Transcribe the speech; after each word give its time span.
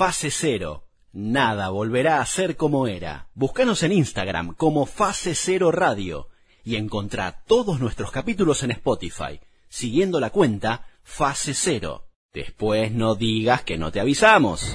Fase 0.00 0.30
Cero. 0.30 0.86
Nada 1.12 1.68
volverá 1.68 2.22
a 2.22 2.24
ser 2.24 2.56
como 2.56 2.86
era. 2.86 3.28
Búscanos 3.34 3.82
en 3.82 3.92
Instagram 3.92 4.54
como 4.54 4.86
Fase 4.86 5.34
Cero 5.34 5.70
Radio 5.70 6.28
y 6.64 6.76
encontrá 6.76 7.42
todos 7.46 7.80
nuestros 7.80 8.10
capítulos 8.10 8.62
en 8.62 8.70
Spotify, 8.70 9.40
siguiendo 9.68 10.18
la 10.18 10.30
cuenta 10.30 10.86
Fase 11.02 11.52
Cero. 11.52 12.08
Después 12.32 12.92
no 12.92 13.14
digas 13.14 13.62
que 13.62 13.76
no 13.76 13.92
te 13.92 14.00
avisamos. 14.00 14.74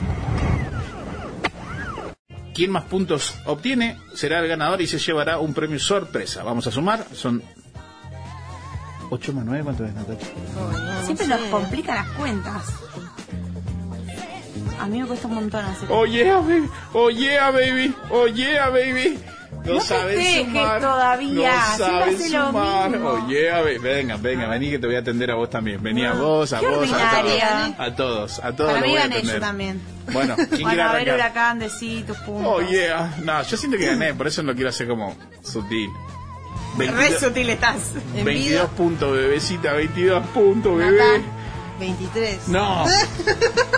Quien 2.54 2.70
más 2.70 2.84
puntos 2.84 3.34
obtiene 3.48 3.98
será 4.14 4.42
el 4.42 4.48
ganador 4.48 4.84
y 4.84 4.86
se 4.86 5.00
llevará 5.00 5.40
un 5.40 5.56
premio 5.56 5.80
sorpresa. 5.80 6.44
Vamos 6.44 6.68
a 6.68 6.72
sumar, 6.72 7.04
son 7.16 7.42
8 9.10 9.34
más 9.34 9.44
9, 9.44 9.64
¿cuánto 9.64 9.86
es 9.86 9.94
Natacha? 9.96 10.28
Siempre 11.04 11.26
nos 11.26 11.42
complican 11.50 11.96
las 11.96 12.10
cuentas. 12.10 12.85
A 14.80 14.88
mí 14.88 15.02
me 15.02 15.08
cuesta 15.08 15.28
un 15.28 15.36
montón 15.36 15.66
hacer. 15.66 15.88
Oh 15.92 16.06
yeah, 16.06 16.38
baby, 16.38 16.70
oh 16.94 17.10
yeah, 17.10 17.52
baby, 17.52 17.96
oh 18.10 18.28
yeah, 18.28 18.70
baby. 18.70 19.20
No, 19.64 19.76
No 19.76 19.82
sabes 19.82 20.46
sumar. 20.46 20.80
todavía, 20.80 21.60
No 21.72 21.78
sabes 21.78 22.30
sumar. 22.30 22.96
Oh 22.96 23.28
yeah, 23.28 23.62
baby. 23.62 23.78
Venga, 23.80 24.18
venga, 24.18 24.48
vení 24.48 24.70
que 24.70 24.80
te 24.80 24.86
voy 24.86 24.96
a 24.96 25.00
atender 25.00 25.32
a 25.32 25.36
vos 25.36 25.50
también. 25.50 25.82
Vení 25.82 26.06
a 26.06 26.14
vos, 26.14 26.54
a 26.54 26.60
Qué 26.60 26.68
vos, 26.68 26.92
a 26.92 27.22
todos. 27.22 27.80
A 27.80 27.96
todos, 27.96 28.40
a 28.40 28.56
todos 28.56 28.74
Para 28.74 28.86
mí 28.86 28.92
voy 28.92 28.98
a 29.02 29.22
yo 29.22 29.40
también. 29.40 29.82
Bueno, 30.12 30.36
¿quién 30.36 30.62
Bueno, 30.62 30.84
a 30.84 30.94
ver, 30.94 31.14
huracán, 31.14 31.60
decí 31.60 32.04
tus 32.06 32.18
puntos. 32.18 32.54
Oh 32.54 32.62
yeah. 32.62 33.16
No, 33.24 33.42
yo 33.42 33.58
siento 33.58 33.78
que 33.78 33.88
gané, 33.88 34.14
por 34.14 34.28
eso 34.28 34.44
lo 34.44 34.54
quiero 34.54 34.70
hacer 34.70 34.88
como 34.88 35.16
sutil. 35.42 35.90
Re 36.78 36.92
22, 36.92 37.20
sutil 37.20 37.50
estás. 37.50 37.94
22 38.14 38.70
puntos, 38.72 39.14
bebecita, 39.14 39.74
22 39.74 40.28
puntos, 40.28 40.78
bebé. 40.78 41.24
Natán. 41.76 41.80
23. 41.80 42.48
No. 42.48 42.82
A 42.82 42.86
ver, 42.86 43.08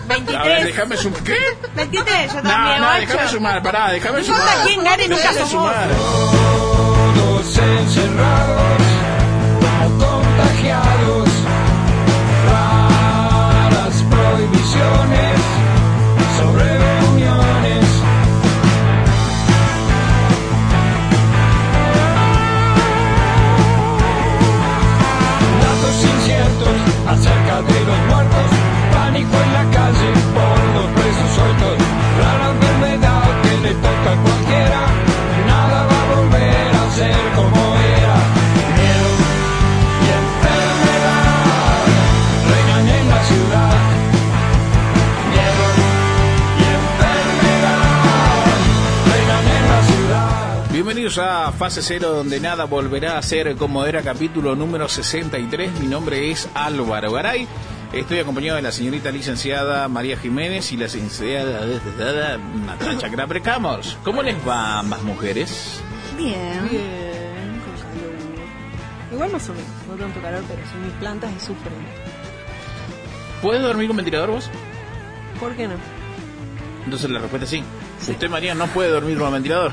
23. 0.08 0.66
déjame 0.66 0.98
sumar. 0.98 1.24
¿Qué? 1.24 1.36
23, 1.76 2.34
yo 2.34 2.42
No, 2.44 2.50
también. 2.50 2.82
no, 2.82 2.88
ocho. 2.90 3.00
déjame 3.00 3.30
sumar, 3.30 3.64
pará, 3.64 3.92
déjame 3.92 4.20
No 4.20 4.24
sumar. 4.26 4.40
importa 4.42 4.64
quién 4.66 4.84
gane, 4.84 5.08
nunca 5.08 5.34
somos. 5.34 5.50
sumar. 5.50 5.88
Todos 7.16 7.58
encerrados, 7.58 8.82
contagiados, 10.00 11.30
raras 12.46 14.04
prohibiciones 14.10 15.27
Bienvenidos 51.08 51.34
a 51.34 51.54
Fase 51.54 51.82
Cero, 51.82 52.10
donde 52.10 52.38
nada 52.42 52.66
volverá 52.66 53.18
a 53.18 53.22
ser 53.22 53.56
como 53.56 53.86
era, 53.86 54.02
capítulo 54.02 54.58
número 54.58 54.90
63. 54.90 55.80
Mi 55.80 55.88
nombre 55.88 56.30
es 56.32 56.50
Álvaro 56.54 57.14
Garay. 57.14 57.48
Estoy 57.94 58.20
acompañado 58.20 58.58
de 58.58 58.62
la 58.62 58.74
señorita 58.74 59.10
licenciada 59.10 59.88
María 59.88 60.18
Jiménez 60.18 60.70
y 60.74 60.76
la 60.76 60.88
licenciada 60.88 62.38
Natacha 62.38 63.10
Craprecamos. 63.10 63.98
¿Cómo 64.04 64.22
les 64.22 64.36
va 64.46 64.80
ambas 64.80 65.02
mujeres? 65.04 65.80
Bien. 66.18 66.68
Bien, 66.70 67.62
con 67.64 67.74
calor. 67.78 69.14
Igual 69.14 69.32
más 69.32 69.48
o 69.48 69.54
menos, 69.54 69.70
no 69.88 69.96
tanto 69.96 70.22
calor, 70.22 70.44
pero 70.46 70.68
son 70.70 70.84
mis 70.84 70.94
plantas 70.96 71.32
y 71.38 71.40
sufren. 71.40 71.74
¿Puedes 73.42 73.62
dormir 73.62 73.88
con 73.88 73.96
ventilador 73.96 74.32
vos? 74.32 74.50
¿Por 75.40 75.56
qué 75.56 75.70
no? 75.70 75.76
Entonces 76.84 77.10
la 77.10 77.20
respuesta 77.20 77.46
es 77.46 77.52
sí. 77.52 77.64
Usted, 78.12 78.30
María, 78.30 78.54
no 78.56 78.68
puede 78.68 78.90
dormir 78.90 79.18
con 79.18 79.32
ventilador. 79.32 79.72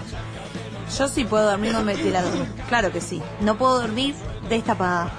Yo 0.98 1.08
sí 1.08 1.24
puedo 1.24 1.44
dormir 1.50 1.72
con 1.72 1.86
ventilador. 1.86 2.32
Claro 2.68 2.92
que 2.92 3.00
sí. 3.00 3.20
No 3.40 3.56
puedo 3.56 3.80
dormir 3.80 4.14
destapada. 4.48 5.10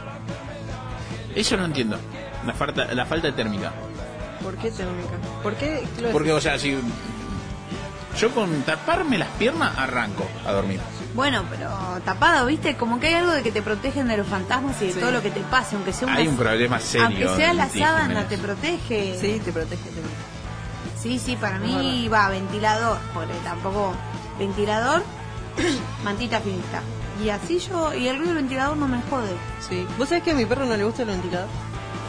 Eso 1.35 1.57
no 1.57 1.65
entiendo. 1.65 1.97
La 2.45 2.53
falta, 2.53 2.85
la 2.93 3.05
falta 3.05 3.27
de 3.27 3.33
térmica. 3.33 3.71
¿Por 4.41 4.55
qué 4.57 4.71
térmica? 4.71 5.09
¿Por 5.43 5.55
qué? 5.55 5.85
lo 6.01 6.11
Porque, 6.11 6.31
o 6.31 6.39
sea, 6.39 6.57
si 6.59 6.77
yo 8.19 8.31
con 8.33 8.61
taparme 8.61 9.17
las 9.17 9.27
piernas 9.29 9.77
arranco 9.77 10.25
a 10.47 10.51
dormir. 10.53 10.79
Bueno, 11.13 11.43
pero 11.49 11.69
tapado, 12.05 12.45
¿viste? 12.45 12.75
Como 12.75 12.99
que 12.99 13.07
hay 13.07 13.13
algo 13.15 13.31
de 13.31 13.41
que 13.43 13.51
te 13.51 13.61
protegen 13.61 14.07
de 14.07 14.17
los 14.17 14.27
fantasmas 14.27 14.81
y 14.81 14.87
de 14.87 14.93
Sí. 14.93 14.99
todo 14.99 15.11
lo 15.11 15.21
que 15.21 15.31
te 15.31 15.39
pase, 15.41 15.75
aunque 15.75 15.91
sea 15.93 16.07
una... 16.07 16.17
Hay 16.17 16.27
un 16.27 16.37
problema 16.37 16.79
serio. 16.79 17.05
Aunque 17.07 17.27
sea 17.41 17.53
la 17.53 17.69
sábana, 17.69 18.27
te 18.27 18.37
protege. 18.37 19.17
Sí, 19.19 19.41
te 19.43 19.51
protege, 19.51 19.83
te 19.83 20.01
protege. 20.01 20.15
Sí, 21.01 21.19
sí, 21.19 21.35
para 21.35 21.59
mí 21.59 22.07
va 22.09 22.29
ventilador, 22.29 22.97
porque 23.13 23.33
tampoco 23.43 23.93
ventilador, 24.39 25.03
mantita 26.03 26.39
finita. 26.39 26.81
Y 27.23 27.29
así 27.29 27.59
yo, 27.59 27.93
y 27.93 28.07
el 28.07 28.17
ruido 28.17 28.33
del 28.33 28.43
ventilador 28.43 28.77
no 28.77 28.87
me 28.87 29.01
jode. 29.09 29.35
Sí. 29.67 29.87
¿Vos 29.97 30.09
sabés 30.09 30.23
que 30.23 30.31
a 30.31 30.35
mi 30.35 30.45
perro 30.45 30.65
no 30.65 30.75
le 30.75 30.83
gusta 30.83 31.03
el 31.03 31.09
ventilador? 31.09 31.47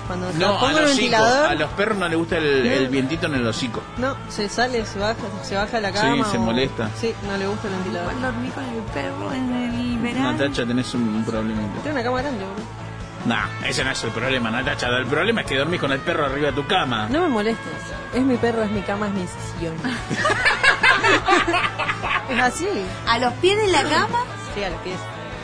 Cuando 0.06 0.30
se 0.32 0.38
No, 0.38 0.50
a 0.56 0.60
pongo 0.60 0.78
el 0.78 0.82
los, 0.84 0.92
hocico. 0.92 1.00
ventilador, 1.10 1.46
a 1.50 1.54
los 1.56 1.70
perros 1.72 1.98
no 1.98 2.08
les 2.08 2.18
gusta 2.18 2.36
el, 2.38 2.66
el 2.66 2.88
vientito 2.88 3.26
en 3.26 3.34
el 3.34 3.46
hocico. 3.46 3.82
no, 3.98 4.16
se 4.28 4.48
sale, 4.48 4.84
se 4.86 4.98
baja, 5.00 5.16
se 5.42 5.54
baja 5.56 5.78
a 5.78 5.80
la 5.80 5.92
cama. 5.92 6.24
Sí, 6.24 6.30
se 6.30 6.38
o- 6.38 6.40
molesta. 6.42 6.90
Sí, 7.00 7.12
no 7.26 7.36
le 7.36 7.46
gusta 7.48 7.66
el 7.68 7.74
ventilador. 7.74 8.12
Igual 8.12 8.32
dormí 8.32 8.48
con 8.50 8.64
el 8.64 8.82
perro 8.94 9.32
en 9.32 9.52
el 9.52 9.98
verano. 9.98 10.32
Natacha, 10.32 10.64
tenés 10.66 10.94
un, 10.94 11.02
un 11.08 11.24
problemita. 11.24 11.80
Tiene 11.82 11.92
una 11.92 12.02
cama 12.04 12.22
grande, 12.22 12.44
boludo. 12.44 12.86
Nah, 13.26 13.46
ese 13.66 13.82
no 13.82 13.90
es 13.90 14.04
el 14.04 14.10
problema, 14.10 14.50
Natacha. 14.52 14.86
El 14.96 15.06
problema 15.06 15.40
es 15.40 15.46
que 15.48 15.58
dormís 15.58 15.80
con 15.80 15.90
el 15.90 15.98
perro 15.98 16.26
arriba 16.26 16.48
de 16.48 16.52
tu 16.52 16.64
cama. 16.68 17.08
No 17.10 17.22
me 17.22 17.28
molestes. 17.28 17.66
Es 18.14 18.22
mi 18.22 18.36
perro, 18.36 18.62
es 18.62 18.70
mi 18.70 18.82
cama, 18.82 19.08
es 19.08 19.12
mi 19.14 19.20
decisión. 19.22 19.74
es 22.30 22.40
así. 22.42 22.68
A 23.06 23.18
los 23.18 23.32
pies 23.34 23.56
de 23.56 23.68
la 23.68 23.82
cama, 23.84 24.18
Sí, 24.54 24.62
a 24.62 24.70
los 24.70 24.80
pies. 24.82 24.96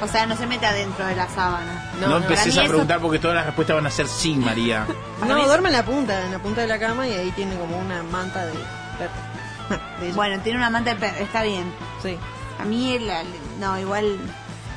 o 0.03 0.09
sea, 0.09 0.27
no 0.27 0.37
se 0.37 0.47
mete 0.47 0.67
adentro 0.67 1.07
de 1.07 1.17
la 1.17 1.29
sábana. 1.29 1.93
No, 2.01 2.09
no, 2.09 2.21
mí 2.21 2.35
a 2.35 2.63
eso- 2.65 2.69
preguntar 2.71 3.01
porque 3.01 3.19
todas 3.19 3.37
las 3.37 3.47
respuestas 3.47 3.77
van 3.77 3.87
a 3.87 3.91
ser 3.91 4.07
sí, 4.09 4.35
María. 4.35 4.87
No, 5.27 5.37
es- 5.39 5.47
duerme 5.47 5.69
en 5.69 5.75
la 5.75 5.85
punta, 5.85 6.25
en 6.27 6.33
la 6.33 6.39
punta 6.41 6.63
de 6.63 6.67
la 6.67 6.79
cama 6.79 7.07
y 7.07 7.13
ahí 7.13 7.31
tiene 7.33 7.55
como 7.57 7.77
una 7.79 8.03
manta 8.03 8.45
de 8.47 8.53
perro. 8.99 9.81
De. 10.01 10.13
Bueno, 10.13 10.43
tiene 10.43 10.59
una 10.59 10.69
manta 10.71 10.95
de 10.95 11.01
perro, 11.01 11.17
está 11.25 11.43
bien. 11.43 11.73
Sí. 12.03 12.17
A 12.61 12.65
mí, 12.65 12.99
la- 12.99 13.23
no, 13.61 13.79
igual... 13.79 14.19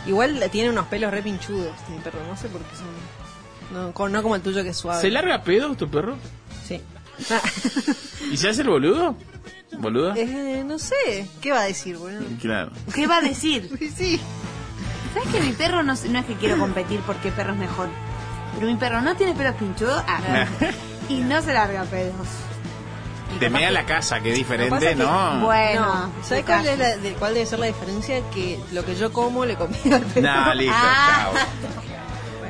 Igual 0.08 0.40
tiene 0.52 0.70
unos 0.70 0.86
pelos 0.86 1.10
re 1.10 1.24
pinchudos, 1.24 1.72
mi 1.90 1.98
perro. 1.98 2.20
No 2.30 2.38
sé 2.38 2.48
por 2.50 2.62
qué 2.62 2.76
son. 2.76 2.86
No, 3.74 4.08
no 4.10 4.22
como 4.22 4.36
el 4.36 4.42
tuyo 4.44 4.62
que 4.62 4.70
es 4.70 4.78
suave. 4.78 5.02
¿Se 5.02 5.10
larga 5.10 5.42
pedo 5.42 5.74
tu 5.76 5.90
perro? 5.90 6.16
Sí. 6.64 6.80
¿Y 8.32 8.38
se 8.38 8.50
hace 8.50 8.62
el 8.62 8.70
boludo? 8.70 9.16
¿Boludo? 9.80 10.14
eh, 10.16 10.64
no 10.66 10.78
sé. 10.80 11.28
¿Qué 11.42 11.52
va 11.52 11.62
a 11.62 11.66
decir, 11.66 11.98
boludo? 11.98 12.24
Claro. 12.42 12.72
¿Qué 12.94 13.08
va 13.08 13.18
a 13.18 13.22
decir? 13.22 13.70
Sí, 13.80 13.90
sí. 13.96 14.22
¿Sabes 15.14 15.30
que 15.30 15.40
mi 15.42 15.54
perro 15.54 15.82
no, 15.84 15.94
no 15.94 16.20
es 16.20 16.26
que 16.26 16.34
quiero 16.36 16.58
competir 16.58 17.00
porque 17.08 17.32
perro 17.32 17.54
es 17.54 17.60
mejor? 17.60 17.88
Pero 18.56 18.68
mi 18.68 18.76
perro 18.76 19.02
no 19.02 19.16
tiene 19.16 19.34
pelos 19.34 19.56
pinchudos 19.56 20.04
ah, 20.08 20.46
y 21.10 21.16
no 21.22 21.42
se 21.42 21.54
larga 21.54 21.84
pedos. 21.84 22.28
Y 23.36 23.40
Te 23.40 23.50
mea 23.50 23.72
la 23.72 23.86
casa, 23.86 24.20
que 24.22 24.32
es 24.32 24.38
diferente, 24.38 24.78
que- 24.90 24.96
¿no? 24.96 25.40
Bueno, 25.42 25.82
No, 25.82 26.12
¿sabes 26.24 26.46
cuál, 26.46 26.60
calla. 26.60 26.74
es 26.74 26.80
la- 26.80 26.98
de- 26.98 27.14
cuál 27.14 27.34
debe 27.34 27.46
ser 27.46 27.60
la 27.60 27.66
diferencia? 27.68 28.22
Que 28.34 28.60
lo 28.72 28.86
que 28.86 28.96
yo 28.96 29.12
como 29.12 29.46
le 29.46 29.56
comí 29.56 29.76
al 29.92 30.02
perro. 30.04 30.22
Nah, 30.22 30.54
listo, 30.54 30.74
Ah. 30.78 31.32
chao. 31.34 31.34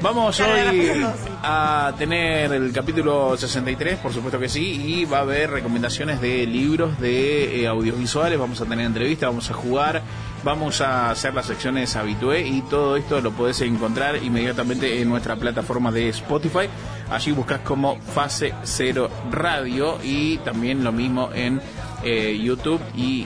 Vamos 0.02 0.40
hoy 0.40 1.04
a 1.42 1.94
tener 1.98 2.52
el 2.54 2.72
capítulo 2.72 3.36
63, 3.38 3.98
por 3.98 4.14
supuesto 4.14 4.40
que 4.40 4.50
sí, 4.50 4.62
y 4.62 5.06
va 5.06 5.20
a 5.20 5.22
haber 5.22 5.50
recomendaciones 5.50 6.22
de 6.22 6.46
libros, 6.46 7.00
de 7.00 7.62
eh, 7.62 7.68
audiovisuales, 7.68 8.38
vamos 8.38 8.62
a 8.62 8.66
tener 8.66 8.86
entrevistas, 8.86 9.30
vamos 9.30 9.50
a 9.50 9.54
jugar, 9.54 10.02
vamos 10.44 10.82
a 10.82 11.10
hacer 11.10 11.34
las 11.34 11.48
secciones 11.48 11.96
habitué 11.96 12.42
y 12.42 12.62
todo 12.64 12.98
esto 12.98 13.22
lo 13.22 13.32
podés 13.32 13.62
encontrar 13.62 14.22
inmediatamente 14.24 15.02
en 15.02 15.10
nuestra 15.10 15.36
plataforma 15.36 15.92
de 15.92 16.10
Spotify. 16.10 16.68
Allí 17.10 17.32
buscas 17.32 17.62
como 17.62 18.00
Fase 18.00 18.54
Cero 18.64 19.10
Radio 19.32 19.98
y 20.04 20.38
también 20.40 20.84
lo 20.84 20.92
mismo 20.92 21.30
en 21.34 21.62
eh, 22.04 22.40
YouTube 22.42 22.82
y 22.96 23.26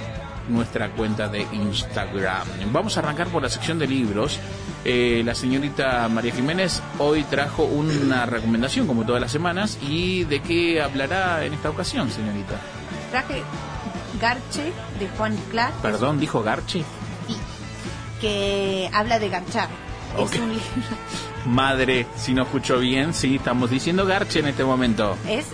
nuestra 0.50 0.90
cuenta 0.92 1.28
de 1.28 1.46
Instagram. 1.52 2.48
Vamos 2.72 2.98
a 2.98 3.02
arrancar 3.02 3.28
por 3.28 3.44
la 3.44 3.50
sección 3.50 3.80
de 3.80 3.88
libros. 3.88 4.40
Eh, 4.86 5.22
la 5.26 5.36
señorita 5.36 6.08
María 6.08 6.34
Jiménez 6.34 6.82
hoy 7.00 7.24
trajo 7.24 7.64
una 7.64 8.26
recomendación, 8.26 8.88
como 8.88 9.06
todas 9.06 9.22
las 9.22 9.32
semanas, 9.32 9.78
y 9.82 10.24
de 10.24 10.42
qué 10.42 10.82
hablará 10.82 11.44
en 11.46 11.54
esta 11.54 11.70
ocasión, 11.70 12.10
señorita. 12.10 12.60
Traje 13.12 13.44
Garche 14.22 14.72
de 15.00 15.08
Juan 15.18 15.38
Clark 15.52 15.74
Perdón, 15.82 16.20
dijo 16.20 16.42
Garchi. 16.44 16.84
que 18.22 18.90
habla 18.94 19.20
de 19.20 19.30
garchar. 19.30 19.70
Es 20.18 20.40
un 20.40 20.50
libro. 20.50 20.66
Madre, 21.46 22.06
si 22.18 22.34
no 22.34 22.44
escucho 22.44 22.80
bien, 22.80 23.14
sí, 23.14 23.36
estamos 23.36 23.70
diciendo 23.70 24.06
Garche 24.06 24.40
en 24.40 24.48
este 24.48 24.64
momento. 24.64 25.16
Es 25.28 25.46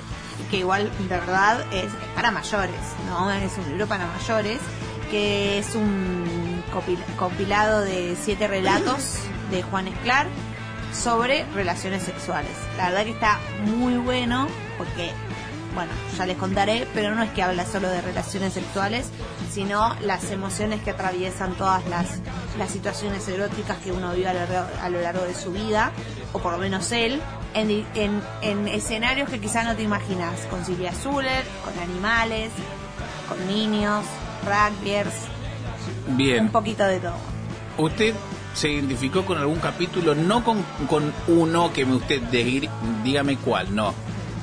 que 0.49 0.57
igual 0.57 0.91
de 0.99 1.07
verdad 1.07 1.61
es 1.73 1.91
para 2.15 2.31
mayores, 2.31 2.75
¿no? 3.07 3.31
Es 3.31 3.51
un 3.57 3.69
libro 3.69 3.87
para 3.87 4.07
mayores, 4.07 4.59
que 5.11 5.59
es 5.59 5.75
un 5.75 6.44
compilado 7.17 7.81
de 7.81 8.15
siete 8.21 8.47
relatos 8.47 9.19
de 9.51 9.63
Juan 9.63 9.87
Esclar 9.87 10.27
sobre 10.93 11.45
relaciones 11.53 12.03
sexuales. 12.03 12.51
La 12.77 12.89
verdad 12.89 13.05
que 13.05 13.11
está 13.11 13.39
muy 13.65 13.97
bueno 13.97 14.47
porque, 14.77 15.11
bueno, 15.73 15.91
ya 16.17 16.25
les 16.25 16.37
contaré, 16.37 16.87
pero 16.93 17.15
no 17.15 17.23
es 17.23 17.31
que 17.31 17.43
habla 17.43 17.65
solo 17.65 17.89
de 17.89 18.01
relaciones 18.01 18.53
sexuales, 18.53 19.07
sino 19.51 19.95
las 20.01 20.31
emociones 20.31 20.81
que 20.81 20.91
atraviesan 20.91 21.53
todas 21.55 21.83
las, 21.87 22.19
situaciones 22.69 23.27
eróticas 23.27 23.77
que 23.79 23.91
uno 23.91 24.13
vive 24.13 24.29
a 24.29 24.33
lo, 24.33 24.81
a 24.81 24.89
lo 24.89 25.01
largo 25.01 25.25
de 25.25 25.33
su 25.33 25.51
vida, 25.51 25.91
o 26.33 26.39
por 26.39 26.53
lo 26.53 26.57
menos 26.57 26.91
él, 26.91 27.21
en, 27.53 27.85
en 28.41 28.67
escenarios 28.67 29.29
que 29.29 29.39
quizás 29.39 29.65
no 29.65 29.75
te 29.75 29.83
imaginas, 29.83 30.39
con 30.49 30.65
Silvia 30.65 30.93
Zuller, 30.93 31.43
con 31.63 31.77
animales, 31.79 32.51
con 33.27 33.45
niños, 33.47 34.05
rugbyers, 34.45 35.13
Bien. 36.09 36.45
un 36.45 36.51
poquito 36.51 36.83
de 36.85 36.99
todo. 36.99 37.15
¿Usted 37.77 38.13
se 38.53 38.69
identificó 38.69 39.25
con 39.25 39.37
algún 39.37 39.59
capítulo? 39.59 40.15
No 40.15 40.43
con, 40.43 40.63
con 40.89 41.11
uno 41.27 41.73
que 41.73 41.85
me 41.85 41.95
usted 41.95 42.21
de- 42.21 42.69
dígame 43.03 43.37
cuál, 43.37 43.75
no. 43.75 43.93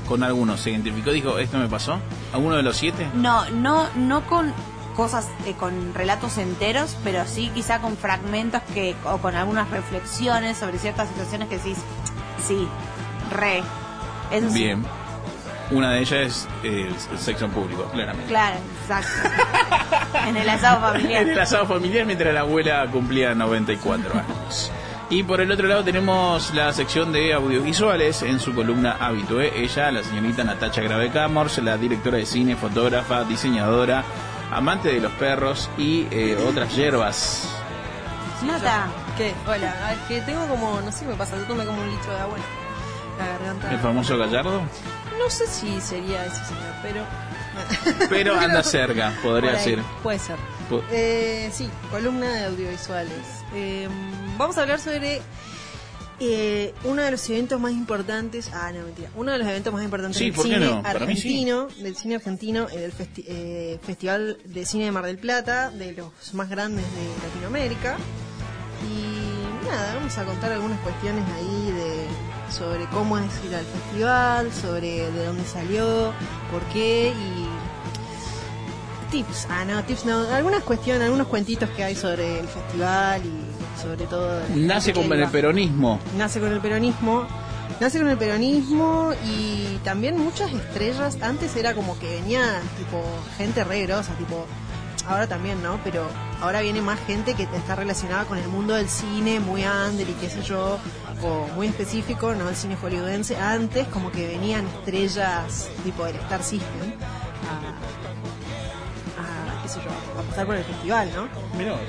Con 0.06 0.22
alguno. 0.22 0.56
¿Se 0.56 0.70
identificó? 0.70 1.10
Dijo, 1.12 1.38
¿esto 1.38 1.56
me 1.58 1.68
pasó? 1.68 1.98
¿Alguno 2.32 2.56
de 2.56 2.62
los 2.62 2.76
siete? 2.76 3.08
No, 3.14 3.48
no, 3.50 3.86
no 3.96 4.26
con 4.26 4.52
cosas, 4.96 5.28
eh, 5.46 5.54
con 5.58 5.94
relatos 5.94 6.36
enteros, 6.36 6.96
pero 7.02 7.24
sí 7.26 7.50
quizá 7.54 7.80
con 7.80 7.96
fragmentos 7.96 8.60
que, 8.74 8.94
o 9.06 9.16
con 9.18 9.34
algunas 9.34 9.70
reflexiones 9.70 10.58
sobre 10.58 10.78
ciertas 10.78 11.08
situaciones 11.08 11.48
que 11.48 11.56
decís, 11.56 11.78
sí, 12.46 12.68
re. 13.30 13.62
Eso 14.30 14.50
sí. 14.50 14.72
Una 15.72 15.92
de 15.92 16.00
ellas 16.00 16.12
es 16.12 16.48
eh, 16.62 16.92
el 17.10 17.19
sexo 17.19 17.46
en 17.46 17.50
público, 17.50 17.84
claramente. 17.92 18.28
Claro, 18.28 18.56
exacto. 18.82 19.28
en 20.28 20.36
el 20.36 20.48
asado 20.48 20.80
familiar. 20.80 21.22
En 21.22 21.28
el 21.30 21.40
asado 21.40 21.66
familiar 21.66 22.06
mientras 22.06 22.34
la 22.34 22.40
abuela 22.40 22.86
cumplía 22.90 23.34
94 23.34 24.12
años. 24.12 24.70
Y 25.08 25.22
por 25.24 25.40
el 25.40 25.50
otro 25.50 25.69
lado 25.69 25.84
tenemos 25.84 26.54
la 26.54 26.72
sección 26.72 27.12
de 27.12 27.34
audiovisuales 27.34 28.22
en 28.22 28.40
su 28.40 28.54
columna 28.54 28.96
Habitué. 28.98 29.62
Ella, 29.62 29.90
la 29.90 30.02
señorita 30.02 30.44
Natacha 30.44 30.80
Grave 30.80 31.10
Camors, 31.10 31.58
la 31.58 31.76
directora 31.76 32.18
de 32.18 32.26
cine, 32.26 32.56
fotógrafa, 32.56 33.25
diseñadora, 33.25 34.04
amante 34.50 34.88
de 34.92 35.00
los 35.00 35.12
perros 35.12 35.68
y 35.76 36.06
eh, 36.10 36.36
otras 36.48 36.75
hierbas. 36.75 37.48
Nota. 38.42 38.88
¿Qué? 39.16 39.34
Hola, 39.46 39.75
que 40.08 40.22
tengo 40.22 40.46
como, 40.48 40.80
no 40.80 40.90
sé, 40.90 41.04
me 41.04 41.14
pasa, 41.14 41.36
yo 41.36 41.44
tomé 41.44 41.66
como 41.66 41.82
un 41.82 41.90
litro 41.90 42.14
de 42.14 42.20
agua 42.20 42.38
en 42.38 43.18
la 43.18 43.32
garganta. 43.32 43.70
El 43.70 43.78
famoso 43.80 44.16
gallardo. 44.16 44.62
No 45.19 45.31
sé 45.31 45.47
si 45.47 45.81
sería 45.81 46.25
ese 46.26 46.44
señor, 46.44 46.75
pero... 46.82 47.05
Pero 48.09 48.35
anda 48.38 48.62
cerca, 48.62 49.12
podría 49.23 49.53
ahí, 49.59 49.64
ser. 49.64 49.79
Puede 50.03 50.19
ser. 50.19 50.37
Eh, 50.91 51.50
sí, 51.53 51.69
columna 51.91 52.32
de 52.32 52.44
audiovisuales. 52.47 53.12
Eh, 53.55 53.88
vamos 54.38 54.56
a 54.56 54.62
hablar 54.62 54.81
sobre 54.81 55.20
eh, 56.19 56.73
uno 56.85 57.03
de 57.03 57.11
los 57.11 57.29
eventos 57.29 57.61
más 57.61 57.73
importantes. 57.73 58.50
Ah, 58.55 58.73
no, 58.73 58.82
mentira. 58.85 59.11
Uno 59.17 59.32
de 59.32 59.38
los 59.38 59.47
eventos 59.49 59.70
más 59.73 59.85
importantes 59.85 60.17
Sí, 60.17 60.25
del 60.26 60.35
¿por 60.35 60.47
qué 60.47 60.55
cine 60.55 60.67
no? 60.67 60.81
Sí. 60.81 60.87
argentino, 60.87 61.69
del 61.79 61.97
cine 61.97 62.14
argentino, 62.17 62.69
eh, 62.70 62.79
del 62.79 62.93
festi- 62.94 63.25
eh, 63.26 63.79
Festival 63.85 64.38
de 64.47 64.64
Cine 64.64 64.85
de 64.87 64.93
Mar 64.93 65.05
del 65.05 65.19
Plata, 65.19 65.70
de 65.70 65.93
los 65.93 66.11
más 66.32 66.49
grandes 66.49 66.85
de 66.94 67.26
Latinoamérica. 67.29 67.97
Y 68.88 69.67
nada, 69.69 69.94
vamos 69.97 70.17
a 70.17 70.25
contar 70.25 70.53
algunas 70.53 70.81
cuestiones 70.81 71.23
ahí 71.37 71.73
de 71.73 72.01
sobre 72.52 72.84
cómo 72.87 73.19
es 73.19 73.32
ir 73.44 73.54
al 73.54 73.64
festival, 73.64 74.52
sobre 74.52 75.10
de 75.10 75.26
dónde 75.26 75.44
salió, 75.44 76.12
por 76.50 76.62
qué 76.72 77.08
y 77.08 77.49
tips, 79.10 79.46
ah 79.50 79.64
no, 79.64 79.82
tips 79.84 80.04
no, 80.04 80.20
algunas 80.32 80.62
cuestiones, 80.62 81.02
algunos 81.02 81.26
cuentitos 81.26 81.69
que 81.70 81.84
hay 81.84 81.94
sobre 81.94 82.40
el 82.40 82.49
festival 82.49 83.20
y 83.25 83.81
sobre 83.81 84.06
todo... 84.06 84.40
Nace 84.54 84.93
con 84.93 85.12
el 85.12 85.28
peronismo. 85.28 85.99
Nace 86.16 86.40
con 86.40 86.52
el 86.52 86.60
peronismo, 86.60 87.26
nace 87.81 87.99
con 87.99 88.08
el 88.08 88.16
peronismo 88.16 89.12
y 89.25 89.78
también 89.84 90.19
muchas 90.19 90.52
estrellas, 90.52 91.19
antes 91.20 91.56
era 91.56 91.75
como 91.75 91.99
que 91.99 92.20
venía 92.20 92.60
tipo 92.78 93.02
gente 93.37 93.64
re 93.64 93.82
grosa, 93.87 94.12
tipo, 94.14 94.46
ahora 95.06 95.26
también, 95.26 95.62
¿no? 95.62 95.78
Pero 95.84 96.06
ahora 96.40 96.60
viene 96.60 96.81
más 96.81 96.99
gente 97.06 97.34
que 97.34 97.44
está 97.44 97.75
relacionada 97.75 98.25
con 98.25 98.38
el 98.38 98.49
mundo 98.49 98.75
del 98.75 98.88
cine, 98.88 99.40
muy 99.40 99.64
under 99.64 100.08
y 100.08 100.12
qué 100.14 100.28
sé 100.31 100.43
yo, 100.43 100.78
o 101.22 101.46
muy 101.54 101.66
específico, 101.69 102.34
¿no? 102.34 102.49
El 102.49 102.56
cine 102.56 102.76
hollywoodense. 102.76 103.37
Antes 103.37 103.87
como 103.88 104.10
que 104.10 104.26
venían 104.26 104.66
estrellas 104.66 105.69
tipo 105.84 106.04
del 106.04 106.16
Star 106.16 106.43
System 106.43 106.93
a, 109.19 109.58
a, 109.58 109.62
qué 109.62 109.69
sé 109.69 109.81
yo, 109.84 109.90
a 110.20 110.22
pasar 110.28 110.46
por 110.46 110.56
el 110.56 110.64
festival, 110.64 111.10
¿no? 111.14 111.28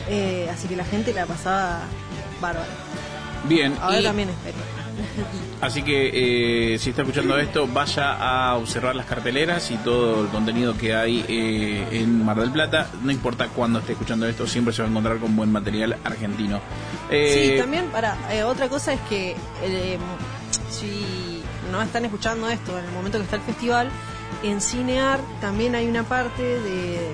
Eh, 0.07 0.49
así 0.53 0.67
que 0.67 0.75
la 0.75 0.85
gente 0.85 1.13
la 1.13 1.25
pasaba 1.25 1.81
bárbara. 2.41 2.67
Bien, 3.45 3.75
Ahora 3.81 3.99
y- 3.99 4.03
también 4.03 4.29
espero. 4.29 4.57
Así 5.61 5.81
que 5.83 6.73
eh, 6.73 6.77
si 6.79 6.89
está 6.91 7.01
escuchando 7.01 7.37
esto, 7.37 7.67
vaya 7.67 8.13
a 8.13 8.55
observar 8.57 8.95
las 8.95 9.05
carteleras 9.05 9.71
y 9.71 9.77
todo 9.77 10.23
el 10.23 10.27
contenido 10.29 10.77
que 10.77 10.93
hay 10.95 11.23
eh, 11.27 11.87
en 11.91 12.23
Mar 12.23 12.39
del 12.39 12.51
Plata. 12.51 12.89
No 13.03 13.11
importa 13.11 13.47
cuándo 13.49 13.79
esté 13.79 13.93
escuchando 13.93 14.27
esto, 14.27 14.47
siempre 14.47 14.73
se 14.73 14.81
va 14.81 14.87
a 14.87 14.91
encontrar 14.91 15.17
con 15.17 15.35
buen 15.35 15.51
material 15.51 15.97
argentino. 16.03 16.61
Eh, 17.09 17.51
Sí, 17.53 17.59
también 17.59 17.85
para 17.87 18.17
eh, 18.31 18.43
otra 18.43 18.69
cosa 18.69 18.93
es 18.93 18.99
que 19.01 19.35
eh, 19.63 19.97
si 20.69 21.41
no 21.71 21.81
están 21.81 22.05
escuchando 22.05 22.49
esto 22.49 22.77
en 22.77 22.85
el 22.85 22.91
momento 22.91 23.17
que 23.17 23.23
está 23.23 23.35
el 23.37 23.41
festival, 23.43 23.89
en 24.43 24.61
Cinear 24.61 25.19
también 25.41 25.75
hay 25.75 25.87
una 25.87 26.03
parte 26.03 26.41
de 26.41 27.13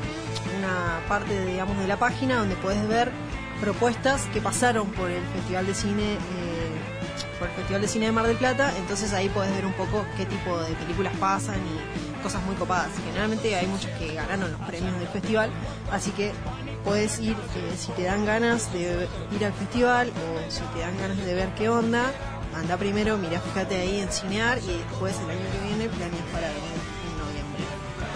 una 0.58 1.00
parte 1.08 1.46
digamos 1.46 1.78
de 1.78 1.88
la 1.88 1.98
página 1.98 2.38
donde 2.38 2.56
puedes 2.56 2.88
ver 2.88 3.12
propuestas 3.62 4.22
que 4.34 4.40
pasaron 4.42 4.88
por 4.92 5.12
el 5.12 5.22
Festival 5.36 5.66
de 5.68 5.74
Cine 5.76 6.14
eh, 6.14 6.18
por 7.40 7.48
el 7.48 7.56
Festival 7.56 7.82
de 7.82 7.88
Cine 7.88 8.06
de 8.08 8.12
Mar 8.12 8.28
del 8.28 8.38
Plata, 8.38 8.72
entonces 8.78 9.14
ahí 9.14 9.30
puedes 9.30 9.54
ver 9.56 9.66
un 9.66 9.74
poco 9.74 10.06
qué 10.18 10.26
tipo 10.26 10.58
de 10.60 10.74
películas 10.76 11.14
pasan 11.20 11.56
y 11.56 12.22
cosas 12.22 12.44
muy 12.44 12.56
copadas. 12.56 12.90
Generalmente 13.06 13.56
hay 13.56 13.66
muchas 13.68 13.92
que 13.98 14.14
ganaron 14.14 14.52
los 14.52 14.62
premios 14.62 14.98
del 15.00 15.08
festival, 15.08 15.50
así 15.92 16.12
que 16.12 16.32
puedes 16.84 17.20
ir, 17.20 17.32
eh, 17.32 17.76
si 17.78 17.92
te 17.94 18.04
dan 18.04 18.26
ganas 18.26 18.72
de 18.74 19.08
ir 19.36 19.46
al 19.46 19.54
festival 19.54 20.10
o 20.10 20.52
si 20.52 20.62
te 20.74 20.80
dan 20.82 20.98
ganas 20.98 21.18
de 21.18 21.34
ver 21.34 21.50
qué 21.56 21.70
onda, 21.70 22.12
anda 22.56 22.78
primero, 22.78 23.18
mira, 23.18 23.40
fíjate 23.40 23.80
ahí 23.80 24.00
en 24.02 24.12
Cinear 24.12 24.58
y 24.60 24.78
después 24.78 25.16
el 25.24 25.32
año 25.32 25.46
que 25.52 25.68
viene 25.68 25.90
planeas 25.90 26.26
para 26.34 26.48
en 26.48 27.18
noviembre. 27.18 27.64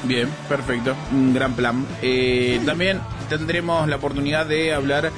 Bien, 0.03 0.29
perfecto, 0.49 0.95
un 1.11 1.33
gran 1.33 1.53
plan. 1.53 1.85
Eh, 2.01 2.61
también 2.65 2.99
tendremos 3.29 3.87
la 3.87 3.95
oportunidad 3.95 4.45
de 4.45 4.73
hablar 4.73 5.11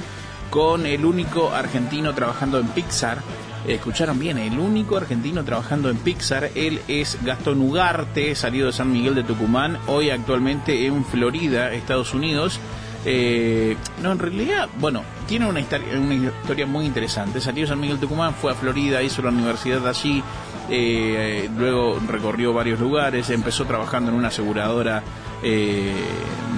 con 0.50 0.86
el 0.86 1.04
único 1.04 1.52
argentino 1.52 2.14
trabajando 2.14 2.60
en 2.60 2.68
Pixar. 2.68 3.18
Eh, 3.66 3.74
Escucharon 3.74 4.18
bien, 4.18 4.38
el 4.38 4.58
único 4.58 4.96
argentino 4.96 5.44
trabajando 5.44 5.90
en 5.90 5.96
Pixar, 5.96 6.50
él 6.54 6.80
es 6.88 7.18
Gastón 7.22 7.60
Ugarte, 7.60 8.34
salido 8.34 8.66
de 8.66 8.72
San 8.72 8.92
Miguel 8.92 9.14
de 9.14 9.24
Tucumán, 9.24 9.78
hoy 9.88 10.10
actualmente 10.10 10.86
en 10.86 11.04
Florida, 11.04 11.72
Estados 11.72 12.14
Unidos. 12.14 12.60
Eh, 13.04 13.76
no, 14.02 14.12
en 14.12 14.18
realidad, 14.18 14.68
bueno, 14.80 15.02
tiene 15.28 15.46
una 15.46 15.60
historia, 15.60 15.98
una 15.98 16.14
historia 16.14 16.66
muy 16.66 16.86
interesante. 16.86 17.40
Salió 17.40 17.62
de 17.62 17.68
San 17.68 17.80
Miguel 17.80 17.96
de 17.96 18.06
Tucumán, 18.06 18.34
fue 18.34 18.52
a 18.52 18.54
Florida, 18.54 19.02
hizo 19.02 19.22
la 19.22 19.30
universidad 19.30 19.86
allí, 19.86 20.22
eh, 20.70 21.48
luego 21.56 22.00
recorrió 22.08 22.52
varios 22.52 22.80
lugares, 22.80 23.30
empezó 23.30 23.64
trabajando 23.64 24.10
en 24.10 24.16
una 24.16 24.28
aseguradora 24.28 25.02
eh, 25.42 25.94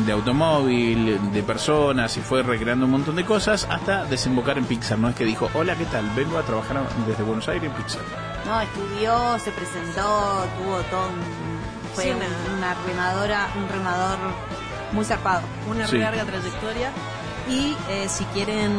de 0.06 0.12
automóvil, 0.12 1.32
de 1.32 1.42
personas 1.42 2.16
y 2.16 2.20
fue 2.20 2.42
recreando 2.42 2.84
un 2.86 2.92
montón 2.92 3.16
de 3.16 3.24
cosas 3.24 3.66
hasta 3.70 4.04
desembocar 4.04 4.58
en 4.58 4.64
Pixar. 4.64 4.98
No 4.98 5.08
es 5.08 5.14
que 5.16 5.24
dijo, 5.24 5.50
hola, 5.54 5.74
¿qué 5.76 5.84
tal? 5.86 6.08
Vengo 6.16 6.38
a 6.38 6.42
trabajar 6.42 6.80
desde 7.06 7.22
Buenos 7.22 7.48
Aires 7.48 7.70
en 7.70 7.76
Pixar. 7.76 8.02
No, 8.46 8.60
estudió, 8.60 9.38
se 9.38 9.50
presentó, 9.50 10.44
tuvo 10.62 10.76
todo 10.90 11.08
un, 11.08 11.94
fue 11.94 12.04
Sí, 12.04 12.10
una- 12.10 12.56
una 12.56 12.74
remadora, 12.86 13.48
un 13.56 13.68
remador 13.68 14.18
muy 14.92 15.04
zarpado. 15.04 15.42
una 15.68 15.86
Sí. 15.86 15.98
larga 15.98 16.24
trayectoria 16.24 16.90
y 17.50 17.76
eh, 17.90 18.06
si 18.08 18.24
quieren 18.26 18.72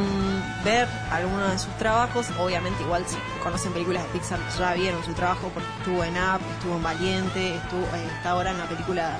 ver 0.63 0.88
alguno 1.12 1.48
de 1.48 1.58
sus 1.60 1.72
trabajos, 1.77 2.27
obviamente 2.39 2.82
igual 2.84 3.03
si 3.08 3.18
conocen 3.44 3.74
películas 3.74 4.03
de 4.03 4.10
Pixar 4.10 4.39
ya 4.58 4.74
vieron 4.74 5.03
su 5.03 5.13
trabajo 5.13 5.50
porque 5.53 5.70
estuvo 5.79 6.03
en 6.03 6.13
Up, 6.15 6.39
estuvo 6.58 6.75
en 6.77 6.84
Valiente, 6.84 7.56
estuvo 7.56 7.82
eh, 7.82 8.08
está 8.18 8.32
ahora 8.32 8.51
en 8.51 8.58
la 8.60 8.65
película 8.65 9.18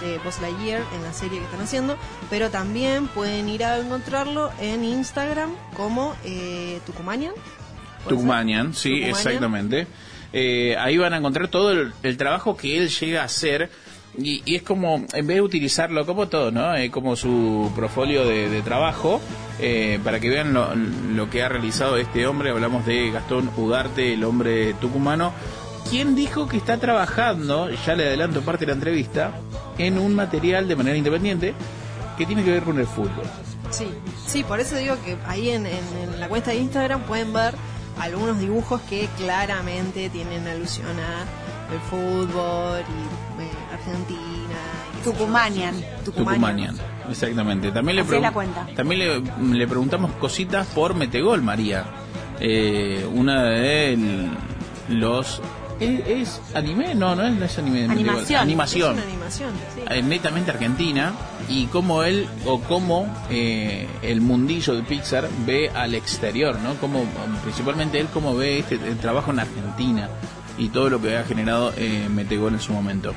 de 0.00 0.18
Buzz 0.18 0.40
Lightyear 0.40 0.82
en 0.94 1.02
la 1.02 1.12
serie 1.12 1.38
que 1.38 1.44
están 1.44 1.60
haciendo, 1.60 1.96
pero 2.30 2.50
también 2.50 3.08
pueden 3.08 3.48
ir 3.48 3.64
a 3.64 3.78
encontrarlo 3.78 4.50
en 4.60 4.84
Instagram 4.84 5.50
como 5.76 6.14
eh, 6.24 6.80
Tucumanian. 6.86 7.32
Tucumanian, 8.08 8.74
sí, 8.74 8.90
Tucumanian. 8.90 9.10
exactamente. 9.10 9.86
Eh, 10.32 10.76
ahí 10.78 10.96
van 10.98 11.14
a 11.14 11.16
encontrar 11.18 11.48
todo 11.48 11.72
el, 11.72 11.92
el 12.02 12.16
trabajo 12.16 12.56
que 12.56 12.78
él 12.78 12.88
llega 12.88 13.22
a 13.22 13.24
hacer. 13.24 13.70
Y, 14.18 14.40
y 14.46 14.54
es 14.54 14.62
como, 14.62 15.04
en 15.12 15.26
vez 15.26 15.36
de 15.36 15.40
utilizarlo 15.42 16.06
como 16.06 16.28
todo, 16.28 16.50
¿no? 16.50 16.74
Eh, 16.74 16.90
como 16.90 17.16
su 17.16 17.70
portfolio 17.74 18.24
de, 18.26 18.48
de 18.48 18.62
trabajo, 18.62 19.20
eh, 19.58 20.00
para 20.02 20.20
que 20.20 20.30
vean 20.30 20.54
lo, 20.54 20.74
lo 20.74 21.28
que 21.28 21.42
ha 21.42 21.50
realizado 21.50 21.98
este 21.98 22.26
hombre. 22.26 22.48
Hablamos 22.50 22.86
de 22.86 23.10
Gastón 23.10 23.50
Ugarte, 23.58 24.14
el 24.14 24.24
hombre 24.24 24.72
tucumano. 24.74 25.34
quien 25.90 26.14
dijo 26.14 26.48
que 26.48 26.56
está 26.56 26.78
trabajando, 26.78 27.68
ya 27.70 27.94
le 27.94 28.06
adelanto 28.06 28.40
parte 28.40 28.64
de 28.64 28.68
la 28.72 28.74
entrevista, 28.76 29.32
en 29.78 29.98
un 29.98 30.14
material 30.14 30.68
de 30.68 30.76
manera 30.76 30.96
independiente 30.96 31.54
que 32.16 32.26
tiene 32.26 32.42
que 32.44 32.50
ver 32.50 32.62
con 32.62 32.78
el 32.78 32.86
fútbol. 32.86 33.24
Sí, 33.70 33.88
sí, 34.26 34.42
por 34.44 34.60
eso 34.60 34.76
digo 34.76 34.96
que 35.04 35.16
ahí 35.26 35.50
en, 35.50 35.66
en- 35.66 35.74
en 36.14 36.20
la 36.20 36.28
cuenta 36.28 36.50
de 36.52 36.56
Instagram 36.58 37.02
pueden 37.02 37.32
ver 37.32 37.54
algunos 38.00 38.38
dibujos 38.38 38.80
que 38.82 39.08
claramente 39.18 40.08
tienen 40.10 40.46
alusión 40.46 40.88
a 41.00 41.72
el 41.72 41.80
fútbol 41.90 42.80
y 42.80 43.42
eh, 43.42 43.50
Argentina. 43.72 44.20
y 44.20 45.04
yo. 45.04 45.12
Tucumanian. 45.12 45.74
Tucumanian, 46.04 46.76
exactamente. 47.10 47.72
También 47.72 47.96
le, 47.96 48.20
la 48.20 48.32
cuenta. 48.32 48.66
también 48.76 49.00
le, 49.00 49.56
le 49.58 49.66
preguntamos 49.66 50.12
cositas 50.12 50.66
por 50.68 50.94
Metegol, 50.94 51.42
María. 51.42 51.84
Eh, 52.40 53.06
una 53.14 53.42
de 53.44 53.92
el- 53.94 54.30
los... 54.90 55.40
¿Es, 55.80 56.00
es 56.06 56.40
anime? 56.54 56.94
No, 56.94 57.14
no 57.14 57.26
es, 57.26 57.34
no 57.34 57.44
es 57.44 57.58
anime. 57.58 57.84
Animación. 57.84 58.40
Animación. 58.40 58.98
Es 58.98 59.04
una 59.04 59.12
animación, 59.12 59.50
sí. 59.74 59.80
eh, 59.88 60.02
netamente 60.02 60.50
argentina 60.50 61.12
y 61.48 61.66
cómo 61.66 62.02
él 62.02 62.26
o 62.44 62.60
cómo 62.60 63.06
eh, 63.30 63.86
el 64.02 64.20
mundillo 64.20 64.74
de 64.74 64.82
Pixar 64.82 65.28
ve 65.44 65.70
al 65.70 65.94
exterior, 65.94 66.58
¿no? 66.60 66.74
Como 66.76 67.04
principalmente 67.42 68.00
él 68.00 68.08
cómo 68.12 68.34
ve 68.34 68.60
este 68.60 68.76
el 68.76 68.98
trabajo 68.98 69.30
en 69.32 69.40
Argentina 69.40 70.08
y 70.58 70.68
todo 70.68 70.88
lo 70.88 71.00
que 71.00 71.16
ha 71.16 71.24
generado 71.24 71.72
eh, 71.76 72.08
Metegol 72.08 72.54
en 72.54 72.60
su 72.60 72.72
momento. 72.72 73.14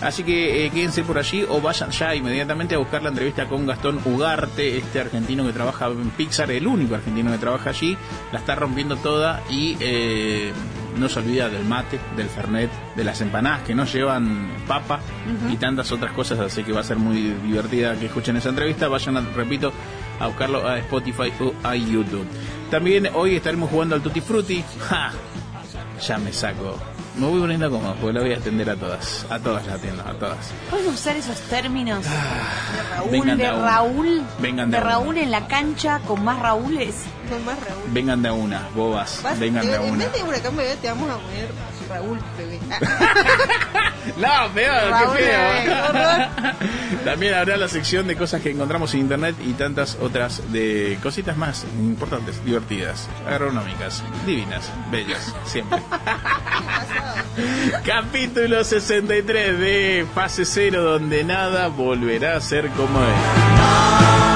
Así 0.00 0.24
que 0.24 0.66
eh, 0.66 0.70
quédense 0.70 1.04
por 1.04 1.16
allí 1.16 1.46
o 1.48 1.60
vayan 1.60 1.90
ya 1.90 2.14
inmediatamente 2.14 2.74
a 2.74 2.78
buscar 2.78 3.02
la 3.02 3.10
entrevista 3.10 3.48
con 3.48 3.66
Gastón 3.66 4.00
Ugarte, 4.04 4.76
este 4.78 5.00
argentino 5.00 5.46
que 5.46 5.52
trabaja 5.52 5.86
en 5.86 6.10
Pixar, 6.10 6.50
el 6.50 6.66
único 6.66 6.96
argentino 6.96 7.30
que 7.30 7.38
trabaja 7.38 7.70
allí, 7.70 7.96
la 8.32 8.40
está 8.40 8.56
rompiendo 8.56 8.96
toda 8.96 9.42
y 9.48 9.76
eh, 9.80 10.52
no 10.98 11.08
se 11.08 11.18
olvida 11.20 11.48
del 11.48 11.64
mate, 11.64 11.98
del 12.16 12.28
fernet, 12.28 12.70
de 12.96 13.04
las 13.04 13.20
empanadas 13.20 13.62
que 13.62 13.74
no 13.74 13.84
llevan 13.84 14.48
papa 14.66 15.00
y 15.50 15.56
tantas 15.56 15.90
otras 15.92 16.12
cosas, 16.12 16.38
así 16.40 16.62
que 16.64 16.72
va 16.72 16.80
a 16.80 16.84
ser 16.84 16.96
muy 16.98 17.16
divertida 17.46 17.94
que 17.96 18.06
escuchen 18.06 18.36
esa 18.36 18.50
entrevista. 18.50 18.88
Vayan, 18.88 19.16
a- 19.16 19.20
repito, 19.34 19.72
a 20.20 20.26
buscarlo 20.26 20.66
a 20.68 20.78
Spotify 20.78 21.32
o 21.40 21.52
a 21.62 21.74
YouTube. 21.76 22.26
También 22.70 23.08
hoy 23.14 23.36
estaremos 23.36 23.70
jugando 23.70 23.94
al 23.94 24.02
Tutti 24.02 24.20
Frutti. 24.20 24.64
¡Ja! 24.88 25.12
Ya 26.06 26.18
me 26.18 26.32
saco. 26.32 26.78
Me 27.16 27.26
voy 27.26 27.40
poniendo 27.40 27.70
cómodo 27.70 27.94
porque 28.00 28.14
la 28.14 28.20
voy 28.20 28.32
a 28.32 28.38
atender 28.38 28.70
a 28.70 28.76
todas. 28.76 29.26
A 29.28 29.38
todas 29.38 29.66
las 29.66 29.76
atiendo, 29.76 30.02
a 30.02 30.14
todas. 30.14 30.50
¿Puedes 30.70 30.86
usar 30.88 31.14
esos 31.16 31.38
términos 31.42 32.04
de 32.04 32.10
Raúl, 32.96 33.10
vengan 33.10 33.38
de. 33.38 33.50
Raúl, 33.50 34.22
Vengan 34.38 34.70
de. 34.70 34.80
Raúl 34.80 35.18
en 35.18 35.30
la 35.30 35.46
cancha 35.46 36.00
con 36.06 36.24
más 36.24 36.38
Raúles? 36.38 36.94
Con 37.28 37.44
más 37.44 37.58
Raúl. 37.60 37.82
Vengan 37.92 38.22
de 38.22 38.28
a 38.28 38.32
una, 38.32 38.68
bobas. 38.74 39.20
Vas- 39.22 39.38
Vengan 39.38 39.66
de 39.66 39.74
a 39.76 39.82
en 39.82 39.90
una. 39.90 40.04
vez 40.04 40.12
de 40.14 40.22
huracán 40.22 40.56
bebé 40.56 40.76
te 40.76 40.88
vamos 40.88 41.10
a 41.10 41.18
poner 41.18 41.48
Raúl 41.88 42.18
bebé. 42.38 42.58
No, 44.16 44.52
peor, 44.52 45.16
qué 45.16 45.24
eh, 45.24 45.64
feo. 45.64 47.04
También 47.04 47.34
habrá 47.34 47.56
la 47.56 47.68
sección 47.68 48.06
de 48.06 48.16
cosas 48.16 48.42
que 48.42 48.50
encontramos 48.50 48.94
en 48.94 49.00
internet 49.00 49.36
y 49.44 49.52
tantas 49.52 49.96
otras 50.00 50.52
de 50.52 50.98
cositas 51.02 51.36
más 51.36 51.64
importantes, 51.78 52.44
divertidas, 52.44 53.08
agronómicas, 53.26 54.02
divinas, 54.26 54.70
bellas, 54.90 55.34
siempre. 55.44 55.80
Capítulo 57.84 58.62
63 58.64 59.58
de 59.58 60.06
Fase 60.14 60.44
Cero, 60.44 60.82
donde 60.82 61.24
nada 61.24 61.68
volverá 61.68 62.36
a 62.36 62.40
ser 62.40 62.68
como 62.70 63.00
es. 63.00 64.31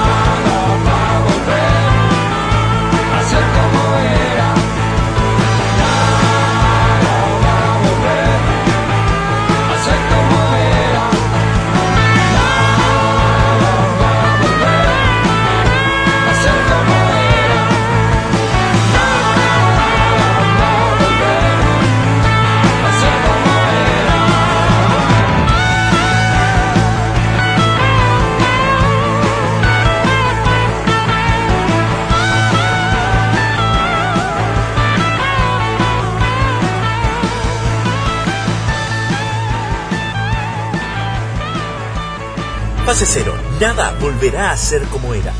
Fase 42.87 43.05
cero, 43.05 43.33
nada 43.59 43.91
volverá 43.99 44.51
a 44.51 44.55
ser 44.55 44.81
como 44.83 45.13
era. 45.13 45.33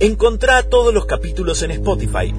Encontrá 0.00 0.62
todos 0.62 0.94
los 0.94 1.04
capítulos 1.04 1.60
en 1.60 1.72
Spotify. 1.72 2.34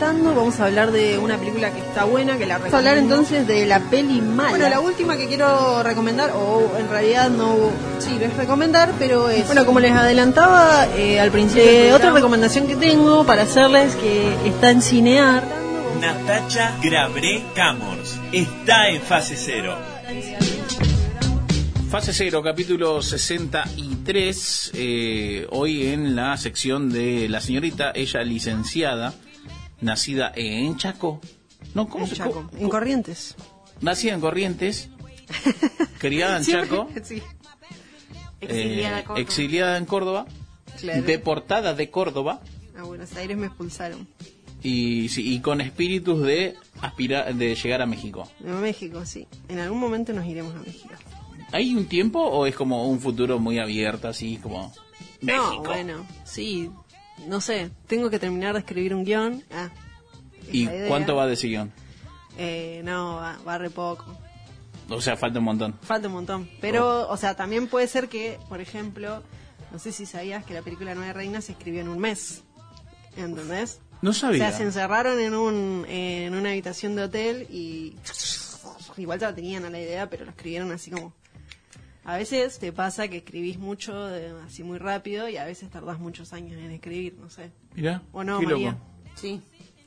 Vamos 0.00 0.58
a 0.60 0.64
hablar 0.64 0.92
de 0.92 1.18
una 1.18 1.36
película 1.36 1.70
que 1.72 1.80
está 1.80 2.04
buena, 2.04 2.38
que 2.38 2.46
la 2.46 2.56
Vamos 2.56 2.72
a 2.72 2.78
hablar 2.78 2.96
entonces 2.96 3.46
de 3.46 3.66
la 3.66 3.80
peli 3.80 4.22
mala. 4.22 4.48
Bueno, 4.48 4.68
la 4.70 4.80
última 4.80 5.14
que 5.18 5.26
quiero 5.26 5.82
recomendar, 5.82 6.30
o 6.30 6.74
en 6.78 6.88
realidad 6.88 7.28
no, 7.28 7.54
sí, 7.98 8.16
es 8.18 8.34
recomendar, 8.34 8.92
pero 8.98 9.28
es... 9.28 9.44
Bueno, 9.44 9.66
como 9.66 9.78
les 9.78 9.92
adelantaba 9.92 10.86
eh, 10.96 11.20
al 11.20 11.30
principio, 11.30 11.62
eh, 11.62 11.92
otra 11.92 12.12
recomendación 12.12 12.66
que 12.66 12.76
tengo 12.76 13.26
para 13.26 13.42
hacerles 13.42 13.94
que 13.96 14.48
está 14.48 14.70
en 14.70 14.80
Cinear. 14.80 15.42
Natacha 16.00 16.78
Grabré 16.82 17.42
Camors 17.54 18.18
está 18.32 18.88
en 18.88 19.02
fase 19.02 19.36
cero. 19.36 19.76
Fase 21.90 22.12
0, 22.14 22.40
capítulo 22.42 23.02
63. 23.02 24.70
eh, 24.74 25.46
hoy 25.50 25.88
en 25.88 26.16
la 26.16 26.36
sección 26.38 26.88
de 26.88 27.28
la 27.28 27.40
señorita, 27.40 27.92
ella 27.94 28.22
licenciada, 28.22 29.12
nacida 29.80 30.32
en 30.34 30.76
Chaco. 30.76 31.20
No, 31.74 31.88
¿cómo 31.88 32.04
En 32.04 32.10
se 32.10 32.16
Chaco, 32.16 32.48
co- 32.50 32.56
en 32.58 32.68
Corrientes. 32.68 33.34
Nacida 33.80 34.14
en 34.14 34.20
Corrientes, 34.20 34.88
criada 35.98 36.38
en 36.38 36.44
Chaco, 36.44 36.88
sí, 37.02 37.22
Exiliada 38.40 39.00
eh, 39.00 39.04
Córdoba. 39.04 39.20
exiliada 39.20 39.76
en 39.76 39.84
Córdoba, 39.86 40.26
claro. 40.80 41.02
deportada 41.02 41.74
de 41.74 41.90
Córdoba 41.90 42.40
A 42.78 42.82
Buenos 42.84 43.14
Aires 43.16 43.36
me 43.36 43.46
expulsaron. 43.46 44.08
y, 44.62 45.08
sí, 45.10 45.34
y 45.34 45.40
con 45.40 45.60
espíritus 45.60 46.22
de 46.22 46.54
aspirar, 46.80 47.34
de 47.34 47.54
llegar 47.54 47.82
a 47.82 47.86
México. 47.86 48.28
A 48.46 48.52
México, 48.60 49.04
sí. 49.04 49.26
En 49.48 49.58
algún 49.58 49.78
momento 49.78 50.12
nos 50.12 50.26
iremos 50.26 50.54
a 50.54 50.58
México. 50.60 50.88
¿Hay 51.52 51.74
un 51.74 51.86
tiempo 51.86 52.20
o 52.20 52.46
es 52.46 52.54
como 52.54 52.86
un 52.88 53.00
futuro 53.00 53.38
muy 53.38 53.58
abierto, 53.58 54.08
así 54.08 54.36
como 54.38 54.72
México? 55.20 55.52
No, 55.56 55.62
bueno, 55.62 56.06
sí. 56.24 56.70
No 57.26 57.40
sé, 57.40 57.70
tengo 57.86 58.10
que 58.10 58.18
terminar 58.18 58.54
de 58.54 58.60
escribir 58.60 58.94
un 58.94 59.04
guion. 59.04 59.44
Ah, 59.52 59.68
¿Y 60.50 60.66
cuánto 60.88 61.14
va 61.16 61.26
de 61.26 61.34
ese 61.34 61.48
guion? 61.48 61.72
Eh, 62.38 62.80
no, 62.84 63.16
va, 63.16 63.38
va 63.46 63.58
re 63.58 63.70
poco. 63.70 64.06
O 64.88 65.00
sea, 65.00 65.16
falta 65.16 65.38
un 65.38 65.44
montón. 65.44 65.78
Falta 65.82 66.08
un 66.08 66.14
montón. 66.14 66.50
Pero, 66.60 67.08
o 67.08 67.16
sea, 67.16 67.36
también 67.36 67.68
puede 67.68 67.86
ser 67.86 68.08
que, 68.08 68.38
por 68.48 68.60
ejemplo, 68.60 69.22
no 69.70 69.78
sé 69.78 69.92
si 69.92 70.06
sabías 70.06 70.44
que 70.44 70.54
la 70.54 70.62
película 70.62 70.94
Nueve 70.94 71.12
Reinas 71.12 71.44
se 71.44 71.52
escribió 71.52 71.80
en 71.82 71.88
un 71.88 71.98
mes. 71.98 72.42
¿Entendés? 73.16 73.80
No 74.02 74.10
O 74.10 74.14
sabía. 74.14 74.48
sea, 74.48 74.56
se 74.56 74.62
encerraron 74.64 75.20
en, 75.20 75.34
un, 75.34 75.84
en 75.88 76.34
una 76.34 76.50
habitación 76.50 76.96
de 76.96 77.02
hotel 77.02 77.46
y 77.50 77.94
igual 78.96 79.18
ya 79.20 79.34
tenían 79.34 79.64
a 79.64 79.70
la 79.70 79.78
idea, 79.80 80.08
pero 80.10 80.24
lo 80.24 80.30
escribieron 80.30 80.72
así 80.72 80.90
como... 80.90 81.12
A 82.12 82.16
veces 82.16 82.58
te 82.58 82.72
pasa 82.72 83.08
que 83.08 83.18
escribís 83.18 83.58
mucho, 83.58 84.06
de- 84.06 84.32
así 84.46 84.62
muy 84.62 84.78
rápido, 84.78 85.28
y 85.28 85.36
a 85.36 85.44
veces 85.44 85.70
tardás 85.70 85.98
muchos 85.98 86.32
años 86.32 86.58
en 86.58 86.70
escribir, 86.70 87.16
no 87.20 87.30
sé. 87.30 87.50
Mirá, 87.74 88.02
¿O 88.12 88.24
no, 88.24 88.40
María? 88.42 88.72
loco. 88.72 88.80
Sí. 89.14 89.40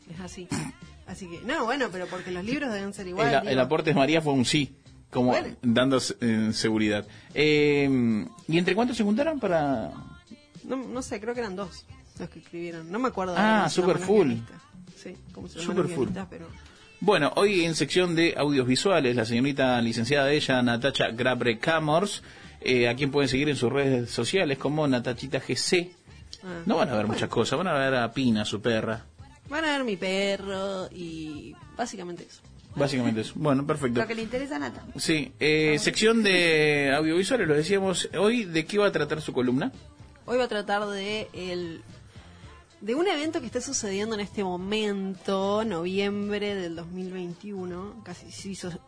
Es 0.10 0.20
así. 0.20 0.48
Así 1.06 1.28
que, 1.28 1.42
no, 1.42 1.66
bueno, 1.66 1.90
pero 1.92 2.08
porque 2.08 2.32
los 2.32 2.46
libros 2.46 2.72
deben 2.72 2.94
ser 2.94 3.06
igual. 3.08 3.46
el, 3.46 3.60
aporte 3.60 3.90
de 3.90 3.96
María 3.96 4.22
fue 4.22 4.32
un 4.32 4.46
sí, 4.46 4.74
como 5.12 5.32
Bueno. 5.32 5.54
dando 5.62 6.00
eh, 6.22 6.52
seguridad. 6.54 7.06
Eh, 7.34 8.26
¿Y 8.48 8.58
entre 8.58 8.74
cuántos 8.74 8.96
se 8.96 9.04
juntaron 9.04 9.38
para...? 9.38 9.92
No, 10.64 10.78
no 10.78 11.02
sé, 11.02 11.20
creo 11.20 11.34
que 11.34 11.42
eran 11.42 11.58
dos 11.58 11.86
los 12.20 12.30
que 12.30 12.40
escribieron. 12.40 12.90
No 12.90 13.00
me 13.00 13.10
acuerdo. 13.10 13.36
Ah, 13.38 13.64
cómo 13.66 13.70
se 13.70 13.76
super 13.76 13.96
llaman 13.96 14.00
los 14.00 14.08
full. 14.08 14.28
guionistas. 14.28 14.62
Sí, 14.96 15.18
cómo 15.34 15.48
se 15.50 15.60
llaman 15.60 15.76
Super 15.78 15.92
full. 15.96 16.08
pero... 16.30 16.48
Bueno, 17.06 17.34
hoy 17.36 17.66
en 17.66 17.76
sección 17.76 18.16
de 18.16 18.34
audios 18.38 18.66
visuales, 18.66 19.14
la 19.14 19.26
señorita 19.26 19.82
licenciada 19.82 20.32
ella, 20.32 20.62
Natacha 20.62 21.10
Grabre 21.10 21.60
Camors, 21.60 22.24
eh, 22.62 22.88
a 22.88 22.96
quien 22.96 23.12
pueden 23.12 23.28
seguir 23.28 23.50
en 23.50 23.58
sus 23.58 23.70
redes 23.70 24.10
sociales 24.10 24.58
como 24.58 24.88
Natachita 24.88 25.42
GC. 25.42 25.92
Ah. 26.46 26.62
No 26.66 26.78
van 26.78 26.88
a 26.88 26.96
ver 26.96 27.06
muchas 27.06 27.28
cosas, 27.28 27.58
van 27.58 27.68
a 27.68 27.74
ver 27.74 27.94
a 27.94 28.10
Pina, 28.14 28.46
su 28.46 28.62
perra. 28.62 29.04
Van 29.50 29.66
a 29.66 29.74
ver 29.74 29.84
mi 29.84 29.98
perro 29.98 30.88
y 30.94 31.54
básicamente 31.76 32.24
eso. 32.24 32.42
Básicamente 32.74 33.20
eso. 33.20 33.34
Bueno, 33.36 33.68
perfecto. 33.68 34.00
Lo 34.00 34.08
que 34.08 34.16
le 34.16 34.22
interesa 34.22 34.56
a 34.56 34.60
Nata. 34.60 34.86
Sí, 34.96 35.34
eh, 35.42 35.76
sección 35.80 36.24
de 36.24 36.94
audiovisuales, 36.96 37.50
lo 37.50 37.54
decíamos 37.54 38.08
hoy. 38.18 38.46
¿De 38.46 38.66
qué 38.66 38.78
va 38.78 38.88
a 38.88 38.92
tratar 38.94 39.20
su 39.20 39.34
columna? 39.34 39.74
Hoy 40.26 40.38
va 40.38 40.46
a 40.46 40.48
tratar 40.48 40.88
de 40.88 41.28
el 41.34 41.82
de 42.84 42.96
un 42.96 43.08
evento 43.08 43.40
que 43.40 43.46
está 43.46 43.62
sucediendo 43.62 44.14
en 44.16 44.20
este 44.22 44.44
momento, 44.44 45.64
noviembre 45.64 46.54
del 46.54 46.76
2021, 46.76 48.04
casi 48.04 48.28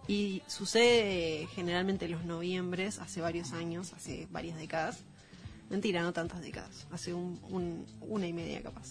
y 0.10 0.42
sucede 0.48 1.44
eh, 1.44 1.48
generalmente 1.56 2.04
en 2.06 2.12
los 2.12 2.26
noviembres, 2.26 3.00
hace 3.00 3.22
varios 3.22 3.54
años, 3.54 3.94
hace 3.94 4.28
varias 4.32 4.58
décadas. 4.58 5.00
Mentira, 5.70 6.02
no 6.04 6.12
tantas 6.12 6.42
décadas, 6.42 6.86
hace 6.92 7.14
un, 7.14 7.40
un- 7.50 7.86
una 8.02 8.28
y 8.28 8.34
media 8.34 8.62
capaz. 8.62 8.90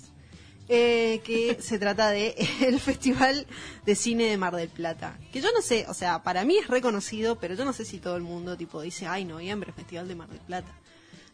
Eh, 0.70 1.20
que 1.22 1.58
se 1.60 1.78
trata 1.78 2.08
de 2.10 2.34
el 2.62 2.80
Festival 2.80 3.46
de 3.84 3.94
Cine 3.94 4.24
de 4.24 4.38
Mar 4.38 4.56
del 4.56 4.70
Plata. 4.70 5.18
Que 5.34 5.42
yo 5.42 5.52
no 5.52 5.60
sé, 5.60 5.84
o 5.88 5.92
sea, 5.94 6.22
para 6.22 6.46
mí 6.46 6.56
es 6.56 6.68
reconocido, 6.68 7.38
pero 7.38 7.54
yo 7.54 7.66
no 7.66 7.74
sé 7.74 7.84
si 7.84 7.98
todo 7.98 8.16
el 8.16 8.22
mundo 8.22 8.56
tipo 8.56 8.80
dice, 8.80 9.06
ay, 9.06 9.26
noviembre, 9.26 9.70
Festival 9.74 10.08
de 10.08 10.14
Mar 10.14 10.30
del 10.30 10.40
Plata. 10.40 10.72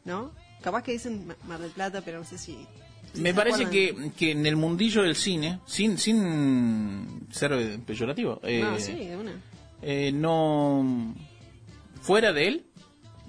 ¿No? 0.04 0.32
Capaz 0.60 0.82
que 0.82 0.90
dicen 0.92 1.26
Ma- 1.28 1.36
Mar 1.46 1.60
del 1.60 1.70
Plata, 1.70 2.00
pero 2.04 2.18
no 2.18 2.24
sé 2.24 2.36
si... 2.36 2.66
Me 3.14 3.34
parece 3.34 3.68
que, 3.68 4.12
que 4.16 4.32
en 4.32 4.46
el 4.46 4.56
mundillo 4.56 5.02
del 5.02 5.16
cine, 5.16 5.60
sin, 5.66 5.98
sin 5.98 7.26
ser 7.30 7.80
peyorativo, 7.86 8.40
eh, 8.44 8.60
No, 8.62 8.78
sí, 8.78 8.92
de 8.94 9.16
una. 9.16 9.32
eh, 9.82 10.12
no. 10.12 11.14
Fuera 12.02 12.32
de 12.32 12.48
él, 12.48 12.64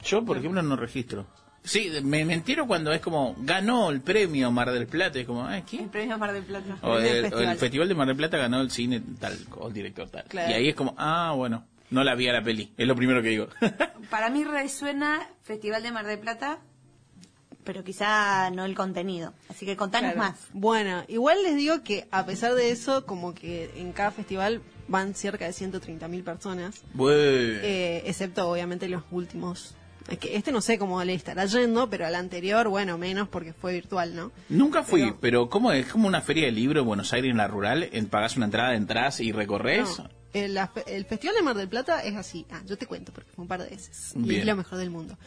yo 0.04 0.24
por 0.24 0.38
ejemplo 0.38 0.62
no 0.62 0.76
registro. 0.76 1.28
Sí, 1.64 1.92
me, 2.04 2.26
me 2.26 2.34
entero 2.34 2.66
cuando 2.66 2.92
es 2.92 3.02
como 3.02 3.36
ganó 3.40 3.92
el 3.92 4.02
premio 4.02 4.52
Mar 4.52 4.72
del 4.72 4.88
Plata, 4.88 5.20
es 5.20 5.28
como, 5.28 5.48
¿eh, 5.52 5.64
El 5.74 5.90
premio 5.90 6.18
Mar 6.18 6.34
del 6.34 6.44
Plata. 6.44 6.78
O 6.82 6.98
El 6.98 7.22
festival. 7.24 7.50
el 7.50 7.58
Festival 7.58 7.88
de 7.88 7.94
Mar 7.96 8.08
del 8.08 8.16
Plata 8.18 8.38
ganó 8.38 8.62
el 8.62 8.72
cine 8.72 9.02
tal, 9.20 9.38
o 9.60 9.68
el 9.68 9.74
director 9.74 10.10
tal. 10.10 10.24
Claro. 10.24 10.50
Y 10.50 10.54
ahí 10.54 10.70
es 10.70 10.76
como, 10.76 10.96
ah, 10.98 11.34
bueno, 11.36 11.66
no 11.92 12.04
la 12.04 12.16
vi 12.16 12.28
a 12.30 12.34
la 12.34 12.42
peli, 12.44 12.72
es 12.78 12.88
lo 12.88 12.96
primero 12.96 13.22
que 13.22 13.30
digo. 13.30 13.48
Para 14.10 14.30
mí 14.32 14.44
resuena 14.44 15.28
Festival 15.44 15.84
de 15.84 15.92
Mar 15.92 16.08
del 16.08 16.18
Plata, 16.20 16.60
pero 17.64 17.84
quizá 17.84 18.50
no 18.52 18.66
el 18.66 18.76
contenido. 18.76 19.34
Así 19.50 19.66
que 19.66 19.76
contanos 19.76 20.14
Claro. 20.14 20.30
más. 20.32 20.48
Bueno, 20.54 21.04
igual 21.08 21.42
les 21.44 21.56
digo 21.56 21.84
que 21.84 22.08
a 22.12 22.26
pesar 22.26 22.54
de 22.56 22.72
eso, 22.72 23.06
como 23.06 23.34
que 23.34 23.72
en 23.76 23.92
cada 23.94 24.12
festival 24.12 24.62
van 24.88 25.16
cerca 25.16 25.46
de 25.46 25.54
130.000 25.54 26.24
personas, 26.24 26.84
eh, 27.00 28.04
excepto 28.06 28.50
obviamente 28.50 28.88
los 28.90 29.04
últimos. 29.12 29.76
Es 30.10 30.18
que 30.18 30.36
este 30.36 30.52
no 30.52 30.62
sé 30.62 30.80
cómo 30.80 31.02
le 31.04 31.14
estará 31.14 31.46
yendo, 31.46 31.90
pero 31.90 32.06
al 32.08 32.16
anterior, 32.16 32.68
bueno, 32.68 32.98
menos 32.98 33.30
porque 33.30 33.54
fue 33.54 33.74
virtual, 33.74 34.16
¿no? 34.16 34.32
Nunca 34.50 34.82
fui, 34.84 35.02
Pero- 35.04 35.18
pero, 35.22 35.50
¿cómo 35.50 35.72
es? 35.72 35.86
como 35.88 36.08
una 36.08 36.22
feria 36.22 36.46
de 36.46 36.52
libro 36.52 36.82
en 36.82 36.88
Buenos 36.88 37.14
Aires, 37.14 37.30
en 37.32 37.38
la 37.38 37.48
rural, 37.48 37.88
en, 37.94 38.08
pagás 38.08 38.36
una 38.36 38.46
entrada, 38.46 38.76
entras 38.76 39.20
y 39.20 39.32
recorres. 39.32 40.00
No, 40.00 40.10
el, 40.34 40.54
la 40.54 40.68
fe- 40.68 40.84
el 40.88 41.06
Festival 41.06 41.36
de 41.36 41.42
Mar 41.42 41.56
del 41.58 41.68
Plata 41.70 42.04
es 42.04 42.16
así. 42.16 42.46
Ah, 42.52 42.62
yo 42.66 42.78
te 42.78 42.86
cuento 42.86 43.12
porque 43.14 43.32
fue 43.32 43.44
un 43.44 43.48
par 43.48 43.62
de 43.64 43.70
veces. 43.70 44.14
Y 44.16 44.36
es 44.36 44.46
lo 44.46 44.56
mejor 44.56 44.78
del 44.78 44.90
mundo. 44.90 45.18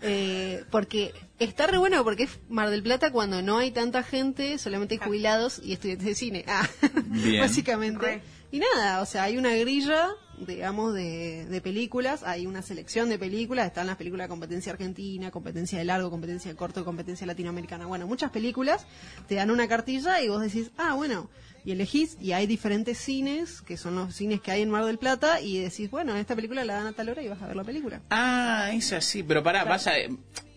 Eh, 0.00 0.64
porque 0.70 1.12
está 1.38 1.66
re 1.66 1.78
bueno 1.78 2.02
porque 2.04 2.24
es 2.24 2.38
Mar 2.48 2.70
del 2.70 2.82
Plata 2.82 3.12
cuando 3.12 3.40
no 3.42 3.58
hay 3.58 3.70
tanta 3.70 4.02
gente, 4.02 4.58
solamente 4.58 4.94
hay 4.94 4.98
jubilados 5.06 5.60
y 5.62 5.72
estudiantes 5.72 6.06
de 6.06 6.14
cine. 6.14 6.44
Ah, 6.48 6.68
Bien. 7.06 7.40
básicamente. 7.42 8.04
Re. 8.04 8.22
Y 8.50 8.58
nada, 8.58 9.00
o 9.00 9.06
sea, 9.06 9.22
hay 9.22 9.38
una 9.38 9.54
grilla, 9.54 10.10
digamos, 10.46 10.92
de, 10.92 11.46
de 11.46 11.60
películas, 11.62 12.22
hay 12.22 12.46
una 12.46 12.60
selección 12.60 13.08
de 13.08 13.18
películas, 13.18 13.66
están 13.68 13.86
las 13.86 13.96
películas 13.96 14.26
de 14.26 14.28
competencia 14.28 14.72
argentina, 14.72 15.30
competencia 15.30 15.78
de 15.78 15.86
largo, 15.86 16.10
competencia 16.10 16.50
de 16.50 16.56
corto, 16.56 16.84
competencia 16.84 17.26
latinoamericana. 17.26 17.86
Bueno, 17.86 18.06
muchas 18.06 18.30
películas 18.30 18.86
te 19.26 19.36
dan 19.36 19.50
una 19.50 19.68
cartilla 19.68 20.20
y 20.20 20.28
vos 20.28 20.42
decís, 20.42 20.70
ah, 20.76 20.92
bueno, 20.94 21.30
y 21.64 21.72
elegís, 21.72 22.16
y 22.20 22.32
hay 22.32 22.46
diferentes 22.46 22.98
cines, 22.98 23.62
que 23.62 23.76
son 23.76 23.94
los 23.94 24.14
cines 24.14 24.40
que 24.40 24.50
hay 24.50 24.62
en 24.62 24.70
Mar 24.70 24.84
del 24.84 24.98
Plata, 24.98 25.40
y 25.40 25.58
decís, 25.58 25.90
bueno, 25.90 26.16
esta 26.16 26.34
película 26.34 26.64
la 26.64 26.74
dan 26.74 26.86
a 26.88 26.92
tal 26.92 27.08
hora 27.08 27.22
y 27.22 27.28
vas 27.28 27.40
a 27.42 27.46
ver 27.46 27.56
la 27.56 27.64
película. 27.64 28.00
Ah, 28.10 28.70
es 28.72 28.92
así, 28.92 29.22
pero 29.22 29.42
pará, 29.42 29.64
vas 29.64 29.86
a... 29.86 29.92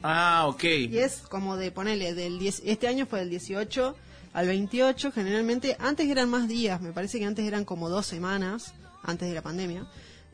Ah, 0.01 0.45
ok. 0.47 0.63
Y 0.63 0.97
es 0.97 1.17
como 1.29 1.57
de 1.57 1.71
ponerle 1.71 2.13
del 2.13 2.39
10, 2.39 2.63
este 2.65 2.87
año 2.87 3.05
fue 3.05 3.19
del 3.19 3.29
18 3.29 3.95
al 4.33 4.47
28, 4.47 5.11
generalmente, 5.11 5.77
antes 5.79 6.09
eran 6.09 6.29
más 6.29 6.47
días, 6.47 6.81
me 6.81 6.91
parece 6.91 7.19
que 7.19 7.25
antes 7.25 7.45
eran 7.45 7.65
como 7.65 7.89
dos 7.89 8.05
semanas, 8.05 8.73
antes 9.03 9.29
de 9.29 9.35
la 9.35 9.41
pandemia. 9.41 9.87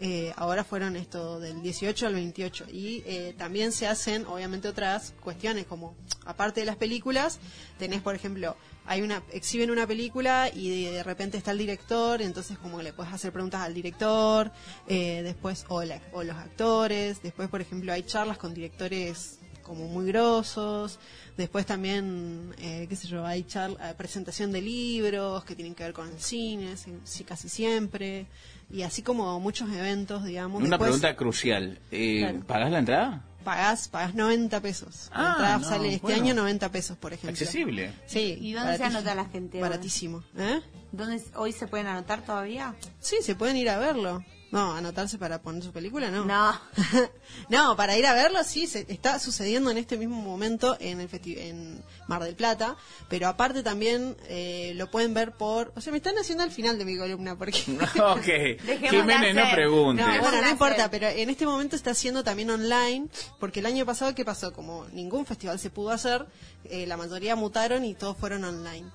Eh, 0.03 0.33
ahora 0.35 0.63
fueron 0.63 0.95
esto 0.95 1.39
del 1.39 1.61
18 1.61 2.07
al 2.07 2.15
28 2.15 2.65
y 2.71 3.03
eh, 3.05 3.35
también 3.37 3.71
se 3.71 3.85
hacen 3.85 4.25
obviamente 4.25 4.67
otras 4.67 5.13
cuestiones 5.19 5.67
como 5.67 5.95
aparte 6.25 6.61
de 6.61 6.65
las 6.65 6.75
películas 6.75 7.39
tenés 7.77 8.01
por 8.01 8.15
ejemplo 8.15 8.57
hay 8.91 9.01
una 9.01 9.23
exhiben 9.31 9.71
una 9.71 9.87
película 9.87 10.49
y 10.53 10.85
de, 10.85 11.01
repente 11.03 11.37
está 11.37 11.51
el 11.51 11.57
director 11.59 12.21
entonces 12.21 12.57
como 12.57 12.81
le 12.81 12.91
puedes 12.91 13.13
hacer 13.13 13.31
preguntas 13.31 13.61
al 13.61 13.73
director 13.73 14.51
eh, 14.87 15.21
después 15.23 15.65
o, 15.69 15.81
la- 15.83 16.01
o 16.11 16.23
los 16.23 16.35
actores 16.35 17.21
después 17.23 17.47
por 17.49 17.61
ejemplo 17.61 17.93
hay 17.93 18.03
charlas 18.03 18.37
con 18.37 18.53
directores 18.53 19.39
como 19.61 19.87
muy 19.87 20.07
grosos. 20.07 20.99
Después 21.37 21.65
también, 21.65 22.53
eh, 22.57 22.87
qué 22.89 22.95
sé 22.97 23.07
yo, 23.07 23.25
hay 23.25 23.43
charla, 23.43 23.95
presentación 23.95 24.51
de 24.51 24.61
libros 24.61 25.45
que 25.45 25.55
tienen 25.55 25.75
que 25.75 25.83
ver 25.83 25.93
con 25.93 26.09
el 26.09 26.19
cine, 26.19 26.75
sí, 27.05 27.23
casi 27.23 27.47
siempre. 27.47 28.25
Y 28.69 28.81
así 28.81 29.01
como 29.01 29.39
muchos 29.39 29.69
eventos, 29.71 30.25
digamos. 30.25 30.59
Una 30.59 30.71
Después 30.71 30.87
pregunta 30.89 31.15
crucial. 31.15 31.79
Eh, 31.91 32.19
Claro. 32.19 32.39
¿Pagás 32.47 32.71
la 32.71 32.79
entrada? 32.79 33.25
Pagás, 33.43 33.87
pagás 33.87 34.13
90 34.15 34.59
pesos. 34.61 35.09
La 35.11 35.17
Ah, 35.19 35.31
entrada 35.31 35.57
no, 35.57 35.67
sale 35.69 35.87
este 35.95 36.01
bueno. 36.01 36.23
año 36.23 36.33
90 36.35 36.69
pesos, 36.71 36.97
por 36.97 37.13
ejemplo. 37.13 37.31
Accesible. 37.31 37.93
Sí. 38.05 38.37
¿Y 38.39 38.53
dónde 38.53 38.77
se 38.77 38.83
anota 38.83 39.15
la 39.15 39.25
gente? 39.25 39.59
Baratísimo. 39.59 40.23
¿Eh? 40.37 40.61
¿Dónde 40.91 41.21
hoy 41.35 41.51
se 41.51 41.67
pueden 41.67 41.87
anotar 41.87 42.21
todavía? 42.23 42.75
Sí, 42.99 43.17
se 43.21 43.35
pueden 43.35 43.57
ir 43.57 43.69
a 43.69 43.77
verlo. 43.79 44.23
No, 44.51 44.73
anotarse 44.73 45.17
para 45.17 45.41
poner 45.41 45.63
su 45.63 45.71
película, 45.71 46.11
no. 46.11 46.25
No. 46.25 46.59
no, 47.49 47.75
para 47.77 47.97
ir 47.97 48.05
a 48.05 48.13
verlo 48.13 48.43
sí, 48.43 48.67
se, 48.67 48.85
está 48.89 49.17
sucediendo 49.17 49.71
en 49.71 49.77
este 49.77 49.97
mismo 49.97 50.21
momento 50.21 50.75
en 50.81 50.99
el 50.99 51.09
festi- 51.09 51.37
en 51.37 51.81
Mar 52.07 52.21
del 52.23 52.35
Plata, 52.35 52.75
pero 53.07 53.29
aparte 53.29 53.63
también 53.63 54.17
eh, 54.27 54.73
lo 54.75 54.91
pueden 54.91 55.13
ver 55.13 55.31
por... 55.31 55.71
O 55.77 55.79
sea, 55.81 55.91
me 55.91 55.97
están 55.97 56.17
haciendo 56.17 56.43
al 56.43 56.51
final 56.51 56.77
de 56.77 56.83
mi 56.83 56.97
columna 56.97 57.37
porque... 57.37 57.59
ok. 58.03 58.59
Jiménez, 58.89 59.33
no 59.35 59.49
pregunte. 59.53 60.03
No, 60.03 60.19
bueno, 60.19 60.41
no 60.41 60.49
importa, 60.49 60.91
pero 60.91 61.07
en 61.07 61.29
este 61.29 61.45
momento 61.45 61.77
está 61.77 61.91
haciendo 61.91 62.21
también 62.23 62.49
online, 62.49 63.07
porque 63.39 63.61
el 63.61 63.65
año 63.67 63.85
pasado, 63.85 64.13
¿qué 64.13 64.25
pasó? 64.25 64.51
Como 64.51 64.85
ningún 64.91 65.25
festival 65.25 65.59
se 65.59 65.69
pudo 65.69 65.91
hacer, 65.91 66.25
eh, 66.65 66.85
la 66.87 66.97
mayoría 66.97 67.37
mutaron 67.37 67.85
y 67.85 67.93
todos 67.95 68.17
fueron 68.17 68.43
online. 68.43 68.89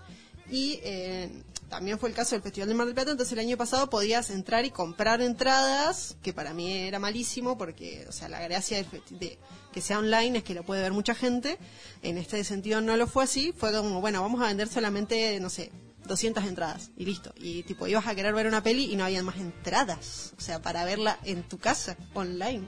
Y 0.50 0.80
eh, 0.82 1.42
también 1.68 1.98
fue 1.98 2.09
el 2.09 2.14
caso 2.14 2.35
del 2.35 2.42
Festival 2.42 2.68
de 2.68 2.74
Mar 2.74 2.87
del 2.87 2.94
Plata, 2.94 3.11
entonces 3.11 3.32
el 3.32 3.40
año 3.40 3.56
pasado 3.56 3.90
podías 3.90 4.30
entrar 4.30 4.64
y 4.64 4.70
comprar 4.70 5.20
entradas, 5.20 6.16
que 6.22 6.32
para 6.32 6.54
mí 6.54 6.72
era 6.72 6.98
malísimo, 6.98 7.59
porque, 7.59 8.06
o 8.09 8.12
sea, 8.12 8.28
la 8.28 8.40
gracia 8.40 8.76
del 8.76 8.87
de 9.18 9.38
que 9.72 9.80
sea 9.80 9.98
online 9.98 10.38
es 10.38 10.44
que 10.44 10.54
lo 10.54 10.64
puede 10.64 10.80
ver 10.80 10.92
mucha 10.92 11.14
gente. 11.14 11.59
En 12.02 12.18
este 12.18 12.42
sentido 12.44 12.80
no 12.80 12.96
lo 12.96 13.06
fue 13.06 13.24
así, 13.24 13.52
fue 13.52 13.72
como, 13.72 14.00
bueno, 14.00 14.22
vamos 14.22 14.40
a 14.40 14.46
vender 14.46 14.68
solamente, 14.68 15.38
no 15.40 15.50
sé, 15.50 15.70
200 16.06 16.44
entradas 16.44 16.90
y 16.96 17.04
listo. 17.04 17.35
Y 17.37 17.62
tipo, 17.64 17.87
ibas 17.87 18.06
a 18.06 18.14
querer 18.14 18.35
ver 18.35 18.46
una 18.46 18.62
peli 18.62 18.90
y 18.92 18.96
no 18.96 19.04
habían 19.04 19.24
más 19.24 19.37
entradas. 19.37 20.32
O 20.38 20.40
sea, 20.40 20.62
para 20.62 20.85
verla 20.85 21.18
en 21.24 21.42
tu 21.42 21.59
casa, 21.59 21.96
online. 22.14 22.64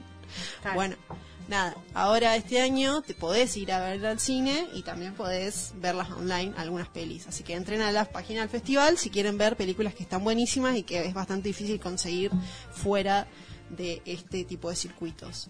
Claro. 0.61 0.75
Bueno, 0.75 0.95
nada, 1.49 1.75
ahora 1.93 2.35
este 2.35 2.61
año 2.61 3.01
te 3.01 3.13
podés 3.13 3.57
ir 3.57 3.71
a 3.71 3.79
ver 3.79 4.05
al 4.05 4.19
cine 4.19 4.67
y 4.73 4.83
también 4.83 5.15
podés 5.15 5.73
verlas 5.81 6.09
online, 6.11 6.53
algunas 6.55 6.87
pelis. 6.87 7.27
Así 7.27 7.43
que 7.43 7.55
entren 7.55 7.81
a 7.81 7.91
la 7.91 8.05
página 8.05 8.41
del 8.41 8.49
festival 8.49 8.97
si 8.97 9.09
quieren 9.09 9.37
ver 9.37 9.57
películas 9.57 9.93
que 9.93 10.03
están 10.03 10.23
buenísimas 10.23 10.77
y 10.77 10.83
que 10.83 11.05
es 11.05 11.13
bastante 11.13 11.49
difícil 11.49 11.79
conseguir 11.79 12.31
fuera 12.71 13.27
de 13.69 14.01
este 14.05 14.45
tipo 14.45 14.69
de 14.69 14.75
circuitos. 14.75 15.49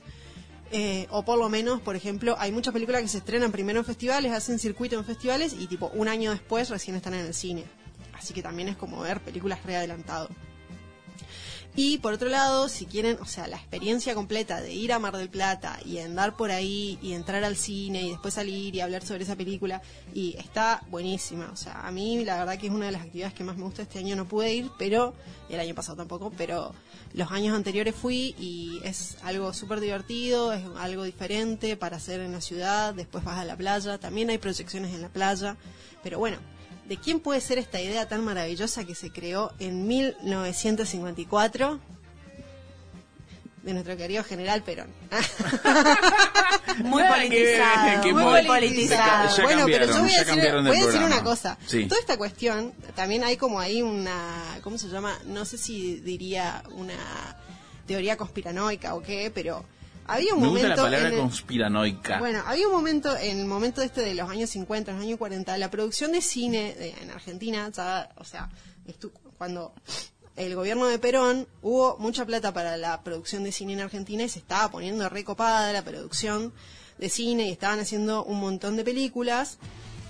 Eh, 0.71 1.07
o 1.09 1.23
por 1.23 1.37
lo 1.37 1.49
menos, 1.49 1.81
por 1.81 1.95
ejemplo, 1.95 2.35
hay 2.39 2.51
muchas 2.51 2.73
películas 2.73 3.01
que 3.01 3.07
se 3.07 3.17
estrenan 3.17 3.51
primero 3.51 3.79
en 3.79 3.85
festivales, 3.85 4.31
hacen 4.31 4.59
circuito 4.59 4.97
en 4.97 5.03
festivales 5.03 5.53
y 5.57 5.67
tipo 5.67 5.91
un 5.93 6.07
año 6.07 6.31
después 6.31 6.69
recién 6.69 6.95
están 6.95 7.13
en 7.13 7.25
el 7.25 7.33
cine. 7.33 7.65
Así 8.13 8.33
que 8.33 8.41
también 8.41 8.69
es 8.69 8.77
como 8.77 9.01
ver 9.01 9.21
películas 9.21 9.63
readelantado. 9.63 10.29
Y 11.75 11.99
por 11.99 12.13
otro 12.13 12.29
lado, 12.29 12.67
si 12.67 12.85
quieren, 12.85 13.17
o 13.21 13.25
sea, 13.25 13.47
la 13.47 13.55
experiencia 13.55 14.13
completa 14.15 14.59
de 14.59 14.73
ir 14.73 14.91
a 14.91 14.99
Mar 14.99 15.15
del 15.15 15.29
Plata 15.29 15.79
y 15.85 15.99
andar 15.99 16.35
por 16.35 16.51
ahí 16.51 16.97
y 17.01 17.13
entrar 17.13 17.43
al 17.43 17.55
cine 17.55 18.01
y 18.01 18.09
después 18.09 18.33
salir 18.33 18.75
y 18.75 18.81
hablar 18.81 19.05
sobre 19.05 19.23
esa 19.23 19.35
película, 19.35 19.81
y 20.13 20.35
está 20.37 20.83
buenísima. 20.89 21.49
O 21.53 21.55
sea, 21.55 21.87
a 21.87 21.91
mí 21.91 22.25
la 22.25 22.39
verdad 22.39 22.57
que 22.57 22.67
es 22.67 22.73
una 22.73 22.87
de 22.87 22.91
las 22.91 23.03
actividades 23.03 23.33
que 23.33 23.43
más 23.43 23.55
me 23.55 23.63
gusta. 23.63 23.83
Este 23.83 23.99
año 23.99 24.15
no 24.15 24.27
pude 24.27 24.53
ir, 24.53 24.69
pero, 24.77 25.13
el 25.47 25.59
año 25.59 25.75
pasado 25.75 25.97
tampoco, 25.97 26.31
pero 26.37 26.73
los 27.13 27.31
años 27.31 27.55
anteriores 27.55 27.95
fui 27.95 28.35
y 28.37 28.81
es 28.83 29.17
algo 29.23 29.53
súper 29.53 29.79
divertido, 29.79 30.51
es 30.53 30.63
algo 30.77 31.03
diferente 31.03 31.77
para 31.77 31.97
hacer 31.97 32.19
en 32.19 32.33
la 32.33 32.41
ciudad. 32.41 32.93
Después 32.93 33.23
vas 33.23 33.37
a 33.37 33.45
la 33.45 33.55
playa, 33.55 33.97
también 33.99 34.29
hay 34.29 34.37
proyecciones 34.37 34.93
en 34.93 35.01
la 35.01 35.09
playa, 35.09 35.55
pero 36.03 36.19
bueno. 36.19 36.37
¿De 36.89 36.97
quién 36.97 37.19
puede 37.19 37.39
ser 37.39 37.59
esta 37.59 37.79
idea 37.79 38.07
tan 38.07 38.25
maravillosa 38.25 38.83
que 38.83 38.95
se 38.95 39.11
creó 39.11 39.53
en 39.59 39.87
1954? 39.87 41.79
De 43.61 43.73
nuestro 43.73 43.95
querido 43.95 44.23
general 44.23 44.63
Perón. 44.63 44.87
Muy 46.83 47.03
Nada 47.03 47.15
que 47.21 47.27
politizado, 47.29 48.01
que 48.01 48.13
muy 48.13 48.23
muy- 48.23 48.45
politizado. 48.47 49.37
Ya 49.37 49.43
bueno, 49.43 49.65
pero 49.65 49.85
yo 49.85 49.99
voy 49.99 50.15
a 50.15 50.23
decir, 50.23 50.51
voy 50.63 50.77
a 50.77 50.85
decir 50.85 51.03
una 51.03 51.23
cosa. 51.23 51.57
Sí. 51.67 51.85
Toda 51.85 51.99
esta 51.99 52.17
cuestión, 52.17 52.73
también 52.95 53.23
hay 53.23 53.35
como 53.37 53.59
ahí 53.59 53.81
una, 53.81 54.57
¿cómo 54.63 54.77
se 54.77 54.87
llama? 54.87 55.19
No 55.25 55.43
sé 55.45 55.57
si 55.57 55.97
diría 55.97 56.63
una 56.71 56.95
teoría 57.85 58.15
conspiranoica 58.17 58.95
o 58.95 59.01
qué, 59.03 59.29
pero 59.33 59.65
había 60.09 60.33
un 60.33 60.41
Me 60.41 60.47
gusta 60.47 60.63
momento 60.67 60.81
la 60.83 60.89
palabra 60.89 61.09
el- 61.09 61.19
conspiranoica. 61.19 62.19
Bueno, 62.19 62.41
había 62.45 62.67
un 62.67 62.73
momento, 62.73 63.15
en 63.17 63.39
el 63.39 63.45
momento 63.45 63.81
este 63.81 64.01
de 64.01 64.15
los 64.15 64.29
años 64.29 64.49
50, 64.49 64.91
los 64.93 65.01
años 65.01 65.17
40, 65.17 65.57
la 65.57 65.71
producción 65.71 66.11
de 66.11 66.21
cine 66.21 66.75
de- 66.75 66.89
en 67.01 67.11
Argentina, 67.11 67.69
ya, 67.75 68.09
o 68.17 68.23
sea, 68.23 68.49
estu- 68.87 69.11
cuando 69.37 69.73
el 70.35 70.55
gobierno 70.55 70.87
de 70.87 70.99
Perón 70.99 71.47
hubo 71.61 71.97
mucha 71.99 72.25
plata 72.25 72.53
para 72.53 72.77
la 72.77 73.01
producción 73.03 73.43
de 73.43 73.51
cine 73.51 73.73
en 73.73 73.81
Argentina 73.81 74.23
y 74.23 74.29
se 74.29 74.39
estaba 74.39 74.69
poniendo 74.71 75.07
recopada 75.09 75.71
la 75.73 75.83
producción 75.83 76.53
de 76.97 77.09
cine 77.09 77.47
y 77.47 77.51
estaban 77.51 77.79
haciendo 77.79 78.23
un 78.23 78.39
montón 78.39 78.75
de 78.75 78.83
películas. 78.83 79.57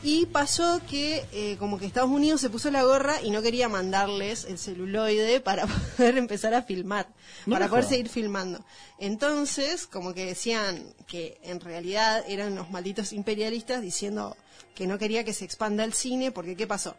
Y 0.02 0.28
pasó 0.28 0.80
que 0.90 1.26
eh, 1.34 1.58
como 1.60 1.78
que 1.78 1.86
Estados 1.86 2.10
Unidos 2.10 2.40
se 2.40 2.50
puso 2.50 2.72
la 2.72 2.84
gorra 2.84 3.22
y 3.22 3.32
no 3.32 3.42
quería 3.42 3.68
mandarles 3.68 4.46
el 4.46 4.58
celuloide 4.58 5.42
para 5.42 5.66
poder 5.98 6.18
empezar 6.18 6.54
a 6.54 6.62
filmar, 6.64 7.08
No 7.46 7.56
para 7.56 7.68
poder 7.68 7.84
seguir 7.90 8.10
filmando. 8.10 8.64
Entonces, 8.98 9.88
como 9.88 10.14
que 10.14 10.26
decían 10.26 10.94
que 11.08 11.38
en 11.44 11.60
realidad 11.60 12.24
eran 12.28 12.56
los 12.56 12.70
malditos 12.72 13.12
imperialistas 13.12 13.82
diciendo 13.82 14.38
que 14.76 14.88
no 14.88 14.98
quería 14.98 15.26
que 15.26 15.34
se 15.34 15.44
expanda 15.44 15.84
el 15.84 15.92
cine, 15.94 16.32
porque 16.32 16.56
¿qué 16.56 16.66
pasó? 16.68 16.96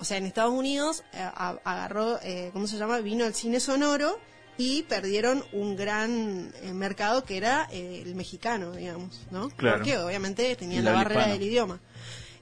O 0.00 0.04
sea, 0.04 0.16
en 0.16 0.24
Estados 0.24 0.52
Unidos 0.54 1.02
eh, 1.12 1.18
a- 1.20 1.58
agarró, 1.64 2.18
eh, 2.22 2.50
¿cómo 2.54 2.66
se 2.66 2.78
llama? 2.78 2.98
Vino 3.00 3.26
el 3.26 3.34
cine 3.34 3.60
sonoro 3.60 4.18
y 4.56 4.84
perdieron 4.84 5.44
un 5.52 5.76
gran 5.76 6.52
eh, 6.62 6.72
mercado 6.72 7.24
que 7.24 7.36
era 7.36 7.68
eh, 7.70 8.02
el 8.06 8.14
mexicano, 8.14 8.72
digamos, 8.72 9.20
¿no? 9.30 9.50
Claro. 9.50 9.78
Porque 9.78 9.98
obviamente 9.98 10.54
tenían 10.56 10.84
la 10.84 10.92
barrera 10.92 11.26
del 11.28 11.42
idioma. 11.42 11.80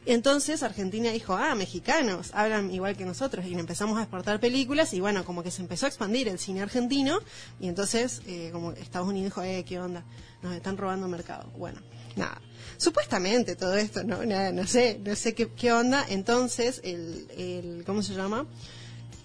Entonces 0.06 0.62
Argentina 0.62 1.10
dijo, 1.10 1.34
ah, 1.34 1.54
mexicanos, 1.56 2.30
hablan 2.32 2.70
igual 2.70 2.96
que 2.96 3.04
nosotros, 3.04 3.44
y 3.44 3.54
empezamos 3.54 3.98
a 3.98 4.02
exportar 4.02 4.38
películas, 4.40 4.94
y 4.94 5.00
bueno, 5.00 5.24
como 5.24 5.42
que 5.42 5.50
se 5.50 5.62
empezó 5.62 5.86
a 5.86 5.88
expandir 5.88 6.28
el 6.28 6.38
cine 6.38 6.62
argentino, 6.62 7.18
y 7.60 7.66
entonces, 7.68 8.22
eh, 8.26 8.50
como 8.52 8.70
Estados 8.72 9.08
Unidos 9.08 9.26
dijo, 9.32 9.42
eh, 9.42 9.64
¿qué 9.66 9.80
onda? 9.80 10.04
Nos 10.42 10.54
están 10.54 10.76
robando 10.76 11.08
mercado. 11.08 11.50
Bueno, 11.58 11.80
nada. 12.14 12.40
Supuestamente 12.78 13.56
todo 13.56 13.74
esto, 13.76 14.04
no, 14.04 14.24
Nada, 14.24 14.52
no 14.52 14.66
sé, 14.66 15.00
no 15.04 15.16
sé 15.16 15.34
qué, 15.34 15.48
qué 15.48 15.72
onda. 15.72 16.04
Entonces, 16.08 16.80
el, 16.84 17.26
el, 17.36 17.82
¿cómo 17.84 18.02
se 18.02 18.14
llama? 18.14 18.46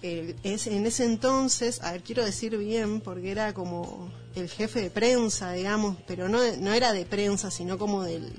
El- 0.02 0.34
es, 0.42 0.66
en 0.66 0.84
ese 0.86 1.04
entonces, 1.04 1.80
a 1.82 1.92
ver, 1.92 2.02
quiero 2.02 2.24
decir 2.24 2.56
bien, 2.56 3.00
porque 3.00 3.30
era 3.30 3.52
como 3.54 4.10
el 4.34 4.48
jefe 4.48 4.80
de 4.80 4.90
prensa, 4.90 5.52
digamos, 5.52 5.96
pero 6.08 6.28
no, 6.28 6.40
no 6.58 6.72
era 6.72 6.92
de 6.92 7.04
prensa, 7.04 7.50
sino 7.52 7.78
como 7.78 8.02
del, 8.02 8.32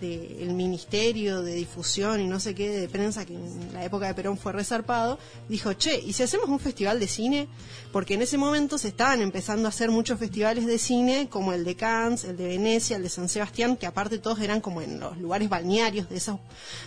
del 0.00 0.52
Ministerio 0.54 1.42
de 1.42 1.54
Difusión 1.54 2.20
y 2.20 2.26
no 2.26 2.40
sé 2.40 2.54
qué 2.54 2.70
de 2.70 2.88
prensa 2.88 3.24
que 3.24 3.34
en 3.34 3.72
la 3.72 3.84
época 3.84 4.06
de 4.06 4.14
Perón 4.14 4.38
fue 4.38 4.52
resarpado, 4.52 5.18
dijo, 5.48 5.72
che, 5.74 6.00
¿y 6.00 6.12
si 6.12 6.22
hacemos 6.22 6.48
un 6.48 6.60
festival 6.60 7.00
de 7.00 7.08
cine? 7.08 7.48
Porque 7.92 8.14
en 8.14 8.22
ese 8.22 8.38
momento 8.38 8.78
se 8.78 8.88
estaban 8.88 9.20
empezando 9.20 9.66
a 9.66 9.70
hacer 9.70 9.90
muchos 9.90 10.18
festivales 10.18 10.66
de 10.66 10.78
cine, 10.78 11.28
como 11.28 11.52
el 11.52 11.64
de 11.64 11.76
Cannes, 11.76 12.24
el 12.24 12.36
de 12.36 12.46
Venecia, 12.46 12.96
el 12.96 13.02
de 13.02 13.08
San 13.08 13.28
Sebastián, 13.28 13.76
que 13.76 13.86
aparte 13.86 14.18
todos 14.18 14.40
eran 14.40 14.60
como 14.60 14.82
en 14.82 15.00
los 15.00 15.18
lugares 15.18 15.48
balnearios 15.48 16.08
de 16.08 16.16
esos, 16.16 16.38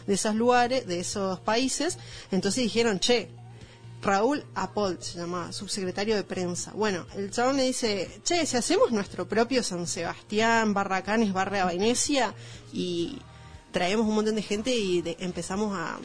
de 0.08 0.14
esos 0.14 0.36
lugares, 0.36 0.88
de 0.88 1.00
esos 1.00 1.40
países. 1.40 1.98
Entonces 2.32 2.64
dijeron, 2.64 3.00
che, 3.00 3.30
Raúl 4.02 4.44
Apol 4.56 4.98
se 5.02 5.20
llamaba, 5.20 5.52
subsecretario 5.52 6.16
de 6.16 6.24
prensa. 6.24 6.72
Bueno, 6.74 7.06
el 7.16 7.30
chabón 7.32 7.58
le 7.58 7.64
dice, 7.64 8.20
che, 8.24 8.46
si 8.46 8.58
hacemos 8.58 8.92
nuestro 8.92 9.28
propio 9.28 9.62
San 9.64 9.86
Sebastián, 9.86 10.74
barra 10.74 11.04
Canes, 11.04 11.34
barra 11.34 11.66
Venecia, 11.66 12.34
y 12.74 13.20
traemos 13.72 14.08
un 14.08 14.16
montón 14.16 14.36
de 14.36 14.42
gente 14.42 14.76
y 14.76 15.02
de- 15.02 15.18
empezamos 15.20 15.78
a... 15.78 16.00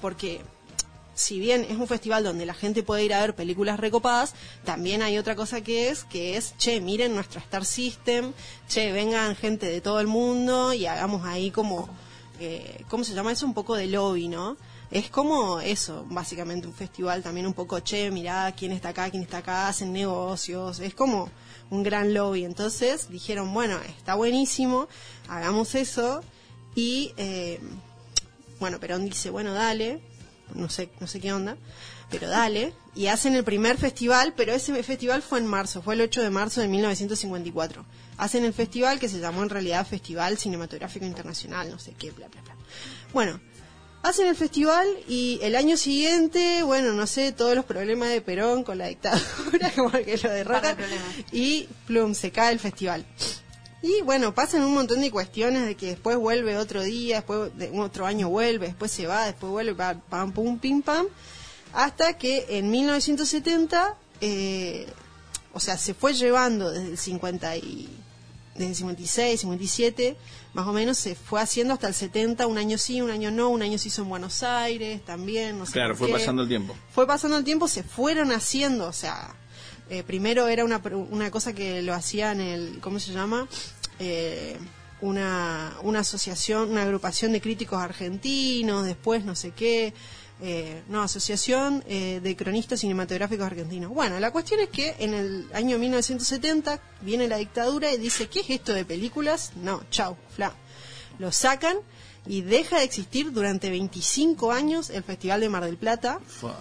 Porque 0.00 0.40
si 1.14 1.38
bien 1.38 1.66
es 1.68 1.76
un 1.76 1.86
festival 1.86 2.24
donde 2.24 2.44
la 2.46 2.54
gente 2.54 2.82
puede 2.82 3.04
ir 3.04 3.12
a 3.14 3.20
ver 3.20 3.34
películas 3.34 3.78
recopadas, 3.78 4.34
también 4.64 5.02
hay 5.02 5.18
otra 5.18 5.34
cosa 5.36 5.60
que 5.62 5.88
es, 5.90 6.04
que 6.04 6.36
es, 6.36 6.54
che, 6.58 6.80
miren 6.80 7.14
nuestro 7.14 7.40
Star 7.40 7.64
System, 7.66 8.32
che, 8.68 8.92
vengan 8.92 9.36
gente 9.36 9.66
de 9.66 9.80
todo 9.80 10.00
el 10.00 10.06
mundo 10.06 10.72
y 10.72 10.86
hagamos 10.86 11.24
ahí 11.26 11.50
como, 11.50 11.88
eh, 12.40 12.84
¿cómo 12.88 13.04
se 13.04 13.14
llama 13.14 13.32
eso? 13.32 13.44
Un 13.46 13.54
poco 13.54 13.74
de 13.76 13.86
lobby, 13.86 14.28
¿no? 14.28 14.56
Es 14.90 15.10
como 15.10 15.60
eso, 15.60 16.06
básicamente 16.08 16.66
un 16.66 16.74
festival 16.74 17.22
también 17.22 17.46
un 17.46 17.54
poco, 17.54 17.80
che, 17.80 18.10
mirá 18.10 18.52
quién 18.56 18.72
está 18.72 18.90
acá, 18.90 19.10
quién 19.10 19.22
está 19.22 19.38
acá, 19.38 19.68
hacen 19.68 19.92
negocios, 19.92 20.78
es 20.80 20.94
como 20.94 21.28
un 21.70 21.82
gran 21.82 22.14
lobby. 22.14 22.44
Entonces 22.44 23.08
dijeron, 23.08 23.52
bueno, 23.52 23.78
está 23.98 24.14
buenísimo, 24.14 24.88
hagamos 25.28 25.74
eso 25.74 26.22
y... 26.74 27.12
eh, 27.16 27.60
bueno, 28.58 28.80
Perón 28.80 29.04
dice, 29.04 29.30
bueno, 29.30 29.52
dale, 29.52 30.00
no 30.54 30.68
sé, 30.68 30.88
no 31.00 31.06
sé 31.06 31.20
qué 31.20 31.32
onda, 31.32 31.56
pero 32.10 32.28
dale, 32.28 32.72
y 32.94 33.08
hacen 33.08 33.34
el 33.34 33.44
primer 33.44 33.76
festival, 33.76 34.34
pero 34.36 34.52
ese 34.52 34.82
festival 34.82 35.22
fue 35.22 35.38
en 35.38 35.46
marzo, 35.46 35.82
fue 35.82 35.94
el 35.94 36.00
8 36.00 36.22
de 36.22 36.30
marzo 36.30 36.60
de 36.60 36.68
1954. 36.68 37.84
Hacen 38.16 38.44
el 38.44 38.54
festival 38.54 38.98
que 38.98 39.08
se 39.08 39.20
llamó 39.20 39.42
en 39.42 39.50
realidad 39.50 39.86
Festival 39.86 40.38
Cinematográfico 40.38 41.04
Internacional, 41.04 41.70
no 41.70 41.78
sé 41.78 41.92
qué, 41.98 42.10
bla, 42.12 42.28
bla, 42.28 42.40
bla. 42.42 42.56
Bueno, 43.12 43.40
hacen 44.02 44.26
el 44.28 44.36
festival 44.36 44.86
y 45.08 45.38
el 45.42 45.56
año 45.56 45.76
siguiente, 45.76 46.62
bueno, 46.62 46.92
no 46.92 47.06
sé, 47.06 47.32
todos 47.32 47.54
los 47.56 47.64
problemas 47.64 48.10
de 48.10 48.20
Perón 48.20 48.62
con 48.64 48.78
la 48.78 48.86
dictadura, 48.86 49.72
como 49.76 49.90
que 49.90 50.16
lo 50.22 50.30
derrocan, 50.30 50.76
y 51.32 51.68
plum, 51.86 52.14
se 52.14 52.30
cae 52.30 52.52
el 52.52 52.58
festival. 52.60 53.04
Y 53.82 54.00
bueno, 54.02 54.34
pasan 54.34 54.64
un 54.64 54.74
montón 54.74 55.00
de 55.00 55.10
cuestiones 55.10 55.64
de 55.66 55.74
que 55.76 55.86
después 55.86 56.16
vuelve 56.16 56.56
otro 56.56 56.82
día, 56.82 57.16
después 57.16 57.56
de 57.56 57.70
otro 57.78 58.06
año 58.06 58.28
vuelve, 58.28 58.66
después 58.68 58.90
se 58.90 59.06
va, 59.06 59.26
después 59.26 59.50
vuelve, 59.50 59.74
pa- 59.74 60.00
pam, 60.08 60.32
pum, 60.32 60.58
pim, 60.58 60.82
pam, 60.82 61.06
hasta 61.72 62.16
que 62.16 62.46
en 62.48 62.70
1970, 62.70 63.96
eh, 64.20 64.86
o 65.52 65.60
sea, 65.60 65.76
se 65.78 65.94
fue 65.94 66.14
llevando 66.14 66.70
desde 66.70 66.88
el 66.92 66.98
50 66.98 67.56
y, 67.58 67.88
desde 68.54 68.70
el 68.70 68.74
56, 68.76 69.40
57, 69.40 70.16
más 70.56 70.66
o 70.66 70.72
menos 70.72 70.96
se 70.96 71.14
fue 71.14 71.42
haciendo 71.42 71.74
hasta 71.74 71.86
el 71.86 71.92
70, 71.92 72.46
un 72.46 72.56
año 72.56 72.78
sí, 72.78 73.02
un 73.02 73.10
año 73.10 73.30
no, 73.30 73.50
un 73.50 73.60
año 73.60 73.76
se 73.76 73.88
hizo 73.88 74.00
en 74.00 74.08
Buenos 74.08 74.42
Aires 74.42 75.04
también, 75.04 75.58
no 75.58 75.66
sé 75.66 75.72
Claro, 75.72 75.94
fue 75.94 76.06
qué 76.06 76.14
pasando 76.14 76.42
el 76.42 76.48
tiempo. 76.48 76.74
fue 76.90 77.06
pasando 77.06 77.36
el 77.36 77.44
tiempo, 77.44 77.68
se 77.68 77.82
fueron 77.82 78.32
haciendo, 78.32 78.86
o 78.86 78.92
sea, 78.94 79.36
eh, 79.90 80.02
primero 80.02 80.48
era 80.48 80.64
una, 80.64 80.80
una 81.10 81.30
cosa 81.30 81.52
que 81.52 81.82
lo 81.82 81.92
hacían 81.92 82.40
el, 82.40 82.78
¿cómo 82.80 82.98
se 83.00 83.12
llama? 83.12 83.46
Eh, 83.98 84.56
una, 85.02 85.76
una 85.82 85.98
asociación, 85.98 86.70
una 86.70 86.84
agrupación 86.84 87.32
de 87.32 87.42
críticos 87.42 87.78
argentinos, 87.78 88.86
después 88.86 89.26
no 89.26 89.34
sé 89.34 89.50
qué, 89.50 89.92
eh, 90.42 90.82
no, 90.88 91.02
asociación 91.02 91.82
eh, 91.86 92.20
de 92.22 92.36
cronistas 92.36 92.80
cinematográficos 92.80 93.46
argentinos. 93.46 93.90
Bueno, 93.90 94.20
la 94.20 94.30
cuestión 94.30 94.60
es 94.60 94.68
que 94.68 94.94
en 94.98 95.14
el 95.14 95.48
año 95.54 95.78
1970 95.78 96.78
viene 97.00 97.26
la 97.26 97.38
dictadura 97.38 97.92
y 97.92 97.96
dice, 97.96 98.28
¿qué 98.28 98.40
es 98.40 98.50
esto 98.50 98.74
de 98.74 98.84
películas? 98.84 99.52
No, 99.56 99.82
chau, 99.90 100.16
fla. 100.34 100.52
Lo 101.18 101.32
sacan 101.32 101.78
y 102.26 102.42
deja 102.42 102.78
de 102.78 102.84
existir 102.84 103.32
durante 103.32 103.70
25 103.70 104.52
años 104.52 104.90
el 104.90 105.02
Festival 105.02 105.40
de 105.40 105.48
Mar 105.48 105.64
del 105.64 105.78
Plata. 105.78 106.20
Fua. 106.26 106.58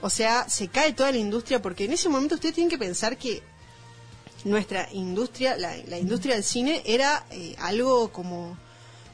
O 0.00 0.10
sea, 0.10 0.48
se 0.48 0.68
cae 0.68 0.92
toda 0.92 1.10
la 1.10 1.18
industria 1.18 1.62
porque 1.62 1.84
en 1.84 1.92
ese 1.92 2.08
momento 2.08 2.34
ustedes 2.34 2.54
tienen 2.54 2.70
que 2.70 2.78
pensar 2.78 3.16
que 3.16 3.42
nuestra 4.44 4.88
industria, 4.92 5.56
la, 5.56 5.74
la 5.86 5.98
industria 5.98 6.34
del 6.34 6.44
cine 6.44 6.82
era 6.84 7.26
eh, 7.30 7.56
algo 7.58 8.12
como 8.12 8.56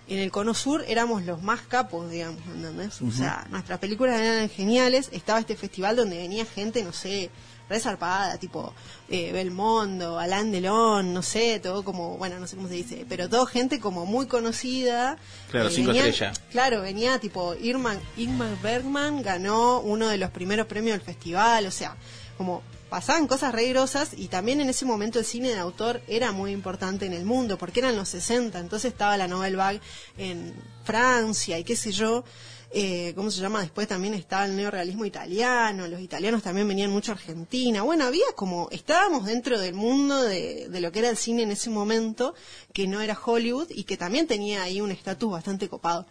en 0.09 0.19
el 0.19 0.31
cono 0.31 0.53
sur 0.55 0.85
éramos 0.87 1.23
los 1.25 1.43
más 1.43 1.61
capos, 1.63 2.11
digamos, 2.11 2.41
¿entendés? 2.55 3.01
O 3.03 3.11
sea, 3.11 3.47
nuestras 3.51 3.79
películas 3.79 4.21
eran 4.21 4.49
geniales, 4.51 5.09
estaba 5.13 5.41
este 5.41 5.57
festival 5.57 5.97
donde 5.97 6.19
venía 6.19 6.45
gente, 6.45 6.83
no 6.85 6.93
sé, 6.93 7.31
resarpada, 7.71 8.37
tipo 8.37 8.75
eh, 9.09 9.33
Belmondo, 9.33 10.19
Alain 10.19 10.53
Delon, 10.53 11.15
no 11.15 11.23
sé, 11.23 11.59
todo 11.61 11.83
como, 11.83 12.19
bueno, 12.19 12.39
no 12.39 12.47
sé 12.47 12.57
cómo 12.57 12.69
se 12.69 12.75
dice, 12.75 13.07
pero 13.09 13.31
todo 13.31 13.47
gente 13.47 13.81
como 13.81 14.05
muy 14.05 14.27
conocida. 14.27 15.17
Claro, 15.51 15.69
Eh, 15.69 15.73
cinco 15.73 15.89
venían- 15.93 16.09
estrellas. 16.09 16.43
Claro, 16.51 16.83
venía 16.83 17.19
tipo 17.19 17.55
Irma, 17.55 17.97
Ingmar 18.19 18.61
Bergman 18.61 19.23
ganó 19.23 19.81
uno 19.81 20.09
de 20.09 20.19
los 20.19 20.31
primeros 20.31 20.67
premios 20.67 20.99
del 20.99 21.07
festival, 21.07 21.67
o 21.67 21.71
sea, 21.71 21.97
como 22.37 22.63
pasaban 22.95 23.27
cosas 23.27 23.53
re 23.53 23.67
grosas 23.71 24.11
y 24.17 24.29
también 24.29 24.61
en 24.61 24.69
ese 24.69 24.85
momento 24.85 25.19
el 25.19 25.25
cine 25.25 25.49
de 25.49 25.59
autor 25.59 26.01
era 26.07 26.31
muy 26.31 26.53
importante 26.53 27.07
en 27.07 27.13
el 27.13 27.25
mundo 27.25 27.59
porque 27.59 27.81
eran 27.81 27.97
los 27.97 28.09
60, 28.11 28.57
entonces 28.61 28.93
estaba 28.93 29.17
la 29.17 29.27
Nouvelle 29.27 29.57
Vague 29.57 29.81
en 30.17 30.55
Francia 30.85 31.59
y 31.59 31.65
qué 31.65 31.75
sé 31.75 31.91
yo. 31.91 32.23
Eh, 32.71 33.13
¿Cómo 33.17 33.33
se 33.33 33.41
llama? 33.41 33.63
Después 33.63 33.89
también 33.89 34.15
estaba 34.15 34.45
el 34.45 34.55
neorealismo 34.55 35.05
italiano, 35.05 35.89
los 35.89 36.01
italianos 36.01 36.45
también 36.45 36.69
venían 36.69 36.93
mucho 36.93 37.11
a 37.11 37.17
Argentina. 37.17 37.83
Bueno, 37.83 38.05
había 38.05 38.27
como, 38.37 38.69
estábamos 38.71 39.27
dentro 39.27 39.59
del 39.59 39.75
mundo 39.75 40.23
de, 40.23 40.69
de 40.69 40.81
lo 40.81 40.93
que 40.93 41.01
era 41.01 41.11
el 41.11 41.17
cine 41.17 41.43
en 41.43 41.51
ese 41.51 41.71
momento, 41.71 42.33
que 42.73 42.87
no 42.87 43.01
era 43.01 43.19
Hollywood 43.21 43.71
y 43.71 43.83
que 43.83 43.97
también 43.97 44.29
tenía 44.29 44.63
ahí 44.63 44.81
un 44.81 44.93
estatus 44.93 45.33
bastante 45.33 45.69
copado. 45.69 46.07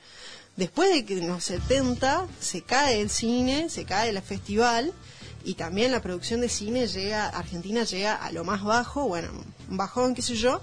Después 0.57 0.91
de 0.93 1.05
que 1.05 1.17
en 1.17 1.29
los 1.29 1.45
70 1.45 2.27
se 2.41 2.61
cae 2.61 2.99
el 2.99 3.09
cine, 3.09 3.69
se 3.69 3.85
cae 3.85 4.09
el 4.09 4.21
festival 4.21 4.93
y 5.43 5.55
también 5.55 5.91
la 5.91 6.01
producción 6.01 6.41
de 6.41 6.49
cine 6.49 6.87
llega, 6.87 7.27
Argentina 7.27 7.83
llega 7.83 8.15
a 8.15 8.31
lo 8.31 8.43
más 8.43 8.63
bajo, 8.63 9.07
bueno, 9.07 9.29
bajón, 9.69 10.15
qué 10.15 10.21
sé 10.21 10.35
yo. 10.35 10.61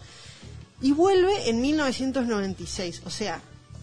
y 0.83 0.93
vuelve 0.93 1.51
en 1.51 1.61
1996. 1.61 3.03
O 3.05 3.11
sea, 3.11 3.43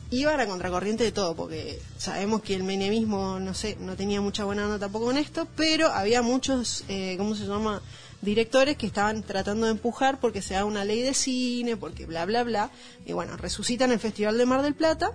iba 0.09 0.33
a 0.33 0.37
la 0.37 0.47
contracorriente 0.47 1.03
de 1.03 1.11
todo, 1.11 1.35
porque 1.35 1.79
sabemos 1.97 2.41
que 2.41 2.55
el 2.55 2.63
menemismo, 2.63 3.39
no 3.39 3.53
sé, 3.53 3.77
no 3.79 3.95
tenía 3.95 4.21
mucha 4.21 4.45
buena 4.45 4.63
nota 4.63 4.79
tampoco 4.79 5.05
con 5.05 5.17
esto, 5.17 5.47
pero 5.55 5.87
había 5.87 6.21
muchos, 6.21 6.83
eh, 6.87 7.15
¿cómo 7.17 7.35
se 7.35 7.45
llama? 7.45 7.81
directores 8.21 8.77
que 8.77 8.87
estaban 8.87 9.23
tratando 9.23 9.65
de 9.67 9.73
empujar 9.73 10.19
porque 10.19 10.41
se 10.41 10.55
haga 10.55 10.65
una 10.65 10.83
ley 10.83 11.01
de 11.01 11.13
cine, 11.13 11.77
porque 11.77 12.05
bla, 12.05 12.25
bla, 12.25 12.43
bla. 12.43 12.71
Y 13.05 13.13
bueno, 13.13 13.37
resucitan 13.37 13.91
el 13.91 13.99
Festival 13.99 14.37
de 14.37 14.45
Mar 14.45 14.61
del 14.61 14.73
Plata. 14.73 15.11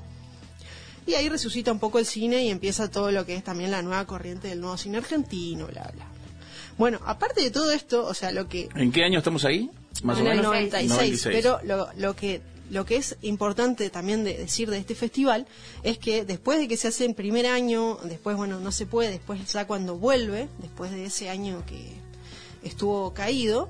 Y 1.06 1.14
ahí 1.14 1.28
resucita 1.28 1.72
un 1.72 1.78
poco 1.78 1.98
el 1.98 2.06
cine 2.06 2.44
y 2.44 2.50
empieza 2.50 2.90
todo 2.90 3.10
lo 3.10 3.26
que 3.26 3.34
es 3.34 3.44
también 3.44 3.70
la 3.70 3.82
nueva 3.82 4.06
corriente 4.06 4.48
del 4.48 4.60
nuevo 4.60 4.76
cine 4.76 4.98
argentino, 4.98 5.66
bla, 5.66 5.90
bla. 5.94 6.06
Bueno, 6.78 7.00
aparte 7.04 7.42
de 7.42 7.50
todo 7.50 7.70
esto, 7.72 8.06
o 8.06 8.14
sea, 8.14 8.32
lo 8.32 8.48
que 8.48 8.68
¿En 8.74 8.92
qué 8.92 9.04
año 9.04 9.18
estamos 9.18 9.44
ahí? 9.44 9.70
Más 10.02 10.18
o 10.18 10.20
en 10.20 10.26
el 10.26 10.36
menos. 10.36 10.52
96, 10.52 10.90
96. 10.90 11.34
pero 11.34 11.60
lo, 11.64 11.88
lo 11.96 12.16
que 12.16 12.40
lo 12.70 12.86
que 12.86 12.96
es 12.96 13.16
importante 13.20 13.90
también 13.90 14.24
de 14.24 14.34
decir 14.34 14.70
de 14.70 14.78
este 14.78 14.94
festival 14.94 15.46
es 15.82 15.98
que 15.98 16.24
después 16.24 16.58
de 16.58 16.68
que 16.68 16.78
se 16.78 16.88
hace 16.88 17.04
en 17.04 17.12
primer 17.12 17.46
año, 17.46 17.98
después 18.04 18.34
bueno, 18.34 18.60
no 18.60 18.72
se 18.72 18.86
puede, 18.86 19.10
después 19.10 19.52
ya 19.52 19.66
cuando 19.66 19.96
vuelve, 19.96 20.48
después 20.58 20.90
de 20.90 21.04
ese 21.04 21.28
año 21.28 21.62
que 21.66 21.92
estuvo 22.62 23.12
caído, 23.12 23.68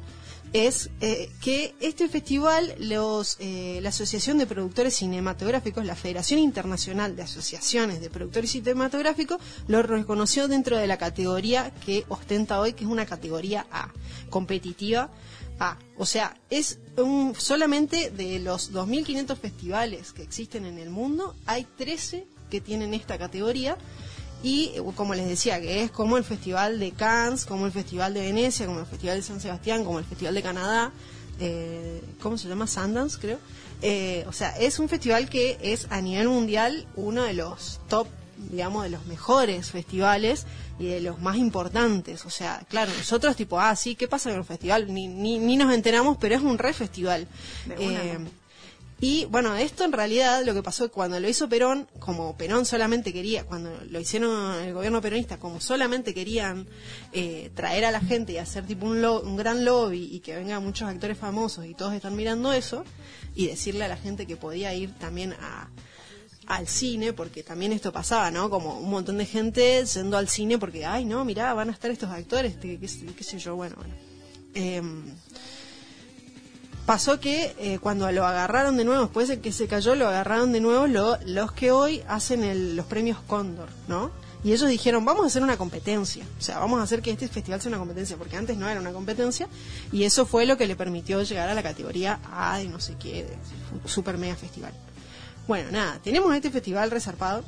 es 0.53 0.91
eh, 1.01 1.31
que 1.41 1.75
este 1.81 2.09
festival, 2.09 2.75
los, 2.79 3.37
eh, 3.41 3.79
la 3.83 3.88
Asociación 3.88 4.38
de 4.38 4.47
Productores 4.47 4.95
Cinematográficos, 4.97 5.85
la 5.85 5.97
Federación 5.97 6.41
Internacional 6.41 7.17
de 7.17 7.23
Asociaciones 7.23 8.01
de 8.01 8.11
Productores 8.11 8.51
Cinematográficos, 8.51 9.38
lo 9.67 9.83
reconoció 9.83 10.49
dentro 10.49 10.77
de 10.77 10.87
la 10.87 10.99
categoría 10.99 11.73
que 11.87 12.05
ostenta 12.09 12.61
hoy, 12.61 12.75
que 12.75 12.85
es 12.85 12.91
una 12.91 13.07
categoría 13.07 13.67
A, 13.71 13.91
competitiva 14.29 15.11
A. 15.59 15.79
O 15.97 16.05
sea, 16.05 16.37
es 16.51 16.79
un, 16.97 17.35
solamente 17.37 18.11
de 18.11 18.38
los 18.38 18.73
2.500 18.73 19.37
festivales 19.37 20.12
que 20.12 20.23
existen 20.23 20.67
en 20.67 20.79
el 20.79 20.91
mundo, 20.91 21.35
hay 21.47 21.65
13 21.77 22.27
que 22.51 22.61
tienen 22.61 22.93
esta 22.93 23.17
categoría 23.17 23.79
y 24.42 24.72
eh, 24.74 24.83
como 24.94 25.14
les 25.14 25.26
decía, 25.28 25.61
que 25.61 25.83
es 25.85 25.90
como 25.90 26.16
el 26.16 26.24
Festival 26.24 26.78
de 26.78 26.92
Cannes, 26.92 27.44
como 27.44 27.66
el 27.66 27.72
Festival 27.72 28.14
de 28.14 28.20
Venecia, 28.22 28.66
como 28.66 28.81
el 28.81 28.87
Festival 28.87 29.16
de 29.16 29.22
San 29.22 29.40
Sebastián, 29.40 29.85
como 29.85 29.98
el 29.98 30.05
Festival 30.05 30.35
de 30.35 30.42
Canadá, 30.42 30.92
eh, 31.40 32.02
¿cómo 32.20 32.37
se 32.38 32.48
llama? 32.48 32.66
Sundance, 32.66 33.18
creo. 33.20 33.38
Eh, 33.81 34.24
o 34.28 34.33
sea, 34.33 34.50
es 34.59 34.78
un 34.78 34.88
festival 34.88 35.28
que 35.28 35.59
es 35.61 35.87
a 35.90 36.00
nivel 36.00 36.28
mundial 36.28 36.87
uno 36.94 37.24
de 37.24 37.33
los 37.35 37.81
top, 37.88 38.07
digamos, 38.50 38.85
de 38.85 38.90
los 38.90 39.07
mejores 39.07 39.70
festivales 39.70 40.46
y 40.78 40.87
de 40.87 41.00
los 41.00 41.20
más 41.20 41.37
importantes. 41.37 42.24
O 42.26 42.31
sea, 42.31 42.64
claro, 42.68 42.92
nosotros 42.96 43.35
tipo, 43.35 43.59
ah, 43.59 43.74
sí, 43.74 43.96
¿qué 43.96 44.07
pasa 44.07 44.31
con 44.31 44.38
el 44.38 44.44
festival? 44.44 44.92
Ni, 44.92 45.09
ni, 45.09 45.38
ni 45.38 45.57
nos 45.57 45.72
enteramos, 45.72 46.16
pero 46.20 46.37
es 46.37 46.42
un 46.42 46.59
re 46.59 46.72
festival. 46.72 47.26
De 47.66 47.74
una, 47.87 48.02
Eh, 48.02 48.18
¿no? 48.20 48.41
Y 49.03 49.25
bueno, 49.27 49.55
esto 49.57 49.85
en 49.85 49.93
realidad 49.93 50.45
lo 50.47 50.55
que 50.55 50.62
pasó 50.62 50.91
cuando 50.91 51.19
lo 51.21 51.29
hizo 51.29 51.49
Perón, 51.49 51.88
como 51.99 52.37
Perón 52.37 52.65
solamente 52.65 53.12
quería, 53.12 53.45
cuando 53.45 53.71
lo 53.91 53.99
hicieron 54.01 54.55
el 54.62 54.73
gobierno 54.73 55.01
peronista, 55.03 55.38
como 55.38 55.61
solamente 55.61 56.15
querían 56.15 56.67
eh, 57.12 57.51
traer 57.55 57.85
a 57.85 57.91
la 57.91 58.01
gente 58.01 58.33
y 58.33 58.38
hacer 58.38 58.65
tipo 58.65 58.87
un, 58.87 59.03
lo- 59.03 59.21
un 59.21 59.37
gran 59.37 59.65
lobby 59.65 60.09
y 60.12 60.21
que 60.21 60.37
vengan 60.37 60.62
muchos 60.65 60.88
actores 60.88 61.19
famosos 61.19 61.67
y 61.67 61.75
todos 61.75 61.93
están 61.95 62.15
mirando 62.17 62.53
eso, 62.53 62.85
y 63.35 63.49
decirle 63.49 63.85
a 63.85 63.88
la 63.88 63.97
gente 63.97 64.27
que 64.27 64.37
podía 64.37 64.73
ir 64.75 64.93
también 64.99 65.33
a 65.35 65.69
al 66.47 66.67
cine, 66.67 67.12
porque 67.12 67.43
también 67.45 67.73
esto 67.73 67.93
pasaba, 67.93 68.31
¿no? 68.31 68.51
Como 68.51 68.79
un 68.79 68.91
montón 68.91 69.17
de 69.19 69.27
gente 69.27 69.85
yendo 69.85 70.17
al 70.17 70.29
cine 70.29 70.59
porque, 70.59 70.85
ay, 70.85 71.05
no, 71.05 71.25
mirá, 71.25 71.55
van 71.55 71.69
a 71.71 71.73
estar 71.73 71.91
estos 71.91 72.11
actores, 72.11 72.57
qué, 72.57 72.79
qué 72.81 72.88
sé- 73.25 73.38
yo, 73.38 73.55
bueno, 73.57 73.77
bueno. 73.79 73.95
Em, 74.55 75.05
pasó 76.87 77.21
que 77.21 77.55
eh, 77.59 77.79
cuando 77.81 78.11
lo 78.12 78.27
agarraron 78.27 78.77
de 78.77 78.85
nuevo, 78.85 79.03
después 79.03 79.29
de 79.29 79.40
que 79.40 79.53
se 79.53 79.66
cayó, 79.68 79.95
lo 79.95 80.09
agarraron 80.09 80.53
de 80.53 80.61
nuevo 80.61 80.87
lo- 80.87 81.18
los 81.27 81.53
que 81.53 81.71
hoy 81.71 82.03
hacen 82.09 82.42
el- 82.45 82.77
los 82.77 82.87
premios 82.87 83.18
Cóndor, 83.27 83.68
¿no? 83.88 84.11
Y 84.45 84.53
ellos 84.53 84.68
dijeron, 84.68 85.05
vamos 85.05 85.23
a 85.23 85.27
hacer 85.29 85.42
una 85.45 85.57
competencia, 85.57 86.25
o 86.38 86.42
sea, 86.42 86.59
vamos 86.59 86.81
a 86.81 86.83
hacer 86.83 87.01
que 87.01 87.12
este 87.12 87.29
festival 87.29 87.61
sea 87.61 87.68
una 87.68 87.79
competencia, 87.79 88.16
porque 88.16 88.37
antes 88.37 88.57
no 88.57 88.68
era 88.68 88.81
una 88.81 88.90
competencia, 88.92 89.47
y 89.92 90.03
eso 90.03 90.27
fue 90.27 90.47
lo 90.47 90.57
que 90.57 90.66
le 90.66 90.75
permitió 90.75 91.23
llegar 91.23 91.49
a 91.49 91.55
la 91.55 91.62
categoría 91.62 92.18
A 92.33 92.59
de 92.59 92.64
no 92.66 92.81
sé 92.81 92.97
qué, 92.99 93.23
de 93.25 93.37
super 93.88 94.18
mega 94.18 94.35
festival. 94.35 94.73
Bueno, 95.47 95.71
nada, 95.71 96.01
tenemos 96.03 96.35
este 96.35 96.51
festival 96.51 96.90
resarpado, 96.90 97.45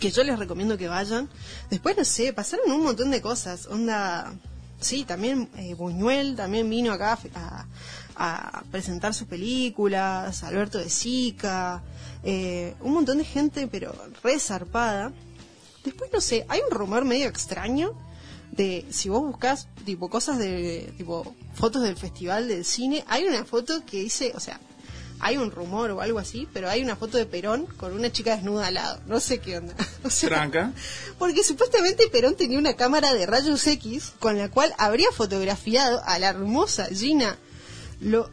que 0.00 0.10
yo 0.10 0.24
les 0.24 0.38
recomiendo 0.38 0.76
que 0.76 0.88
vayan. 0.88 1.28
Después, 1.70 1.96
no 1.96 2.04
sé, 2.04 2.32
pasaron 2.32 2.70
un 2.70 2.82
montón 2.82 3.10
de 3.12 3.22
cosas. 3.22 3.66
Onda, 3.66 4.34
sí, 4.80 5.04
también 5.04 5.48
eh, 5.56 5.74
Buñuel 5.74 6.36
también 6.36 6.68
vino 6.68 6.92
acá 6.92 7.18
a, 7.34 7.64
a 8.16 8.62
presentar 8.70 9.14
sus 9.14 9.28
películas, 9.28 10.42
Alberto 10.42 10.78
de 10.78 10.88
Sica, 10.88 11.82
eh, 12.22 12.74
un 12.80 12.94
montón 12.94 13.18
de 13.18 13.24
gente, 13.24 13.68
pero 13.68 13.94
resarpada. 14.22 15.12
Después, 15.84 16.10
no 16.12 16.20
sé, 16.20 16.46
hay 16.48 16.60
un 16.68 16.76
rumor 16.76 17.04
medio 17.04 17.28
extraño 17.28 17.94
de, 18.52 18.86
si 18.90 19.08
vos 19.08 19.20
buscas, 19.20 19.68
tipo, 19.84 20.08
cosas 20.08 20.38
de, 20.38 20.92
tipo, 20.96 21.34
fotos 21.54 21.82
del 21.82 21.96
festival 21.96 22.48
del 22.48 22.64
cine, 22.64 23.04
hay 23.06 23.24
una 23.24 23.44
foto 23.44 23.84
que 23.84 23.98
dice, 23.98 24.32
o 24.34 24.40
sea, 24.40 24.60
hay 25.20 25.36
un 25.36 25.50
rumor 25.50 25.90
o 25.90 26.00
algo 26.00 26.18
así, 26.18 26.48
pero 26.52 26.68
hay 26.68 26.82
una 26.82 26.96
foto 26.96 27.18
de 27.18 27.26
Perón 27.26 27.66
con 27.66 27.92
una 27.92 28.10
chica 28.10 28.36
desnuda 28.36 28.66
al 28.66 28.74
lado. 28.74 29.00
No 29.06 29.20
sé 29.20 29.38
qué 29.38 29.58
onda. 29.58 29.74
O 30.04 30.10
sea, 30.10 30.28
Tranca. 30.28 30.72
porque 31.18 31.42
supuestamente 31.42 32.06
Perón 32.08 32.36
tenía 32.36 32.58
una 32.58 32.74
cámara 32.76 33.12
de 33.12 33.26
rayos 33.26 33.66
X 33.66 34.12
con 34.20 34.38
la 34.38 34.50
cual 34.50 34.72
habría 34.78 35.10
fotografiado 35.10 36.00
a 36.04 36.18
la 36.20 36.28
hermosa 36.28 36.86
Gina 36.86 37.38
Lo- 38.00 38.30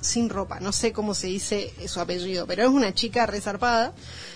sin 0.00 0.28
ropa. 0.28 0.60
No 0.60 0.70
sé 0.72 0.92
cómo 0.92 1.14
se 1.14 1.26
dice 1.26 1.72
su 1.88 1.98
apellido, 2.00 2.46
pero 2.46 2.62
es 2.62 2.68
una 2.68 2.94
chica 2.94 3.26
resarpada 3.26 3.92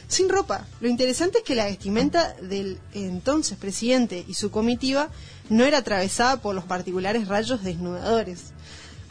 sin 0.08 0.28
ropa. 0.28 0.66
Lo 0.80 0.88
interesante 0.88 1.38
es 1.38 1.44
que 1.44 1.54
la 1.54 1.66
vestimenta 1.66 2.34
del 2.42 2.78
entonces 2.94 3.56
presidente 3.58 4.24
y 4.26 4.34
su 4.34 4.50
comitiva 4.50 5.08
no 5.50 5.64
era 5.64 5.78
atravesada 5.78 6.40
por 6.42 6.54
los 6.54 6.64
particulares 6.64 7.28
rayos 7.28 7.62
desnudadores. 7.62 8.52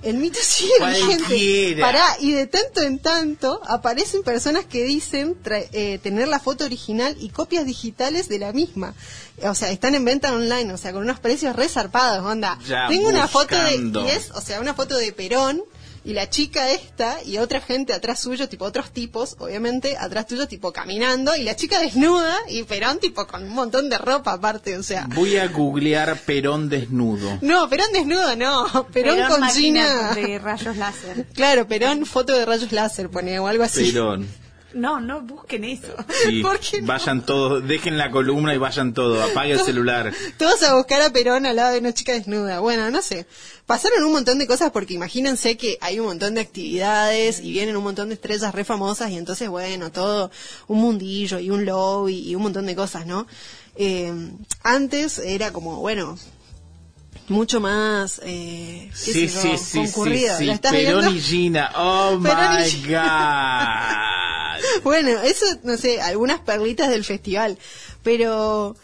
El 0.03 0.17
mito 0.17 0.37
sigue 0.41 0.73
vigente. 1.07 1.35
Pará, 1.81 2.05
y 2.19 2.31
de 2.31 2.45
tanto 2.47 2.81
en 2.81 2.99
tanto 2.99 3.59
aparecen 3.65 4.21
personas 4.23 4.63
que 4.65 4.83
dicen 4.83 5.35
tra- 5.43 5.67
eh, 5.71 5.97
tener 6.03 6.27
la 6.27 6.39
foto 6.39 6.65
original 6.65 7.15
y 7.19 7.29
copias 7.29 7.65
digitales 7.65 8.29
de 8.29 8.37
la 8.39 8.53
misma. 8.53 8.93
O 9.43 9.55
sea, 9.55 9.71
están 9.71 9.95
en 9.95 10.05
venta 10.05 10.31
online, 10.33 10.71
o 10.73 10.77
sea, 10.77 10.93
con 10.93 11.01
unos 11.01 11.19
precios 11.19 11.55
resarpados, 11.55 12.23
onda. 12.25 12.59
Ya 12.67 12.87
Tengo 12.87 13.09
una 13.09 13.27
foto 13.27 13.55
de, 13.55 13.75
y 14.07 14.09
es, 14.11 14.31
o 14.31 14.41
sea, 14.41 14.59
una 14.61 14.73
foto 14.75 14.95
de 14.97 15.11
Perón 15.13 15.63
y 16.07 16.13
la 16.13 16.29
chica 16.29 16.71
esta 16.71 17.21
y 17.25 17.37
otra 17.37 17.59
gente 17.59 17.91
atrás 17.91 18.21
suyo, 18.21 18.47
tipo 18.47 18.63
otros 18.63 18.91
tipos, 18.91 19.35
obviamente, 19.39 19.97
atrás 19.97 20.25
tuyo, 20.25 20.47
tipo 20.47 20.71
caminando 20.71 21.35
y 21.35 21.43
la 21.43 21.57
chica 21.57 21.81
desnuda 21.81 22.33
y 22.47 22.63
Perón 22.63 22.99
tipo 22.99 23.27
con 23.27 23.43
un 23.43 23.49
montón 23.49 23.89
de 23.89 23.97
ropa 23.97 24.31
aparte, 24.31 24.77
o 24.77 24.83
sea. 24.83 25.05
Voy 25.13 25.35
a 25.35 25.49
googlear 25.49 26.17
Perón 26.21 26.69
desnudo. 26.69 27.39
No, 27.41 27.67
Perón 27.67 27.91
desnudo 27.91 28.37
no, 28.37 28.87
Perón, 28.93 29.19
con 29.27 29.49
Gina. 29.49 30.13
de 30.13 30.39
rayos 30.39 30.77
láser. 30.77 31.25
Claro, 31.33 31.67
Perón 31.67 32.05
foto 32.05 32.31
de 32.31 32.45
rayos 32.45 32.71
láser 32.71 33.09
pone 33.09 33.37
o 33.39 33.47
algo 33.47 33.65
así. 33.65 33.91
Perón. 33.91 34.29
No, 34.73 34.99
no 34.99 35.21
busquen 35.21 35.63
eso. 35.63 35.95
Sí, 36.25 36.41
¿Por 36.43 36.59
qué 36.59 36.81
no? 36.81 36.87
vayan 36.87 37.25
todos, 37.25 37.65
dejen 37.67 37.97
la 37.97 38.11
columna 38.11 38.53
y 38.53 38.57
vayan 38.57 38.93
todos, 38.93 39.29
apague 39.31 39.53
el 39.53 39.59
celular. 39.61 40.13
Todos 40.37 40.61
a 40.63 40.75
buscar 40.75 41.01
a 41.01 41.09
Perón 41.11 41.45
al 41.45 41.55
lado 41.55 41.71
de 41.73 41.79
una 41.79 41.93
chica 41.93 42.11
desnuda. 42.11 42.59
Bueno, 42.59 42.91
no 42.91 43.01
sé. 43.01 43.25
Pasaron 43.65 44.03
un 44.03 44.11
montón 44.11 44.39
de 44.39 44.45
cosas 44.47 44.71
porque 44.71 44.93
imagínense 44.93 45.55
que 45.57 45.77
hay 45.81 45.99
un 45.99 46.07
montón 46.07 46.35
de 46.35 46.41
actividades 46.41 47.39
y 47.39 47.51
vienen 47.51 47.77
un 47.77 47.83
montón 47.83 48.09
de 48.09 48.15
estrellas 48.15 48.53
re 48.53 48.63
famosas 48.65 49.09
y 49.11 49.17
entonces, 49.17 49.47
bueno, 49.49 49.91
todo 49.91 50.31
un 50.67 50.79
mundillo 50.79 51.39
y 51.39 51.49
un 51.49 51.65
lobby 51.65 52.19
y 52.29 52.35
un 52.35 52.43
montón 52.43 52.65
de 52.65 52.75
cosas, 52.75 53.05
¿no? 53.05 53.25
Eh, 53.77 54.11
antes 54.63 55.19
era 55.19 55.51
como, 55.53 55.79
bueno, 55.79 56.17
mucho 57.29 57.59
más, 57.59 58.21
eh, 58.23 58.89
Sí, 58.93 59.11
sí, 59.13 59.27
sí, 59.29 59.57
sí, 59.57 59.77
concurrido. 59.79 60.37
sí. 60.37 60.45
¿La 60.45 60.53
estás 60.53 60.71
Perón 60.71 61.01
viendo? 61.01 61.17
y 61.17 61.21
Gina. 61.21 61.71
Oh 61.75 62.19
Perón 62.23 62.53
y 62.65 62.73
my 62.87 62.93
God. 62.93 64.16
Bueno, 64.83 65.21
eso, 65.21 65.45
no 65.63 65.77
sé, 65.77 66.01
algunas 66.01 66.39
perlitas 66.39 66.89
del 66.89 67.03
festival. 67.03 67.57
Pero, 68.03 68.75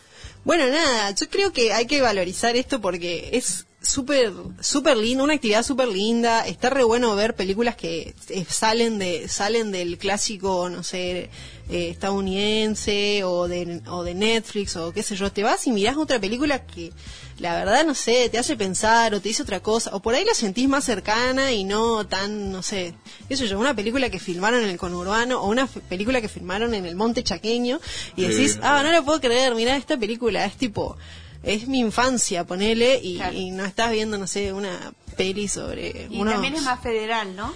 bueno, 0.43 0.67
nada, 0.67 1.11
yo 1.11 1.29
creo 1.29 1.53
que 1.53 1.73
hay 1.73 1.85
que 1.85 2.01
valorizar 2.01 2.55
esto 2.55 2.81
porque 2.81 3.29
es 3.33 3.65
súper, 3.81 4.31
súper 4.61 4.97
lindo, 4.97 5.23
una 5.23 5.33
actividad 5.33 5.63
súper 5.63 5.89
linda. 5.89 6.47
Está 6.47 6.69
re 6.69 6.83
bueno 6.83 7.15
ver 7.15 7.35
películas 7.35 7.75
que 7.75 8.15
eh, 8.29 8.45
salen 8.49 8.97
de, 8.97 9.27
salen 9.27 9.71
del 9.71 9.97
clásico, 9.97 10.69
no 10.69 10.83
sé, 10.83 11.29
eh, 11.69 11.89
estadounidense 11.89 13.23
o 13.23 13.47
de, 13.47 13.81
o 13.87 14.03
de 14.03 14.15
Netflix 14.15 14.75
o 14.77 14.91
qué 14.91 15.03
sé 15.03 15.15
yo. 15.15 15.31
Te 15.31 15.43
vas 15.43 15.67
y 15.67 15.71
mirás 15.71 15.97
otra 15.97 16.19
película 16.19 16.65
que, 16.65 16.91
la 17.39 17.55
verdad, 17.55 17.85
no 17.85 17.95
sé, 17.95 18.29
te 18.29 18.37
hace 18.37 18.55
pensar 18.55 19.13
o 19.13 19.19
te 19.21 19.29
dice 19.29 19.43
otra 19.43 19.59
cosa, 19.59 19.89
o 19.95 19.99
por 20.01 20.13
ahí 20.15 20.23
la 20.23 20.33
sentís 20.33 20.67
más 20.69 20.83
cercana 20.85 21.51
y 21.51 21.63
no 21.63 22.05
tan, 22.05 22.51
no 22.51 22.61
sé, 22.63 22.93
qué 23.27 23.35
sé 23.35 23.47
yo, 23.47 23.59
una 23.59 23.73
película 23.75 24.09
que 24.09 24.19
filmaron 24.19 24.63
en 24.63 24.69
el 24.69 24.77
conurbano 24.77 25.41
o 25.41 25.47
una 25.49 25.65
película 25.67 26.21
que 26.21 26.29
filmaron 26.29 26.73
en 26.73 26.85
el 26.85 26.95
monte 26.95 27.23
chaqueño 27.23 27.79
y 28.15 28.21
Sí. 28.21 28.27
decís, 28.27 28.59
ah, 28.61 28.81
no 28.83 28.91
lo 28.91 29.03
puedo 29.03 29.19
creer, 29.19 29.55
mirá 29.55 29.75
esta 29.75 29.97
película, 29.97 30.45
es 30.45 30.55
tipo, 30.55 30.95
es 31.43 31.67
mi 31.67 31.79
infancia, 31.79 32.45
ponele, 32.45 32.99
y, 33.03 33.15
Claro. 33.17 33.37
y 33.37 33.51
no 33.51 33.65
estás 33.65 33.91
viendo, 33.91 34.17
no 34.17 34.27
sé, 34.27 34.53
una 34.53 34.93
peli 35.17 35.47
sobre 35.47 36.07
Y 36.09 36.21
unos- 36.21 36.33
también 36.33 36.55
es 36.55 36.61
más 36.63 36.79
federal, 36.81 37.35
¿no? 37.35 37.53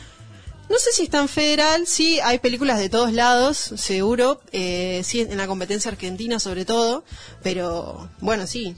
No 0.70 0.78
sé 0.80 0.92
si 0.92 1.04
es 1.04 1.10
tan 1.10 1.30
federal, 1.30 1.88
sí, 1.88 2.20
hay 2.20 2.40
películas 2.40 2.78
de 2.78 2.90
todos 2.90 3.14
lados, 3.14 3.58
seguro, 3.78 4.42
eh, 4.52 5.02
sí, 5.06 5.22
en 5.22 5.38
la 5.38 5.48
competencia 5.48 5.90
argentina 5.90 6.40
sobre 6.40 6.66
todo, 6.66 7.06
pero 7.42 8.10
bueno, 8.20 8.46
sí. 8.48 8.76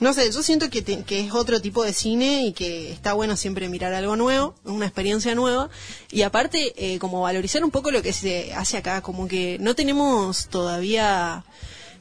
No 0.00 0.12
sé, 0.12 0.30
yo 0.30 0.42
siento 0.44 0.70
que, 0.70 0.80
te- 0.82 1.02
que 1.02 1.20
es 1.26 1.32
otro 1.34 1.60
tipo 1.60 1.82
de 1.82 1.92
cine 1.92 2.44
y 2.46 2.52
que 2.52 2.92
está 2.92 3.14
bueno 3.14 3.36
siempre 3.36 3.68
mirar 3.68 3.94
algo 3.94 4.14
nuevo, 4.14 4.54
una 4.64 4.86
experiencia 4.86 5.34
nueva, 5.34 5.70
y 6.12 6.22
aparte, 6.22 6.72
eh, 6.76 6.98
como 7.00 7.22
valorizar 7.22 7.64
un 7.64 7.70
poco 7.72 7.90
lo 7.90 8.00
que 8.00 8.12
se 8.12 8.52
hace 8.54 8.76
acá, 8.76 9.00
como 9.02 9.26
que 9.26 9.56
no 9.60 9.74
tenemos 9.74 10.46
todavía 10.48 11.44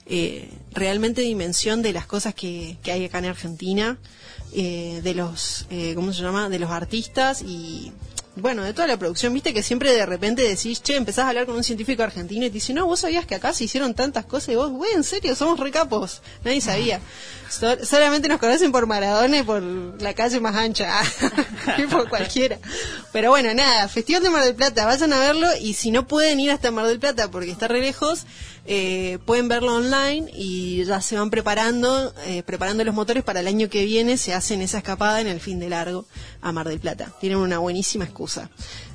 eh, 0.06 0.48
realmente 0.74 1.22
dimensión 1.22 1.82
de 1.82 1.92
las 1.94 2.06
cosas 2.06 2.36
que, 2.36 2.78
que 2.84 2.92
hay 2.92 3.06
acá 3.06 3.18
en 3.18 3.26
Argentina, 3.26 3.98
eh, 4.54 5.02
de 5.04 5.14
los, 5.16 5.66
eh, 5.72 5.94
¿cómo 5.96 6.14
se 6.14 6.22
llama? 6.22 6.50
De 6.50 6.60
los 6.60 6.70
artistas 6.70 7.42
y, 7.42 7.92
bueno, 8.40 8.64
de 8.64 8.74
toda 8.74 8.88
la 8.88 8.98
producción. 8.98 9.34
Viste 9.34 9.54
que 9.54 9.64
siempre 9.64 9.92
de 9.94 10.06
repente 10.06 10.42
decís, 10.44 10.82
che, 10.82 10.96
empezás 10.96 11.26
a 11.26 11.30
hablar 11.30 11.46
con 11.46 11.56
un 11.56 11.64
científico 11.64 12.04
argentino 12.04 12.46
y 12.46 12.50
te 12.50 12.56
dice, 12.56 12.74
no, 12.74 12.86
vos 12.86 13.02
sabías 13.02 13.26
que 13.26 13.36
acá 13.36 13.54
se 13.54 13.64
hicieron 13.66 13.94
tantas 13.94 14.26
cosas 14.26 14.50
y 14.50 14.56
vos, 14.56 14.72
güey, 14.72 14.92
en 14.94 15.04
serio, 15.04 15.36
somos 15.36 15.60
recapos. 15.60 16.22
Nadie 16.44 16.62
sabía. 16.62 17.00
So- 17.50 17.86
solamente 17.86 18.28
nos 18.28 18.40
conocen 18.40 18.72
por 18.72 18.86
Maradona 18.88 19.38
y 19.40 19.44
por 19.44 19.62
la 19.64 20.14
calle 20.14 20.40
más 20.40 20.56
ancha. 20.56 20.92
y 21.78 21.84
por 21.84 22.10
cualquiera. 22.10 22.58
Pero 23.12 23.30
bueno, 23.30 23.54
nada, 23.54 23.88
Festival 23.88 24.24
de 24.24 24.30
Mar 24.30 24.44
del 24.44 24.56
Plata, 24.56 24.86
vayan 24.86 25.14
a 25.14 25.20
verlo 25.20 25.48
y 25.60 25.74
si 25.74 25.92
no 25.92 26.08
pueden 26.08 26.40
ir 26.40 26.52
hasta 26.52 26.72
Mar 26.72 26.88
del 26.88 27.00
Plata 27.00 27.30
porque 27.32 27.52
está 27.52 27.68
re 27.68 27.82
lejos, 27.82 28.26
eh, 28.70 29.20
pueden 29.26 29.48
verlo 29.48 29.76
online 29.76 30.30
y 30.36 30.84
ya 30.84 31.00
se 31.00 31.16
van 31.16 31.30
preparando, 31.30 32.14
eh, 32.26 32.44
preparando 32.44 32.84
los 32.84 32.94
motores 32.94 33.24
para 33.24 33.40
el 33.40 33.48
año 33.48 33.70
que 33.70 33.86
viene, 33.86 34.18
se 34.18 34.34
hacen 34.34 34.62
esa 34.62 34.80
escapada 34.80 35.22
en 35.22 35.28
el 35.28 35.40
fin 35.40 35.60
de 35.60 35.70
largo 35.70 36.06
a 36.42 36.52
Mar 36.52 36.68
del 36.68 36.80
Plata. 36.80 37.14
Tienen 37.22 37.38
una 37.38 37.60
buenísima 37.60 38.04
excusa. 38.04 38.50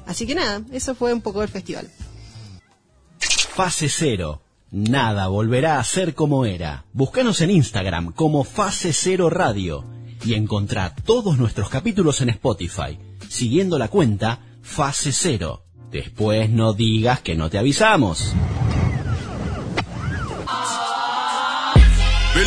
Así 0.07 0.27
que 0.27 0.35
nada, 0.35 0.61
eso 0.73 0.95
fue 0.95 1.15
un 1.15 1.23
poco 1.23 1.43
el 1.43 1.49
festival. 1.49 1.89
Fase 3.19 3.89
Cero. 3.89 4.43
Nada 4.71 5.29
volverá 5.29 5.79
a 5.79 5.85
ser 5.85 6.15
como 6.15 6.45
era. 6.45 6.85
Búscanos 6.93 7.41
en 7.41 7.51
Instagram 7.51 8.13
como 8.13 8.45
Fase 8.45 8.93
Cero 8.93 9.31
Radio 9.31 9.85
y 10.25 10.35
encontrá 10.35 10.95
todos 10.95 11.39
nuestros 11.39 11.69
capítulos 11.69 12.21
en 12.21 12.29
Spotify, 12.31 12.99
siguiendo 13.29 13.79
la 13.79 13.89
cuenta 13.89 14.41
Fase 14.63 15.13
Cero. 15.13 15.65
Después 15.91 16.51
no 16.51 16.73
digas 16.75 17.21
que 17.21 17.37
no 17.37 17.51
te 17.51 17.59
avisamos. 17.59 18.35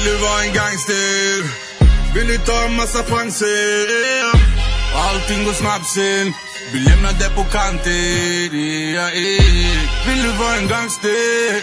Billy 0.05 0.17
var 0.21 0.39
en 0.41 0.53
gangster 0.53 1.43
Billy 2.13 2.37
tar 2.37 2.65
en 2.65 2.75
massa 2.75 3.03
chanser 3.03 3.87
Allting 4.95 5.45
går 5.45 5.53
snabbt 5.53 5.85
sen. 5.85 6.33
Vi 6.71 6.79
lämnade 6.79 7.29
på 7.35 7.43
kanter 7.43 8.55
ja, 8.95 9.07
eh. 9.09 9.79
Billy 10.05 10.31
var 10.39 10.55
en 10.57 10.67
gangster 10.67 11.61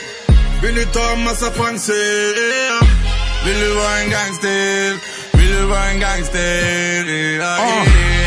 Billy 0.62 0.85
tar 0.85 1.12
en 1.12 1.24
massa 1.24 1.50
chanser 1.50 2.35
Billy 3.44 3.68
var 3.74 3.96
en 4.02 4.11
gangster 4.11 4.98
Billy 5.33 5.62
var 5.62 5.87
en 5.90 6.00
gangster 6.00 7.05
ja, 7.40 7.57
eh. 7.57 8.21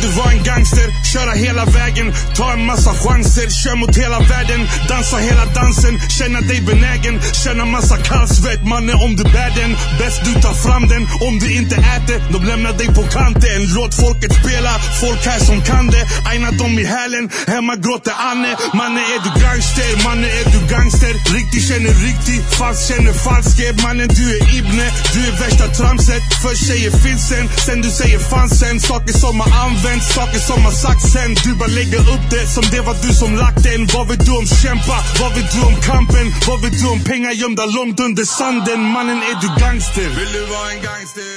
Vill 0.00 0.10
du 0.10 0.16
vara 0.16 0.32
en 0.32 0.42
gangster? 0.42 0.88
Köra 1.12 1.32
hela 1.32 1.64
vägen, 1.64 2.12
ta 2.36 2.52
en 2.52 2.66
massa 2.66 2.92
chanser, 2.94 3.48
kör 3.50 3.76
mot 3.76 3.96
hela 3.96 4.18
världen, 4.20 4.60
dansa 4.88 5.16
hela 5.16 5.44
dansen, 5.44 6.00
känna 6.18 6.40
dig 6.40 6.60
benägen, 6.60 7.20
känna 7.44 7.64
massa 7.64 7.96
kallsvett, 7.96 8.62
mannen 8.66 8.96
om 9.04 9.16
du 9.16 9.24
bär 9.24 9.52
den, 9.60 9.72
bäst 9.98 10.20
du 10.24 10.32
tar 10.40 10.54
fram 10.54 10.88
den, 10.88 11.02
om 11.28 11.38
du 11.38 11.48
inte 11.60 11.76
äter, 11.76 12.18
de 12.32 12.38
lämnar 12.50 12.72
dig 12.72 12.86
på 12.86 13.02
kanten, 13.02 13.60
låt 13.76 13.94
folket 13.94 14.32
spela, 14.40 14.72
folk 15.02 15.22
här 15.26 15.40
som 15.48 15.60
kan 15.70 15.86
det, 15.86 16.04
aina 16.30 16.50
dem 16.50 16.78
i 16.78 16.84
hälen, 16.84 17.24
hemma 17.46 17.74
gråter 17.76 18.14
Anne, 18.30 18.52
mannen 18.74 19.04
är 19.14 19.20
du 19.26 19.30
gangster, 19.44 19.90
mannen 20.04 20.30
är 20.40 20.46
du 20.54 20.60
gangster, 20.74 21.12
riktig 21.36 21.60
känner 21.68 21.94
riktig, 22.08 22.38
falsk 22.58 22.82
känner 22.88 23.12
falsk. 23.12 23.56
mannen 23.84 24.08
du 24.18 24.24
är 24.36 24.40
Ibne, 24.58 24.86
du 25.14 25.20
är 25.28 25.34
värsta 25.42 25.66
tramset, 25.78 26.22
först 26.42 26.66
säger 26.66 26.90
filsen, 26.90 27.44
sen 27.66 27.80
du 27.82 27.90
säger 27.90 28.18
fansen, 28.18 28.80
saker 28.80 29.12
som 29.12 29.40
har 29.40 29.50
använts, 29.64 29.89
saker 29.98 30.38
som 30.38 30.60
har 30.62 30.72
sagts 30.72 31.12
sen, 31.12 31.34
du 31.44 31.50
bara 31.54 31.68
lägger 31.68 32.02
upp 32.14 32.24
det 32.30 32.46
som 32.54 32.64
det 32.72 32.80
var 32.80 32.96
du 33.02 33.10
som 33.14 33.36
lagt 33.36 33.62
den, 33.62 33.86
vad 33.94 34.08
vet 34.08 34.22
du 34.26 34.32
om 34.40 34.46
kämpa, 34.46 34.98
vad 35.20 35.32
vet 35.36 35.52
du 35.54 35.60
om 35.70 35.76
kampen, 35.90 36.26
vad 36.46 36.58
vet 36.62 36.76
du 36.80 36.86
om 36.94 37.00
pengar 37.10 37.32
gömda 37.32 37.66
långt 37.66 38.00
under 38.00 38.24
sanden, 38.24 38.80
mannen 38.94 39.20
är 39.30 39.36
du 39.42 39.48
gangster, 39.62 40.08
vill 40.18 40.32
du 40.32 40.42
vara 40.54 40.72
en 40.72 40.82
gangster? 40.82 41.30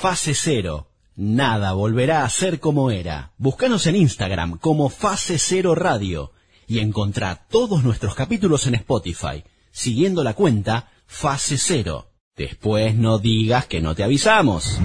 Fase 0.00 0.34
Cero. 0.34 0.86
Nada 1.16 1.72
volverá 1.72 2.24
a 2.24 2.28
ser 2.28 2.60
como 2.60 2.90
era. 2.90 3.32
Búscanos 3.38 3.86
en 3.86 3.96
Instagram 3.96 4.58
como 4.58 4.90
Fase 4.90 5.38
Cero 5.38 5.74
Radio 5.74 6.32
y 6.68 6.80
encontrá 6.80 7.46
todos 7.50 7.82
nuestros 7.82 8.14
capítulos 8.14 8.66
en 8.66 8.74
Spotify, 8.74 9.42
siguiendo 9.72 10.22
la 10.22 10.34
cuenta 10.34 10.90
Fase 11.06 11.56
Cero. 11.58 12.06
Después 12.36 12.94
no 12.94 13.18
digas 13.18 13.66
que 13.66 13.80
no 13.80 13.94
te 13.94 14.04
avisamos. 14.04 14.78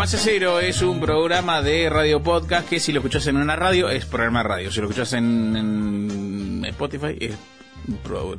Fase 0.00 0.16
Cero 0.16 0.60
es 0.60 0.80
un 0.80 0.98
programa 0.98 1.60
de 1.60 1.90
radio 1.90 2.22
podcast 2.22 2.66
que 2.66 2.80
si 2.80 2.90
lo 2.90 3.00
escuchas 3.00 3.26
en 3.26 3.36
una 3.36 3.54
radio 3.54 3.90
es 3.90 4.06
programa 4.06 4.42
de 4.42 4.48
radio. 4.48 4.72
Si 4.72 4.80
lo 4.80 4.86
escuchas 4.88 5.12
en, 5.12 5.54
en 5.54 6.64
Spotify 6.70 7.18
es 7.20 7.34
pro- 8.02 8.34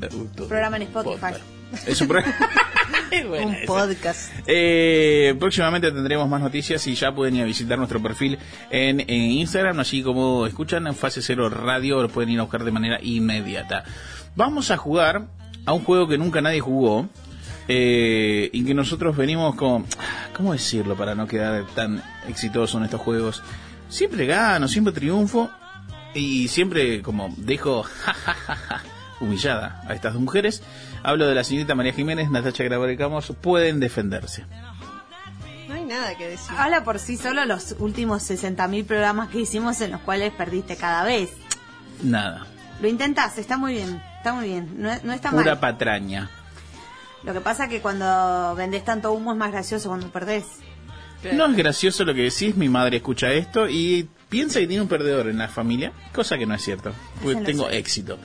Programa 0.48 0.78
en 0.78 0.82
Spotify. 0.82 1.20
podcast. 1.20 1.88
Es 1.88 2.02
un 2.02 2.08
programa. 2.08 2.36
Un 3.44 3.58
podcast. 3.68 4.32
Eh, 4.48 5.36
próximamente 5.38 5.92
tendremos 5.92 6.28
más 6.28 6.42
noticias 6.42 6.88
y 6.88 6.96
ya 6.96 7.14
pueden 7.14 7.36
ir 7.36 7.44
a 7.44 7.46
visitar 7.46 7.78
nuestro 7.78 8.02
perfil 8.02 8.40
en, 8.72 9.00
en 9.02 9.10
Instagram, 9.12 9.80
así 9.82 10.02
como 10.02 10.48
escuchan 10.48 10.88
en 10.88 10.96
Fase 10.96 11.22
Cero 11.22 11.48
Radio, 11.50 12.02
lo 12.02 12.10
pueden 12.10 12.32
ir 12.32 12.40
a 12.40 12.44
buscar 12.44 12.64
de 12.64 12.72
manera 12.72 12.98
inmediata. 13.04 13.84
Vamos 14.36 14.72
a 14.72 14.78
jugar 14.78 15.28
a 15.68 15.74
un 15.74 15.84
juego 15.84 16.08
que 16.08 16.18
nunca 16.18 16.42
nadie 16.42 16.60
jugó 16.62 17.08
eh, 17.74 18.50
y 18.52 18.66
que 18.66 18.74
nosotros 18.74 19.16
venimos 19.16 19.56
con, 19.56 19.86
¿cómo 20.36 20.52
decirlo 20.52 20.98
para 20.98 21.16
no 21.16 21.26
quedar 21.26 21.66
tan 21.68 22.04
exitoso 22.28 22.78
en 22.78 22.84
estos 22.84 23.00
juegos? 23.00 23.42
Siempre 23.88 24.26
gano, 24.26 24.68
siempre 24.68 24.92
triunfo 24.92 25.50
y 26.14 26.50
siempre 26.50 27.02
como 27.02 27.34
dejo 27.38 27.86
humillada 29.22 29.82
a 29.88 29.94
estas 29.94 30.12
dos 30.12 30.22
mujeres. 30.22 30.62
Hablo 31.02 31.28
de 31.28 31.34
la 31.34 31.46
señorita 31.46 31.74
María 31.74 31.94
Jiménez, 31.94 32.30
Natacha 32.30 32.66
Grabar 32.66 32.94
Camos, 32.98 33.34
pueden 33.40 33.80
defenderse. 33.80 34.44
No 35.70 35.76
hay 35.76 35.86
nada 35.86 36.18
que 36.18 36.28
decir. 36.28 36.54
Habla 36.58 36.84
por 36.84 37.00
sí 37.00 37.16
solo 37.16 37.46
los 37.46 37.76
últimos 37.80 38.30
60.000 38.30 38.84
programas 38.86 39.30
que 39.30 39.40
hicimos 39.40 39.80
en 39.80 39.92
los 39.92 40.02
cuales 40.02 40.34
perdiste 40.34 40.76
cada 40.76 41.06
vez. 41.06 41.30
Nada, 42.04 42.48
Lo 42.82 42.90
intentás, 42.90 43.38
está 43.38 43.56
muy 43.58 43.76
bien, 43.76 44.02
está 44.18 44.34
muy 44.34 44.48
bien, 44.50 44.74
no, 44.78 44.90
no 45.04 45.14
está 45.14 45.30
pura 45.32 45.52
mal. 45.52 45.60
patraña. 45.60 46.30
Lo 47.24 47.34
que 47.34 47.42
pasa 47.42 47.68
que 47.68 47.82
cuando 47.82 48.56
vendés 48.56 48.84
tanto 48.84 49.12
humo 49.12 49.32
es 49.32 49.38
más 49.38 49.52
gracioso 49.52 49.90
cuando 49.90 50.08
perdés. 50.12 50.46
No 51.34 51.46
es 51.46 51.56
gracioso 51.56 52.04
lo 52.04 52.16
que 52.16 52.24
decís, 52.24 52.56
mi 52.56 52.68
madre 52.68 52.98
escucha 52.98 53.32
esto 53.32 53.70
y 53.70 54.10
piensa 54.28 54.60
que 54.60 54.66
tiene 54.66 54.82
un 54.82 54.88
perdedor 54.88 55.28
en 55.28 55.38
la 55.38 55.48
familia, 55.50 55.92
cosa 56.14 56.36
que 56.38 56.48
no 56.48 56.56
es 56.56 56.64
cierto, 56.64 56.94
porque 57.22 57.42
tengo 57.42 57.70
éxito. 57.70 58.18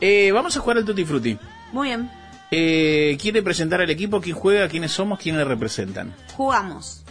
Eh, 0.00 0.30
vamos 0.32 0.56
a 0.56 0.60
jugar 0.60 0.76
al 0.78 0.84
Tutti 0.84 1.04
Frutti. 1.04 1.36
Muy 1.72 1.88
bien, 1.88 2.08
Eh, 2.52 3.18
¿Quiere 3.20 3.42
presentar 3.42 3.80
al 3.80 3.90
equipo? 3.90 4.20
¿Quién 4.20 4.36
juega? 4.36 4.68
¿Quiénes 4.68 4.92
somos? 4.92 5.18
¿Quiénes 5.18 5.44
representan? 5.46 6.14
jugamos. 6.36 7.02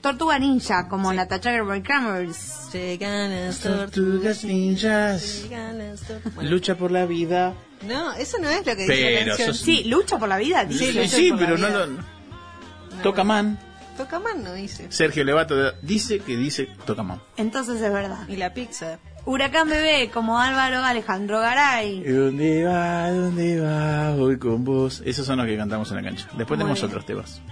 Tortuga 0.00 0.38
Ninja, 0.38 0.88
como 0.88 1.12
la 1.12 1.28
Tachager 1.28 1.62
Boy 1.62 1.82
Crammers. 1.82 2.72
Llegan 2.72 3.30
las 3.30 3.60
Tortugas 3.60 4.44
ninjas, 4.44 5.42
llegan 5.42 5.78
las 5.78 6.00
lucha 6.42 6.74
por 6.74 6.90
la 6.90 7.04
vida. 7.06 7.54
No, 7.82 8.12
eso 8.14 8.38
no 8.38 8.48
es 8.50 8.58
lo 8.66 8.76
que 8.76 8.82
dice 8.82 8.86
Pero 8.94 9.20
la 9.20 9.26
canción. 9.26 9.48
sos- 9.54 9.58
Sí, 9.64 9.84
lucha 9.84 10.18
por 10.18 10.28
la 10.28 10.36
vida. 10.38 10.66
Sí, 10.70 10.86
dice. 10.92 11.08
sí, 11.08 11.28
lucha 11.30 11.36
por 11.36 11.38
pero 11.46 11.58
no 11.58 11.66
vida. 11.68 11.86
lo... 11.86 13.02
Toca 13.02 13.24
man. 13.24 13.58
Toca 13.96 14.18
mano, 14.18 14.54
dice. 14.54 14.86
Sergio 14.90 15.24
Levato 15.24 15.72
dice 15.82 16.20
que 16.20 16.36
dice 16.36 16.68
toca 16.86 17.02
man. 17.02 17.20
Entonces 17.36 17.80
es 17.80 17.92
verdad. 17.92 18.26
Y 18.28 18.36
la 18.36 18.54
pizza. 18.54 18.98
Huracán 19.26 19.68
Bebé, 19.68 20.10
como 20.10 20.38
Álvaro 20.40 20.78
Alejandro 20.82 21.40
Garay. 21.40 21.98
¿Y 21.98 22.10
dónde 22.10 22.64
va? 22.64 23.10
¿Dónde 23.10 23.60
va? 23.60 24.14
Voy 24.16 24.38
con 24.38 24.64
vos. 24.64 25.02
Esos 25.04 25.26
son 25.26 25.36
los 25.36 25.46
que 25.46 25.56
cantamos 25.58 25.90
en 25.90 25.96
la 25.98 26.02
cancha. 26.02 26.24
Después 26.36 26.48
Muy 26.48 26.58
tenemos 26.58 26.78
bien. 26.80 26.86
otros 26.90 27.04
temas. 27.04 27.42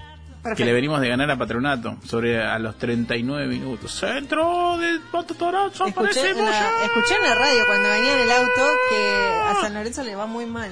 Perfecto. 0.49 0.63
Que 0.63 0.65
le 0.65 0.73
venimos 0.73 0.99
de 1.03 1.09
ganar 1.09 1.31
a 1.31 1.37
Patronato 1.37 1.99
sobre 2.07 2.43
a 2.43 2.59
los 2.59 2.79
39 2.79 3.47
minutos. 3.49 3.93
Centro 3.93 4.79
de 4.79 4.99
Patronato. 5.13 5.87
Escuché 5.87 6.31
en, 6.31 6.43
la, 6.43 6.85
escuché 6.85 7.17
en 7.17 7.23
la 7.23 7.35
radio 7.35 7.67
cuando 7.67 7.89
venía 7.91 8.15
en 8.15 8.21
el 8.21 8.31
auto 8.31 8.67
que 8.89 9.41
a 9.47 9.55
San 9.61 9.75
Lorenzo 9.75 10.05
le 10.05 10.17
va 10.17 10.25
muy 10.25 10.47
mal. 10.47 10.71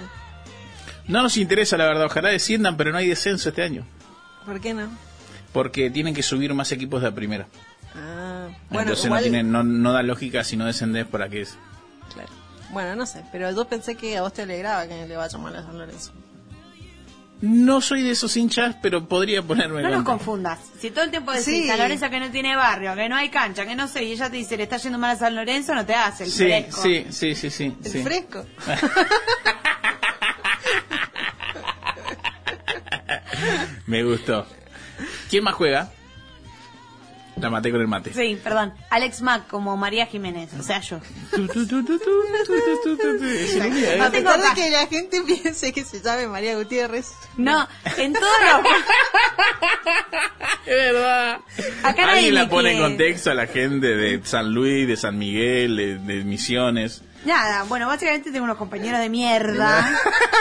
No 1.09 1.23
nos 1.23 1.37
interesa, 1.37 1.77
la 1.77 1.85
verdad. 1.85 2.07
Ojalá 2.07 2.31
desciendan, 2.31 2.79
pero 2.79 2.91
no 2.91 2.97
hay 2.97 3.09
descenso 3.09 3.51
este 3.51 3.63
año. 3.63 3.87
¿Por 4.47 4.63
qué 4.63 4.73
no? 4.73 4.89
Porque 5.53 5.91
tienen 5.91 6.15
que 6.15 6.23
subir 6.23 6.55
más 6.55 6.73
equipos 6.73 7.03
de 7.03 7.11
la 7.11 7.15
primera. 7.15 7.47
Ah, 7.95 8.49
bueno, 8.71 8.81
Entonces 8.81 9.05
igual, 9.05 9.21
no, 9.21 9.31
tiene, 9.31 9.43
no, 9.43 9.63
no 9.63 9.93
da 9.93 10.03
lógica 10.03 10.43
si 10.43 10.57
no 10.57 10.65
descendés 10.65 11.05
para 11.05 11.29
que 11.29 11.43
es. 11.43 11.59
Claro. 12.15 12.31
Bueno, 12.71 12.97
no 12.97 13.05
sé, 13.05 13.25
pero 13.31 13.51
yo 13.51 13.67
pensé 13.67 13.95
que 13.95 14.17
a 14.17 14.23
vos 14.23 14.33
te 14.33 14.41
alegraba 14.41 14.87
que 14.87 15.07
le 15.07 15.17
vaya 15.19 15.37
mal 15.37 15.55
a 15.55 15.63
San 15.63 15.79
Lorenzo. 15.79 16.13
No 17.43 17.83
soy 17.83 18.03
de 18.03 18.13
esos 18.13 18.35
hinchas, 18.37 18.77
pero 18.81 19.07
podría 19.09 19.43
ponerme 19.43 19.83
No 19.83 19.91
nos 19.91 20.05
confundas. 20.05 20.59
Si 20.81 20.91
todo 20.91 21.05
el 21.05 21.11
tiempo 21.11 21.33
decís 21.33 21.45
Sí. 21.45 21.67
San 21.69 21.79
Lorenzo 21.79 22.09
que 22.09 22.19
no 22.21 22.31
tiene 22.31 22.57
barrio, 22.57 22.95
que 22.95 23.09
no 23.11 23.17
hay 23.17 23.29
cancha, 23.29 23.67
que 23.67 23.75
no 23.77 23.89
sé, 23.89 24.05
y 24.05 24.13
ella 24.13 24.31
te 24.31 24.37
dice 24.39 24.57
le 24.57 24.63
está 24.63 24.79
yendo 24.79 24.99
mal 24.99 25.11
a 25.11 25.17
San 25.19 25.35
Lorenzo, 25.37 25.75
no 25.75 25.85
te 25.85 25.95
hace 25.95 26.25
el 26.25 26.31
Sí, 26.31 26.45
fresco. 26.45 26.83
sí, 26.83 27.07
sí, 27.11 27.35
sí, 27.35 27.51
sí. 27.51 27.77
El 27.85 27.91
sí. 27.91 28.03
fresco. 28.03 28.47
Me 33.87 34.03
gustó. 34.03 34.47
¿Quién 35.31 35.45
más 35.45 35.55
juega? 35.55 35.91
La 37.37 37.51
maté 37.51 37.71
con 37.71 37.83
el 37.83 37.87
mate. 37.87 38.15
Sí, 38.15 38.41
perdón. 38.43 38.73
Alex 38.89 39.21
Mack 39.21 39.47
como 39.47 39.77
María 39.77 40.07
Jiménez, 40.07 40.49
o 40.59 40.63
sea, 40.63 40.81
yo. 40.81 40.97
A 40.97 41.01
pesar 44.11 44.41
de 44.41 44.55
que 44.55 44.71
la 44.71 44.87
gente 44.87 45.21
piense 45.23 45.71
que 45.73 45.85
se 45.85 46.01
llame 46.01 46.29
María 46.29 46.57
Gutiérrez. 46.57 47.13
No, 47.37 47.69
en 47.99 48.15
todos 48.15 48.27
los... 48.43 48.67
es 50.67 50.67
verdad. 50.67 51.41
Acá 51.83 52.13
Alguien 52.13 52.35
la 52.35 52.49
pone 52.49 52.73
en 52.73 52.81
contexto 52.81 53.31
a 53.31 53.35
la 53.35 53.47
gente 53.47 53.95
de 53.97 54.19
San 54.25 54.55
Luis, 54.55 54.89
de 54.89 54.97
San 54.97 55.19
Miguel, 55.19 55.77
de, 55.77 55.99
de 55.99 56.25
Misiones. 56.25 57.03
Nada, 57.25 57.65
bueno, 57.65 57.87
básicamente 57.89 58.31
tengo 58.31 58.45
unos 58.45 58.57
compañeros 58.57 59.01
de 59.01 59.09
mierda 59.09 59.89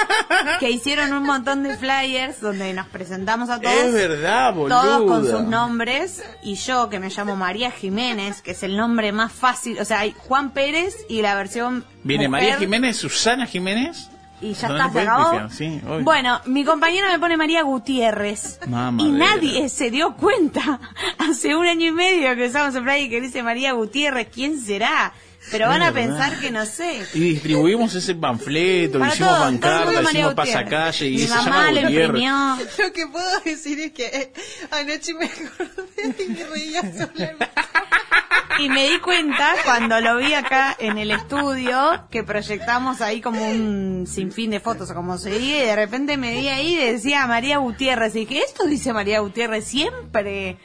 que 0.59 0.69
hicieron 0.69 1.13
un 1.13 1.23
montón 1.23 1.63
de 1.63 1.75
flyers 1.77 2.41
donde 2.41 2.73
nos 2.73 2.87
presentamos 2.87 3.49
a 3.49 3.59
todos. 3.59 3.73
Es 3.75 3.93
verdad, 3.93 4.53
boludo. 4.53 4.81
Todos 4.81 5.11
con 5.11 5.25
sus 5.27 5.41
nombres 5.43 6.23
y 6.43 6.55
yo 6.55 6.89
que 6.89 6.99
me 6.99 7.09
llamo 7.09 7.35
María 7.35 7.71
Jiménez, 7.71 8.41
que 8.41 8.51
es 8.51 8.63
el 8.63 8.77
nombre 8.77 9.11
más 9.11 9.31
fácil, 9.31 9.79
o 9.79 9.85
sea, 9.85 9.99
hay 10.01 10.13
Juan 10.17 10.51
Pérez 10.51 10.95
y 11.09 11.21
la 11.21 11.35
versión 11.35 11.83
Viene 12.03 12.27
mujer, 12.27 12.43
María 12.43 12.57
Jiménez, 12.57 12.97
Susana 12.97 13.45
Jiménez. 13.47 14.09
y 14.41 14.53
ya 14.53 14.67
No 14.69 14.75
está, 14.75 14.87
le 14.87 14.93
se 14.93 14.99
acabó. 15.01 15.49
sí, 15.49 15.81
bueno, 16.03 16.41
mi 16.45 16.63
compañero 16.63 17.07
me 17.11 17.17
pone 17.19 17.35
María 17.37 17.63
Gutiérrez 17.63 18.59
y 18.99 19.09
nadie 19.11 19.69
se 19.69 19.89
dio 19.89 20.15
cuenta 20.15 20.79
hace 21.17 21.55
un 21.55 21.65
año 21.65 21.87
y 21.87 21.91
medio 21.91 22.35
que 22.35 22.47
usamos 22.47 22.75
el 22.75 22.83
flyer 22.83 23.09
que 23.09 23.21
dice 23.21 23.41
María 23.41 23.71
Gutiérrez, 23.73 24.27
¿quién 24.31 24.59
será? 24.61 25.13
Pero 25.51 25.67
van 25.67 25.81
a 25.83 25.91
pensar 25.93 26.39
que 26.39 26.51
no 26.51 26.65
sé. 26.65 27.03
Y 27.13 27.19
distribuimos 27.19 27.93
ese 27.95 28.15
panfleto, 28.15 28.99
Para 28.99 29.13
hicimos 29.13 29.29
todo, 29.31 29.39
todo 29.39 29.47
el 29.47 29.53
mundo 29.53 29.67
pancarta, 29.69 30.01
María 30.01 30.09
hicimos 30.09 30.35
Gutiérrez. 30.35 30.35
pasacalle 30.63 31.07
y 31.07 31.11
Mi 31.13 31.19
se 31.19 31.29
mamá 31.29 31.43
llama 31.45 31.71
lo 31.71 31.81
Gutiérrez. 31.81 32.05
imprimió. 32.07 32.57
Lo 32.87 32.93
que 32.93 33.07
puedo 33.07 33.39
decir 33.45 33.79
es 33.79 33.91
que 33.91 34.05
eh, 34.05 34.33
anoche 34.71 35.13
me 35.13 35.25
acordé 35.25 36.23
y 36.23 36.27
me 36.29 36.43
reía 36.45 36.81
sola. 36.81 37.35
Y 38.57 38.69
me 38.69 38.89
di 38.89 38.99
cuenta 38.99 39.53
cuando 39.65 39.99
lo 39.99 40.15
vi 40.15 40.33
acá 40.33 40.77
en 40.79 40.97
el 40.97 41.11
estudio 41.11 42.07
que 42.09 42.23
proyectamos 42.23 43.01
ahí 43.01 43.19
como 43.19 43.45
un 43.49 44.05
sinfín 44.07 44.51
de 44.51 44.61
fotos 44.61 44.89
o 44.89 44.95
como 44.95 45.17
se 45.17 45.29
diga 45.31 45.57
y 45.57 45.65
de 45.65 45.75
repente 45.75 46.15
me 46.15 46.31
vi 46.39 46.47
ahí 46.47 46.73
y 46.75 46.77
decía 46.77 47.27
María 47.27 47.57
Gutiérrez 47.57 48.15
y 48.15 48.19
dije, 48.19 48.39
esto 48.47 48.65
dice 48.65 48.93
María 48.93 49.19
Gutiérrez 49.19 49.65
siempre. 49.65 50.57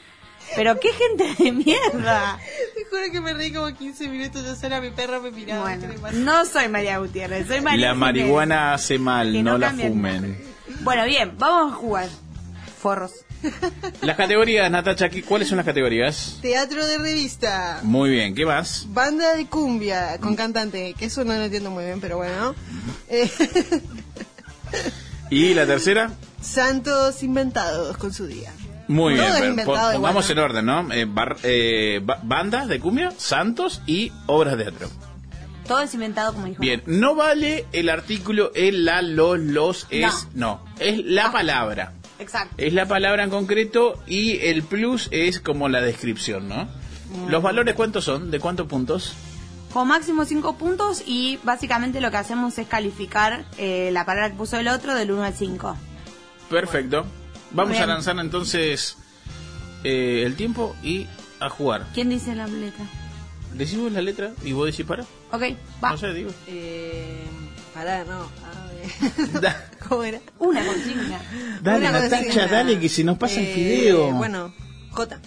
Pero 0.57 0.79
qué 0.81 0.89
gente 0.93 1.43
de 1.43 1.53
mierda. 1.53 2.39
Te 2.75 2.85
juro 2.85 3.03
que 3.13 3.21
me 3.21 3.33
reí 3.35 3.53
como 3.53 3.73
15 3.75 4.09
minutos. 4.09 4.45
Yo 4.45 4.57
sola, 4.57 4.81
mi 4.81 4.91
perra 4.91 5.21
me 5.21 5.31
miraba. 5.31 5.77
no 6.13 6.45
soy 6.45 6.69
María 6.69 6.99
Gutiérrez, 6.99 7.47
soy 7.47 7.61
María 7.61 7.89
La 7.89 7.95
marihuana 7.95 8.75
hace 8.75 8.99
mal, 8.99 9.43
no, 9.45 9.59
la 9.59 9.71
fumen. 9.73 10.37
Bueno, 10.81 11.05
bien, 11.05 11.35
vamos 11.39 11.73
a 11.73 11.77
jugar. 11.77 12.09
Forros. 12.81 13.13
Las 14.03 14.17
categorías, 14.17 14.71
Natacha, 14.71 15.09
¿qué- 15.09 15.23
¿cuáles 15.23 15.49
son 15.49 15.57
las 15.57 15.65
categorías? 15.67 16.39
Teatro 16.43 16.87
de 16.87 16.99
revista. 16.99 17.81
Muy 17.83 18.11
bien, 18.11 18.35
¿qué 18.35 18.45
más? 18.45 18.87
Banda 18.89 19.35
de 19.35 19.47
cumbia 19.47 20.19
con 20.19 20.37
cantante, 20.37 20.95
que 20.99 21.07
eso 21.07 21.25
no 21.25 21.33
lo 21.35 21.45
entiendo 21.45 21.71
muy 21.71 21.85
bien, 21.85 22.01
pero 22.01 22.19
bueno. 22.19 22.55
Eh, 23.09 23.31
¿Y 25.31 25.55
la 25.55 25.67
tercera? 25.67 26.11
santos 26.43 27.23
inventados 27.23 27.97
con 27.97 28.13
su 28.13 28.27
día. 28.27 28.53
Muy 28.91 29.15
Todo 29.17 29.27
bien, 29.41 29.55
pero 29.57 29.67
pongamos 29.93 30.31
igual, 30.31 30.39
en 30.39 30.39
orden, 30.51 30.67
¿no? 30.67 30.93
Eh, 30.93 31.05
bar- 31.09 31.37
eh, 31.45 32.01
ba- 32.03 32.19
bandas 32.25 32.67
de 32.67 32.81
cumbia, 32.81 33.13
santos 33.17 33.83
y 33.87 34.11
obras 34.27 34.57
de 34.59 34.65
teatro. 34.65 34.89
Todo 35.67 35.81
es 35.81 35.95
inventado 35.95 36.33
como 36.33 36.47
dijo. 36.47 36.61
Bien, 36.61 36.83
no 36.87 37.15
vale 37.15 37.67
el 37.73 37.89
artículo 37.89 38.51
el, 38.57 38.85
la, 38.85 39.01
los, 39.03 39.39
los, 39.39 39.87
es, 39.91 40.27
no, 40.35 40.61
es 40.81 40.99
la 41.05 41.31
palabra. 41.31 41.93
Exacto. 42.19 42.55
Es 42.59 42.73
la 42.73 42.87
palabra 42.87 43.23
en 43.23 43.31
concreto 43.31 44.03
y 44.09 44.39
el 44.47 44.65
plus 44.65 45.09
es 45.13 45.39
como 45.39 45.69
la 45.69 45.81
descripción, 45.81 46.49
¿no? 46.49 46.69
¿Los 47.29 47.43
valores 47.43 47.75
cuántos 47.77 48.05
son? 48.05 48.31
¿De 48.33 48.41
cuántos 48.41 48.67
puntos? 48.67 49.15
Con 49.73 49.87
máximo 49.87 50.25
5 50.25 50.57
puntos 50.57 51.05
y 51.07 51.39
básicamente 51.45 52.01
lo 52.01 52.11
que 52.11 52.17
hacemos 52.17 52.59
es 52.59 52.67
calificar 52.67 53.45
eh, 53.57 53.91
la 53.93 54.05
palabra 54.05 54.31
que 54.31 54.37
puso 54.37 54.57
el 54.57 54.67
otro 54.67 54.97
del 54.97 55.13
1 55.13 55.23
al 55.23 55.35
5. 55.35 55.77
Perfecto. 56.51 57.07
Vamos 57.53 57.73
Bien. 57.73 57.83
a 57.85 57.87
lanzar 57.87 58.19
entonces 58.19 58.97
eh, 59.85 60.23
el 60.25 60.37
tiempo 60.37 60.77
y 60.83 61.07
a 61.41 61.49
jugar. 61.49 61.87
¿Quién 61.95 62.09
dice 62.11 62.35
la 62.35 62.47
letra? 62.47 62.85
Decimos 63.55 63.91
la 63.93 64.01
letra 64.03 64.33
y 64.45 64.53
vos 64.53 64.67
decís 64.67 64.87
para. 64.87 65.03
Ok, 65.33 65.43
va. 65.83 65.91
No 65.91 65.97
sé, 65.99 66.13
digo. 66.13 66.31
Eh, 66.47 67.25
pará, 67.75 68.05
no. 68.05 68.21
a 68.23 68.67
ver. 68.73 69.41
Da- 69.41 69.71
¿Cómo 69.89 70.05
era? 70.05 70.21
Una 70.39 70.65
consigna. 70.65 71.21
dale, 71.61 71.89
Una 71.89 71.93
Natacha, 72.01 72.23
consigna. 72.25 72.47
dale, 72.47 72.79
que 72.79 72.89
se 72.89 73.03
nos 73.05 73.19
pasa 73.19 73.41
el 73.41 73.47
Eh, 73.47 73.55
fideo. 73.55 74.13
Bueno, 74.13 74.55
J. 74.93 75.19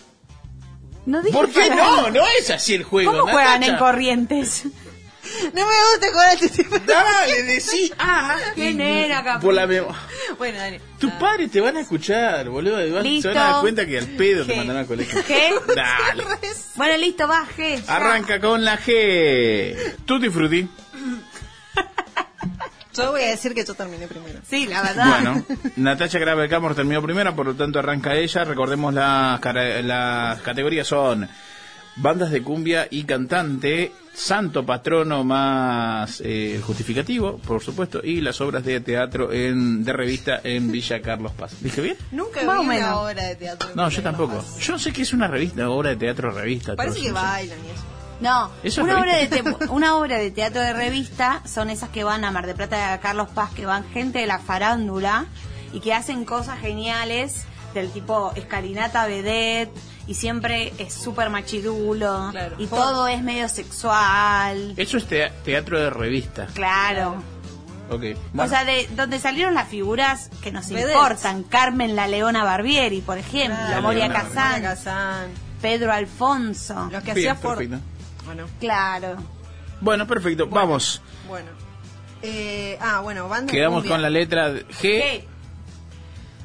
No 1.06 1.22
dije 1.22 1.34
¿Por 1.38 1.50
qué 1.50 1.68
para- 1.68 1.76
no? 1.76 2.10
No 2.12 2.24
es 2.40 2.50
así 2.50 2.74
el 2.76 2.84
juego. 2.84 3.12
¿Cómo 3.12 3.24
juegan 3.24 3.62
en 3.64 3.76
corrientes? 3.78 4.64
No 5.54 5.66
me 5.66 5.76
gusta 5.92 6.12
jugar 6.12 6.30
a 6.30 6.34
este 6.34 6.50
tipo 6.50 6.78
de... 6.80 6.86
Dale, 6.86 7.44
decí. 7.44 7.92
Ah, 7.98 8.38
¿Quién 8.56 8.82
era, 8.82 9.24
capaz? 9.24 9.42
Por 9.42 9.54
la 9.54 9.66
memo- 9.68 9.96
Bueno, 10.38 10.58
dale. 10.58 10.82
Tus 11.00 11.12
padres 11.14 11.52
te 11.52 11.62
van 11.62 11.78
a 11.78 11.82
escuchar, 11.82 12.50
boludo. 12.50 12.76
van- 12.94 13.04
Se 13.04 13.10
Listo. 13.10 13.30
van 13.30 13.38
a 13.38 13.44
dar 13.52 13.62
cuenta 13.62 13.86
que 13.86 13.98
al 14.00 14.08
pedo 14.08 14.46
te 14.46 14.54
G. 14.54 14.58
mandaron 14.58 14.82
al 14.82 14.88
colegio. 14.88 15.24
¿Qué? 15.26 15.54
Dale. 15.76 16.24
Bueno, 16.76 16.98
listo, 16.98 17.28
va, 17.28 17.46
G. 17.58 17.84
ya. 17.86 17.96
Arranca 17.96 18.40
con 18.40 18.64
la 18.66 18.78
G. 18.80 19.96
Tutti 20.06 20.30
frutti. 20.30 20.68
Yo 22.96 23.10
voy 23.12 23.24
a 23.24 23.30
decir 23.30 23.56
que 23.56 23.66
yo 23.66 23.74
terminé 23.74 24.08
primero. 24.08 24.40
Sí, 24.48 24.68
la 24.68 24.84
verdad. 24.84 25.08
Bueno, 25.08 25.44
Natacha 25.78 26.20
Grave 26.20 26.48
Camor 26.48 26.76
terminó 26.76 27.02
primera, 27.02 27.36
por 27.36 27.48
lo 27.48 27.56
tanto 27.56 27.80
arranca 27.80 28.14
ella. 28.16 28.44
Recordemos 28.44 28.94
las, 28.94 29.40
cara- 29.40 29.82
las 29.82 30.40
categorías 30.42 30.86
son 30.86 31.28
bandas 31.96 32.30
de 32.30 32.44
cumbia 32.44 32.88
y 32.92 33.04
cantante, 33.06 33.92
santo 34.14 34.66
patrono 34.66 35.24
más 35.24 36.22
eh, 36.24 36.62
justificativo, 36.66 37.38
por 37.40 37.62
supuesto, 37.64 38.00
y 38.04 38.22
las 38.22 38.40
obras 38.42 38.64
de 38.64 38.80
teatro 38.80 39.32
en, 39.34 39.84
de 39.84 39.92
revista 39.94 40.40
en 40.44 40.72
Villa 40.72 41.02
Carlos 41.02 41.32
Paz. 41.34 41.56
¿Dije 41.62 41.82
bien? 41.82 41.98
Nunca 42.12 42.42
vi 42.42 42.46
una 42.48 42.62
menos. 42.64 42.96
obra 42.98 43.24
de 43.24 43.36
teatro. 43.36 43.70
No, 43.76 43.90
yo 43.90 44.04
tampoco. 44.04 44.44
Yo 44.60 44.74
no 44.74 44.80
sé 44.80 44.94
qué 44.94 45.02
es 45.02 45.14
una 45.14 45.28
revista, 45.28 45.70
obra 45.70 45.90
de 45.92 45.96
teatro, 45.96 46.32
revista. 46.32 46.76
Parece 46.76 46.96
todo 46.98 47.06
que 47.06 47.12
bailan 47.12 47.58
y 47.60 47.70
eso. 47.72 47.84
No, 48.22 48.52
¿Eso 48.64 48.82
es 48.82 48.88
una 48.88 49.00
obra, 49.02 49.16
de 49.18 49.28
revista? 49.28 49.58
te- 49.60 49.66
una 49.70 49.96
obra 49.98 50.18
de 50.18 50.32
teatro 50.32 50.62
de 50.62 50.74
revista 50.74 51.42
son 51.46 51.70
esas 51.70 51.90
que 51.90 52.04
van 52.04 52.24
a 52.24 52.32
Mar 52.32 52.46
de 52.46 52.54
Plata 52.54 52.94
a 52.94 53.00
Carlos 53.00 53.28
Paz, 53.30 53.52
que 53.54 53.66
van 53.66 53.84
gente 53.90 54.20
de 54.20 54.28
la 54.28 54.40
farándula 54.40 55.26
y 55.74 55.80
que 55.82 55.94
hacen 55.94 56.24
cosas 56.24 56.60
geniales 56.60 57.46
del 57.74 57.90
tipo 57.92 58.32
escalinata 58.36 59.08
vedette 59.08 59.72
y 60.08 60.14
siempre 60.16 60.74
es 60.78 60.94
súper 60.94 61.30
machirulo 61.30 62.30
Claro. 62.32 62.56
y 62.60 62.68
Por- 62.68 62.80
todo 62.80 63.08
es 63.08 63.22
medio 63.24 63.48
sexual. 63.50 64.74
Eso 64.78 64.98
es 64.98 65.06
tea- 65.08 65.32
teatro 65.44 65.80
de 65.80 65.90
revista. 65.90 66.48
Claro. 66.54 67.22
Ok. 67.90 68.04
O 68.38 68.48
sea, 68.48 68.64
de 68.66 68.88
donde 68.96 69.20
salieron 69.20 69.54
las 69.54 69.68
figuras 69.68 70.30
que 70.42 70.52
nos 70.52 70.70
importan. 70.72 71.44
Carmen 71.44 71.96
la 71.96 72.08
Leona 72.08 72.44
Barbieri, 72.44 73.02
por 73.02 73.18
ejemplo. 73.18 73.82
Moria 73.82 74.12
Kazan. 74.12 75.30
Pedro 75.62 75.92
Alfonso. 75.94 76.90
Los 76.92 77.04
que 77.04 77.14
Bien, 77.14 77.32
hacía 77.32 77.50
perfecto. 77.50 77.78
Bueno, 78.26 78.46
Claro. 78.60 79.18
Bueno, 79.82 80.08
perfecto. 80.08 80.48
Vamos. 80.48 81.02
bueno. 81.28 81.48
Eh, 82.22 82.78
ah, 82.82 83.02
bueno, 83.02 83.28
banda 83.28 83.52
Quedamos 83.52 83.84
de 83.84 83.90
cumbia. 83.90 83.94
con 83.96 84.02
la 84.02 84.10
letra 84.10 84.50
G. 84.54 84.64
¿Qué? 84.82 85.28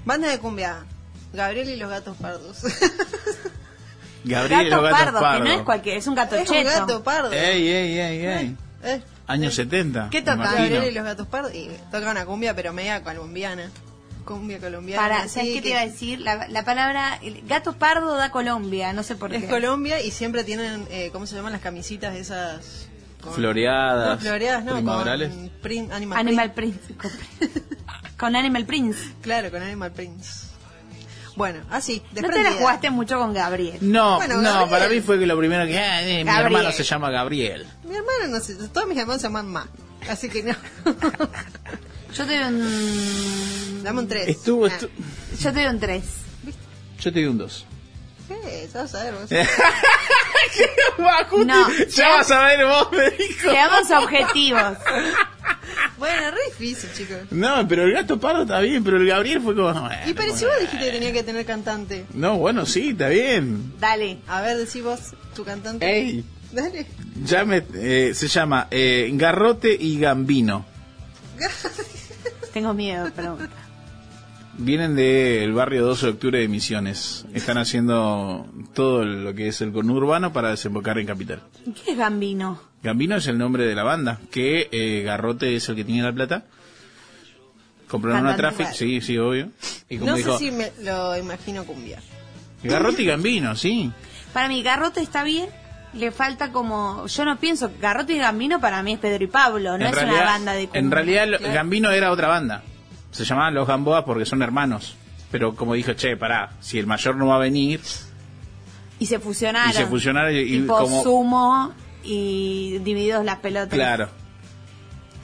Banda 0.04 0.28
de 0.28 0.38
cumbia. 0.40 0.84
Gabriel 1.32 1.68
y 1.70 1.76
los 1.76 1.90
gatos 1.90 2.16
pardos. 2.16 2.62
Gabriel 4.24 4.66
y 4.66 4.70
Gato 4.70 4.82
los 4.82 4.90
gatos 4.90 5.04
pardo, 5.06 5.20
pardos. 5.20 5.42
que 5.42 5.48
no 5.48 5.54
es 5.58 5.62
cualquier, 5.64 5.96
es 5.98 6.06
un 6.06 6.14
gato 6.14 6.36
es 6.36 6.48
un 6.48 6.56
cheto. 6.56 6.70
gato 6.70 7.02
pardo. 7.02 7.32
Ey, 7.32 7.68
ey, 7.68 7.98
ey, 7.98 8.26
ey. 8.26 8.56
Eh, 8.82 9.02
Años 9.26 9.54
70. 9.54 10.08
¿Qué 10.10 10.18
me 10.20 10.22
toca? 10.22 10.34
imagino. 10.36 10.58
Gabriel 10.62 10.84
y 10.92 10.94
los 10.94 11.04
gatos 11.04 11.26
pardos. 11.28 11.54
Y 11.54 11.68
toca 11.90 12.10
una 12.10 12.24
cumbia, 12.26 12.54
pero 12.54 12.72
media 12.72 13.02
colombiana. 13.02 13.70
Cumbia 14.24 14.58
colombiana. 14.58 15.02
Para, 15.02 15.28
¿sabes 15.28 15.48
qué 15.50 15.54
te 15.56 15.62
que 15.62 15.68
iba 15.70 15.80
a 15.80 15.86
decir? 15.86 16.20
La, 16.20 16.48
la 16.48 16.64
palabra 16.64 17.18
el 17.22 17.42
gato 17.46 17.74
pardo 17.74 18.14
da 18.16 18.30
Colombia, 18.30 18.92
no 18.92 19.02
sé 19.02 19.16
por 19.16 19.32
Es 19.32 19.42
qué. 19.44 19.48
Colombia 19.48 20.00
y 20.00 20.10
siempre 20.10 20.44
tienen, 20.44 20.86
eh, 20.90 21.10
¿cómo 21.12 21.26
se 21.26 21.36
llaman 21.36 21.52
las 21.52 21.62
camisitas 21.62 22.14
esas? 22.16 22.88
Con- 23.22 23.32
Floreadas. 23.34 24.16
No, 24.22 24.28
floreadas, 24.28 24.64
no, 24.64 24.74
primaverales. 24.74 25.30
con 25.30 25.50
prin- 25.62 25.92
animal, 25.92 26.18
Animal. 26.18 26.52
Prince. 26.52 26.94
Con, 26.94 27.10
con 28.18 28.36
Animal 28.36 28.64
Prince. 28.66 28.98
Claro, 29.22 29.50
con 29.50 29.62
Animal 29.62 29.92
Prince. 29.92 30.47
Bueno, 31.38 31.60
así, 31.70 32.02
No 32.20 32.28
te 32.28 32.42
la 32.42 32.52
jugaste 32.52 32.90
mucho 32.90 33.16
con 33.18 33.32
Gabriel. 33.32 33.78
No, 33.80 34.16
Bueno, 34.16 34.36
no, 34.38 34.42
Gabriel. 34.42 34.70
para 34.70 34.88
mí 34.88 35.00
fue 35.00 35.18
que 35.20 35.26
lo 35.26 35.38
primero 35.38 35.64
que... 35.66 35.78
ah, 35.78 36.02
eh, 36.02 36.24
mi 36.24 36.30
hermano 36.30 36.72
se 36.72 36.82
llama 36.82 37.10
Gabriel. 37.10 37.64
Mi 37.84 37.94
hermano 37.96 38.26
no 38.26 38.40
sé, 38.40 38.56
todos 38.72 38.88
mis 38.88 38.98
hermanos 38.98 39.22
se 39.22 39.28
llaman 39.28 39.46
Ma. 39.46 39.68
Así 40.10 40.28
que 40.28 40.42
no. 40.42 40.54
Yo 42.14 42.26
te 42.26 42.36
doy 42.38 42.44
un. 42.48 43.82
Dame 43.84 44.00
un 44.00 44.08
3. 44.08 44.28
Estuvo... 44.28 44.66
estu- 44.66 44.88
Yo 45.38 45.52
te 45.52 45.60
doy 45.62 45.66
un 45.66 45.78
3. 45.80 46.04
Yo 47.00 47.12
te 47.12 47.18
di 47.20 47.26
un 47.26 47.38
2. 47.38 47.66
¿Qué? 48.26 48.68
Ya 48.74 48.80
vas 48.82 48.94
a 48.96 49.04
ver 49.04 49.14
vos. 49.14 49.30
No, 51.46 51.68
ya- 51.86 52.08
vas 52.16 52.30
a 52.32 52.40
ver 52.46 52.66
vos, 52.66 52.88
me 52.92 53.10
dijo. 53.10 53.50
Seamos 53.50 53.90
objetivos. 54.02 54.72
Bueno, 55.98 56.30
re 56.30 56.38
difícil, 56.50 56.90
chicos. 56.94 57.18
No, 57.30 57.66
pero 57.68 57.84
el 57.84 57.92
gato 57.92 58.18
pardo 58.20 58.42
está 58.42 58.60
bien, 58.60 58.84
pero 58.84 58.96
el 58.98 59.06
Gabriel 59.06 59.40
fue 59.40 59.54
como... 59.54 59.72
bueno, 59.72 59.90
Y 60.06 60.14
pero 60.14 60.36
si 60.36 60.44
vos 60.44 60.54
dijiste 60.60 60.84
que 60.86 60.92
tenía 60.92 61.12
que 61.12 61.22
tener 61.22 61.44
cantante. 61.44 62.06
No, 62.14 62.38
bueno, 62.38 62.64
sí, 62.66 62.90
está 62.90 63.08
bien. 63.08 63.72
Dale. 63.80 64.18
A 64.28 64.40
ver, 64.42 64.56
decí 64.58 64.80
vos, 64.80 65.00
tu 65.34 65.44
cantante. 65.44 65.86
Ey, 65.90 66.24
Dale. 66.52 66.86
ya 67.24 67.44
me, 67.44 67.64
eh, 67.74 68.12
se 68.14 68.28
llama 68.28 68.68
eh, 68.70 69.10
Garrote 69.14 69.76
y 69.78 69.98
Gambino. 69.98 70.64
Tengo 72.52 72.74
miedo, 72.74 73.10
pero. 73.14 73.36
Vienen 74.60 74.96
del 74.96 75.52
barrio 75.52 75.84
12 75.86 76.06
de 76.06 76.12
octubre 76.12 76.38
de 76.40 76.48
Misiones. 76.48 77.24
Están 77.32 77.58
haciendo 77.58 78.46
todo 78.74 79.04
lo 79.04 79.32
que 79.34 79.48
es 79.48 79.60
el 79.60 79.72
conurbano 79.72 80.32
para 80.32 80.50
desembocar 80.50 80.98
en 80.98 81.06
Capital. 81.06 81.40
¿Qué 81.84 81.92
es 81.92 81.96
Gambino? 81.98 82.60
Gambino 82.82 83.16
es 83.16 83.26
el 83.28 83.38
nombre 83.38 83.64
de 83.66 83.74
la 83.76 83.84
banda, 83.84 84.18
que 84.32 84.68
eh, 84.72 85.02
Garrote 85.04 85.54
es 85.54 85.68
el 85.68 85.76
que 85.76 85.84
tiene 85.84 86.02
la 86.02 86.12
plata. 86.12 86.44
Compraron 87.86 88.22
una 88.22 88.36
traffic, 88.36 88.72
sí, 88.72 89.00
sí, 89.00 89.16
obvio. 89.16 89.50
Y 89.88 89.98
como 89.98 90.10
No 90.10 90.16
dijo, 90.16 90.36
sé 90.36 90.44
si 90.46 90.50
me 90.50 90.72
lo 90.82 91.16
imagino 91.16 91.64
cumbia. 91.64 92.00
Garrote 92.64 93.02
y 93.02 93.06
Gambino, 93.06 93.54
sí. 93.54 93.90
Para 94.32 94.48
mí, 94.48 94.62
Garrote 94.62 95.00
está 95.00 95.22
bien. 95.22 95.48
Le 95.94 96.10
falta 96.10 96.52
como. 96.52 97.06
Yo 97.06 97.24
no 97.24 97.38
pienso. 97.38 97.70
Garrote 97.80 98.12
y 98.12 98.18
Gambino 98.18 98.60
para 98.60 98.82
mí 98.82 98.92
es 98.94 98.98
Pedro 98.98 99.24
y 99.24 99.28
Pablo. 99.28 99.70
No 99.70 99.76
en 99.76 99.82
es 99.90 99.94
realidad, 99.94 100.16
una 100.16 100.24
banda 100.24 100.52
de 100.52 100.64
cumbia. 100.66 100.80
en 100.80 100.90
realidad. 100.90 101.26
Gambino 101.54 101.90
era 101.92 102.10
otra 102.12 102.28
banda. 102.28 102.62
Se 103.10 103.24
llamaban 103.24 103.54
los 103.54 103.66
Gamboas 103.66 104.04
porque 104.04 104.24
son 104.26 104.42
hermanos. 104.42 104.96
Pero 105.30 105.54
como 105.54 105.74
dijo, 105.74 105.92
che, 105.94 106.16
pará, 106.16 106.50
si 106.60 106.78
el 106.78 106.86
mayor 106.86 107.16
no 107.16 107.26
va 107.26 107.36
a 107.36 107.38
venir, 107.38 107.80
Y 108.98 109.06
se 109.06 109.18
fusionaron. 109.18 109.70
Y 109.70 109.74
se 109.74 109.86
fusionaron 109.86 110.32
y- 110.34 110.66
como- 110.66 111.02
sumo 111.02 111.72
y 112.02 112.78
divididos 112.78 113.24
las 113.24 113.38
pelotas. 113.38 113.74
claro. 113.74 114.08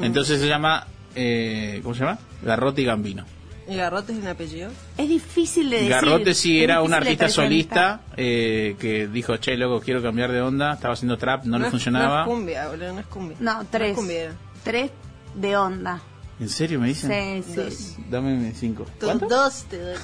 Entonces 0.00 0.40
se 0.40 0.48
llama, 0.48 0.86
eh, 1.14 1.80
¿cómo 1.82 1.94
se 1.94 2.00
llama? 2.00 2.18
Garrote 2.42 2.82
y 2.82 2.84
Gambino. 2.84 3.24
¿Y 3.66 3.76
Garrote 3.76 4.12
es 4.12 4.18
un 4.18 4.26
apellido? 4.26 4.70
Es 4.98 5.08
difícil 5.08 5.70
de 5.70 5.76
decir. 5.76 5.90
Garrote 5.90 6.34
sí 6.34 6.62
era 6.62 6.82
un 6.82 6.92
artista 6.92 7.28
solista 7.30 8.00
eh, 8.16 8.76
que 8.78 9.06
dijo, 9.06 9.36
che, 9.38 9.56
loco, 9.56 9.80
quiero 9.80 10.02
cambiar 10.02 10.30
de 10.32 10.42
onda, 10.42 10.74
estaba 10.74 10.94
haciendo 10.94 11.16
trap, 11.16 11.44
no, 11.46 11.58
le 11.58 11.64
es- 11.66 11.70
funcionaba. 11.70 12.24
No 12.26 12.30
es 12.32 12.36
cumbia, 12.36 12.68
boludo, 12.68 12.92
no 12.92 13.00
es 13.00 13.06
cumbia. 13.06 13.36
No, 13.40 13.62
es 13.62 13.70
tres. 13.70 13.94
cumbia. 13.96 14.32
tres 14.62 14.90
de 15.34 15.56
onda. 15.56 16.02
¿En 16.44 16.50
serio 16.50 16.78
me 16.78 16.88
dicen? 16.88 17.42
Sí, 17.42 17.70
sí. 17.74 17.96
Dame 18.10 18.52
cinco. 18.54 18.84
Tus 18.84 19.08
¿Cuánto? 19.08 19.26
dos 19.28 19.64
te 19.70 19.78
doy. 19.78 19.96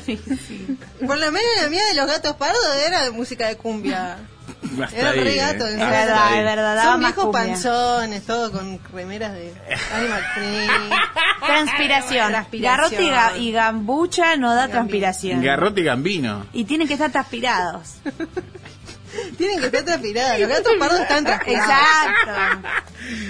Sí. 0.06 0.78
Por 1.04 1.18
lo 1.18 1.32
menos 1.32 1.48
la 1.60 1.68
mía 1.68 1.82
de 1.90 1.94
los 1.96 2.06
gatos 2.06 2.36
pardos 2.36 2.62
era 2.86 3.02
de 3.02 3.10
música 3.10 3.48
de 3.48 3.56
cumbia. 3.56 4.16
Hasta 4.82 4.96
Era 4.96 5.10
ahí, 5.10 5.20
re 5.24 5.34
eh. 5.34 5.36
gato, 5.36 5.66
Es 5.66 5.76
verdad, 5.76 6.38
es 6.38 6.44
verdad. 6.44 6.74
daba 6.76 6.92
Son 6.92 7.00
más 7.02 7.14
viejos 7.14 7.24
cumbia. 7.24 7.42
panzones, 7.52 8.22
todo 8.24 8.52
con 8.52 8.78
remeras 8.92 9.32
de 9.32 9.52
Animal 9.92 10.22
Print. 10.36 10.92
Transpiración. 11.46 12.28
Transpiración. 12.30 12.62
Garrote 12.62 13.02
y, 13.02 13.08
ga- 13.10 13.38
y 13.40 13.52
gambucha 13.52 14.36
no 14.36 14.54
da 14.54 14.68
transpiración. 14.68 15.42
Garrote 15.42 15.80
y 15.80 15.84
Gambino. 15.84 16.46
y 16.52 16.64
tienen 16.64 16.86
que 16.86 16.94
estar 16.94 17.10
transpirados. 17.10 17.94
Tienen 19.36 19.60
que 19.60 19.66
estar 19.66 19.82
transpirados. 19.84 20.38
Los 20.40 20.48
gatos 20.48 20.72
pardos 20.78 21.00
están 21.00 21.24
transpirados. 21.24 21.70
Exacto. 21.70 22.68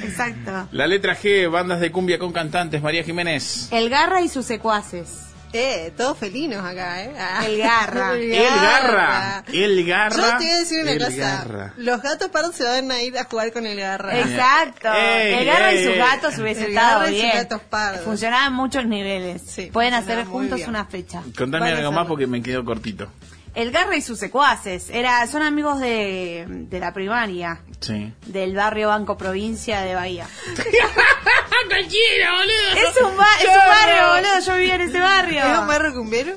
Exacto. 0.04 0.68
La 0.72 0.86
letra 0.86 1.16
G, 1.16 1.50
bandas 1.50 1.80
de 1.80 1.92
cumbia 1.92 2.18
con 2.18 2.32
cantantes, 2.32 2.82
María 2.82 3.04
Jiménez. 3.04 3.68
El 3.70 3.88
garra 3.90 4.20
y 4.20 4.28
sus 4.28 4.44
secuaces. 4.46 5.24
Eh, 5.54 5.94
todos 5.96 6.18
felinos 6.18 6.62
acá, 6.62 7.02
eh. 7.04 7.12
Ah. 7.18 7.42
El 7.46 7.56
garra. 7.58 8.12
El 8.16 8.30
garra. 8.34 9.44
El 9.50 9.86
garra. 9.86 10.16
Yo 10.16 10.22
te 10.38 10.44
voy 10.44 10.50
a 10.52 10.58
decir 10.58 10.82
una 10.82 10.92
el 10.92 10.98
cosa. 10.98 11.16
garra. 11.16 11.74
Los 11.78 12.02
gatos 12.02 12.28
pardos 12.28 12.54
se 12.54 12.64
van 12.64 12.90
a 12.92 13.00
ir 13.02 13.16
a 13.16 13.24
jugar 13.24 13.50
con 13.52 13.64
el 13.64 13.78
garra. 13.78 14.18
Exacto. 14.18 14.92
Ey, 14.92 15.34
el 15.38 15.46
garra 15.46 15.70
ey, 15.72 15.78
y 15.80 15.84
sus 15.86 15.96
gatos 15.96 16.36
hubiese 16.38 16.64
El 16.64 16.70
estado 16.72 16.98
garra 17.00 17.10
y 17.10 17.14
sus 17.14 17.22
bien. 17.22 17.34
gatos 17.36 17.62
pardos. 17.62 18.04
Funcionaba 18.04 18.46
en 18.48 18.52
muchos 18.52 18.84
niveles. 18.84 19.40
Sí, 19.46 19.70
Pueden 19.72 19.94
hacer 19.94 20.22
juntos 20.26 20.56
bien. 20.56 20.68
una 20.68 20.84
fecha. 20.84 21.22
Contame 21.36 21.70
algo 21.70 21.92
más 21.92 22.06
porque 22.06 22.26
me 22.26 22.42
quedo 22.42 22.62
cortito. 22.62 23.10
El 23.58 23.72
garra 23.72 23.96
y 23.96 24.02
sus 24.02 24.18
secuaces. 24.20 24.88
Era, 24.90 25.26
son 25.26 25.42
amigos 25.42 25.80
de, 25.80 26.44
de 26.48 26.78
la 26.80 26.92
primaria. 26.92 27.60
Sí. 27.80 28.12
Del 28.26 28.54
barrio 28.54 28.88
Banco 28.88 29.16
Provincia 29.18 29.80
de 29.80 29.94
Bahía. 29.96 30.26
Cualquiera, 31.68 32.30
boludo. 32.32 32.88
Es 32.88 32.96
un, 33.02 33.16
ba- 33.16 33.26
es 33.40 33.48
un 33.48 33.54
barrio, 33.56 34.08
boludo. 34.14 34.40
Yo 34.46 34.54
vivía 34.56 34.74
en 34.76 34.80
ese 34.82 35.00
barrio. 35.00 35.40
¿Es 35.44 35.58
un 35.58 35.66
barro 35.66 35.92
cumbiero? 35.94 36.32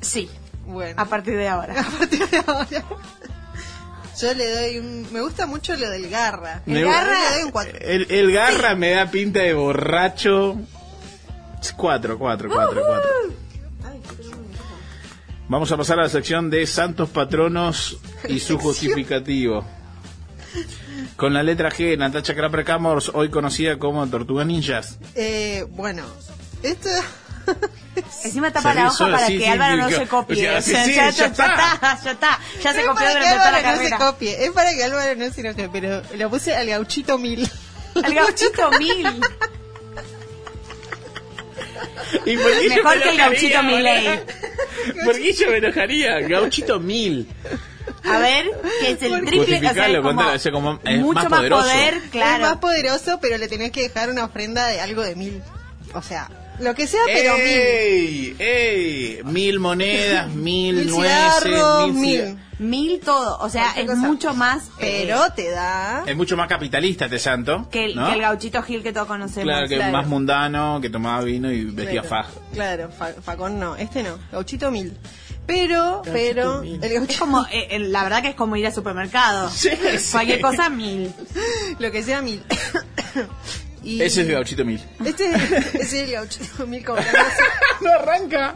Sí, 0.00 0.30
Bueno. 0.66 0.94
a 1.00 1.04
partir 1.04 1.36
de 1.36 1.46
ahora. 1.48 1.74
A 1.80 1.98
partir 1.98 2.26
de 2.28 2.38
ahora. 2.38 2.66
Yo 4.20 4.34
le 4.34 4.50
doy 4.50 4.78
un... 4.78 5.12
Me 5.12 5.20
gusta 5.20 5.46
mucho 5.46 5.76
lo 5.76 5.88
del 5.90 6.08
garra. 6.10 6.62
El 6.66 6.72
Me- 6.72 6.84
garra- 6.84 7.30
Le 7.30 7.34
doy 7.36 7.42
un 7.44 7.50
cuatro. 7.50 7.78
El, 7.80 8.06
el 8.10 8.32
garra 8.32 8.74
me 8.74 8.90
da 8.90 9.10
pinta 9.10 9.40
de 9.40 9.52
borracho. 9.54 10.56
Cuatro, 11.76 12.18
cuatro, 12.18 12.48
cuatro, 12.50 12.82
cuatro. 12.86 13.10
Vamos 15.50 15.72
a 15.72 15.76
pasar 15.76 15.98
a 15.98 16.04
la 16.04 16.08
sección 16.08 16.48
de 16.48 16.64
santos 16.64 17.08
patronos 17.10 17.98
y 18.28 18.38
su 18.38 18.56
justificativo. 18.56 19.66
Con 21.16 21.34
la 21.34 21.42
letra 21.42 21.70
G, 21.70 21.98
Natacha 21.98 22.36
Crapper 22.36 22.64
Camors, 22.64 23.10
hoy 23.12 23.30
conocida 23.30 23.76
como 23.76 24.06
Tortuga 24.06 24.44
Ninjas. 24.44 24.98
Eh, 25.16 25.66
bueno, 25.70 26.04
esto... 26.62 26.88
Encima 28.22 28.52
tapa 28.52 28.74
la 28.74 28.86
hoja 28.86 28.96
sola, 28.96 29.16
para 29.16 29.26
sí, 29.26 29.38
que 29.38 29.44
sí, 29.44 29.50
Álvaro 29.50 29.74
sí, 29.74 29.80
no 29.80 29.88
que- 29.88 29.94
se 29.96 30.06
copie. 30.06 30.36
ya, 30.42 30.62
sí, 30.62 30.72
ya 30.72 31.10
ya 31.10 31.26
está, 31.26 31.98
ya 32.04 32.10
está. 32.12 32.38
Ya 32.62 32.72
se 32.72 32.84
copió 32.86 32.94
para 32.94 33.08
que 33.10 33.18
durante 33.18 33.30
toda 33.36 33.50
la 33.50 33.56
Álvaro 33.58 33.76
no 33.76 33.82
se 33.82 33.90
carrera. 33.90 33.98
copie. 33.98 34.44
Es 34.44 34.50
para 34.52 34.70
que 34.72 34.84
Álvaro 34.84 35.16
no 35.16 35.32
se 35.32 35.40
enoje, 35.40 35.68
pero 35.72 36.02
lo 36.16 36.30
puse 36.30 36.54
al 36.54 36.68
gauchito 36.68 37.18
mil. 37.18 37.50
El 37.96 38.14
gauchito 38.14 38.70
mil. 38.78 39.20
¿Y 42.26 42.36
Mejor 42.36 42.96
me 42.96 43.02
que 43.02 43.10
el 43.10 43.16
gauchito 43.16 43.62
Milei. 43.62 44.20
yo 45.38 45.50
me 45.50 45.56
enojaría? 45.58 46.20
Gauchito 46.20 46.80
Mil. 46.80 47.26
A 48.04 48.18
ver, 48.18 48.46
que 48.80 48.90
es 48.92 49.02
el 49.02 49.24
triple, 49.24 49.56
o 49.56 49.60
sea, 49.74 49.86
es 49.88 49.96
como, 49.96 50.02
contalo, 50.02 50.32
o 50.34 50.38
sea, 50.38 50.52
como 50.52 50.80
es 50.84 51.00
mucho 51.00 51.14
más 51.20 51.30
más, 51.30 51.38
poderoso. 51.40 51.62
poder, 51.64 51.94
Es 51.94 52.00
más 52.02 52.10
claro. 52.10 52.60
poderoso, 52.60 53.18
pero 53.20 53.36
le 53.38 53.48
tenés 53.48 53.72
que 53.72 53.82
dejar 53.82 54.08
una 54.10 54.24
ofrenda 54.24 54.66
de 54.68 54.80
algo 54.80 55.02
de 55.02 55.16
mil. 55.16 55.42
O 55.92 56.00
sea, 56.02 56.30
lo 56.60 56.74
que 56.74 56.86
sea, 56.86 57.00
pero 57.06 57.34
mil. 57.34 57.42
¡Ey! 57.46 58.36
¡Ey! 58.38 59.20
Mil 59.24 59.58
monedas, 59.58 60.28
mil, 60.30 60.76
Mil 60.76 60.86
nueces, 60.88 61.42
cigarros, 61.42 61.92
mil, 61.92 62.00
mil. 62.00 62.38
Mil 62.60 63.00
todo, 63.00 63.38
o 63.40 63.48
sea, 63.48 63.72
es 63.72 63.86
cosa. 63.86 63.96
mucho 64.00 64.34
más 64.34 64.64
eh, 64.78 65.04
Pero 65.06 65.32
te 65.34 65.50
da... 65.50 66.04
Es 66.06 66.14
mucho 66.14 66.36
más 66.36 66.46
capitalista 66.46 67.06
este 67.06 67.18
santo. 67.18 67.66
que, 67.70 67.86
el, 67.86 67.96
¿no? 67.96 68.06
que 68.06 68.12
el 68.12 68.20
gauchito 68.20 68.62
Gil 68.62 68.82
que 68.82 68.92
todos 68.92 69.06
conocemos. 69.06 69.44
Claro, 69.44 69.66
que 69.66 69.76
claro. 69.76 69.92
más 69.92 70.06
mundano, 70.06 70.78
que 70.82 70.90
tomaba 70.90 71.22
vino 71.24 71.50
y 71.50 71.64
vestía 71.64 72.02
Claro, 72.02 72.08
faja. 72.08 72.30
Claro, 72.52 72.90
fa- 72.90 73.14
facón 73.22 73.58
no, 73.58 73.76
este 73.76 74.02
no, 74.02 74.18
gauchito 74.30 74.70
mil. 74.70 74.94
Pero, 75.46 76.02
pero, 76.04 76.60
mil. 76.60 76.74
el 76.84 76.92
Es 76.92 76.98
gauchito, 76.98 77.20
como, 77.20 77.46
eh, 77.50 77.78
la 77.78 78.02
verdad 78.04 78.20
que 78.20 78.28
es 78.28 78.34
como 78.34 78.56
ir 78.56 78.66
al 78.66 78.74
supermercado. 78.74 79.48
Sí, 79.48 79.70
sí. 79.98 80.12
Cualquier 80.12 80.42
cosa, 80.42 80.68
mil. 80.68 81.12
lo 81.78 81.90
que 81.90 82.02
sea 82.02 82.20
mil. 82.20 82.44
Y 83.82 84.02
Ese 84.02 84.22
es 84.22 84.28
el 84.28 84.32
gauchito 84.34 84.64
mil. 84.64 84.80
Este 85.04 85.26
ese 85.30 85.80
es 85.80 85.92
el 85.94 86.12
gauchito 86.12 86.66
mil 86.66 86.84
como 86.84 87.00
no 87.80 87.90
arranca. 87.92 88.54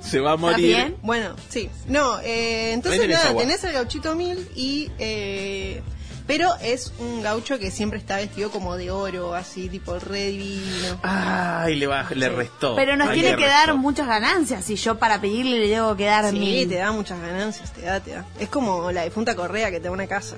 Se 0.00 0.20
va 0.20 0.32
a 0.32 0.34
¿Está 0.34 0.46
morir. 0.46 0.66
bien? 0.66 0.96
Bueno, 1.02 1.34
sí. 1.48 1.68
No, 1.88 2.20
eh, 2.20 2.72
entonces 2.72 3.00
tenés 3.00 3.16
nada, 3.16 3.28
agua. 3.30 3.42
tenés 3.42 3.64
el 3.64 3.72
gauchito 3.72 4.14
mil 4.14 4.48
y... 4.54 4.90
Eh, 4.98 5.82
pero 6.26 6.54
es 6.62 6.94
un 7.00 7.22
gaucho 7.22 7.58
que 7.58 7.70
siempre 7.70 7.98
está 7.98 8.16
vestido 8.16 8.50
como 8.50 8.78
de 8.78 8.90
oro, 8.90 9.34
así, 9.34 9.68
tipo 9.68 9.98
re 9.98 10.28
divino. 10.30 10.98
Ay, 11.02 11.74
le, 11.74 11.86
baj- 11.86 12.14
le 12.14 12.30
restó. 12.30 12.74
Pero 12.76 12.96
nos 12.96 13.10
Ay, 13.10 13.20
tiene 13.20 13.36
que 13.36 13.44
dar 13.46 13.74
muchas 13.74 14.06
ganancias. 14.06 14.64
Si 14.64 14.76
yo 14.76 14.98
para 14.98 15.20
pedirle 15.20 15.58
le 15.58 15.68
debo 15.68 15.94
que 15.96 16.06
dar 16.06 16.30
Sí, 16.30 16.38
mil. 16.38 16.66
te 16.66 16.76
da 16.76 16.92
muchas 16.92 17.20
ganancias, 17.20 17.74
te 17.74 17.82
da, 17.82 18.00
te 18.00 18.12
da. 18.12 18.24
Es 18.40 18.48
como 18.48 18.90
la 18.90 19.02
difunta 19.04 19.34
Correa 19.36 19.70
que 19.70 19.80
te 19.80 19.84
da 19.84 19.90
una 19.90 20.06
casa. 20.06 20.36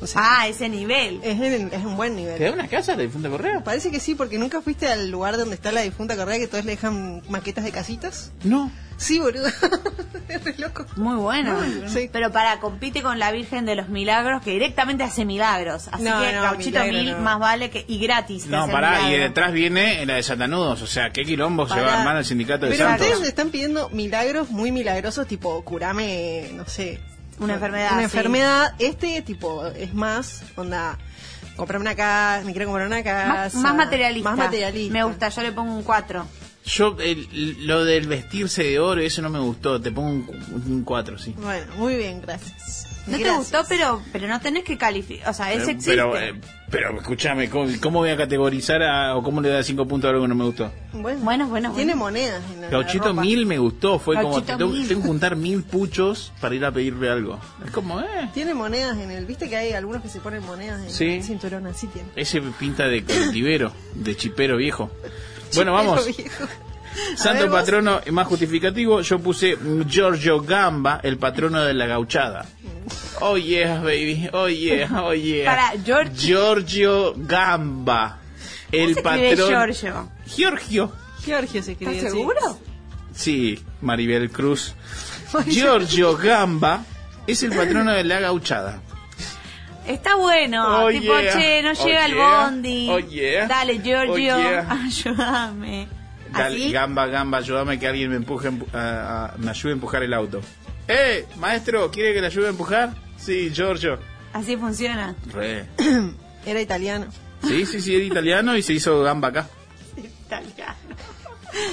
O 0.00 0.06
sea, 0.06 0.20
Ah, 0.40 0.48
ese 0.48 0.68
nivel. 0.68 1.20
es, 1.22 1.40
en- 1.40 1.72
es 1.72 1.84
un 1.84 1.96
buen 1.96 2.14
¿Te 2.16 2.24
da 2.26 2.34
nivel. 2.36 2.52
una 2.54 2.68
casa 2.68 2.94
de 2.96 3.04
difunta 3.06 3.28
Correa? 3.28 3.62
Parece 3.64 3.90
que 3.90 4.00
sí, 4.00 4.14
porque 4.14 4.38
nunca 4.38 4.60
fuiste 4.62 4.86
al 4.88 5.10
lugar 5.10 5.36
donde 5.36 5.54
está 5.54 5.72
la 5.72 5.80
difunta 5.82 6.16
Correa 6.16 6.38
que 6.38 6.46
todos 6.46 6.64
le 6.64 6.72
dejan 6.72 7.22
maquetas 7.28 7.64
de 7.64 7.72
casitas. 7.72 8.32
No. 8.44 8.70
Sí, 8.96 9.20
boludo. 9.20 9.46
es 10.28 10.44
re 10.44 10.54
loco. 10.58 10.84
Muy 10.96 11.16
bueno. 11.16 11.56
Sí. 11.86 12.10
Pero 12.12 12.32
para, 12.32 12.58
compite 12.58 13.00
con 13.00 13.18
la 13.20 13.30
Virgen 13.30 13.64
de 13.64 13.76
los 13.76 13.88
Milagros, 13.88 14.42
que 14.42 14.50
directamente 14.50 15.04
hace 15.04 15.24
milagros. 15.24 15.88
Así 15.92 16.02
No, 16.02 16.20
que 16.20 16.32
no, 16.32 16.54
milagro 16.56 16.92
Mil 16.92 17.10
no. 17.12 17.18
más 17.20 17.38
vale 17.38 17.70
que. 17.70 17.84
Y 17.86 17.98
gratis. 18.00 18.46
No, 18.46 18.66
pará, 18.68 19.08
y 19.08 19.16
detrás 19.16 19.52
viene 19.52 20.04
la 20.04 20.14
de 20.14 20.22
Satanudos. 20.24 20.82
O 20.82 20.86
sea, 20.88 21.10
¿qué 21.10 21.22
quilombo 21.24 21.68
se 21.68 21.74
va 21.74 21.80
a 21.80 21.84
Pará. 21.84 21.98
armar 22.00 22.16
el 22.16 22.24
sindicato 22.24 22.66
de 22.66 22.72
Pero 22.72 22.84
Santos? 22.86 23.06
ustedes 23.06 23.22
le 23.22 23.28
están 23.28 23.50
pidiendo 23.50 23.88
milagros 23.90 24.50
muy 24.50 24.72
milagrosos, 24.72 25.26
tipo 25.28 25.62
curame, 25.64 26.50
no 26.54 26.66
sé. 26.66 26.98
Una 27.38 27.54
enfermedad, 27.54 27.92
Una 27.92 27.98
sí. 28.00 28.04
enfermedad. 28.04 28.74
Este, 28.78 29.22
tipo, 29.22 29.66
es 29.66 29.94
más, 29.94 30.42
onda, 30.56 30.98
comprarme 31.56 31.82
una 31.84 31.94
casa, 31.94 32.44
me 32.44 32.52
quiero 32.52 32.66
comprar 32.66 32.86
una 32.86 33.02
casa. 33.02 33.28
Más, 33.28 33.54
más 33.54 33.74
materialista. 33.76 34.30
Más 34.30 34.38
materialista. 34.38 34.92
Me 34.92 35.04
gusta, 35.04 35.28
yo 35.28 35.42
le 35.42 35.52
pongo 35.52 35.74
un 35.74 35.82
4. 35.82 36.26
Yo, 36.64 36.96
el- 37.00 37.66
lo 37.66 37.84
del 37.84 38.06
vestirse 38.08 38.62
de 38.62 38.78
oro, 38.78 39.00
eso 39.00 39.22
no 39.22 39.30
me 39.30 39.38
gustó. 39.38 39.80
Te 39.80 39.90
pongo 39.90 40.10
un 40.52 40.82
4, 40.84 41.16
sí. 41.18 41.34
Bueno, 41.38 41.66
muy 41.76 41.96
bien, 41.96 42.20
gracias. 42.20 42.87
No 43.10 43.18
te 43.18 43.30
gustó, 43.36 43.62
pero 43.68 44.02
pero 44.12 44.28
no 44.28 44.40
tenés 44.40 44.64
que 44.64 44.76
calificar. 44.78 45.28
O 45.30 45.32
sea, 45.34 45.52
ese 45.52 45.70
Eh, 45.70 45.74
existe. 45.74 45.90
Pero, 45.92 46.18
eh, 46.18 46.34
pero 46.70 46.98
escúchame, 47.00 47.48
¿cómo, 47.48 47.68
cómo 47.80 47.98
voy 48.00 48.10
a 48.10 48.16
categorizar 48.16 48.82
a- 48.82 49.16
o 49.16 49.22
cómo 49.22 49.40
le 49.40 49.48
da 49.48 49.62
5 49.62 49.86
puntos 49.86 50.08
a 50.08 50.10
algo 50.10 50.22
que 50.22 50.28
no 50.28 50.34
me 50.34 50.44
gustó? 50.44 50.70
Bueno, 50.92 51.20
Bueno, 51.22 51.48
bueno, 51.48 51.72
Tiene 51.72 51.92
bueno. 51.94 52.04
monedas 52.04 52.42
en 52.54 52.60
la 52.62 52.68
Gauchito 52.68 53.08
ropa. 53.08 53.20
mil 53.22 53.46
me 53.46 53.58
gustó, 53.58 53.98
fue 53.98 54.16
como 54.16 54.30
Gauchito 54.34 54.68
mil. 54.68 54.86
tengo 54.88 55.00
que 55.02 55.06
juntar 55.08 55.36
mil 55.36 55.62
puchos 55.62 56.32
para 56.40 56.54
ir 56.54 56.64
a 56.64 56.72
pedirle 56.72 57.08
algo. 57.10 57.38
Es 57.64 57.70
como, 57.70 58.00
eh, 58.00 58.04
Tiene 58.34 58.54
monedas 58.54 58.98
en 58.98 59.10
el. 59.10 59.24
¿Viste 59.26 59.48
que 59.48 59.56
hay 59.56 59.72
algunos 59.72 60.02
que 60.02 60.08
se 60.08 60.20
ponen 60.20 60.44
monedas 60.44 60.80
en 60.82 60.90
Sí. 60.90 61.04
el 61.16 61.22
cinturón? 61.24 61.66
Así 61.66 61.86
tiene. 61.88 62.08
ese 62.16 62.40
pinta 62.40 62.86
de 62.88 63.02
cultivero, 63.04 63.72
de 63.94 64.16
chipero 64.16 64.56
viejo. 64.56 64.90
Bueno, 65.54 65.72
vamos. 65.72 66.04
Viejo. 66.04 66.44
Santo 67.16 67.42
ver, 67.42 67.50
vos. 67.50 67.60
patrono 67.60 68.00
más 68.10 68.26
justificativo, 68.26 69.00
yo 69.00 69.18
puse 69.18 69.56
Giorgio 69.86 70.40
Gamba, 70.40 71.00
el 71.02 71.18
patrono 71.18 71.62
de 71.64 71.74
la 71.74 71.86
gauchada. 71.86 72.46
Oh 73.20 73.36
yeah, 73.36 73.78
baby. 73.80 74.28
Oh 74.32 74.48
yeah, 74.48 74.88
oh 75.02 75.12
yeah. 75.14 75.44
Para, 75.44 75.72
Giorgio- 75.84 76.14
Giorgio 76.14 77.14
Gamba. 77.16 78.18
El 78.70 78.94
¿Cómo 78.94 78.94
se 78.94 79.02
patrón. 79.02 79.48
Giorgio? 79.48 80.08
Giorgio. 80.26 80.92
Georgio 81.24 81.62
se 81.62 81.72
escribe. 81.72 81.96
¿Estás 81.96 82.12
seguro? 82.12 82.58
Sí, 83.14 83.58
Maribel 83.80 84.30
Cruz. 84.30 84.74
Giorgio 85.48 86.16
Gamba 86.16 86.84
es 87.26 87.42
el 87.42 87.50
patrono 87.50 87.92
de 87.92 88.04
la 88.04 88.20
gauchada. 88.20 88.80
Está 89.86 90.16
bueno. 90.16 90.84
Oh, 90.84 90.90
tipo, 90.90 91.18
yeah. 91.18 91.32
che, 91.32 91.62
no 91.62 91.70
Oh, 91.70 91.84
llega 91.86 92.04
el 92.06 92.12
yeah. 92.14 92.44
bondi. 92.44 92.88
Oh, 92.90 92.98
yeah. 92.98 93.46
Dale, 93.48 93.80
Giorgio, 93.82 94.36
Oh, 94.36 94.38
yeah. 94.38 94.66
ayúdame. 94.84 95.88
Dale, 96.32 96.56
¿Así? 96.56 96.72
Gamba, 96.72 97.06
Gamba, 97.06 97.38
ayúdame 97.38 97.78
que 97.78 97.88
alguien 97.88 98.10
me 98.10 98.16
empuje, 98.16 98.50
empu- 98.50 98.72
a- 98.74 99.26
a- 99.26 99.38
me 99.38 99.50
ayude 99.50 99.72
a 99.72 99.74
empujar 99.74 100.02
el 100.02 100.12
auto. 100.14 100.40
¡Eh, 100.86 101.26
maestro! 101.36 101.90
¿Quiere 101.90 102.14
que 102.14 102.20
le 102.20 102.26
ayude 102.28 102.46
a 102.46 102.50
empujar? 102.50 102.94
Sí, 103.16 103.50
Giorgio. 103.52 103.98
Así 104.32 104.56
funciona. 104.56 105.14
Re. 105.32 105.66
Era 106.46 106.60
italiano. 106.60 107.06
Sí, 107.42 107.66
sí, 107.66 107.80
sí, 107.80 107.94
era 107.94 108.04
italiano 108.04 108.56
y 108.56 108.62
se 108.62 108.72
hizo 108.72 109.00
Gamba 109.02 109.28
acá. 109.28 109.48
Italiano. 109.96 110.74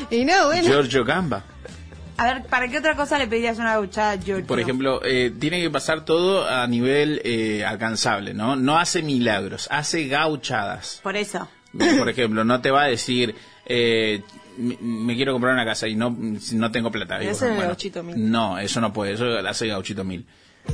Y 0.09 0.25
no, 0.25 0.45
bueno. 0.47 0.67
Giorgio 0.67 1.03
Gamba. 1.05 1.43
A 2.17 2.25
ver, 2.33 2.43
¿para 2.45 2.67
qué 2.69 2.77
otra 2.77 2.95
cosa 2.95 3.17
le 3.17 3.27
pedirías 3.27 3.57
una 3.57 3.73
gauchada 3.73 4.11
a 4.11 4.15
Giorgio? 4.17 4.45
Por 4.47 4.59
ejemplo, 4.59 5.01
eh, 5.03 5.33
tiene 5.37 5.61
que 5.61 5.69
pasar 5.69 6.05
todo 6.05 6.47
a 6.47 6.65
nivel 6.67 7.21
eh, 7.25 7.65
alcanzable, 7.65 8.33
¿no? 8.33 8.55
No 8.55 8.77
hace 8.77 9.01
milagros, 9.01 9.67
hace 9.71 10.07
gauchadas. 10.07 10.99
Por 11.03 11.17
eso. 11.17 11.47
Por 11.97 12.07
ejemplo, 12.09 12.45
no 12.45 12.61
te 12.61 12.71
va 12.71 12.83
a 12.83 12.87
decir, 12.87 13.35
eh, 13.65 14.21
me, 14.57 14.77
me 14.81 15.15
quiero 15.15 15.33
comprar 15.33 15.53
una 15.53 15.65
casa 15.65 15.87
y 15.87 15.95
no, 15.95 16.15
no 16.53 16.71
tengo 16.71 16.91
plata. 16.91 17.17
Vos, 17.17 17.27
es 17.27 17.41
el 17.41 17.57
Gauchito 17.57 18.03
Mil. 18.03 18.31
No, 18.31 18.57
eso 18.59 18.81
no 18.81 18.93
puede, 18.93 19.13
eso 19.13 19.25
lo 19.25 19.49
hace 19.49 19.67
Gauchito 19.67 20.03
Mil. 20.03 20.25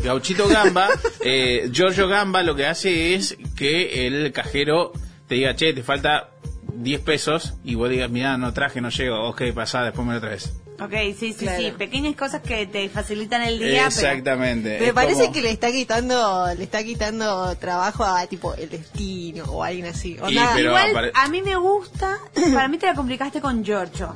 Gauchito 0.03 0.47
Gamba, 0.47 0.89
eh, 1.25 1.69
Giorgio 1.71 2.07
Gamba 2.07 2.43
lo 2.43 2.55
que 2.55 2.65
hace 2.65 3.13
es 3.13 3.37
que 3.55 4.07
el 4.07 4.31
cajero 4.31 4.93
te 5.27 5.35
diga, 5.35 5.55
che, 5.55 5.73
te 5.73 5.83
falta 5.83 6.29
10 6.73 7.01
pesos 7.01 7.53
y 7.63 7.75
vos 7.75 7.89
digas, 7.89 8.09
mira, 8.09 8.37
no 8.37 8.53
traje, 8.53 8.81
no 8.81 8.89
llego, 8.89 9.27
ok, 9.29 9.43
pasá, 9.53 9.83
después 9.83 10.07
me 10.07 10.13
lo 10.13 10.21
traes. 10.21 10.53
Ok, 10.81 10.91
sí, 11.17 11.33
sí, 11.33 11.45
Claro. 11.45 11.59
sí. 11.61 11.71
Pequeñas 11.77 12.15
cosas 12.15 12.41
que 12.41 12.65
te 12.65 12.89
facilitan 12.89 13.41
el 13.43 13.59
día. 13.59 13.85
Exactamente. 13.87 14.79
Me 14.79 14.87
es 14.87 14.93
parece 14.93 15.21
como- 15.21 15.33
que 15.33 15.41
le 15.41 15.51
está 15.51 15.71
quitando 15.71 16.47
le 16.57 16.63
está 16.63 16.83
quitando 16.83 17.55
trabajo 17.57 18.03
a 18.03 18.25
tipo 18.27 18.55
el 18.55 18.69
destino 18.69 19.45
o 19.45 19.63
alguien 19.63 19.85
así. 19.87 20.13
Y, 20.17 20.19
Onda, 20.19 20.51
pero- 20.55 20.69
Igual, 20.69 20.91
apare- 20.91 21.11
a 21.13 21.27
mí 21.27 21.41
me 21.41 21.55
gusta. 21.55 22.17
Para 22.53 22.67
mí 22.67 22.77
te 22.77 22.87
la 22.87 22.95
complicaste 22.95 23.41
con 23.41 23.63
Giorgio. 23.63 24.15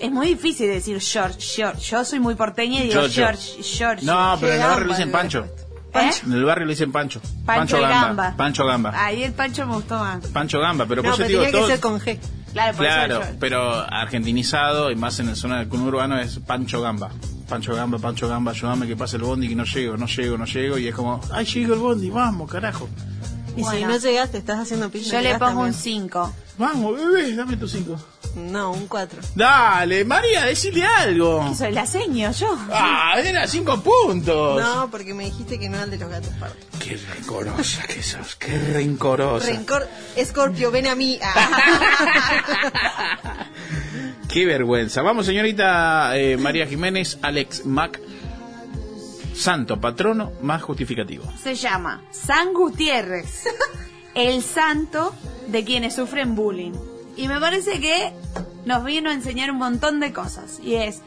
Es 0.00 0.10
muy 0.10 0.28
difícil 0.28 0.66
decir 0.68 0.98
George, 1.00 1.38
George. 1.40 1.80
Yo 1.82 2.04
soy 2.04 2.20
muy 2.20 2.34
porteña 2.34 2.80
y 2.80 2.88
digo 2.88 3.02
Giorgio. 3.08 3.26
George, 3.26 3.62
George. 3.62 4.04
No, 4.06 4.36
pero 4.40 4.54
en 4.54 4.60
el 4.62 4.66
barrio 4.66 4.86
le 4.86 4.92
dicen 4.94 5.12
Pancho. 5.12 5.46
¿Eh? 5.92 6.10
En 6.24 6.32
el 6.32 6.44
barrio 6.44 6.66
le 6.66 6.72
dicen 6.72 6.92
Pancho. 6.92 7.20
Pancho, 7.44 7.76
y 7.76 7.80
Gamba. 7.80 8.06
Gamba. 8.06 8.34
Pancho 8.36 8.64
Gamba. 8.64 8.92
Ahí 9.04 9.24
el 9.24 9.32
Pancho 9.32 9.66
me 9.66 9.74
gustó 9.74 9.98
más. 9.98 10.24
Pancho 10.28 10.58
Gamba, 10.60 10.86
pero 10.86 11.02
no, 11.02 11.10
por 11.10 11.14
eso 11.14 11.16
pero 11.18 11.26
te 11.26 11.32
digo 11.32 11.44
tenía 11.44 11.60
que 11.66 11.72
ser 11.72 11.80
con 11.80 12.00
G. 12.00 12.18
Claro, 12.52 12.76
por 12.76 12.84
Claro, 12.86 13.12
eso 13.14 13.22
George. 13.22 13.38
pero 13.40 13.70
argentinizado 13.72 14.90
y 14.90 14.96
más 14.96 15.18
en 15.20 15.26
la 15.28 15.34
zona 15.36 15.58
del 15.60 15.68
conurbano 15.68 16.18
es 16.18 16.38
Pancho 16.40 16.80
Gamba. 16.82 17.10
Pancho 17.48 17.74
Gamba, 17.74 17.98
Pancho 17.98 18.28
Gamba, 18.28 18.52
ayúdame 18.52 18.86
que 18.86 18.96
pase 18.96 19.16
el 19.16 19.22
bondi 19.22 19.48
que 19.48 19.56
no 19.56 19.64
llego, 19.64 19.96
no 19.96 20.06
llego, 20.06 20.38
no 20.38 20.44
llego. 20.44 20.78
Y 20.78 20.88
es 20.88 20.94
como, 20.94 21.20
ay, 21.32 21.44
llegó 21.44 21.74
el 21.74 21.80
bondi, 21.80 22.10
vamos, 22.10 22.50
carajo. 22.50 22.88
Y 23.56 23.64
si 23.64 23.84
no 23.84 23.96
llegaste, 23.98 24.38
estás 24.38 24.60
haciendo 24.60 24.88
pinche. 24.90 25.10
Yo 25.10 25.20
le 25.20 25.32
pongo 25.38 25.62
un 25.62 25.72
también. 25.72 25.74
5. 25.74 26.32
Vamos, 26.58 26.94
bebé, 26.96 27.34
dame 27.34 27.56
tus 27.56 27.72
cinco. 27.72 27.96
No, 28.36 28.72
un 28.72 28.86
4. 28.86 29.20
Dale, 29.34 30.04
María, 30.04 30.44
decile 30.44 30.84
algo. 30.84 31.54
Soy 31.54 31.72
la 31.72 31.86
seño, 31.86 32.30
yo. 32.32 32.56
Ah, 32.72 33.14
era 33.22 33.46
cinco 33.46 33.80
puntos. 33.80 34.62
No, 34.62 34.90
porque 34.90 35.14
me 35.14 35.24
dijiste 35.24 35.58
que 35.58 35.68
no 35.68 35.76
era 35.76 35.84
el 35.84 35.90
de 35.90 35.98
los 35.98 36.10
gatos 36.10 36.32
pardos. 36.38 36.58
Qué 36.82 36.96
rencorosa 36.96 37.86
que 37.86 38.02
sos, 38.02 38.36
qué 38.36 38.56
rencorosa. 38.58 39.46
Rencor, 39.46 39.88
Scorpio, 40.22 40.70
ven 40.70 40.86
a 40.86 40.94
mí. 40.94 41.18
Ah. 41.22 42.26
Qué 44.28 44.46
vergüenza. 44.46 45.02
Vamos, 45.02 45.26
señorita 45.26 46.16
eh, 46.16 46.36
María 46.36 46.64
Jiménez, 46.66 47.18
Alex 47.20 47.66
Mac. 47.66 48.00
Santo, 49.34 49.80
patrono 49.80 50.32
más 50.42 50.62
justificativo. 50.62 51.24
Se 51.42 51.54
llama 51.54 52.02
San 52.10 52.52
Gutiérrez, 52.52 53.44
el 54.14 54.42
santo 54.42 55.14
de 55.48 55.64
quienes 55.64 55.96
sufren 55.96 56.34
bullying. 56.34 56.89
Y 57.20 57.28
me 57.28 57.38
parece 57.38 57.78
que 57.80 58.14
nos 58.64 58.82
vino 58.82 59.10
a 59.10 59.12
enseñar 59.12 59.50
un 59.50 59.58
montón 59.58 60.00
de 60.00 60.10
cosas. 60.10 60.58
Y 60.62 60.76
es, 60.76 61.02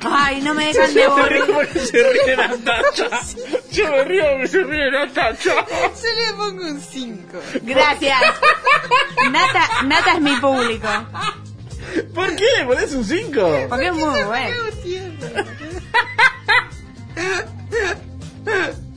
ay, 0.00 0.40
no 0.40 0.54
me 0.54 0.64
dejan 0.64 0.94
de 0.94 1.02
porque 1.54 1.78
se 1.78 2.10
ríe 2.10 2.36
Natacha. 2.38 3.10
Yo 3.70 3.90
me 3.90 4.04
río 4.04 4.24
porque 4.30 4.48
se 4.48 4.64
ríe 4.64 4.90
Natacha. 4.90 5.66
Yo 5.66 6.08
le 6.16 6.32
pongo 6.38 6.64
un 6.64 6.80
5. 6.80 7.38
Gracias. 7.64 8.18
Nata, 9.30 9.82
Nata 9.84 10.14
es 10.14 10.20
mi 10.22 10.36
público. 10.36 10.88
¿Por 12.14 12.34
qué 12.34 12.46
le 12.60 12.64
pones 12.64 12.94
un 12.94 13.04
5? 13.04 13.66
Porque 13.68 13.88
es 13.88 13.94
muy 13.94 14.22
bueno. 14.22 14.56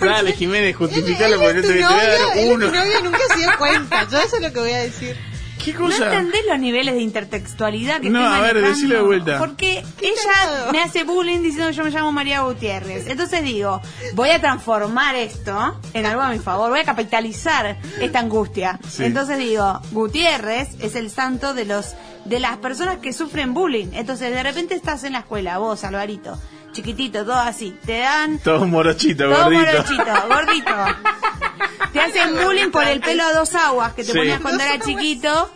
Dale, 0.00 0.32
Jiménez, 0.32 0.76
justificalo 0.76 1.38
porque 1.40 1.62
te, 1.62 1.68
te 1.74 1.74
voy 1.74 1.82
a 1.82 2.08
dar 2.08 2.20
uno. 2.46 2.66
Mi 2.70 2.78
novio 2.78 3.02
nunca 3.04 3.18
se 3.32 3.38
dio 3.40 3.50
cuenta. 3.58 4.06
Yo 4.10 4.18
eso 4.18 4.36
es 4.36 4.42
lo 4.42 4.52
que 4.52 4.60
voy 4.60 4.72
a 4.72 4.78
decir. 4.78 5.16
¿Qué 5.62 5.74
¿No 5.74 5.80
cosa? 5.80 6.06
entendés 6.06 6.40
los 6.48 6.58
niveles 6.58 6.94
de 6.94 7.02
intertextualidad 7.02 8.00
que 8.00 8.08
No, 8.08 8.20
estoy 8.20 8.34
a 8.38 8.40
ver, 8.40 8.54
manejando? 8.54 8.68
decilo 8.76 8.94
de 8.96 9.02
vuelta. 9.02 9.38
Porque 9.38 9.84
¿Qué 9.98 10.06
ella 10.08 10.72
me 10.72 10.80
hace 10.80 11.04
bullying 11.04 11.42
diciendo 11.42 11.68
que 11.68 11.74
yo 11.74 11.84
me 11.84 11.90
llamo 11.90 12.12
María 12.12 12.40
Gutiérrez. 12.40 13.06
Entonces 13.08 13.42
digo, 13.42 13.82
voy 14.14 14.30
a 14.30 14.40
transformar 14.40 15.16
esto 15.16 15.78
en 15.92 16.06
algo 16.06 16.22
a 16.22 16.30
mi 16.30 16.38
favor, 16.38 16.70
voy 16.70 16.80
a 16.80 16.84
capitalizar 16.84 17.76
esta 18.00 18.20
angustia. 18.20 18.80
Sí. 18.88 19.04
Entonces 19.04 19.36
digo, 19.36 19.82
Gutiérrez 19.92 20.68
es 20.80 20.94
el 20.94 21.10
santo 21.10 21.52
de 21.52 21.66
los 21.66 21.94
de 22.24 22.40
las 22.40 22.56
personas 22.56 22.96
que 22.98 23.12
sufren 23.12 23.52
bullying. 23.52 23.88
Entonces 23.92 24.32
de 24.32 24.42
repente 24.42 24.74
estás 24.74 25.04
en 25.04 25.12
la 25.12 25.18
escuela, 25.20 25.58
vos, 25.58 25.84
Alvarito, 25.84 26.38
chiquitito, 26.72 27.24
todo 27.24 27.34
así, 27.34 27.76
te 27.84 27.98
dan 27.98 28.38
Todo 28.38 28.66
morochito, 28.66 29.24
todo 29.28 29.44
gordito. 29.44 29.62
morochito, 29.72 30.28
gordito. 30.28 30.70
Te 31.92 32.00
hacen 32.00 32.36
bullying 32.44 32.70
por 32.70 32.84
el 32.84 33.00
pelo 33.00 33.24
a 33.24 33.32
dos 33.32 33.54
aguas 33.56 33.94
que 33.94 34.04
te 34.04 34.12
Sí. 34.12 34.18
ponías 34.18 34.40
cuando 34.40 34.62
era 34.62 34.78
chiquito. 34.84 35.50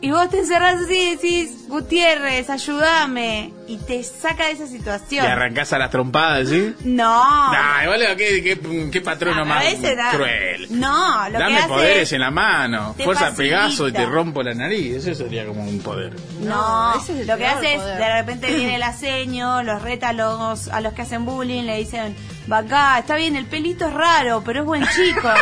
Y 0.00 0.10
vos 0.10 0.30
te 0.30 0.38
encerrás 0.38 0.82
así 0.82 0.94
y 0.94 1.10
decís, 1.16 1.68
Gutiérrez, 1.68 2.48
ayúdame. 2.48 3.52
Y 3.68 3.78
te 3.78 4.02
saca 4.04 4.46
de 4.46 4.52
esa 4.52 4.64
Y 4.64 4.68
situación. 4.68 5.26
arrancás 5.26 5.72
a 5.72 5.78
las 5.78 5.90
trompadas, 5.90 6.48
¿sí? 6.48 6.74
No. 6.84 7.52
Nah, 7.52 7.82
igual, 7.84 8.16
¿qué, 8.16 8.42
qué, 8.42 8.90
qué 8.92 9.00
patrono 9.00 9.42
A 9.42 9.44
más 9.44 9.64
veces 9.64 9.96
da- 9.96 10.10
cruel. 10.12 10.66
No, 10.70 11.24
lo 11.28 11.32
que 11.38 11.44
Dame 11.44 11.58
hace 11.58 11.68
poderes 11.68 12.02
es- 12.04 12.12
en 12.12 12.20
la 12.20 12.30
mano. 12.30 12.94
te 12.96 13.04
Fuerza 13.04 13.30
facilita. 13.30 13.56
Pegaso 13.56 13.88
y 13.88 13.92
te 13.92 14.06
rompo 14.06 14.42
la 14.42 14.54
nariz. 14.54 14.94
Eso 15.04 15.14
sería 15.14 15.44
como 15.46 15.62
un 15.64 15.80
poder. 15.80 16.14
No, 16.40 16.94
es 16.96 17.26
lo 17.26 17.36
que 17.36 17.46
hace 17.46 17.74
es, 17.74 17.82
de 17.84 18.12
repente 18.14 18.54
viene 18.54 18.76
el 18.76 18.82
aseño, 18.84 19.62
los 19.62 19.82
reta 19.82 20.10
a 20.10 20.12
los, 20.12 20.68
a 20.68 20.80
los 20.80 20.92
que 20.92 21.02
hacen 21.02 21.24
bullying, 21.24 21.64
le 21.64 21.78
dicen, 21.78 22.14
va 22.50 22.58
acá, 22.58 22.98
está 23.00 23.16
bien, 23.16 23.34
el 23.36 23.46
pelito 23.46 23.86
es 23.88 23.92
raro, 23.94 24.42
pero 24.44 24.60
es 24.60 24.66
buen 24.66 24.86
chico. 24.94 25.28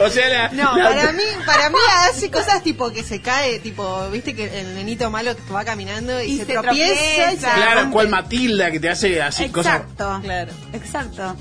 O 0.00 0.10
sea, 0.10 0.28
la, 0.28 0.48
No, 0.48 0.76
la- 0.76 0.88
para 0.90 1.12
mí, 1.12 1.22
para 1.46 1.70
mí 1.70 1.76
hace 2.10 2.28
cosas 2.30 2.60
tipo 2.62 2.90
que 2.90 3.04
se 3.04 3.20
cae, 3.22 3.60
tipo, 3.60 4.08
viste 4.10 4.34
que 4.34 4.60
el 4.60 4.74
nenito 4.74 5.10
malo 5.10 5.32
va 5.54 5.64
caminando 5.64 6.20
y, 6.20 6.32
Y 6.32 6.38
se, 6.38 6.44
se 6.44 6.52
tropieza, 6.54 6.74
y. 6.80 7.54
Claro, 7.54 7.80
rompe. 7.80 7.92
cual 7.92 8.08
Matilda 8.08 8.70
que 8.70 8.80
te 8.80 8.88
hace 8.90 9.20
así 9.22 9.48
cosas. 9.48 9.80
Exacto. 9.82 10.20
Claro, 10.22 10.52
Exacto. 10.72 11.36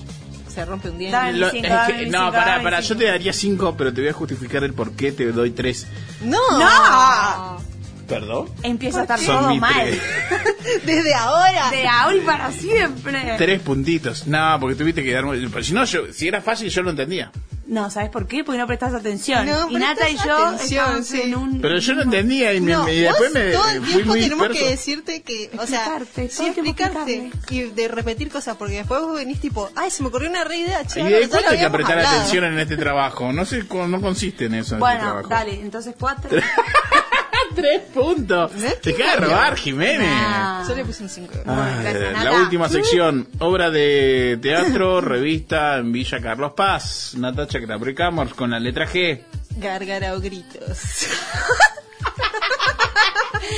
se 0.53 0.65
rompe 0.65 0.89
un 0.89 0.97
diente. 0.97 1.15
Dame 1.17 1.33
Lo- 1.33 1.49
cinco, 1.51 1.65
es 1.67 1.71
dame 1.73 1.93
que- 1.93 2.05
cinco, 2.05 2.17
no, 2.17 2.31
para, 2.31 2.57
cinco. 2.57 2.63
yo 2.81 2.97
te 2.97 3.05
daría 3.05 3.33
cinco, 3.33 3.75
pero 3.77 3.93
te 3.93 4.01
voy 4.01 4.09
a 4.09 4.13
justificar 4.13 4.63
el 4.63 4.73
por 4.73 4.91
qué 4.93 5.11
te 5.11 5.31
doy 5.31 5.51
tres. 5.51 5.87
No, 6.21 6.39
No. 6.59 7.61
¿Perdón? 8.07 8.49
Empieza 8.63 8.99
a 8.99 9.01
estar 9.03 9.19
Son 9.19 9.39
todo 9.45 9.55
mal. 9.55 9.99
desde 10.85 11.13
ahora. 11.15 11.69
De 11.71 11.87
ahora 11.87 12.15
y 12.15 12.19
para 12.21 12.51
siempre. 12.51 13.35
Tres 13.37 13.61
puntitos. 13.61 14.27
No, 14.27 14.57
porque 14.59 14.75
tuviste 14.75 15.03
que 15.03 15.11
dar. 15.11 15.23
pero 15.25 15.63
Si 15.63 15.73
no, 15.73 15.85
yo, 15.85 16.13
si 16.13 16.27
era 16.27 16.41
fácil, 16.41 16.69
yo 16.69 16.83
lo 16.83 16.91
entendía. 16.91 17.31
No, 17.67 17.89
¿sabes 17.89 18.11
por 18.11 18.27
qué? 18.27 18.43
Porque 18.43 18.59
no 18.59 18.67
prestas 18.67 18.93
atención. 18.93 19.47
No 19.47 19.71
y 19.71 19.75
Nata 19.77 20.07
y 20.07 20.15
yo 20.17 20.37
atención, 20.49 21.03
sí. 21.03 21.21
en 21.23 21.35
un... 21.35 21.61
Pero 21.61 21.79
yo 21.79 21.95
no 21.95 22.03
entendía 22.03 22.53
y, 22.53 22.61
me- 22.61 22.73
No, 22.73 22.83
me- 22.83 22.93
y 22.93 22.99
después 22.99 23.33
me 23.33 23.51
todo 23.53 23.69
el 23.69 23.81
fui 23.81 23.87
tiempo 23.93 24.07
muy 24.11 24.19
tenemos 24.21 24.49
disperso. 24.49 24.65
que 24.65 24.69
decirte 24.71 25.21
que, 25.23 25.49
o 25.57 25.65
sea, 25.65 25.97
Explicarte, 25.97 26.29
sí 26.29 26.45
explicarte 26.45 27.31
y 27.49 27.61
de 27.63 27.87
repetir 27.87 28.29
cosas, 28.29 28.55
porque 28.55 28.75
después 28.75 29.01
vos 29.01 29.15
venís 29.15 29.39
tipo, 29.41 29.71
ay, 29.75 29.89
se 29.89 30.03
me 30.03 30.09
ocurrió 30.09 30.29
una 30.29 30.43
re 30.43 30.57
idea, 30.57 30.83
Y 30.95 30.99
ahora 30.99 31.15
de 31.15 31.21
ya 31.23 31.27
cuánto 31.29 31.47
lo 31.49 31.53
hay 31.57 31.59
que 31.65 31.69
prestar 31.71 31.97
hablado. 31.97 32.17
atención 32.19 32.43
en 32.43 32.59
este 32.59 32.77
trabajo. 32.77 33.33
No 33.33 33.45
sé, 33.45 33.67
cómo- 33.67 33.87
no 33.87 33.99
consiste 33.99 34.45
en 34.45 34.53
eso. 34.53 34.75
en 34.75 34.81
este 34.83 34.97
Bueno, 35.01 35.23
dale, 35.27 35.59
entonces 35.59 35.95
cuatro. 35.99 36.29
Tres 37.55 37.81
puntos. 37.93 38.51
Deja 38.83 39.11
de 39.11 39.17
robar, 39.17 39.55
Jiménez. 39.55 40.07
Nah. 40.07 40.67
Yo 40.67 40.75
le 40.75 40.85
puse 40.85 41.03
un 41.03 41.09
5. 41.09 41.33
Ah, 41.45 41.81
la 42.23 42.33
última 42.33 42.69
sección, 42.69 43.27
obra 43.39 43.71
de 43.71 44.37
teatro, 44.41 45.01
revista 45.15 45.77
en 45.77 45.91
Villa 45.91 46.21
Carlos 46.21 46.53
Paz, 46.55 47.15
Natacha 47.17 47.59
Camors 47.95 48.33
con 48.33 48.51
la 48.51 48.59
letra 48.59 48.87
G, 48.87 49.21
Gárgara 49.57 50.15
o 50.15 50.19
gritos. 50.19 51.07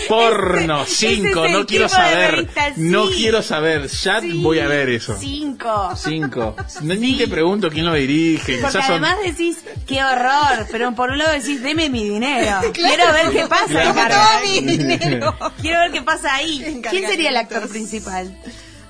porno, 0.08 0.84
ese 0.84 1.16
5, 1.16 1.46
es 1.46 1.52
el 1.52 1.58
no 1.60 1.66
quiero 1.66 1.90
saber, 1.90 2.48
no 2.78 3.10
quiero 3.10 3.42
saber, 3.42 3.88
ya 3.88 4.22
Sí, 4.22 4.34
voy 4.42 4.60
a 4.60 4.68
ver 4.68 4.90
eso. 4.90 5.18
Cinco. 5.20 5.92
5. 5.96 6.56
No, 6.82 6.94
ni 6.96 7.18
te 7.18 7.28
pregunto 7.28 7.70
quién 7.70 7.86
lo 7.86 7.94
dirige, 7.94 8.38
Porque 8.38 8.58
quizás 8.58 8.74
son... 8.86 9.04
además 9.04 9.18
decís, 9.24 9.58
qué 9.88 10.04
horror, 10.04 10.68
pero 10.72 10.94
por 10.94 11.12
un 11.12 11.18
lado 11.18 11.32
decís, 11.34 11.62
deme 11.62 11.90
mi 11.90 12.04
dinero. 12.08 12.60
Quiero 12.74 13.12
ver 13.14 13.32
qué 13.32 13.46
pasa. 13.48 13.66
Claro. 13.68 14.16
Mi 14.46 14.62
dinero. 14.62 15.36
Quiero 15.62 15.80
ver 15.82 15.92
qué 15.92 16.02
pasa 16.02 16.36
ahí. 16.36 16.82
¿Quién 16.90 17.08
sería 17.08 17.30
el 17.30 17.38
actor 17.38 17.68
principal? 17.68 18.36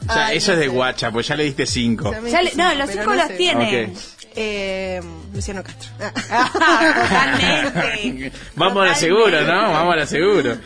O 0.10 0.14
sea, 0.14 0.28
Ay, 0.28 0.38
eso 0.38 0.48
no 0.48 0.54
es 0.54 0.60
de 0.60 0.66
sé. 0.66 0.70
guacha, 0.72 1.12
pues 1.12 1.28
ya 1.28 1.36
le 1.36 1.44
diste 1.44 1.66
5. 1.66 2.12
Ya 2.12 2.22
me 2.22 2.32
Ya 2.32 2.38
le- 2.42 2.50
diste 2.50 2.62
no, 2.64 2.74
los 2.76 2.88
pero 2.90 3.02
cinco 3.02 3.10
no 3.12 3.16
los 3.18 3.28
sé. 3.28 3.34
tiene. 3.36 3.94
Eh, 4.40 5.02
Luciano 5.34 5.64
Castro. 5.64 5.90
Totalmente. 5.98 8.32
Vamos 8.56 8.84
a 8.84 8.88
la 8.88 8.94
Totalmente. 8.94 9.00
seguro, 9.00 9.42
¿no? 9.42 9.72
Vamos 9.74 9.94
a 9.94 9.98
la 9.98 10.06
seguro. 10.06 10.58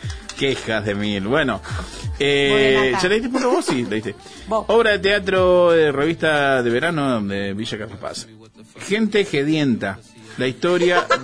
Quejas 0.42 0.84
de 0.84 0.96
mil. 0.96 1.28
Bueno, 1.28 1.62
eh. 2.18 2.92
¿ya 3.00 3.08
le 3.08 3.14
diste 3.14 3.28
punto 3.28 3.48
vos? 3.48 3.64
Sí, 3.64 3.86
le 3.88 3.94
diste. 3.94 4.16
Vos. 4.48 4.64
Obra 4.66 4.90
de 4.90 4.98
teatro 4.98 5.70
de 5.70 5.92
revista 5.92 6.64
de 6.64 6.68
verano 6.68 7.22
de 7.22 7.54
Villa 7.54 7.78
Carlos 7.78 7.98
Paz. 8.00 8.26
Gente 8.88 9.24
gedienta. 9.24 10.00
La 10.38 10.48
historia. 10.48 11.06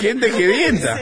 Gente 0.00 0.32
gedienta. 0.32 0.98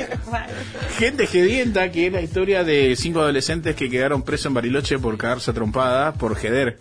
Gente 0.98 1.26
gedienta, 1.26 1.90
que 1.90 2.08
es 2.08 2.12
la 2.12 2.20
historia 2.20 2.64
de 2.64 2.96
cinco 2.96 3.20
adolescentes 3.20 3.74
que 3.76 3.88
quedaron 3.88 4.20
presos 4.20 4.44
en 4.46 4.54
Bariloche 4.54 4.98
por 4.98 5.16
cagarse 5.16 5.52
a 5.52 5.54
trompada 5.54 6.12
por 6.12 6.36
jeder. 6.36 6.76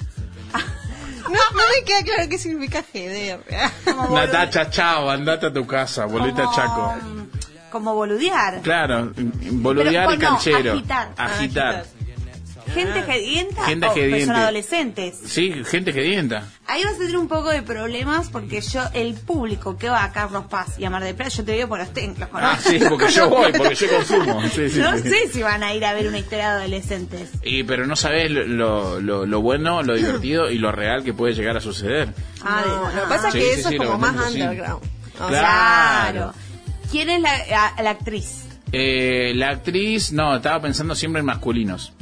No, 1.28 1.34
no 1.52 1.64
me 1.76 1.84
queda 1.86 2.04
claro 2.04 2.30
qué 2.30 2.38
significa 2.38 2.84
jeder. 2.94 3.40
Natacha, 4.12 4.70
chao, 4.70 5.10
andate 5.10 5.48
a 5.48 5.54
tu 5.54 5.66
casa, 5.66 6.06
volvete 6.06 6.42
a 6.42 6.46
como- 6.46 6.56
Chaco. 6.56 6.94
Como 7.72 7.94
boludear. 7.94 8.62
Claro, 8.62 9.12
boludear 9.16 10.08
Pero, 10.08 10.14
y 10.14 10.18
no, 10.18 10.30
canchero. 10.30 10.74
agitar. 10.74 11.10
Agitar. 11.18 11.86
Gente 12.74 13.04
gedienta 13.04 13.64
Gente 13.66 13.88
o 13.88 13.92
gediente. 13.94 14.26
son 14.26 14.36
adolescentes. 14.36 15.20
Sí, 15.26 15.54
gente 15.66 15.94
gedienta. 15.94 16.44
Ahí 16.68 16.84
vas 16.84 16.96
a 16.96 16.98
tener 16.98 17.18
un 17.18 17.28
poco 17.28 17.50
de 17.50 17.62
problemas 17.62 18.30
porque 18.30 18.60
yo, 18.62 18.82
el 18.94 19.14
público 19.14 19.78
que 19.78 19.88
va 19.90 20.04
a 20.04 20.12
Carlos 20.12 20.46
Paz 20.50 20.80
y 20.80 20.86
a 20.86 20.90
Mar 20.90 21.04
del 21.04 21.16
Plata, 21.16 21.30
yo 21.30 21.46
te 21.46 21.52
digo 21.54 21.68
por 21.68 21.80
los 21.80 21.94
ten- 21.94 22.16
los 22.20 22.28
Ah, 22.34 22.58
sí, 22.60 22.80
porque 22.90 23.10
yo 23.12 23.30
voy, 23.30 23.52
porque 23.54 23.76
yo 23.76 23.88
consumo. 23.96 24.42
Sí, 24.50 24.70
sí, 24.70 24.80
no 24.80 24.98
sí. 24.98 25.10
sé 25.10 25.28
si 25.32 25.44
van 25.44 25.62
a 25.64 25.74
ir 25.74 25.86
a 25.86 25.94
ver 25.94 26.08
una 26.08 26.18
historia 26.18 26.50
de 26.52 26.56
adolescentes. 26.62 27.30
Y, 27.44 27.64
pero 27.64 27.86
no 27.86 27.96
sabes 27.96 28.32
lo, 28.32 29.00
lo, 29.00 29.26
lo 29.26 29.42
bueno, 29.42 29.84
lo 29.84 29.94
divertido 29.96 30.50
y 30.50 30.58
lo 30.58 30.72
real 30.72 31.04
que 31.04 31.14
puede 31.14 31.34
llegar 31.34 31.56
a 31.58 31.62
suceder. 31.62 32.10
Ah, 32.44 32.62
de- 32.64 32.70
No, 32.70 32.82
lo 32.82 32.92
que 32.94 33.00
ah. 33.00 33.10
pasa 33.10 33.28
es 33.28 33.34
Sí, 33.34 33.40
que 33.40 33.46
sí, 33.54 33.60
eso 33.60 33.70
sí, 33.70 33.76
es 33.76 33.82
como 33.82 33.98
más 34.00 34.16
underground. 34.32 34.84
O 35.22 35.28
Claro. 35.28 36.34
¿Quién 36.92 37.10
es 37.10 37.22
la, 37.22 37.74
la 37.82 37.90
actriz? 37.92 38.46
Eh, 38.72 39.34
la 39.36 39.50
actriz, 39.52 40.12
no, 40.12 40.36
estaba 40.36 40.62
pensando 40.62 40.96
siempre 40.96 41.20
en 41.20 41.26
masculinos. 41.26 41.94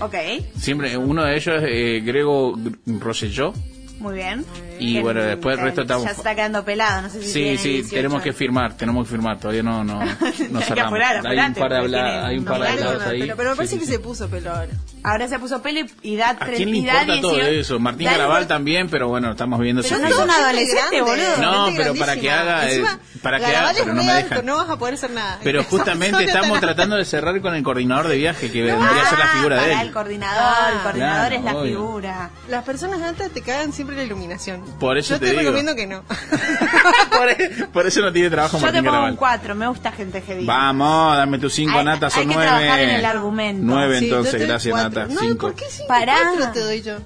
Ok, 0.00 0.14
Siempre, 0.56 0.96
uno 0.96 1.24
de 1.24 1.36
ellos 1.36 1.62
es 1.62 1.68
eh, 1.70 2.00
Grego 2.04 2.54
Rosselló. 2.86 3.52
Muy 4.00 4.14
bien. 4.14 4.44
Y 4.78 4.96
El- 4.96 5.02
bueno, 5.02 5.22
después 5.22 5.58
el 5.58 5.64
resto 5.64 5.82
estamos- 5.82 6.04
Ya 6.04 6.10
se 6.14 6.16
está 6.20 6.34
quedando 6.34 6.64
pelado, 6.64 7.02
no 7.02 7.08
sé 7.10 7.20
si 7.20 7.26
Sí, 7.26 7.32
tiene 7.34 7.58
sí, 7.58 7.68
18. 7.74 7.96
tenemos 7.96 8.22
que 8.22 8.32
firmar, 8.32 8.74
tenemos 8.76 9.06
que 9.06 9.10
firmar, 9.12 9.38
todavía 9.38 9.62
no, 9.62 9.84
no, 9.84 10.00
no 10.50 10.58
que 10.58 10.64
cerramos. 10.64 10.92
apurar, 10.92 11.26
hay 11.26 11.38
un 11.38 11.54
par 11.54 11.70
de, 11.70 11.76
habla- 11.78 12.26
hay 12.26 12.38
un 12.38 12.44
par 12.44 12.54
de 12.60 12.60
un 12.60 12.66
hablados 12.72 12.98
pero, 12.98 13.10
ahí. 13.10 13.20
pero, 13.20 13.36
pero 13.36 13.50
me 13.50 13.56
parece 13.56 13.74
Sí, 13.74 13.80
que 13.80 13.86
sí, 13.86 13.92
se 13.92 13.98
puso 14.00 14.28
pelo 14.28 14.50
ahora. 14.50 14.72
Ahora 15.02 15.28
se 15.28 15.38
puso 15.38 15.62
pelo 15.62 15.80
y- 16.02 16.16
da 16.16 16.30
¿A 16.30 16.36
quién 16.38 16.70
le 16.70 16.76
y 16.76 16.80
importa 16.80 17.20
todo 17.20 17.32
18. 17.36 17.46
eso? 17.60 17.78
Martín 17.78 18.06
Garabal 18.08 18.46
también, 18.46 18.88
pero 18.88 19.08
bueno, 19.08 19.30
estamos 19.32 19.60
viendo 19.60 19.82
Pero 19.82 19.98
no 19.98 20.06
Gente 20.08 20.32
adolescentes, 20.32 20.74
grande, 20.74 21.02
boludo. 21.02 21.36
No, 21.40 21.66
pero 21.76 21.94
para 21.94 22.16
que 22.16 22.30
haga, 22.30 22.70
eh, 22.70 22.84
para 23.22 23.38
que 23.38 23.46
haga, 23.46 23.70
es 23.72 23.78
pero 23.80 23.94
no 23.94 24.02
me 24.02 24.12
dejan. 24.14 24.44
No 24.46 24.56
vas 24.56 24.68
a 24.70 24.78
poder 24.78 24.94
hacer 24.94 25.10
nada. 25.10 25.38
Pero 25.42 25.62
justamente 25.70 26.24
estamos 26.24 26.58
tratando 26.60 26.96
de 26.96 27.04
cerrar 27.04 27.38
con 27.40 27.54
el 27.54 27.62
coordinador 27.62 28.08
de 28.08 28.16
viaje, 28.16 28.50
que 28.50 28.62
vendría 28.62 29.02
a 29.02 29.10
ser 29.10 29.18
la 29.18 29.28
figura 29.28 29.62
de 29.62 29.72
él. 29.72 29.80
el 29.80 29.92
coordinador, 29.92 30.72
el 30.74 30.82
coordinador 30.82 31.32
es 31.34 31.42
la 31.44 31.62
figura. 31.62 32.30
Las 32.48 32.64
personas 32.64 33.00
altas 33.02 33.30
te 33.30 33.40
cagan 33.42 33.72
siempre 33.72 33.89
la 33.92 34.02
iluminación. 34.02 34.62
Por 34.78 34.96
eso 34.98 35.14
Yo 35.14 35.20
te 35.20 35.26
te, 35.26 35.30
digo. 35.32 35.42
recomiendo 35.42 35.74
que 35.74 35.86
no. 35.86 36.02
por, 37.10 37.30
e- 37.30 37.66
por 37.72 37.86
eso 37.86 38.00
no 38.00 38.12
tiene 38.12 38.30
trabajo 38.30 38.58
Yo 38.58 38.72
te 38.72 38.82
Martín 38.82 39.10
un. 39.10 39.16
4, 39.16 39.54
me 39.54 39.66
gusta 39.68 39.92
gente 39.92 40.20
heavy. 40.22 40.44
Vamos, 40.44 41.16
dame 41.16 41.38
tus 41.38 41.52
cinco, 41.54 41.78
Hay- 41.78 41.84
Nata, 41.84 42.06
hay 42.06 42.12
son 42.12 42.28
que 42.28 42.34
nueve. 42.34 42.46
trabajar 42.50 42.80
en 42.80 42.90
el 42.90 43.04
argumento. 43.04 43.62
Nueve 43.64 43.98
Sí, 43.98 44.08
yo 44.08 44.16
entonces, 44.16 44.32
te 44.32 44.38
doy 44.38 44.46
gracias, 44.48 44.72
cuatro. 44.72 45.00
Nata. 45.02 45.14
No, 45.14 45.20
cinco. 45.20 45.46
¿por 45.46 45.54
qué 45.54 45.64
cinco? 45.70 45.88
Pará. 45.88 46.16
Cuatro 46.36 46.52
te 46.52 46.60
doy 46.60 46.82
yo. 46.82 46.96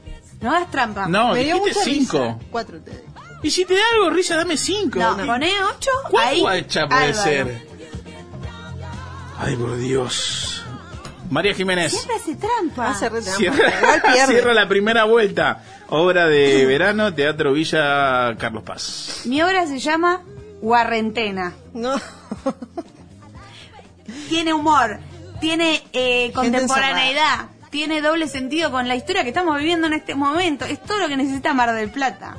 No 0.40 0.50
hagas 0.54 0.70
trampa. 0.70 1.06
No, 1.08 1.32
Me 1.32 1.44
dio 1.44 1.54
dijiste 1.56 1.78
mucha 1.80 1.90
cinco. 1.90 2.18
risa. 2.38 2.38
Cuatro 2.50 2.78
te 2.80 2.90
doy. 2.90 3.00
Y 3.42 3.50
si 3.50 3.64
te 3.64 3.74
da 3.74 3.80
algo 3.94 4.10
risa, 4.10 4.36
dame 4.36 4.56
cinco. 4.56 4.98
No, 4.98 5.16
¿Qué- 5.16 5.24
poné 5.24 5.50
8. 5.76 5.90
¿Cuál 6.10 6.40
guacha 6.40 6.86
puede 6.88 7.04
Álvaro. 7.04 7.22
ser? 7.22 7.66
Ay, 9.38 9.56
por 9.56 9.76
Dios. 9.76 10.62
María 11.30 11.54
Jiménez. 11.54 11.92
Siempre 11.92 12.16
hace 12.16 12.36
trampa. 12.36 12.90
Hace 12.90 13.08
re 13.08 13.20
trampa. 13.22 13.38
Cierra, 13.38 13.78
Igual 13.80 14.02
pierde. 14.14 14.32
cierra 14.32 14.54
la 14.54 14.68
primera 14.68 15.04
vuelta. 15.04 15.62
Obra 15.88 16.26
de 16.26 16.66
verano, 16.66 17.14
Teatro 17.14 17.52
Villa 17.52 18.34
Carlos 18.38 18.62
Paz. 18.62 19.22
Mi 19.26 19.42
obra 19.42 19.66
se 19.66 19.78
llama 19.78 20.22
Guarrentena. 20.60 21.54
No. 21.72 21.94
Tiene 24.28 24.54
humor, 24.54 24.98
tiene 25.40 25.82
eh, 25.92 26.32
contemporaneidad, 26.32 27.48
tiene 27.70 28.00
doble 28.00 28.28
sentido 28.28 28.70
con 28.70 28.88
la 28.88 28.96
historia 28.96 29.22
que 29.22 29.28
estamos 29.28 29.58
viviendo 29.58 29.86
en 29.86 29.94
este 29.94 30.14
momento. 30.14 30.64
Es 30.64 30.82
todo 30.82 30.98
lo 31.00 31.08
que 31.08 31.16
necesita 31.16 31.52
Mar 31.54 31.72
del 31.74 31.90
Plata. 31.90 32.36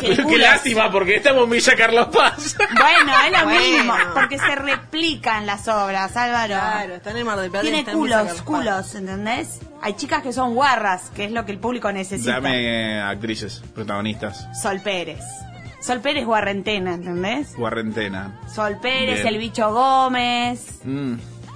Qué, 0.00 0.38
lástima, 0.38 0.90
porque 0.90 1.16
estamos 1.16 1.44
en 1.44 1.50
Villa 1.50 1.76
Carlos 1.76 2.08
Paz. 2.08 2.56
Bueno, 2.58 3.12
es 3.26 3.32
lo 3.38 3.44
Bueno. 3.44 3.60
mismo, 3.60 3.94
porque 4.14 4.38
se 4.38 4.54
replican 4.54 5.46
las 5.46 5.68
obras, 5.68 6.16
Álvaro. 6.16 6.54
Claro, 6.54 6.94
está 6.96 7.10
en 7.10 7.16
el 7.18 7.24
Mar 7.24 7.38
del 7.38 7.50
Plata. 7.50 7.64
y 7.66 7.68
Tiene 7.68 7.80
está 7.80 7.92
en 7.92 8.02
Villa 8.02 8.18
culos, 8.22 8.34
Carlos 8.34 8.36
Paz. 8.36 8.90
culos, 8.90 8.94
¿entendés? 8.94 9.60
Hay 9.82 9.94
chicas 9.94 10.22
que 10.22 10.32
son 10.32 10.54
guarras, 10.54 11.10
que 11.14 11.24
es 11.24 11.32
lo 11.32 11.44
que 11.44 11.52
el 11.52 11.58
público 11.58 11.90
necesita. 11.92 12.32
Dame 12.34 12.96
eh, 12.96 13.00
actrices, 13.00 13.62
protagonistas. 13.74 14.46
Sol 14.60 14.80
Pérez. 14.80 15.20
Sol 15.80 16.00
Pérez 16.00 16.26
Guarrentena, 16.26 16.94
¿entendés? 16.94 17.54
Cuarentena. 17.56 18.38
Sol 18.54 18.78
Pérez, 18.82 19.16
Bien. 19.22 19.26
el 19.28 19.38
bicho 19.38 19.72
Gómez, 19.72 20.80
Mm. 20.84 21.14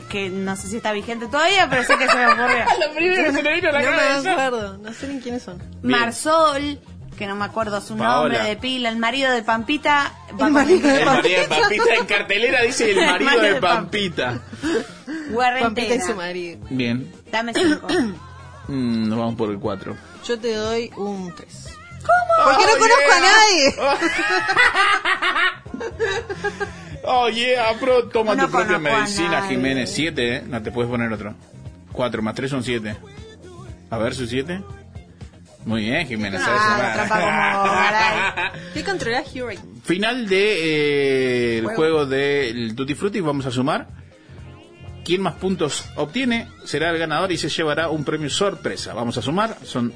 que 0.09 0.30
no 0.30 0.57
sé 0.57 0.68
si 0.68 0.76
está 0.78 0.92
vigente 0.92 1.26
todavía, 1.26 1.68
pero 1.68 1.82
sé 1.84 1.99
que 1.99 2.07
se 2.09 2.14
me 2.14 2.26
ocurrió. 2.28 2.64
Lo 2.88 2.95
primero 2.95 3.24
que 3.24 3.32
se 3.32 3.42
le 3.42 3.55
vino 3.55 3.68
a 3.68 3.72
la 3.72 3.82
No 3.82 3.90
me 3.90 3.97
cabeza. 3.97 4.32
acuerdo. 4.32 4.78
No 4.78 4.92
sé 4.95 5.09
ni 5.09 5.20
quiénes 5.20 5.42
son. 5.42 5.59
Bien. 5.59 6.01
Marsol, 6.01 6.78
que 7.14 7.26
no 7.26 7.34
me 7.36 7.44
acuerdo 7.44 7.80
su 7.80 7.96
Paola. 7.96 8.34
nombre 8.34 8.48
de 8.50 8.56
pila, 8.56 8.88
el 8.88 8.96
marido 8.98 9.30
de 9.32 9.42
Pampita. 9.42 10.12
marido 10.38 10.88
El 10.90 11.04
marido 11.04 11.40
de 11.40 11.48
Pampita 11.48 11.94
en 11.94 12.06
cartelera 12.06 12.62
dice 12.62 12.90
el 12.90 12.96
marido 13.06 13.40
de 13.40 13.54
Pampita. 13.60 14.40
Pampita 15.60 15.94
y 15.94 16.00
su 16.00 16.14
marido. 16.14 16.58
Bien, 16.70 17.12
Dame 17.30 17.52
cinco. 17.54 17.86
Mm, 18.68 19.08
nos 19.08 19.18
vamos 19.18 19.34
por 19.36 19.50
el 19.50 19.58
4. 19.58 19.96
Yo 20.26 20.38
te 20.38 20.54
doy 20.54 20.90
un 20.96 21.34
3. 21.34 21.68
¿Cómo? 22.00 22.44
Porque 22.50 22.64
no 22.64 22.72
conozco 22.78 23.12
a 23.12 23.20
nadie. 23.20 23.74
Oh 27.06 27.28
yeah, 27.28 27.70
bro, 27.74 28.04
toma 28.08 28.34
No 28.34 28.46
tu 28.46 28.52
propia 28.52 28.78
medicina. 28.78 29.42
Jiménez. 29.42 29.90
7, 29.92 30.36
¿eh? 30.36 30.42
No 30.46 30.62
te 30.62 30.72
puedes 30.72 30.90
poner 30.90 31.12
otro. 31.12 31.34
4 31.92 32.22
más 32.22 32.34
3 32.34 32.50
son 32.50 32.64
7. 32.64 32.96
A 33.90 33.98
ver, 33.98 34.14
su 34.14 34.26
7. 34.26 34.62
Muy 35.64 35.82
bien, 35.82 36.06
Jiménez. 36.06 36.42
sabes 36.42 36.60
Ah. 37.10 38.52
¿Qué 38.74 38.84
controlar 38.84 39.24
Hurricane? 39.34 39.80
Final 39.82 40.28
de 40.28 41.56
eh, 41.56 41.58
el 41.58 41.66
juego 41.66 42.06
del 42.06 42.74
Tutti 42.74 42.94
Frutti, 42.94 43.20
vamos 43.20 43.46
a 43.46 43.50
sumar. 43.50 43.88
Quien 45.04 45.20
más 45.20 45.34
puntos 45.34 45.84
obtiene 45.96 46.48
será 46.64 46.90
el 46.90 46.98
ganador 46.98 47.30
y 47.32 47.36
se 47.36 47.48
llevará 47.48 47.90
un 47.90 48.04
premio 48.04 48.30
sorpresa. 48.30 48.94
Vamos 48.94 49.18
a 49.18 49.22
sumar, 49.22 49.58
son 49.62 49.92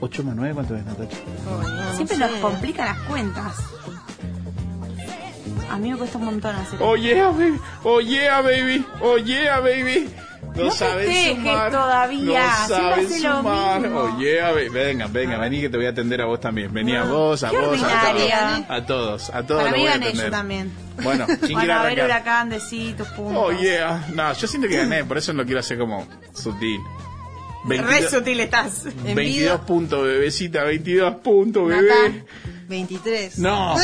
8 0.00 0.24
más 0.24 0.36
9, 0.36 0.54
¿cuánto 0.54 0.76
es, 0.76 0.84
Natacha? 0.84 1.16
Siempre 1.96 2.16
nos 2.16 2.30
complican 2.32 2.86
las 2.86 2.98
cuentas. 3.00 3.56
A 5.70 5.76
mí 5.76 5.90
me 5.90 5.96
cuesta 5.98 6.18
un 6.18 6.26
montón 6.26 6.54
hacer 6.54 6.78
Oh 6.80 6.96
yeah, 6.96 7.28
baby, 7.28 7.58
oh 7.82 8.00
yeah, 8.00 8.40
baby, 8.40 8.86
oh 9.00 9.18
yeah, 9.18 9.60
baby. 9.60 10.08
No, 10.54 10.64
No 10.64 10.70
saben 10.70 11.36
sumar. 11.36 11.70
todavía, 11.72 12.48
No 12.62 12.68
saben 12.68 13.10
sumar. 13.10 13.86
Oh 13.86 14.18
yeah, 14.20 14.52
baby. 14.52 14.68
Venga, 14.68 15.06
venga, 15.08 15.38
vení 15.38 15.60
que 15.60 15.68
te 15.68 15.76
voy 15.76 15.86
a 15.86 15.90
atender 15.90 16.20
a 16.20 16.26
vos 16.26 16.40
también. 16.40 16.72
Vení 16.72 16.94
a 16.94 17.02
vos, 17.04 17.42
a 17.42 17.50
Qué 17.50 17.56
vos, 17.58 17.82
a 17.82 18.12
todos. 18.12 18.70
A 18.70 18.86
todos, 18.86 19.30
a 19.30 19.42
todos 19.46 19.62
Para 19.64 19.76
mí 19.76 19.82
voy 19.82 19.88
a 19.88 19.96
yo 19.98 20.04
atender. 20.04 20.30
también. 20.30 20.72
Bueno, 21.02 21.26
¿quién 21.26 21.38
quiere 21.40 21.54
Bueno, 21.54 21.74
a 21.74 21.82
ver, 21.84 22.04
huracán, 22.04 22.50
decí 22.50 22.94
tus 22.96 23.08
puntos. 23.08 23.42
Oh 23.44 23.52
yeah. 23.52 24.06
No, 24.14 24.32
yo 24.32 24.46
siento 24.46 24.68
que 24.68 24.76
gané, 24.76 25.04
por 25.04 25.18
eso 25.18 25.32
lo 25.32 25.44
quiero 25.44 25.58
hacer 25.60 25.76
como 25.78 26.06
sutil. 26.32 26.80
Re 27.66 27.78
22, 27.80 28.10
sutil 28.10 28.40
estás. 28.40 28.84
22 29.02 29.60
puntos, 29.62 30.04
bebecita, 30.06 30.62
22 30.64 31.14
puntos, 31.16 31.66
bebé. 31.66 32.24
23. 32.66 33.38
No. 33.38 33.76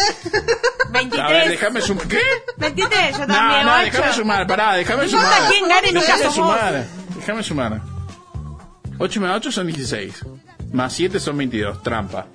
23. 0.91 1.21
A 1.25 1.29
ver, 1.29 1.49
déjame 1.51 1.81
sumar. 1.81 2.07
¿Qué? 2.09 2.21
23, 2.57 3.13
yo 3.19 3.27
No, 3.27 3.35
también. 3.35 3.67
no, 3.67 3.73
ocho. 3.75 3.85
déjame 3.85 4.13
sumar, 4.13 4.47
pará, 4.47 4.75
déjame 4.75 5.03
No 5.03 5.09
importa 5.11 5.35
sumar. 5.37 5.51
quién 5.51 5.69
gane, 5.69 5.93
nunca 5.93 6.07
déjame 6.17 6.35
sumar. 6.35 6.87
Déjame 7.17 7.43
sumar. 7.43 7.81
8 8.99 9.21
más 9.21 9.37
8 9.37 9.53
son 9.53 9.67
16. 9.67 10.15
Más 10.73 10.93
7 10.93 11.19
son 11.21 11.39
22. 11.39 11.83
Trampa. 11.83 12.27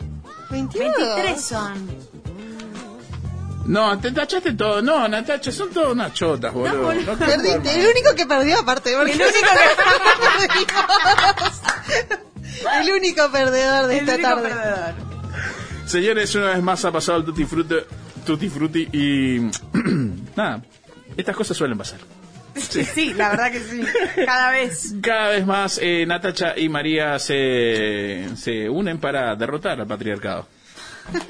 22. 0.49 0.93
23 1.15 1.41
son. 1.41 2.15
No, 3.67 3.97
te 3.99 4.11
tachaste 4.11 4.53
todo. 4.53 4.79
No, 4.83 5.07
Natacha, 5.07 5.51
son 5.51 5.71
todas 5.71 5.89
unas 5.93 6.13
chotas, 6.13 6.53
boludo. 6.53 6.93
No 6.93 7.17
te 7.17 7.25
Perdiste. 7.25 7.51
formas. 7.57 7.73
El 7.75 7.87
único 7.87 8.13
que 8.15 8.25
perdió 8.27 8.59
aparte. 8.59 8.93
El 8.93 9.01
único 9.01 9.23
El 12.79 12.91
único 12.91 13.31
perdedor 13.31 13.87
de 13.87 13.97
El 13.97 14.09
esta 14.09 14.13
único 14.15 14.29
tarde. 14.29 14.49
perdedor. 14.49 15.14
Señores, 15.85 16.33
una 16.35 16.51
vez 16.51 16.63
más 16.63 16.83
ha 16.85 16.91
pasado 16.91 17.19
el 17.19 17.25
Tutti 17.25 17.45
Frutti, 17.45 17.75
Tutti 18.25 18.49
Frutti 18.49 18.87
y... 18.91 19.39
nada, 20.35 20.61
estas 21.15 21.35
cosas 21.35 21.55
suelen 21.55 21.77
pasar. 21.77 21.99
Sí. 22.55 22.83
sí, 22.85 23.13
la 23.13 23.29
verdad 23.29 23.51
que 23.51 23.59
sí. 23.59 23.81
Cada 24.25 24.51
vez. 24.51 24.95
Cada 25.01 25.29
vez 25.29 25.45
más 25.45 25.77
eh, 25.81 26.05
Natacha 26.05 26.57
y 26.57 26.69
María 26.69 27.19
se, 27.19 28.29
se 28.37 28.69
unen 28.69 28.97
para 28.97 29.35
derrotar 29.35 29.79
al 29.79 29.87
patriarcado. 29.87 30.47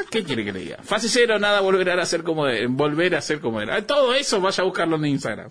¿Qué 0.09 0.23
quiere 0.23 0.45
que 0.45 0.53
le 0.53 0.59
diga? 0.59 0.77
Fase 0.83 1.09
cero, 1.09 1.37
nada 1.37 1.59
volverá 1.61 2.01
a 2.01 2.05
ser 2.05 2.23
como 2.23 2.45
de- 2.45 2.67
volver 2.67 3.15
a 3.15 3.21
ser 3.21 3.41
como 3.41 3.59
era. 3.59 3.81
Todo 3.85 4.13
eso 4.13 4.39
vaya 4.39 4.61
a 4.61 4.65
buscarlo 4.65 4.95
en 4.97 5.05
Instagram. 5.07 5.49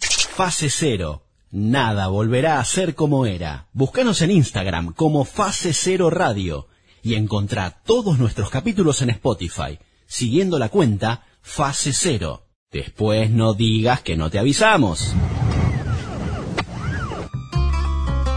Fase 0.00 0.68
cero. 0.68 1.25
Nada 1.50 2.08
volverá 2.08 2.58
a 2.58 2.64
ser 2.64 2.94
como 2.94 3.26
era. 3.26 3.68
Búscanos 3.72 4.20
en 4.22 4.30
Instagram 4.32 4.92
como 4.92 5.24
Fase 5.24 5.72
Cero 5.72 6.10
Radio 6.10 6.68
y 7.02 7.14
encontrá 7.14 7.82
todos 7.84 8.18
nuestros 8.18 8.50
capítulos 8.50 9.00
en 9.02 9.10
Spotify, 9.10 9.78
siguiendo 10.06 10.58
la 10.58 10.68
cuenta 10.68 11.24
Fase 11.40 11.92
Cero. 11.92 12.42
Después 12.72 13.30
no 13.30 13.54
digas 13.54 14.02
que 14.02 14.16
no 14.16 14.28
te 14.28 14.38
avisamos. 14.38 15.14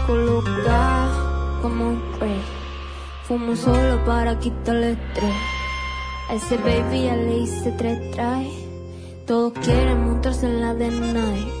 Coloca 0.06 1.58
como 1.62 1.88
un 1.88 3.56
solo 3.56 4.04
para 4.04 4.38
quitarle. 4.38 4.96
A 6.28 6.34
ese 6.34 6.56
baby 6.58 7.04
ya 7.04 7.16
le 7.16 7.38
hice 7.38 7.72
tres. 7.72 7.98
Todos 9.26 9.52
la 10.42 10.74
de. 10.74 11.59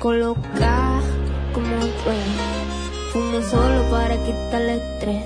Coloca 0.00 1.02
como 1.52 1.76
rey. 2.06 2.32
Fumo 3.12 3.42
solo 3.42 3.82
para 3.90 4.16
quitarle 4.16 4.76
estrés. 4.76 5.24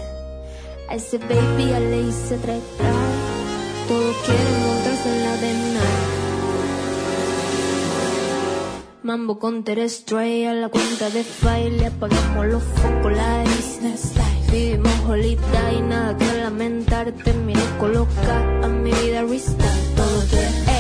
A 0.89 0.97
ese 0.97 1.18
baby 1.18 1.70
ya 1.70 1.79
le 1.79 2.01
hice 2.01 2.37
tres 2.39 2.61
try. 2.77 2.87
Todos 3.87 4.16
quieren 4.27 4.61
montarse 4.66 5.09
en 5.14 5.22
la 5.22 5.37
night. 5.79 6.14
Mambo 9.05 9.39
con 9.39 9.64
Stray 9.64 10.45
a 10.47 10.55
la 10.55 10.68
cuenta 10.68 11.09
de 11.09 11.22
file 11.22 11.87
apagamos 11.87 12.47
los 12.47 12.62
focos, 12.64 13.12
la 13.12 13.45
life. 13.45 14.20
Vivimos 14.51 14.93
holiday, 15.09 15.83
nada 15.83 16.16
que 16.16 16.39
lamentar. 16.43 17.12
Terminé 17.12 17.62
coloca 17.79 18.61
a 18.64 18.66
mi 18.66 18.91
vida 18.91 19.22
restart. 19.22 19.95
Todo 19.95 20.20
te 20.33 20.74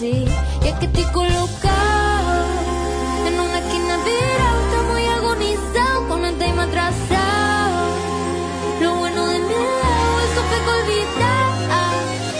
Y 0.00 0.24
es 0.64 0.74
que 0.78 0.86
te 0.86 1.02
colocaba 1.12 2.46
en 3.26 3.34
una 3.34 3.58
esquina 3.58 3.96
virado, 4.04 4.60
está 4.62 4.82
muy 4.92 5.04
agonizado, 5.06 6.08
con 6.08 6.24
el 6.24 6.34
time 6.38 6.62
atrasado. 6.62 7.88
Lo 8.80 8.94
bueno 8.94 9.26
de 9.26 9.38
mi 9.40 9.54
lado, 9.54 10.20
eso 10.20 10.40
fue 10.48 10.58
que 10.64 10.70
olvidar. 10.82 11.48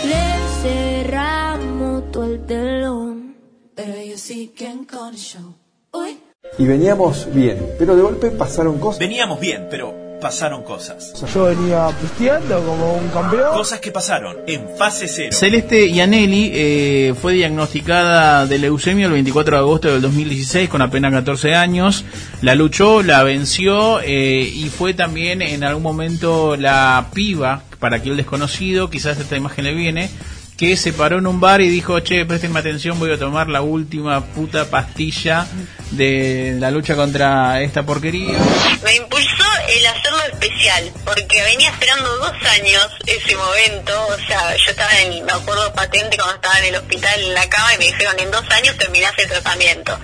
Le 0.06 0.22
cerramos 0.62 2.12
todo 2.12 2.24
el 2.24 2.46
telón. 2.46 3.36
Pero 3.74 3.92
ellos 3.94 4.20
siguen 4.20 4.84
con 4.84 5.08
el 5.08 5.16
show. 5.16 5.54
Uy. 5.92 6.16
Y 6.58 6.64
veníamos 6.64 7.26
bien, 7.34 7.74
pero 7.76 7.96
de 7.96 8.02
golpe 8.02 8.30
pasaron 8.30 8.78
cosas. 8.78 9.00
Veníamos 9.00 9.40
bien, 9.40 9.66
pero 9.68 10.07
pasaron 10.20 10.62
cosas. 10.62 11.12
Yo 11.32 11.44
venía 11.44 11.88
pisteando 12.00 12.62
como 12.64 12.94
un 12.94 13.08
campeón. 13.08 13.52
Cosas 13.54 13.80
que 13.80 13.90
pasaron 13.90 14.36
en 14.46 14.68
fase 14.76 15.08
cero. 15.08 15.30
Celeste 15.32 15.92
Yanelli 15.92 16.50
eh, 16.52 17.14
fue 17.20 17.34
diagnosticada 17.34 18.46
de 18.46 18.58
leucemia 18.58 19.06
el 19.06 19.12
24 19.12 19.56
de 19.56 19.62
agosto 19.62 19.88
del 19.88 20.02
2016 20.02 20.68
con 20.68 20.82
apenas 20.82 21.12
14 21.12 21.54
años. 21.54 22.04
La 22.42 22.54
luchó, 22.54 23.02
la 23.02 23.22
venció 23.22 24.00
eh, 24.00 24.42
y 24.42 24.68
fue 24.68 24.94
también 24.94 25.42
en 25.42 25.64
algún 25.64 25.82
momento 25.82 26.56
la 26.56 27.08
piba, 27.12 27.62
para 27.78 27.96
aquel 27.96 28.16
desconocido, 28.16 28.90
quizás 28.90 29.18
esta 29.18 29.36
imagen 29.36 29.64
le 29.64 29.74
viene, 29.74 30.10
que 30.58 30.76
se 30.76 30.92
paró 30.92 31.18
en 31.18 31.26
un 31.28 31.38
bar 31.38 31.60
y 31.60 31.68
dijo, 31.68 32.00
che, 32.00 32.26
préstenme 32.26 32.58
atención, 32.58 32.98
voy 32.98 33.12
a 33.12 33.18
tomar 33.18 33.48
la 33.48 33.62
última 33.62 34.24
puta 34.24 34.68
pastilla 34.68 35.46
de 35.92 36.56
la 36.58 36.72
lucha 36.72 36.96
contra 36.96 37.62
esta 37.62 37.86
porquería. 37.86 38.36
Me 38.82 38.96
impulsó 38.96 39.47
el 39.68 39.86
hacerlo 39.86 40.22
especial, 40.24 40.92
porque 41.04 41.42
venía 41.42 41.70
esperando 41.70 42.16
dos 42.16 42.32
años 42.50 42.88
ese 43.06 43.36
momento, 43.36 44.06
o 44.06 44.26
sea, 44.26 44.56
yo 44.56 44.70
estaba 44.70 44.98
en, 45.00 45.24
me 45.24 45.32
acuerdo 45.32 45.72
patente 45.74 46.16
cuando 46.16 46.36
estaba 46.36 46.58
en 46.60 46.64
el 46.66 46.76
hospital 46.76 47.20
en 47.20 47.34
la 47.34 47.48
cama 47.48 47.74
y 47.74 47.78
me 47.78 47.84
dijeron, 47.86 48.18
en 48.18 48.30
dos 48.30 48.50
años 48.50 48.76
terminás 48.78 49.12
el 49.18 49.28
tratamiento. 49.28 49.98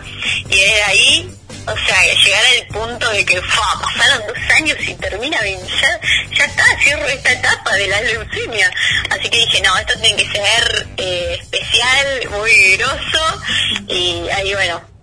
Y 0.51 0.61
desde 0.61 0.83
ahí, 0.83 1.39
o 1.67 1.87
sea, 1.87 2.15
llegar 2.15 2.43
al 2.45 2.67
punto 2.69 3.11
de 3.11 3.25
que, 3.25 3.41
pasaron 3.41 4.27
dos 4.27 4.57
años 4.57 4.77
y 4.81 4.95
termina 4.95 5.41
ya, 5.43 6.01
ya 6.37 6.45
está, 6.45 6.65
cierro 6.83 7.07
esta 7.07 7.33
etapa 7.33 7.75
de 7.75 7.87
la 7.89 8.01
leucemia. 8.03 8.71
Así 9.11 9.31
que 9.31 9.39
dije, 9.39 9.63
no, 9.63 9.77
esto 9.79 9.99
tiene 9.99 10.17
que 10.23 10.31
ser 10.31 10.87
eh, 10.99 11.39
especial, 11.41 12.29
muy 12.31 12.77
grosso, 12.77 13.43
y 13.89 14.29
ahí, 14.29 14.53
bueno, 14.53 14.94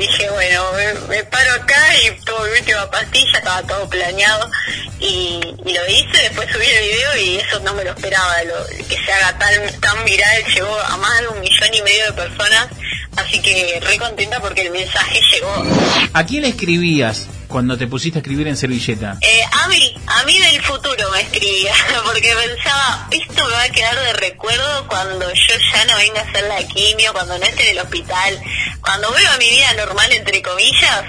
dije, 0.00 0.30
bueno, 0.30 0.62
me, 1.08 1.24
paro 1.24 1.54
acá 1.54 1.96
y 2.04 2.24
tomo 2.24 2.44
mi 2.44 2.58
última 2.58 2.90
pastilla, 2.90 3.38
estaba 3.38 3.62
todo 3.62 3.88
planeado 3.88 4.50
y, 4.98 5.40
y 5.64 5.72
lo 5.72 5.88
hice, 5.88 6.22
después 6.22 6.48
subí 6.50 6.66
el 6.66 6.84
video 6.84 7.16
y 7.18 7.36
eso 7.36 7.60
no 7.60 7.74
me 7.74 7.84
lo 7.84 7.90
esperaba, 7.90 8.42
lo, 8.44 8.66
que 8.66 8.96
se 8.96 9.12
haga 9.12 9.38
tan, 9.38 9.80
tan 9.80 10.04
viral, 10.04 10.44
llegó 10.54 10.78
a 10.80 10.96
más 10.96 11.20
de 11.20 11.28
un 11.28 11.40
millón 11.40 11.74
y 11.74 11.82
medio 11.82 12.06
de 12.06 12.12
personas 12.12 12.68
Así 13.16 13.40
que 13.40 13.80
re 13.82 13.98
contenta 13.98 14.40
porque 14.40 14.62
el 14.62 14.70
mensaje 14.70 15.20
llegó. 15.32 15.64
¿A 16.12 16.24
quién 16.24 16.44
escribías 16.44 17.26
cuando 17.50 17.76
te 17.76 17.86
pusiste 17.86 18.18
a 18.18 18.22
escribir 18.22 18.48
en 18.48 18.56
servilleta? 18.56 19.18
Eh, 19.20 19.40
a 19.52 19.68
mí, 19.68 19.94
a 20.06 20.24
mí 20.24 20.38
del 20.38 20.62
futuro 20.62 21.10
me 21.12 21.20
escribía, 21.20 21.74
porque 22.04 22.32
pensaba, 22.34 23.08
esto 23.10 23.44
me 23.46 23.52
va 23.52 23.62
a 23.64 23.68
quedar 23.68 23.98
de 24.00 24.12
recuerdo 24.14 24.86
cuando 24.88 25.28
yo 25.28 25.54
ya 25.74 25.84
no 25.84 25.96
venga 25.96 26.20
a 26.20 26.24
hacer 26.24 26.44
la 26.44 26.66
quimio, 26.66 27.12
cuando 27.12 27.36
no 27.38 27.44
esté 27.44 27.64
en 27.64 27.76
el 27.76 27.82
hospital, 27.82 28.40
cuando 28.80 29.10
vuelva 29.10 29.34
a 29.34 29.38
mi 29.38 29.50
vida 29.50 29.74
normal, 29.74 30.12
entre 30.12 30.40
comillas, 30.40 31.04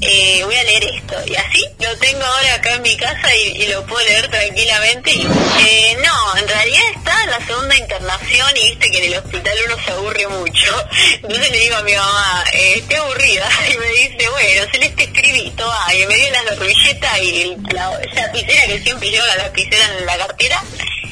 eh, 0.00 0.42
voy 0.44 0.54
a 0.54 0.64
leer 0.64 0.84
esto. 0.84 1.16
Y 1.26 1.36
así 1.36 1.64
lo 1.80 1.96
tengo 1.98 2.24
ahora 2.24 2.54
acá 2.54 2.74
en 2.74 2.82
mi 2.82 2.96
casa 2.96 3.34
y, 3.34 3.66
lo 3.66 3.84
puedo 3.86 4.06
leer 4.06 4.28
tranquilamente. 4.28 5.12
Y, 5.12 5.22
eh, 5.22 5.96
no, 6.04 6.36
en 6.36 6.48
realidad 6.48 6.82
está 6.94 7.26
la 7.26 7.44
segunda 7.46 7.76
internación 7.76 8.48
y 8.56 8.70
viste 8.70 8.90
que 8.90 8.98
en 8.98 9.12
el 9.12 9.18
hospital 9.18 9.58
uno 9.66 9.76
se 9.84 9.90
aburre 9.92 10.26
mucho. 10.28 10.88
Entonces 11.14 11.50
le 11.50 11.58
digo 11.58 11.76
a 11.76 11.82
mi 11.82 11.94
mamá, 11.94 12.44
eh, 12.52 12.74
estoy 12.78 12.96
aburrida. 12.96 13.48
Y 13.68 13.76
me 13.76 13.86
dice, 13.88 14.28
bueno, 14.30 14.62
Celeste 14.72 15.04
escribí, 15.04 15.50
toma. 15.56 15.94
Y 15.94 16.06
me 16.06 16.14
dio 16.14 16.30
la 16.30 16.54
servilleta 16.54 17.18
y 17.18 17.56
la 17.72 17.90
lapicera 18.14 18.66
que 18.66 18.80
siempre 18.80 19.10
llevo 19.10 19.26
la 19.26 19.36
lapicera 19.36 19.84
en 19.98 20.06
la 20.06 20.16
cartera. 20.16 20.62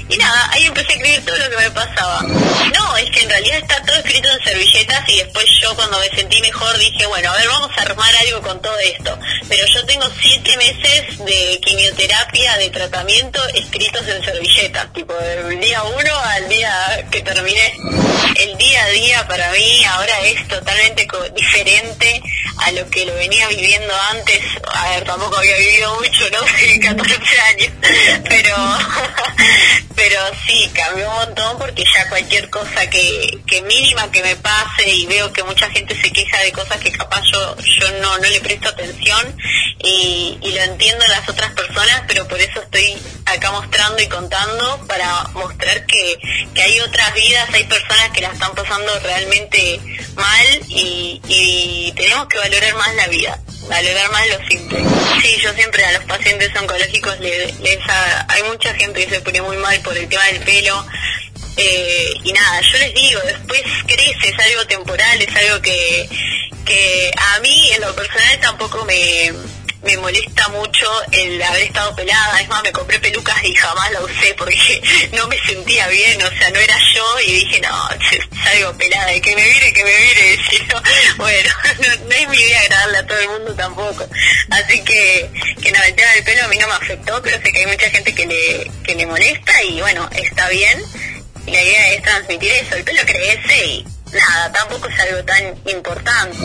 Y 0.08 0.16
nada, 0.18 0.50
ahí 0.52 0.66
empecé 0.66 0.92
a 0.92 0.96
escribir 0.96 1.24
todo 1.24 1.36
lo 1.36 1.50
que 1.50 1.56
me 1.56 1.70
pasaba. 1.70 2.22
No, 2.22 2.96
es 2.96 3.10
que 3.10 3.22
en 3.22 3.28
realidad 3.28 3.58
está 3.58 3.82
todo 3.82 3.96
escrito 3.96 4.28
en 4.30 4.44
servilletas 4.44 5.08
y 5.08 5.16
después 5.18 5.44
yo 5.60 5.74
cuando 5.74 5.98
me 5.98 6.08
sentí 6.10 6.40
mejor 6.40 6.78
dije, 6.78 7.06
bueno, 7.06 7.30
a 7.30 7.36
ver, 7.36 7.48
vamos 7.48 7.70
a 7.76 7.82
armar 7.82 8.14
algo 8.16 8.42
con 8.42 8.62
todo 8.62 8.78
esto. 8.78 9.18
Pero 9.48 9.66
yo 9.66 9.86
tengo 9.86 10.06
siete 10.20 10.56
meses 10.56 11.18
de 11.24 11.60
quimioterapia, 11.62 12.56
de 12.58 12.70
tratamiento 12.70 13.40
escritos 13.54 14.06
en 14.06 14.24
servilletas, 14.24 14.92
tipo 14.92 15.14
del 15.14 15.60
día 15.60 15.82
uno 15.82 16.18
al 16.18 16.48
día 16.48 17.06
que 17.10 17.22
terminé. 17.22 17.74
El 18.36 18.56
día 18.58 18.84
a 18.84 18.88
día 18.90 19.26
para 19.26 19.50
mí 19.52 19.84
ahora 19.84 20.20
es 20.20 20.46
totalmente 20.46 21.08
diferente 21.34 22.22
a 22.58 22.72
lo 22.72 22.88
que 22.90 23.04
lo 23.06 23.14
venía 23.14 23.48
viviendo 23.48 23.92
antes. 24.10 24.40
A 24.72 24.90
ver, 24.90 25.04
tampoco 25.04 25.36
había 25.36 25.56
vivido 25.56 25.94
mucho, 25.96 26.30
¿no? 26.30 26.40
14 26.96 27.40
años. 27.40 27.70
Pero, 28.28 28.56
pero 29.96 30.20
sí, 30.46 30.70
cambió 30.74 31.08
un 31.08 31.14
montón 31.16 31.58
porque 31.58 31.82
ya 31.94 32.08
cualquier 32.08 32.48
cosa 32.50 32.88
que, 32.90 33.38
que 33.46 33.62
mínima 33.62 34.10
que 34.12 34.22
me 34.22 34.36
pase 34.36 34.86
y 34.88 35.06
veo 35.06 35.32
que 35.32 35.42
mucha 35.42 35.68
gente 35.70 36.00
se 36.00 36.12
queja 36.12 36.38
de 36.40 36.52
cosas 36.52 36.78
que 36.78 36.92
capaz 36.92 37.22
yo, 37.32 37.56
yo 37.80 37.90
no, 38.02 38.18
no 38.18 38.28
le 38.28 38.40
presto 38.40 38.68
atención 38.68 39.36
y, 39.82 40.38
y 40.42 40.52
lo 40.52 40.62
entiendo 40.62 41.04
a 41.04 41.08
las 41.08 41.28
otras 41.28 41.52
personas, 41.52 42.02
pero 42.06 42.28
por 42.28 42.38
eso 42.40 42.60
estoy 42.60 42.96
acá 43.26 43.50
mostrando 43.52 44.00
y 44.02 44.06
contando 44.08 44.86
para 44.86 45.24
mostrar 45.32 45.84
que, 45.86 46.18
que 46.54 46.62
hay 46.62 46.78
otras 46.80 47.12
vidas, 47.14 47.48
hay 47.52 47.64
personas 47.64 48.10
que 48.10 48.20
la 48.20 48.28
están 48.28 48.54
pasando 48.54 48.98
realmente 49.00 49.80
mal 50.14 50.46
y, 50.68 51.92
tenemos 51.96 52.26
que 52.28 52.38
valorar 52.38 52.74
más 52.74 52.94
la 52.94 53.06
vida 53.08 53.40
valorar 53.68 54.10
más 54.12 54.28
lo 54.28 54.46
simple. 54.46 54.78
Sí, 55.22 55.36
yo 55.42 55.52
siempre 55.54 55.84
a 55.84 55.92
los 55.92 56.04
pacientes 56.04 56.50
oncológicos 56.56 57.18
le- 57.18 57.52
les, 57.62 57.78
ha- 57.88 58.24
hay 58.28 58.42
mucha 58.44 58.72
gente 58.74 59.04
que 59.04 59.14
se 59.16 59.20
pone 59.22 59.42
muy 59.42 59.56
mal 59.56 59.80
por 59.86 59.96
el 59.96 60.08
tema 60.08 60.24
del 60.26 60.40
pelo. 60.40 60.84
eh, 61.56 62.12
y 62.24 62.32
nada, 62.32 62.60
yo 62.60 62.78
les 62.78 62.94
digo, 62.94 63.20
después 63.24 63.62
crece, 63.86 64.28
es 64.28 64.38
algo 64.38 64.66
temporal, 64.66 65.22
es 65.22 65.34
algo 65.34 65.62
que, 65.62 66.06
que 66.66 67.10
a 67.16 67.40
mí 67.40 67.70
en 67.72 67.80
lo 67.80 67.94
personal 67.96 68.38
tampoco 68.40 68.84
me, 68.84 69.32
me 69.82 69.96
molesta 69.98 70.48
mucho 70.48 70.86
el 71.12 71.42
haber 71.42 71.62
estado 71.62 71.94
pelada, 71.94 72.40
es 72.40 72.48
más, 72.48 72.62
me 72.62 72.72
compré 72.72 72.98
pelucas 72.98 73.42
y 73.44 73.54
jamás 73.54 73.90
la 73.92 74.00
usé 74.00 74.34
porque 74.34 74.82
no 75.12 75.26
me 75.28 75.38
sentía 75.40 75.86
bien, 75.88 76.20
o 76.22 76.30
sea, 76.30 76.50
no 76.50 76.58
era 76.58 76.76
yo 76.94 77.20
y 77.20 77.32
dije, 77.32 77.60
no, 77.60 77.88
salgo 78.42 78.76
pelada, 78.76 79.12
y 79.14 79.20
que 79.20 79.34
me 79.36 79.42
mire, 79.42 79.72
que 79.72 79.84
me 79.84 79.90
mire, 79.90 80.34
y 80.52 80.58
yo, 80.68 80.82
bueno, 81.16 81.50
no, 81.80 82.08
no 82.08 82.14
es 82.14 82.28
mi 82.28 82.38
idea 82.38 82.60
agradarle 82.60 82.98
a 82.98 83.06
todo 83.06 83.18
el 83.18 83.28
mundo 83.28 83.54
tampoco, 83.54 84.08
así 84.50 84.82
que, 84.82 85.30
que 85.62 85.72
no, 85.72 85.82
el 85.82 85.94
tema 85.94 86.12
del 86.12 86.24
pelo 86.24 86.44
a 86.44 86.48
mí 86.48 86.58
no 86.58 86.68
me 86.68 86.74
afectó, 86.74 87.22
pero 87.22 87.40
sé 87.42 87.52
que 87.52 87.60
hay 87.60 87.66
mucha 87.66 87.90
gente 87.90 88.14
que 88.14 88.26
le, 88.26 88.70
que 88.84 88.94
le 88.94 89.06
molesta 89.06 89.62
y 89.62 89.80
bueno, 89.80 90.08
está 90.12 90.48
bien, 90.48 90.82
la 91.46 91.62
idea 91.62 91.92
es 91.92 92.02
transmitir 92.02 92.50
eso, 92.52 92.74
el 92.74 92.84
pelo 92.84 93.02
crece 93.04 93.66
y 93.66 93.86
nada, 94.12 94.52
tampoco 94.52 94.88
es 94.88 95.00
algo 95.00 95.24
tan 95.24 95.54
importante. 95.70 96.38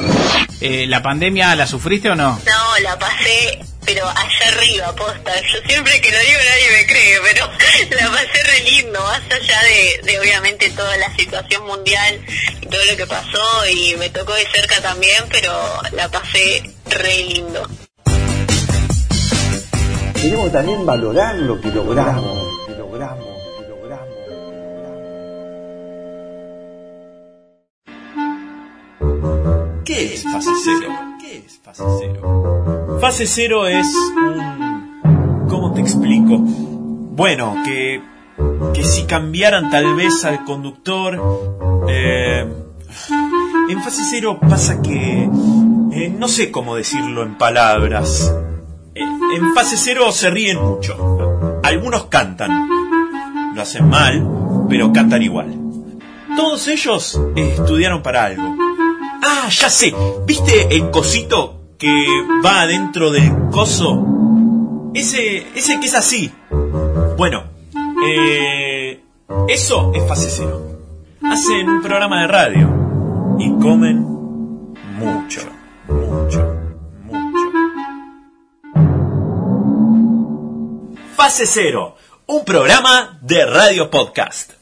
Eh, 0.62 0.86
¿La 0.88 1.02
pandemia 1.02 1.56
la 1.56 1.68
sufriste 1.68 2.10
o 2.10 2.16
no? 2.16 2.40
No, 2.46 2.80
la 2.84 2.98
pasé, 3.00 3.60
pero 3.86 4.08
allá 4.08 4.48
arriba, 4.48 4.96
posta. 4.96 5.32
Yo 5.42 5.60
siempre 5.68 6.00
que 6.02 6.12
lo 6.12 6.20
digo 6.20 6.40
nadie 6.50 6.78
me 6.78 6.86
cree, 6.88 7.20
pero 7.24 7.50
la 8.02 8.12
pasé 8.12 8.44
re 8.44 8.64
lindo, 8.70 9.02
más 9.02 9.22
allá 9.32 9.62
de, 9.64 10.12
de 10.12 10.20
obviamente 10.20 10.70
toda 10.70 10.96
la 10.98 11.16
situación 11.16 11.66
mundial 11.66 12.22
y 12.62 12.66
todo 12.68 12.84
lo 12.86 12.98
que 12.98 13.08
pasó, 13.08 13.68
y 13.68 13.96
me 13.98 14.10
tocó 14.10 14.34
de 14.34 14.48
cerca 14.52 14.82
también, 14.82 15.24
pero 15.30 15.52
la 15.94 16.10
pasé 16.10 16.64
re 16.90 17.24
lindo. 17.24 17.68
Tenemos 20.22 20.52
también 20.52 20.86
valorar 20.86 21.34
lo. 21.36 21.60
Que 21.60 21.70
logramos, 21.70 22.41
¿Qué 30.02 30.16
es 30.16 30.24
fase 30.24 30.50
cero? 30.64 30.90
¿Qué 31.20 31.38
es 31.46 31.60
fase 31.60 31.84
cero? 32.00 32.98
Fase 33.00 33.28
cero 33.28 33.68
es 33.68 33.86
un... 34.18 35.46
¿Cómo 35.48 35.74
te 35.74 35.82
explico? 35.82 36.40
Bueno, 36.40 37.56
que, 37.64 38.02
que 38.74 38.84
si 38.84 39.04
cambiaran 39.04 39.70
tal 39.70 39.94
vez 39.96 40.26
al 40.26 40.44
conductor... 40.44 41.22
eh, 41.88 42.52
en 43.70 43.84
fase 43.84 44.02
cero 44.10 44.40
pasa 44.42 44.82
que... 44.82 45.30
eh, 45.92 46.16
no 46.18 46.28
sé 46.28 46.50
cómo 46.50 46.76
decirlo 46.76 47.22
en 47.22 47.38
palabras. 47.38 48.34
Eh, 48.96 49.04
en 49.36 49.54
fase 49.54 49.78
cero 49.78 50.12
se 50.12 50.32
ríen 50.32 50.60
mucho. 50.60 51.60
Algunos 51.62 52.06
cantan. 52.06 52.68
Lo 53.54 53.62
hacen 53.62 53.88
mal, 53.88 54.66
pero 54.68 54.92
cantan 54.92 55.22
igual. 55.22 55.56
Todos 56.36 56.68
ellos 56.70 57.22
estudiaron 57.36 58.02
para 58.02 58.26
algo. 58.26 58.56
Ah, 59.34 59.48
ya 59.48 59.70
sé. 59.70 59.94
¿Viste 60.26 60.76
el 60.76 60.92
cosito 60.92 61.76
que 61.80 62.06
va 62.46 62.64
adentro 62.64 63.12
del 63.12 63.32
coso? 63.50 64.92
Ese, 64.94 65.48
ese 65.56 65.80
que 65.80 65.86
es 65.86 65.96
así. 65.96 66.30
Bueno, 67.16 67.46
eh, 68.06 69.02
eso 69.48 69.94
es 69.96 70.06
fase 70.06 70.30
cero. 70.30 70.62
Hacen 71.24 71.70
un 71.70 71.82
programa 71.82 72.24
de 72.24 72.28
radio 72.28 73.38
y 73.40 73.50
comen 73.62 74.04
mucho, 75.00 75.42
mucho, 75.88 76.56
mucho. 77.06 77.52
Fase 81.16 81.46
cero, 81.46 81.96
un 82.26 82.44
programa 82.44 83.18
de 83.22 83.46
radio 83.46 83.90
podcast. 83.90 84.61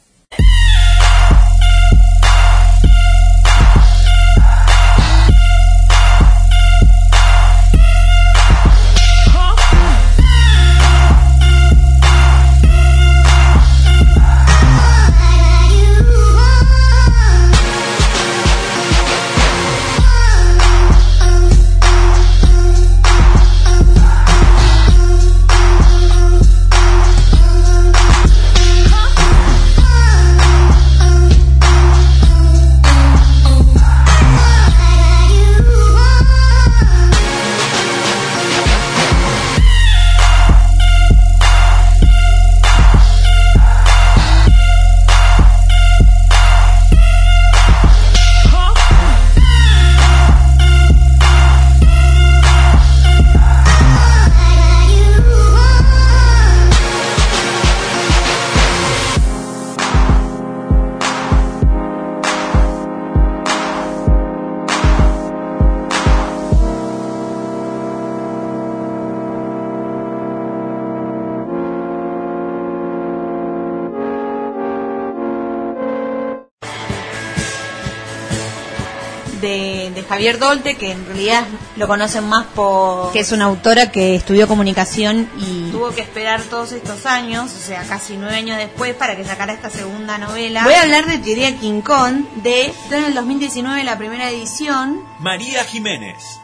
Javier 80.19 80.37
Dolte, 80.37 80.75
que 80.75 80.91
en 80.91 81.05
realidad 81.05 81.45
lo 81.77 81.87
conocen 81.87 82.27
más 82.27 82.45
por... 82.47 83.13
que 83.13 83.21
es 83.21 83.31
una 83.31 83.45
autora 83.45 83.89
que 83.89 84.15
estudió 84.15 84.49
comunicación 84.49 85.29
y 85.37 85.71
tuvo 85.71 85.91
que 85.91 86.01
esperar 86.01 86.41
todos 86.41 86.73
estos 86.73 87.05
años, 87.05 87.53
o 87.53 87.65
sea, 87.65 87.83
casi 87.83 88.17
nueve 88.17 88.35
años 88.35 88.57
después, 88.57 88.93
para 88.95 89.15
que 89.15 89.23
sacara 89.23 89.53
esta 89.53 89.69
segunda 89.69 90.17
novela. 90.17 90.65
Voy 90.65 90.73
a 90.73 90.81
hablar 90.81 91.05
de 91.05 91.19
Teoría 91.19 91.57
King 91.57 91.79
Kong, 91.79 92.25
de... 92.43 92.73
en 92.91 93.05
el 93.05 93.13
2019 93.13 93.81
la 93.85 93.97
primera 93.97 94.29
edición, 94.29 95.05
María 95.19 95.63
Jiménez 95.63 96.41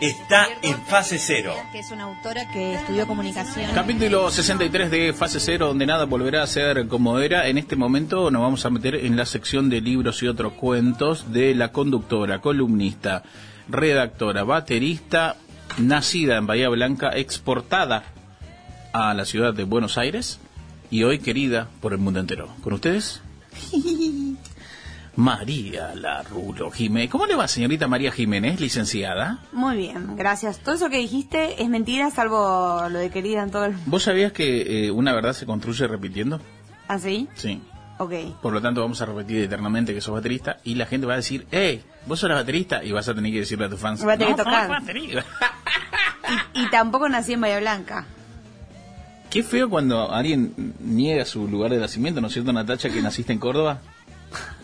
está 0.00 0.46
en 0.62 0.76
fase 0.82 1.18
cero. 1.18 1.54
que 1.72 1.80
es 1.80 1.90
una 1.90 2.04
autora 2.04 2.50
que 2.52 2.74
estudió 2.74 3.06
comunicación. 3.06 3.70
Capítulo 3.74 4.30
63 4.30 4.90
de 4.90 5.12
Fase 5.12 5.40
Cero, 5.40 5.68
donde 5.68 5.86
nada 5.86 6.04
volverá 6.04 6.42
a 6.42 6.46
ser 6.46 6.86
como 6.88 7.18
era. 7.18 7.48
En 7.48 7.58
este 7.58 7.76
momento 7.76 8.30
nos 8.30 8.42
vamos 8.42 8.64
a 8.64 8.70
meter 8.70 8.94
en 8.94 9.16
la 9.16 9.26
sección 9.26 9.68
de 9.68 9.80
libros 9.80 10.22
y 10.22 10.28
otros 10.28 10.52
cuentos 10.54 11.32
de 11.32 11.54
la 11.54 11.72
conductora, 11.72 12.40
columnista, 12.40 13.22
redactora, 13.68 14.44
baterista, 14.44 15.36
nacida 15.78 16.36
en 16.36 16.46
Bahía 16.46 16.68
Blanca, 16.68 17.10
exportada 17.14 18.04
a 18.92 19.14
la 19.14 19.24
ciudad 19.24 19.54
de 19.54 19.64
Buenos 19.64 19.98
Aires 19.98 20.40
y 20.90 21.02
hoy 21.02 21.18
querida 21.18 21.68
por 21.80 21.92
el 21.92 21.98
mundo 21.98 22.20
entero. 22.20 22.48
¿Con 22.62 22.72
ustedes? 22.72 23.20
María 25.22 25.96
Larulo 25.96 26.70
Jiménez. 26.70 27.10
¿Cómo 27.10 27.26
le 27.26 27.34
va, 27.34 27.48
señorita 27.48 27.88
María 27.88 28.12
Jiménez, 28.12 28.60
licenciada? 28.60 29.38
Muy 29.50 29.76
bien, 29.76 30.14
gracias. 30.16 30.60
Todo 30.60 30.76
eso 30.76 30.88
que 30.90 30.98
dijiste 30.98 31.60
es 31.60 31.68
mentira, 31.68 32.08
salvo 32.12 32.88
lo 32.88 33.00
de 33.00 33.10
querida 33.10 33.42
en 33.42 33.50
todo 33.50 33.64
el... 33.64 33.74
¿Vos 33.86 34.04
sabías 34.04 34.30
que 34.30 34.86
eh, 34.86 34.90
una 34.92 35.12
verdad 35.12 35.32
se 35.32 35.44
construye 35.44 35.88
repitiendo? 35.88 36.40
¿Así? 36.86 37.26
Sí. 37.34 37.60
Ok. 37.98 38.12
Por 38.40 38.52
lo 38.52 38.62
tanto, 38.62 38.80
vamos 38.80 39.02
a 39.02 39.06
repetir 39.06 39.42
eternamente 39.42 39.92
que 39.92 40.00
sos 40.00 40.14
baterista 40.14 40.58
y 40.62 40.76
la 40.76 40.86
gente 40.86 41.04
va 41.08 41.14
a 41.14 41.16
decir, 41.16 41.48
hey, 41.50 41.82
vos 42.06 42.20
sos 42.20 42.28
la 42.30 42.36
baterista 42.36 42.84
y 42.84 42.92
vas 42.92 43.08
a 43.08 43.14
tener 43.14 43.32
que 43.32 43.40
decirle 43.40 43.64
a 43.64 43.68
tus 43.70 43.80
fans, 43.80 44.06
Va 44.06 44.12
a 44.12 44.16
tener 44.18 44.30
"No, 44.30 44.36
que 44.36 44.44
tocar". 44.44 44.68
baterista". 44.68 45.24
Y 46.54 46.70
tampoco 46.70 47.08
nací 47.08 47.32
en 47.32 47.40
Bahía 47.40 47.58
Blanca. 47.58 48.06
Qué 49.30 49.42
feo 49.42 49.68
cuando 49.68 50.12
alguien 50.12 50.74
niega 50.78 51.24
su 51.24 51.48
lugar 51.48 51.72
de 51.72 51.78
nacimiento, 51.78 52.20
¿no 52.20 52.28
es 52.28 52.32
cierto, 52.34 52.52
Natacha, 52.52 52.88
que 52.88 53.02
naciste 53.02 53.32
en 53.32 53.40
Córdoba? 53.40 53.80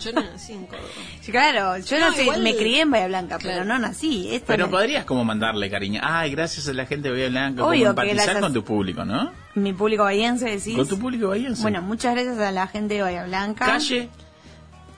Yo 0.04 0.12
no 0.12 0.20
nací 0.22 0.52
en 0.52 0.66
Córdoba. 0.66 0.88
Sí, 1.20 1.32
Claro, 1.32 1.78
yo 1.78 1.98
No, 1.98 2.10
nací, 2.10 2.22
igual- 2.22 2.42
me 2.42 2.56
crié 2.56 2.80
en 2.82 2.90
Bahía 2.90 3.06
Blanca, 3.08 3.38
pero 3.38 3.54
Claro. 3.54 3.64
no 3.66 3.78
nací. 3.78 4.28
Esto 4.34 4.46
Pero 4.48 4.66
me- 4.66 4.70
podrías 4.72 5.04
como 5.04 5.24
mandarle 5.24 5.70
cariño. 5.70 6.00
Ay, 6.04 6.30
gracias 6.30 6.68
a 6.68 6.72
la 6.72 6.86
gente 6.86 7.08
de 7.08 7.14
Bahía 7.14 7.28
Blanca, 7.30 7.64
Obvio 7.64 7.90
empatizar 7.90 8.16
gracias- 8.16 8.40
con 8.40 8.52
tu 8.52 8.64
público, 8.64 9.04
¿no? 9.04 9.32
Mi 9.54 9.72
público 9.72 10.02
bahiense, 10.04 10.46
decís. 10.46 10.76
Con 10.76 10.88
tu 10.88 10.98
público 10.98 11.28
bahiense. 11.28 11.62
Bueno, 11.62 11.80
muchas 11.82 12.14
gracias 12.14 12.38
a 12.38 12.50
la 12.52 12.66
gente 12.66 12.94
de 12.94 13.02
Bahía 13.02 13.24
Blanca. 13.24 13.64
Calle, 13.66 14.08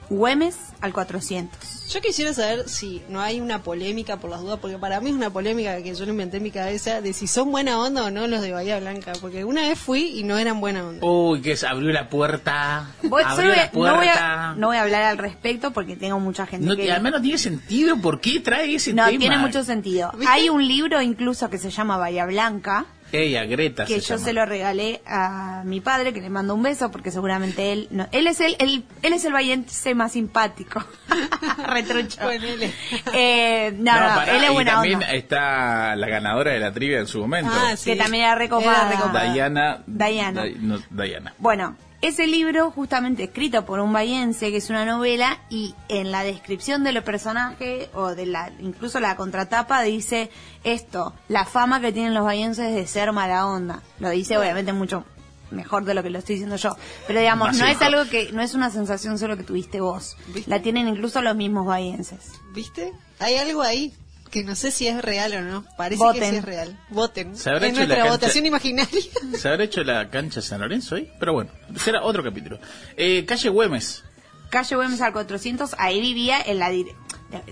Güemes 0.09 0.57
al 0.81 0.93
400. 0.93 1.76
Yo 1.89 2.01
quisiera 2.01 2.33
saber 2.33 2.67
si 2.67 3.01
no 3.07 3.21
hay 3.21 3.39
una 3.39 3.63
polémica 3.63 4.17
por 4.17 4.29
las 4.29 4.41
dudas, 4.41 4.59
porque 4.61 4.77
para 4.77 4.99
mí 4.99 5.09
es 5.09 5.15
una 5.15 5.29
polémica 5.29 5.81
que 5.81 5.95
yo 5.95 6.03
lo 6.05 6.11
inventé 6.11 6.37
en 6.37 6.43
mi 6.43 6.51
cabeza 6.51 6.99
de 6.99 7.13
si 7.13 7.27
son 7.27 7.49
buena 7.49 7.79
onda 7.79 8.03
o 8.03 8.11
no 8.11 8.27
los 8.27 8.41
de 8.41 8.51
Bahía 8.51 8.77
Blanca, 8.79 9.13
porque 9.21 9.45
una 9.45 9.61
vez 9.61 9.79
fui 9.79 10.19
y 10.19 10.23
no 10.23 10.37
eran 10.37 10.59
buena 10.59 10.85
onda. 10.85 10.99
uy, 11.07 11.41
que 11.41 11.55
se 11.55 11.65
abrió 11.65 11.91
la 11.93 12.09
puerta. 12.09 12.87
Abrió 13.25 13.55
la 13.55 13.65
no, 13.67 13.71
puerta. 13.71 13.97
voy 13.97 14.07
a, 14.09 14.53
no 14.57 14.67
voy 14.67 14.77
a 14.77 14.81
hablar 14.81 15.03
al 15.03 15.17
respecto 15.17 15.71
porque 15.71 15.95
tengo 15.95 16.19
mucha 16.19 16.45
gente 16.45 16.65
No, 16.67 16.75
que... 16.75 16.91
al 16.91 17.01
menos 17.01 17.21
tiene 17.21 17.37
sentido. 17.37 17.95
¿Por 18.01 18.19
qué 18.19 18.41
trae 18.41 18.75
ese 18.75 18.93
no, 18.93 19.05
tema? 19.05 19.17
tiene 19.19 19.37
mucho 19.37 19.63
sentido. 19.63 20.11
¿Viste? 20.17 20.27
Hay 20.29 20.49
un 20.49 20.67
libro 20.67 21.01
incluso 21.01 21.49
que 21.49 21.57
se 21.57 21.69
llama 21.69 21.95
Bahía 21.97 22.25
Blanca, 22.25 22.85
Ella, 23.11 23.45
Greta 23.45 23.85
que 23.85 23.95
se 23.95 24.01
yo 24.01 24.15
llama. 24.15 24.25
se 24.25 24.33
lo 24.33 24.45
regalé 24.45 25.01
a 25.05 25.61
mi 25.65 25.79
padre, 25.81 26.13
que 26.13 26.21
le 26.21 26.29
mando 26.29 26.53
un 26.55 26.63
beso 26.63 26.91
porque 26.91 27.09
seguramente 27.11 27.71
él... 27.71 27.87
No, 27.89 28.07
él 28.11 28.27
es 28.27 28.39
el, 28.41 28.55
el- 28.59 28.83
él 29.01 29.13
es 29.13 29.23
el 29.25 29.33
bahiense 29.33 29.95
más 29.95 30.11
simpático. 30.11 30.83
Retrucho. 31.67 32.19
Ponele. 32.21 32.73
Eh, 33.13 33.71
no, 33.77 33.93
No, 33.93 33.99
no, 34.09 34.15
pará, 34.15 34.35
él 34.37 34.43
es 34.43 34.49
y 34.49 34.53
buena 34.53 34.71
también 34.73 34.95
onda. 34.95 35.13
está 35.13 35.95
la 35.95 36.07
ganadora 36.07 36.51
de 36.51 36.59
la 36.59 36.71
trivia 36.71 36.99
en 36.99 37.07
su 37.07 37.19
momento. 37.19 37.51
Ah, 37.53 37.75
sí. 37.77 37.91
Que 37.91 37.95
también 37.95 38.23
era 38.25 38.35
recopada. 38.35 38.87
Era 38.87 38.89
recopada. 38.89 39.33
Diana. 39.33 39.83
Diana. 39.87 40.43
Diana. 40.89 41.33
Bueno, 41.37 41.75
ese 42.01 42.27
libro 42.27 42.71
justamente 42.71 43.23
escrito 43.23 43.65
por 43.65 43.79
un 43.79 43.91
bahiense, 43.91 44.51
que 44.51 44.57
es 44.57 44.69
una 44.69 44.85
novela, 44.85 45.39
y 45.49 45.73
en 45.89 46.11
la 46.11 46.23
descripción 46.23 46.83
de 46.83 46.91
los 46.91 47.03
personajes, 47.03 47.89
o 47.93 48.13
de 48.13 48.25
la 48.25 48.51
incluso 48.59 48.99
la 48.99 49.15
contratapa, 49.15 49.81
dice 49.81 50.29
esto, 50.63 51.13
la 51.27 51.45
fama 51.45 51.81
que 51.81 51.91
tienen 51.91 52.13
los 52.13 52.23
bahienses 52.23 52.73
de 52.73 52.85
ser 52.85 53.11
mala 53.13 53.47
onda. 53.47 53.81
Lo 53.99 54.09
dice 54.09 54.37
obviamente 54.37 54.73
mucho 54.73 55.05
mejor 55.49 55.85
de 55.85 55.93
lo 55.93 56.03
que 56.03 56.09
lo 56.09 56.19
estoy 56.19 56.35
diciendo 56.35 56.57
yo. 56.57 56.75
Pero 57.07 57.19
digamos, 57.19 57.47
Más 57.47 57.57
no 57.57 57.65
es 57.67 57.81
algo 57.81 58.09
que, 58.09 58.31
no 58.31 58.41
es 58.41 58.53
una 58.53 58.69
sensación 58.69 59.17
solo 59.17 59.37
que 59.37 59.43
tuviste 59.43 59.81
vos. 59.81 60.17
¿Viste? 60.27 60.49
La 60.49 60.61
tienen 60.61 60.87
incluso 60.87 61.21
los 61.21 61.35
mismos 61.35 61.65
bahienses. 61.65 62.33
¿Viste? 62.53 62.93
Hay 63.19 63.35
algo 63.35 63.61
ahí 63.61 63.93
que 64.37 64.43
no 64.43 64.55
sé 64.55 64.71
si 64.71 64.87
es 64.87 65.01
real 65.01 65.33
o 65.33 65.41
no. 65.41 65.65
Parece 65.77 66.03
Voten. 66.03 66.21
que 66.21 66.29
sí 66.29 66.35
es 66.37 66.45
real. 66.45 66.77
Voten. 66.89 67.35
¿Se 67.35 67.49
habrá 67.49 67.67
en 67.67 67.73
hecho 67.73 67.81
la 67.81 67.85
nuestra 67.87 68.03
cancha- 68.05 68.11
votación 68.11 68.45
imaginaria. 68.45 69.01
¿Se 69.37 69.49
habrá 69.49 69.63
hecho 69.63 69.83
la 69.83 70.09
cancha 70.09 70.41
San 70.41 70.61
Lorenzo 70.61 70.95
hoy? 70.95 71.09
Pero 71.19 71.33
bueno, 71.33 71.49
será 71.77 72.03
otro 72.03 72.23
capítulo. 72.23 72.59
Eh, 72.95 73.25
calle 73.25 73.49
Güemes. 73.49 74.03
Calle 74.49 74.75
Güemes 74.75 75.01
al 75.01 75.11
400, 75.13 75.75
ahí 75.79 75.99
vivía 76.01 76.39
en 76.45 76.59
la... 76.59 76.71
dire- 76.71 76.93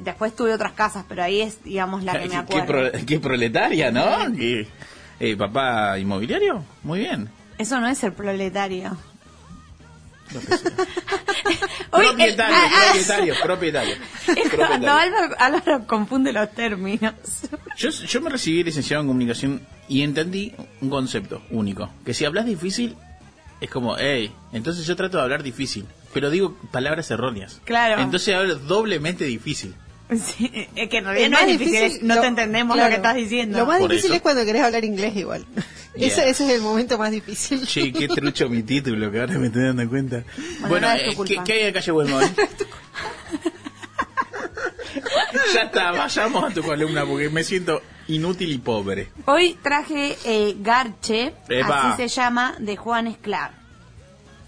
Después 0.02 0.34
tuve 0.36 0.54
otras 0.54 0.72
casas, 0.72 1.04
pero 1.10 1.22
ahí 1.24 1.42
es, 1.42 1.62
digamos, 1.64 2.04
la 2.04 2.14
que 2.14 2.20
me 2.20 2.30
Qué, 2.30 2.36
acuerdo. 2.60 2.92
pro- 2.92 3.06
qué 3.06 3.20
proletaria, 3.20 3.92
¿no? 3.92 4.34
¿Qué- 4.36 4.68
eh, 5.20 5.36
¿Papá 5.36 5.98
inmobiliario? 6.00 6.64
Muy 6.84 7.00
bien. 7.00 7.30
Eso 7.58 7.80
no 7.82 7.88
es 7.88 7.98
ser 7.98 8.14
proletario. 8.14 8.96
Hoy, 11.92 12.06
propietario, 12.08 12.56
el- 12.56 12.62
ah, 12.64 12.70
ah, 12.74 12.84
propietario, 12.92 13.34
propietario. 13.44 13.94
es 13.96 14.00
Propietario. 14.26 14.58
cuando 14.68 14.92
Álvaro, 14.92 15.36
Álvaro 15.40 15.88
confunde 15.88 16.34
los 16.34 16.52
términos. 16.52 17.14
Yo, 17.78 17.90
yo 17.90 18.22
me 18.22 18.30
recibí 18.30 18.64
licenciado 18.64 19.02
en 19.02 19.08
comunicación 19.08 19.62
y 19.88 20.02
entendí 20.02 20.54
un 20.82 20.90
concepto 20.90 21.42
único. 21.52 21.90
Que 22.06 22.14
si 22.14 22.26
hablas 22.26 22.46
difícil, 22.46 22.96
es 23.62 23.70
como, 23.70 23.96
hey, 23.98 24.32
entonces 24.52 24.86
yo 24.86 24.96
trato 24.96 25.18
de 25.18 25.24
hablar 25.24 25.44
difícil, 25.44 25.86
pero 26.14 26.30
digo 26.30 26.58
palabras 26.72 27.10
erróneas. 27.12 27.62
Claro. 27.64 28.02
Entonces 28.02 28.36
hablo 28.36 28.56
doblemente 28.56 29.26
difícil. 29.26 29.76
Sí, 30.16 30.68
es 30.76 30.88
que 30.89 30.97
en 30.97 31.06
realidad 31.06 31.26
El 31.26 31.32
no 31.32 31.38
es 31.39 31.47
difícil, 31.47 31.72
difícil, 31.74 31.97
es- 31.97 32.03
no 32.03 32.16
lo- 32.16 32.22
te 32.22 32.28
entendemos 32.28 32.76
claro, 32.76 32.89
lo 32.89 32.91
que 32.91 32.95
estás 32.97 33.16
diciendo. 33.16 33.58
Lo 33.60 33.66
más 33.66 33.80
Por 33.80 33.89
difícil 33.89 34.12
eso. 34.12 34.16
es 34.18 34.22
cuando 34.22 34.45
querés 34.45 34.62
hablar 34.62 34.86
inglés 34.86 35.16
igual. 35.16 35.45
Yeah. 35.95 36.08
Ese, 36.08 36.30
ese 36.30 36.45
es 36.45 36.51
el 36.51 36.62
momento 36.62 36.97
más 36.97 37.10
difícil. 37.10 37.66
Che, 37.66 37.91
qué 37.91 38.08
trucho 38.16 38.47
mi 38.49 38.62
título, 38.64 39.10
que 39.12 39.20
ahora 39.22 39.38
me 39.39 39.47
estoy 39.47 39.64
dando 39.64 39.88
cuenta. 39.89 40.24
Bueno, 40.68 40.91
eh. 40.91 41.16
¿qué, 41.26 41.39
qué 41.45 41.53
hay 41.53 41.62
en 41.68 41.74
calle 41.74 41.91
hoy? 41.91 42.08
ya 45.53 45.62
está, 45.64 45.91
vayamos 45.91 46.43
a 46.43 46.53
tu 46.53 46.62
columna 46.64 47.06
porque 47.06 47.30
me 47.30 47.43
siento 47.43 47.82
inútil 48.08 48.51
y 48.51 48.58
pobre. 48.60 49.10
Hoy 49.26 49.58
traje 49.62 50.18
eh, 50.26 50.56
Garche, 50.60 51.34
Epa. 51.49 51.93
así 51.93 52.03
se 52.03 52.08
llama, 52.10 52.56
de 52.60 52.76
Juan 52.78 53.08
Esclar. 53.08 53.51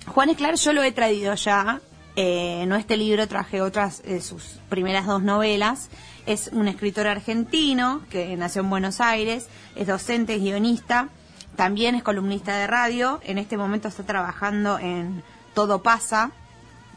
Juan 0.08 0.30
Esclar 0.30 0.56
yo 0.56 0.74
lo 0.74 0.84
he 0.84 0.92
traído 0.92 1.34
ya, 1.36 1.82
eh, 2.18 2.66
no 2.68 2.76
este 2.76 2.98
libro, 2.98 3.28
traje 3.28 3.62
otras 3.62 4.02
de 4.04 4.20
sus 4.22 4.60
primeras 4.70 5.06
dos 5.06 5.22
novelas. 5.24 5.90
Es 6.26 6.50
un 6.52 6.68
escritor 6.68 7.08
argentino 7.08 8.02
que 8.10 8.36
nació 8.36 8.62
en 8.64 8.70
Buenos 8.70 9.00
Aires, 9.00 9.48
es 9.76 9.88
docente, 9.88 10.36
es 10.36 10.42
guionista, 10.42 11.08
también 11.56 11.96
es 11.96 12.04
columnista 12.04 12.58
de 12.58 12.68
radio, 12.68 13.22
en 13.24 13.38
este 13.38 13.56
momento 13.56 13.88
está 13.88 14.04
trabajando 14.04 14.78
en 14.80 15.24
Todo 15.54 15.82
pasa, 15.84 16.32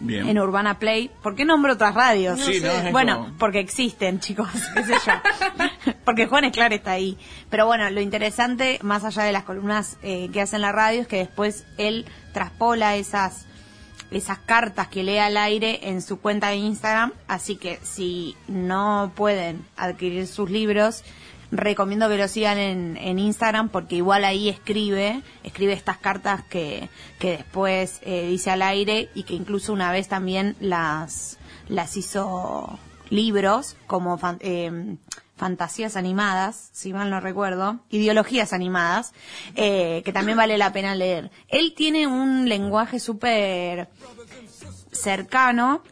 Bien. 0.00 0.26
en 0.28 0.38
Urbana 0.38 0.78
Play. 0.78 1.10
¿Por 1.22 1.34
qué 1.36 1.44
nombro 1.44 1.74
otras 1.74 1.94
radios? 1.94 2.38
No 2.38 2.44
Sí, 2.46 2.60
no, 2.60 2.90
bueno, 2.90 3.18
como- 3.26 3.38
porque 3.38 3.60
existen, 3.60 4.18
chicos, 4.20 4.48
qué 4.74 4.82
sé 4.84 4.94
yo. 5.06 5.12
porque 6.04 6.26
Juan 6.26 6.44
Esclar 6.44 6.72
está 6.72 6.92
ahí. 6.92 7.16
Pero 7.50 7.66
bueno, 7.66 7.88
lo 7.90 8.00
interesante, 8.00 8.78
más 8.82 9.04
allá 9.04 9.22
de 9.24 9.32
las 9.32 9.44
columnas 9.44 9.96
eh, 10.02 10.30
que 10.32 10.40
hace 10.40 10.56
en 10.56 10.62
la 10.62 10.72
radio, 10.72 11.02
es 11.02 11.06
que 11.06 11.18
después 11.18 11.66
él 11.78 12.06
traspola 12.32 12.96
esas 12.96 13.46
esas 14.10 14.38
cartas 14.38 14.88
que 14.88 15.02
lee 15.02 15.18
al 15.18 15.36
aire 15.36 15.88
en 15.88 16.02
su 16.02 16.20
cuenta 16.20 16.48
de 16.48 16.56
Instagram, 16.56 17.12
así 17.28 17.56
que 17.56 17.78
si 17.82 18.36
no 18.48 19.12
pueden 19.14 19.64
adquirir 19.76 20.26
sus 20.26 20.50
libros, 20.50 21.04
recomiendo 21.52 22.08
que 22.08 22.16
lo 22.16 22.28
sigan 22.28 22.58
en, 22.58 22.96
en 22.96 23.18
Instagram 23.18 23.68
porque 23.68 23.96
igual 23.96 24.24
ahí 24.24 24.48
escribe, 24.48 25.22
escribe 25.42 25.72
estas 25.72 25.98
cartas 25.98 26.42
que, 26.44 26.88
que 27.18 27.38
después 27.38 28.00
eh, 28.02 28.28
dice 28.28 28.50
al 28.50 28.62
aire 28.62 29.08
y 29.14 29.24
que 29.24 29.34
incluso 29.34 29.72
una 29.72 29.90
vez 29.92 30.08
también 30.08 30.56
las, 30.60 31.38
las 31.68 31.96
hizo 31.96 32.78
libros 33.10 33.76
como 33.86 34.18
eh, 34.40 34.96
fantasías 35.40 35.96
animadas, 35.96 36.68
si 36.72 36.92
mal 36.92 37.08
no 37.08 37.18
recuerdo, 37.18 37.80
ideologías 37.88 38.52
animadas, 38.52 39.14
eh, 39.56 40.02
que 40.04 40.12
también 40.12 40.36
vale 40.36 40.58
la 40.58 40.70
pena 40.70 40.94
leer. 40.94 41.30
Él 41.48 41.72
tiene 41.74 42.06
un 42.06 42.46
lenguaje 42.46 43.00
súper 43.00 43.88
cercano 44.92 45.82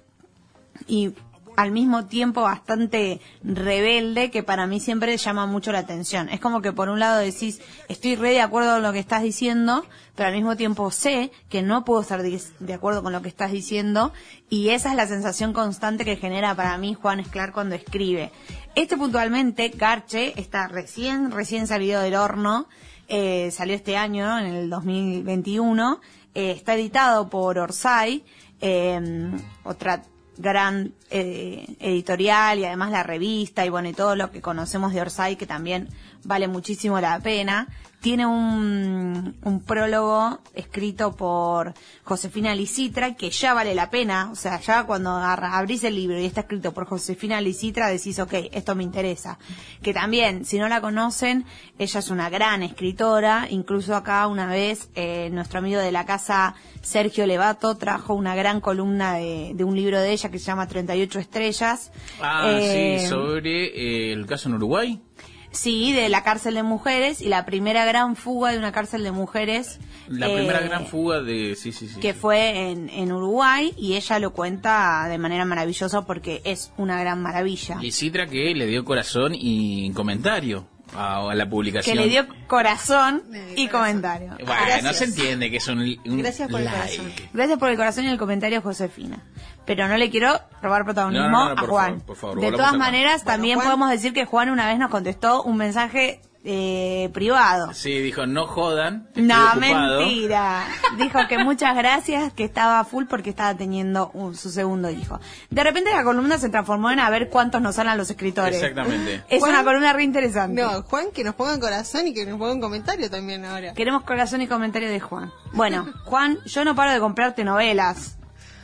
y 0.87 1.15
al 1.59 1.73
mismo 1.73 2.07
tiempo 2.07 2.43
bastante 2.43 3.21
rebelde 3.43 4.31
que 4.31 4.45
para 4.45 4.69
mí 4.69 4.79
siempre 4.79 5.17
llama 5.17 5.45
mucho 5.47 5.73
la 5.73 5.81
atención. 5.81 6.29
Es 6.29 6.39
como 6.39 6.63
que 6.63 6.73
por 6.73 6.89
un 6.89 7.01
lado 7.01 7.19
decís, 7.19 7.61
estoy 7.89 8.15
re 8.15 8.31
de 8.31 8.43
acuerdo 8.43 8.75
con 8.75 8.83
lo 8.83 8.93
que 8.93 9.01
estás 9.01 9.25
diciendo, 9.25 9.85
pero 10.15 10.29
al 10.29 10.37
mismo 10.37 10.57
tiempo 10.57 10.93
sé 10.93 11.33
que 11.49 11.63
no 11.63 11.85
puedo 11.85 12.03
estar 12.03 12.23
de, 12.23 12.75
acuerdo 12.75 13.03
con 13.03 13.13
lo 13.13 13.23
que 13.23 13.29
estás 13.29 13.51
diciendo 13.51 14.13
y 14.49 14.69
esa 14.69 14.91
es 14.91 14.95
la 14.95 15.09
sensación 15.09 15.53
constante 15.53 16.05
que 16.05 16.15
genera 16.15 16.55
para 16.55 16.79
mí 16.79 16.95
Juan 16.95 17.19
Esclar 17.19 17.53
cuando 17.53 17.75
escribe. 17.75 18.31
Este 18.79 18.97
puntualmente, 18.97 19.71
Garche, 19.71 20.41
está 20.41 20.69
recién, 20.69 21.33
recién 21.33 21.67
salido 21.67 22.01
del 22.01 22.15
horno, 22.15 22.69
eh, 23.09 23.51
salió 23.51 23.75
este 23.75 23.97
año, 23.97 24.39
en 24.39 24.47
el 24.47 24.71
2021, 24.71 26.01
eh, 26.33 26.53
está 26.53 26.77
editado 26.77 27.29
por 27.29 27.59
Orsay, 27.59 28.25
eh, 28.61 29.33
otra 29.65 30.05
gran 30.37 30.95
eh, 31.11 31.67
editorial 31.81 32.61
y 32.61 32.67
además 32.67 32.93
la 32.93 33.03
revista 33.03 33.67
y 33.67 33.69
bueno 33.69 33.89
y 33.89 33.93
todo 33.93 34.15
lo 34.15 34.31
que 34.31 34.41
conocemos 34.41 34.93
de 34.93 35.01
Orsay 35.01 35.35
que 35.35 35.47
también 35.47 35.89
vale 36.23 36.47
muchísimo 36.47 37.01
la 37.01 37.19
pena 37.19 37.67
tiene 38.01 38.27
un, 38.27 39.37
un 39.43 39.61
prólogo 39.65 40.39
escrito 40.55 41.17
por 41.17 41.75
Josefina 42.05 42.55
Licitra 42.55 43.15
que 43.17 43.31
ya 43.31 43.55
vale 43.55 43.75
la 43.75 43.91
pena, 43.91 44.31
o 44.31 44.37
sea, 44.37 44.61
ya 44.61 44.85
cuando 44.85 45.11
agarra- 45.11 45.59
abrís 45.59 45.83
el 45.85 45.97
libro 45.97 46.19
y 46.19 46.25
está 46.25 46.43
escrito 46.43 46.73
por 46.73 46.87
Josefina 46.87 47.41
Licitra 47.41 47.89
decís, 47.89 48.19
ok, 48.21 48.35
esto 48.53 48.75
me 48.77 48.85
interesa. 48.85 49.39
Que 49.83 49.93
también, 49.93 50.45
si 50.45 50.59
no 50.59 50.69
la 50.69 50.81
conocen, 50.81 51.45
ella 51.79 51.99
es 52.01 52.11
una 52.11 52.31
gran 52.31 52.63
escritora, 52.63 53.47
incluso 53.51 53.97
acá 53.97 54.27
una 54.29 54.47
vez 54.47 54.91
eh, 54.95 55.29
nuestro 55.33 55.59
amigo 55.59 55.81
de 55.81 55.91
la 55.93 56.07
casa 56.07 56.55
Sergio 56.83 57.27
Levato 57.27 57.77
trajo 57.77 58.15
una 58.15 58.35
gran 58.37 58.61
columna 58.61 59.15
de, 59.15 59.53
de 59.55 59.65
un 59.65 59.75
libro 59.75 60.01
de 60.01 60.13
ella 60.13 60.31
que 60.31 60.39
se 60.39 60.47
llama 60.47 60.69
38 60.69 61.19
estrellas. 61.19 61.91
Ah, 62.21 62.45
Eh, 62.53 63.01
sí, 63.01 63.09
sobre 63.09 63.67
eh, 63.67 64.13
el 64.13 64.25
caso 64.27 64.49
en 64.49 64.55
Uruguay. 64.55 65.03
Sí, 65.51 65.93
de 65.93 66.09
la 66.09 66.23
cárcel 66.23 66.55
de 66.55 66.63
mujeres 66.63 67.21
y 67.21 67.29
la 67.29 67.47
primera 67.47 67.85
gran 67.85 68.17
fuga 68.17 68.53
de 68.53 68.59
una 68.59 68.73
cárcel 68.73 69.03
de 69.03 69.13
mujeres. 69.13 69.79
La 70.09 70.29
eh, 70.29 70.35
primera 70.35 70.61
gran 70.61 70.87
fuga 70.87 71.21
de... 71.21 71.57
Sí, 71.57 71.73
sí, 71.73 71.89
sí. 71.89 72.01
que 72.01 72.15
fue 72.15 72.71
en, 72.71 72.89
en 72.91 73.13
Uruguay 73.13 73.75
y 73.77 73.95
ella 73.95 74.19
lo 74.19 74.33
cuenta 74.33 75.07
de 75.09 75.19
manera 75.19 75.45
maravillosa 75.45 76.07
porque 76.07 76.43
es 76.45 76.73
una 76.77 77.01
gran 77.01 77.23
maravilla. 77.23 77.77
Licitra 77.81 78.27
que 78.27 78.55
le 78.55 78.67
dio 78.67 78.85
corazón 78.85 79.33
y 79.35 79.91
comentario 79.93 80.67
a, 80.97 81.31
a 81.31 81.35
la 81.35 81.45
Que 81.45 81.51
publicación. 81.51 81.97
le 81.97 82.09
dio 82.09 82.27
corazón 82.47 83.23
y 83.57 83.69
comentario. 83.69 84.31
Bueno, 84.45 84.83
no 84.83 84.93
se 84.93 85.05
entiende 85.05 85.51
que 85.51 85.59
es 85.59 85.69
un, 85.69 85.81
un 85.81 86.19
Gracias 86.19 86.49
por 86.51 86.61
el 86.61 86.67
like. 86.67 86.79
corazón. 86.97 87.13
Gracias 87.33 87.59
por 87.59 87.69
el 87.71 87.77
corazón 87.77 88.05
y 88.05 88.09
el 88.09 88.19
comentario, 88.19 88.63
Josefina. 88.63 89.19
Pero 89.67 89.87
no 89.87 89.97
le 89.99 90.09
quiero 90.11 90.41
robar 90.63 90.85
protagonismo 90.85 91.29
No, 91.29 91.31
no, 91.31 91.45
no, 91.47 91.51
a 91.53 91.57
por 91.57 91.69
Juan. 91.69 91.87
favor, 92.01 92.07
por 92.07 92.17
favor, 92.17 92.41
de 92.41 92.53
todas 92.53 92.77
maneras, 92.77 93.23
Bueno, 93.25 93.37
también 93.37 93.55
Juan- 93.57 93.67
podemos 93.67 93.91
decir 93.91 94.13
que 94.15 94.25
Juan 94.25 94.49
una 94.51 94.67
vez 94.67 94.79
nos 94.79 94.91
contestó 94.91 95.43
un 95.43 95.57
mensaje 95.59 96.23
eh, 96.51 97.11
privado. 97.13 97.75
Sí, 97.75 97.99
dijo, 98.01 98.27
no 98.27 98.47
jodan. 98.47 99.07
No, 99.15 99.35
ocupado". 99.51 100.01
mentira. 100.01 100.65
Dijo 100.97 101.19
que 101.29 101.37
muchas 101.45 101.77
gracias, 101.77 102.33
que 102.33 102.43
estaba 102.45 102.83
full 102.85 103.05
porque 103.05 103.29
estaba 103.29 103.55
teniendo 103.55 104.11
un- 104.15 104.35
su 104.35 104.49
segundo 104.51 104.89
hijo. 104.89 105.21
De 105.51 105.63
repente 105.63 105.91
la 105.95 106.05
columna 106.05 106.39
se 106.39 106.49
transformó 106.49 106.91
en 106.91 107.01
a 107.01 107.11
ver 107.11 107.29
cuántos 107.29 107.61
nos 107.61 107.79
hablan 107.79 107.99
los 107.99 108.09
escritores. 108.09 108.55
Exactamente. 108.57 109.23
Es 109.29 109.41
Juan- 109.41 109.53
una 109.53 109.65
columna 109.65 109.93
re 109.93 110.05
interesante. 110.05 110.63
No, 110.63 110.83
Juan, 110.85 111.09
que 111.13 111.23
nos 111.23 111.35
ponga 111.35 111.61
corazón 111.61 112.07
y 112.07 112.15
que 112.15 112.25
nos 112.25 112.39
ponga 112.39 112.55
un 112.55 112.61
comentario 112.63 113.11
también 113.11 113.45
ahora. 113.45 113.75
Queremos 113.75 114.05
corazón 114.05 114.41
y 114.41 114.47
comentario 114.47 114.89
de 114.89 115.01
Juan. 115.01 115.31
Bueno, 115.53 115.87
Juan, 116.07 116.39
yo 116.47 116.65
no 116.65 116.75
paro 116.75 116.93
de 116.93 117.01
comprarte 117.01 117.45
novelas. 117.45 118.17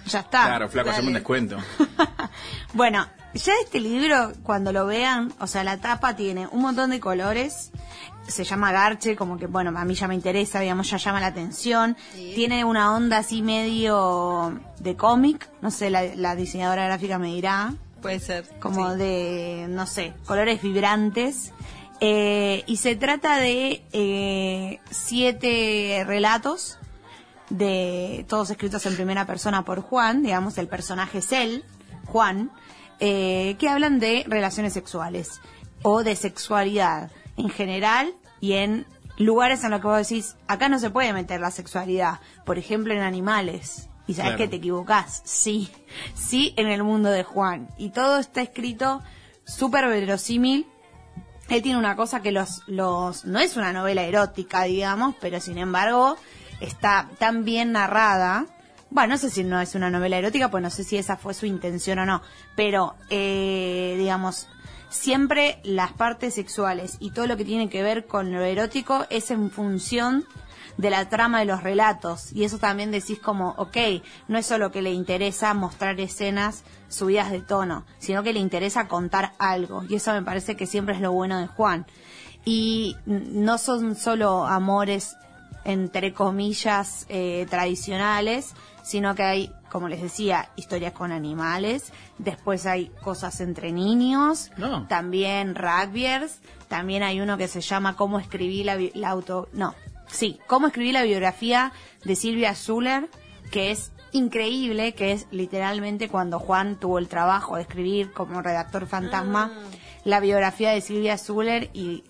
Ya 0.07 0.21
está. 0.21 0.47
Claro, 0.47 0.69
flaco, 0.71 0.89
hacemos 0.89 1.09
un 1.09 1.15
descuento. 1.15 1.57
bueno, 2.73 3.07
ya 3.35 3.53
este 3.63 3.81
libro, 3.81 4.33
cuando 4.43 4.73
lo 4.73 4.87
vean, 4.87 5.33
o 5.41 5.47
sea, 5.47 5.65
la 5.65 5.79
tapa 5.79 6.17
tiene 6.17 6.47
un 6.47 6.63
montón 6.63 6.91
de 6.91 7.01
colores. 7.01 7.71
Se 8.27 8.45
llama 8.45 8.73
Garche, 8.73 9.17
como 9.17 9.37
que, 9.37 9.47
bueno, 9.47 9.73
a 9.79 9.85
mí 9.85 9.95
ya 9.95 10.09
me 10.09 10.15
interesa, 10.15 10.61
digamos, 10.61 10.89
ya 10.89 10.97
llama 10.97 11.21
la 11.21 11.27
atención. 11.27 11.97
Tiene 12.15 12.65
una 12.65 12.95
onda 12.95 13.19
así 13.19 13.43
medio 13.43 14.59
de 14.81 14.97
cómic. 14.97 15.49
No 15.61 15.71
sé, 15.71 15.91
la, 15.91 16.05
la 16.15 16.35
diseñadora 16.35 16.87
gráfica 16.87 17.19
me 17.19 17.35
dirá. 17.35 17.75
Puede 18.01 18.21
ser. 18.21 18.49
Como 18.61 18.93
sí. 18.93 18.99
de, 18.99 19.67
no 19.69 19.87
sé, 19.87 20.15
colores 20.27 20.63
vibrantes. 20.63 21.53
Eh, 22.01 22.65
y 22.67 22.77
se 22.79 22.97
trata 22.97 23.39
de 23.39 23.83
eh, 23.93 24.81
siete 24.91 26.03
relatos 26.07 26.79
de 27.51 28.25
todos 28.29 28.51
escritos 28.51 28.85
en 28.87 28.95
primera 28.95 29.27
persona 29.27 29.65
por 29.65 29.81
Juan, 29.81 30.23
digamos, 30.23 30.59
el 30.59 30.69
personaje 30.69 31.19
es 31.19 31.33
él, 31.33 31.65
Juan, 32.07 32.51
eh, 33.01 33.57
que 33.59 33.69
hablan 33.69 34.01
de 34.01 34.25
relaciones 34.27 34.73
sexuales 34.73 35.41
o 35.83 36.03
de 36.03 36.17
sexualidad 36.17 37.11
en 37.37 37.49
general 37.51 38.15
y 38.41 38.55
en 38.55 38.87
lugares 39.17 39.65
en 39.65 39.71
los 39.71 39.81
que 39.81 39.87
vos 39.87 40.09
decís, 40.09 40.37
acá 40.49 40.69
no 40.69 40.79
se 40.79 40.91
puede 40.91 41.13
meter 41.13 41.41
la 41.41 41.51
sexualidad, 41.51 42.21
por 42.45 42.59
ejemplo 42.59 42.95
en 42.95 43.01
animales. 43.01 43.89
Y 44.07 44.15
sabes 44.15 44.33
Claro. 44.33 44.39
que 44.39 44.49
te 44.49 44.57
equivocás, 44.57 45.23
sí, 45.25 45.71
sí 46.15 46.53
en 46.57 46.69
el 46.69 46.83
mundo 46.83 47.09
de 47.11 47.25
Juan. 47.25 47.69
Y 47.79 47.89
todo 47.91 48.19
está 48.19 48.43
escrito 48.43 49.03
súper 49.47 49.87
verosímil 49.89 50.67
él 51.49 51.63
tiene 51.63 51.79
una 51.79 51.97
cosa 51.97 52.23
que 52.23 52.33
los, 52.33 52.63
los, 52.67 53.25
no 53.25 53.39
es 53.39 53.57
una 53.57 53.73
novela 53.73 54.03
erótica, 54.03 54.63
digamos, 54.65 55.15
pero 55.21 55.41
sin 55.41 55.59
embargo 55.59 56.17
está 56.61 57.09
tan 57.19 57.45
bien 57.45 57.73
narrada. 57.73 58.47
Bueno, 58.95 59.15
no 59.15 59.19
sé 59.19 59.29
si 59.29 59.43
no 59.43 59.61
es 59.61 59.75
una 59.75 59.91
novela 59.91 60.19
erótica, 60.19 60.53
pues 60.53 60.63
no 60.63 60.71
sé 60.71 60.85
si 60.85 60.97
esa 60.97 61.17
fue 61.17 61.35
su 61.35 61.47
intención 61.47 61.99
o 61.99 62.07
no, 62.07 62.23
pero, 62.55 62.95
eh, 63.11 63.97
digamos, 63.99 64.47
siempre 64.89 65.59
las 65.65 65.93
partes 65.93 66.35
sexuales 66.35 66.99
y 67.01 67.11
todo 67.11 67.27
lo 67.27 67.37
que 67.37 67.45
tiene 67.45 67.69
que 67.69 67.83
ver 67.83 68.07
con 68.07 68.31
lo 68.31 68.41
erótico 68.43 69.05
es 69.11 69.33
en 69.33 69.51
función 69.51 70.25
de 70.77 70.91
la 70.91 71.09
trama 71.09 71.41
de 71.41 71.45
los 71.47 71.65
relatos. 71.65 72.33
Y 72.33 72.45
eso 72.45 72.59
también 72.59 72.93
decís 72.93 73.19
como, 73.19 73.57
ok, 73.59 73.77
no 74.29 74.39
es 74.39 74.47
solo 74.47 74.71
que 74.71 74.81
le 74.81 74.93
interesa 74.93 75.55
mostrar 75.55 75.99
escenas 75.99 76.63
subidas 76.89 77.33
de 77.33 77.41
tono, 77.41 77.85
sino 77.99 78.23
que 78.23 78.33
le 78.33 78.39
interesa 78.39 78.87
contar 78.87 79.33
algo. 79.41 79.83
Y 79.89 79.97
eso 79.97 80.13
me 80.13 80.23
parece 80.23 80.55
que 80.55 80.69
siempre 80.69 80.95
es 80.95 81.01
lo 81.01 81.11
bueno 81.11 81.41
de 81.41 81.49
Juan. 81.49 81.85
Y 82.45 82.97
no 83.07 83.59
son 83.59 83.97
solo 83.97 84.47
amores, 84.47 85.17
entre 85.65 86.13
comillas, 86.13 87.07
eh, 87.09 87.49
tradicionales, 87.51 88.55
sino 88.85 89.15
que 89.15 89.23
hay, 89.23 89.53
como 89.71 89.89
les 89.89 90.03
decía, 90.03 90.51
historias 90.57 90.93
con 90.93 91.11
animales, 91.11 91.91
después 92.19 92.67
hay 92.67 92.91
cosas 93.03 93.41
entre 93.41 93.73
niños, 93.73 94.51
No. 94.59 94.87
también 94.87 95.55
rugbyers, 95.55 96.39
también 96.69 97.03
hay 97.03 97.21
uno 97.21 97.39
que 97.39 97.49
se 97.49 97.63
llama 97.63 97.97
Cómo 97.97 98.21
escribí 98.21 98.63
la, 98.63 98.79
la 98.93 99.09
auto... 99.09 99.49
No, 99.55 99.75
sí, 100.07 100.39
Cómo 100.47 100.67
escribí 100.67 100.93
la 100.93 101.03
biografía 101.03 101.73
de 102.05 102.15
Silvia 102.15 102.55
Zuller, 102.55 103.09
que 103.51 103.71
es 103.71 103.91
increíble, 104.13 104.93
que 104.93 105.13
es 105.13 105.27
literalmente 105.31 106.09
cuando 106.11 106.39
Juan 106.39 106.79
tuvo 106.79 106.99
el 106.99 107.09
trabajo 107.09 107.57
de 107.57 107.63
escribir 107.63 108.13
como 108.13 108.43
redactor 108.43 108.87
fantasma 108.87 109.51
la 110.05 110.21
biografía 110.21 110.71
de 110.73 110.83
Silvia 110.83 111.17
Zuller 111.17 111.71
y 111.73 112.05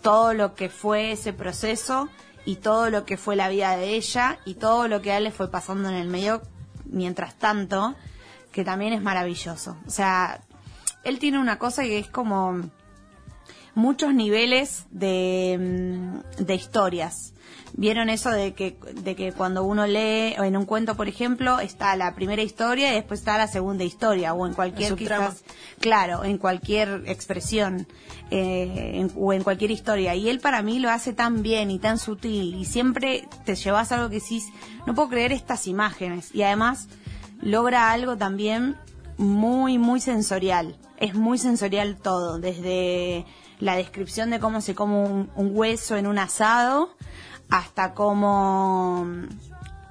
todo 0.00 0.32
lo 0.32 0.54
que 0.54 0.70
fue 0.70 1.12
ese 1.12 1.34
proceso 1.34 2.08
y 2.46 2.56
todo 2.56 2.88
lo 2.88 3.04
que 3.04 3.18
fue 3.18 3.36
la 3.36 3.50
vida 3.50 3.76
de 3.76 3.94
ella 3.96 4.38
y 4.46 4.54
todo 4.54 4.88
lo 4.88 5.02
que 5.02 5.12
a 5.12 5.18
él 5.18 5.24
le 5.24 5.32
fue 5.32 5.50
pasando 5.50 5.90
en 5.90 5.96
el 5.96 6.08
medio 6.08 6.40
mientras 6.86 7.34
tanto, 7.34 7.94
que 8.52 8.64
también 8.64 8.94
es 8.94 9.02
maravilloso. 9.02 9.76
O 9.86 9.90
sea, 9.90 10.40
él 11.04 11.18
tiene 11.18 11.38
una 11.38 11.58
cosa 11.58 11.82
que 11.82 11.98
es 11.98 12.08
como 12.08 12.62
muchos 13.74 14.14
niveles 14.14 14.86
de, 14.90 15.58
mm, 16.38 16.42
de 16.44 16.54
historias. 16.54 17.34
¿Vieron 17.74 18.08
eso 18.08 18.30
de 18.30 18.54
que, 18.54 18.78
de 19.02 19.14
que 19.16 19.32
cuando 19.32 19.62
uno 19.64 19.86
lee 19.86 20.34
o 20.38 20.44
en 20.44 20.56
un 20.56 20.64
cuento, 20.64 20.94
por 20.96 21.08
ejemplo, 21.08 21.60
está 21.60 21.94
la 21.96 22.14
primera 22.14 22.40
historia 22.42 22.90
y 22.90 22.94
después 22.94 23.20
está 23.20 23.36
la 23.36 23.48
segunda 23.48 23.84
historia 23.84 24.32
o 24.32 24.46
en 24.46 24.54
cualquier 24.54 24.90
quizás, 24.96 25.44
claro, 25.80 26.24
en 26.24 26.38
cualquier 26.38 27.02
expresión 27.06 27.86
eh, 28.30 28.92
en- 28.94 29.12
o 29.16 29.32
en 29.32 29.42
cualquier 29.42 29.70
historia. 29.72 30.14
Y 30.14 30.28
él 30.30 30.40
para 30.40 30.62
mí 30.62 30.78
lo 30.78 30.90
hace 30.90 31.12
tan 31.12 31.42
bien 31.42 31.70
y 31.70 31.78
tan 31.78 31.98
sutil 31.98 32.54
y 32.54 32.64
siempre 32.64 33.28
te 33.44 33.54
llevas 33.56 33.92
algo 33.92 34.08
que 34.08 34.20
decís, 34.20 34.44
no 34.86 34.94
puedo 34.94 35.10
creer 35.10 35.32
estas 35.32 35.66
imágenes. 35.66 36.34
Y 36.34 36.42
además 36.42 36.88
logra 37.42 37.90
algo 37.90 38.16
también 38.16 38.76
muy, 39.18 39.76
muy 39.76 40.00
sensorial. 40.00 40.76
Es 40.98 41.14
muy 41.14 41.36
sensorial 41.36 41.96
todo, 41.96 42.38
desde 42.38 43.26
la 43.60 43.76
descripción 43.76 44.30
de 44.30 44.38
cómo 44.40 44.60
se 44.62 44.74
come 44.74 44.94
un, 44.96 45.30
un 45.36 45.50
hueso 45.54 45.96
en 45.96 46.06
un 46.06 46.18
asado 46.18 46.94
hasta 47.50 47.94
cómo 47.94 49.06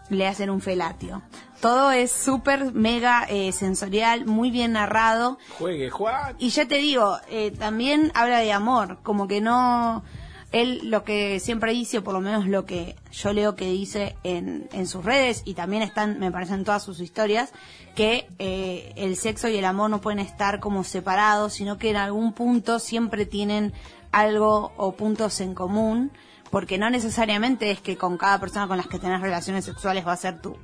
le 0.09 0.27
hacen 0.27 0.49
un 0.49 0.61
felatio. 0.61 1.21
Todo 1.61 1.91
es 1.91 2.11
súper, 2.11 2.73
mega 2.73 3.25
eh, 3.27 3.51
sensorial, 3.51 4.25
muy 4.25 4.51
bien 4.51 4.73
narrado. 4.73 5.39
Juegue, 5.57 5.89
Juan. 5.89 6.35
Y 6.37 6.49
ya 6.49 6.67
te 6.67 6.77
digo, 6.77 7.17
eh, 7.29 7.51
también 7.51 8.11
habla 8.13 8.39
de 8.39 8.51
amor, 8.53 8.99
como 9.01 9.27
que 9.27 9.41
no... 9.41 10.03
él 10.51 10.81
lo 10.83 11.03
que 11.03 11.39
siempre 11.39 11.71
dice, 11.71 11.99
o 11.99 12.03
por 12.03 12.13
lo 12.13 12.21
menos 12.21 12.45
lo 12.45 12.65
que 12.65 12.95
yo 13.11 13.33
leo 13.33 13.55
que 13.55 13.65
dice 13.65 14.15
en, 14.23 14.69
en 14.73 14.85
sus 14.85 15.03
redes, 15.03 15.41
y 15.43 15.55
también 15.55 15.81
están, 15.81 16.19
me 16.19 16.31
parecen 16.31 16.65
todas 16.65 16.83
sus 16.83 16.99
historias, 16.99 17.51
que 17.95 18.27
eh, 18.37 18.93
el 18.95 19.15
sexo 19.15 19.47
y 19.47 19.57
el 19.57 19.65
amor 19.65 19.89
no 19.89 20.01
pueden 20.01 20.19
estar 20.19 20.59
como 20.59 20.83
separados, 20.83 21.53
sino 21.53 21.77
que 21.79 21.89
en 21.89 21.95
algún 21.95 22.33
punto 22.33 22.77
siempre 22.77 23.25
tienen 23.25 23.73
algo 24.11 24.71
o 24.77 24.91
puntos 24.91 25.41
en 25.41 25.55
común, 25.55 26.11
porque 26.55 26.77
no 26.77 26.89
necesariamente 26.89 27.69
es 27.69 27.81
que 27.81 27.97
con 27.97 28.17
cada 28.17 28.39
persona 28.39 28.65
con 28.65 28.77
las 28.77 28.87
que 28.87 28.97
tenés 28.97 29.19
relaciones 29.19 29.65
sexuales 29.65 30.07
va 30.07 30.13
a 30.13 30.15
ser 30.15 30.39
tu 30.39 30.55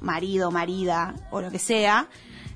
marido, 0.00 0.50
marida 0.50 1.14
o 1.30 1.40
lo 1.40 1.52
que 1.52 1.60
sea, 1.60 2.08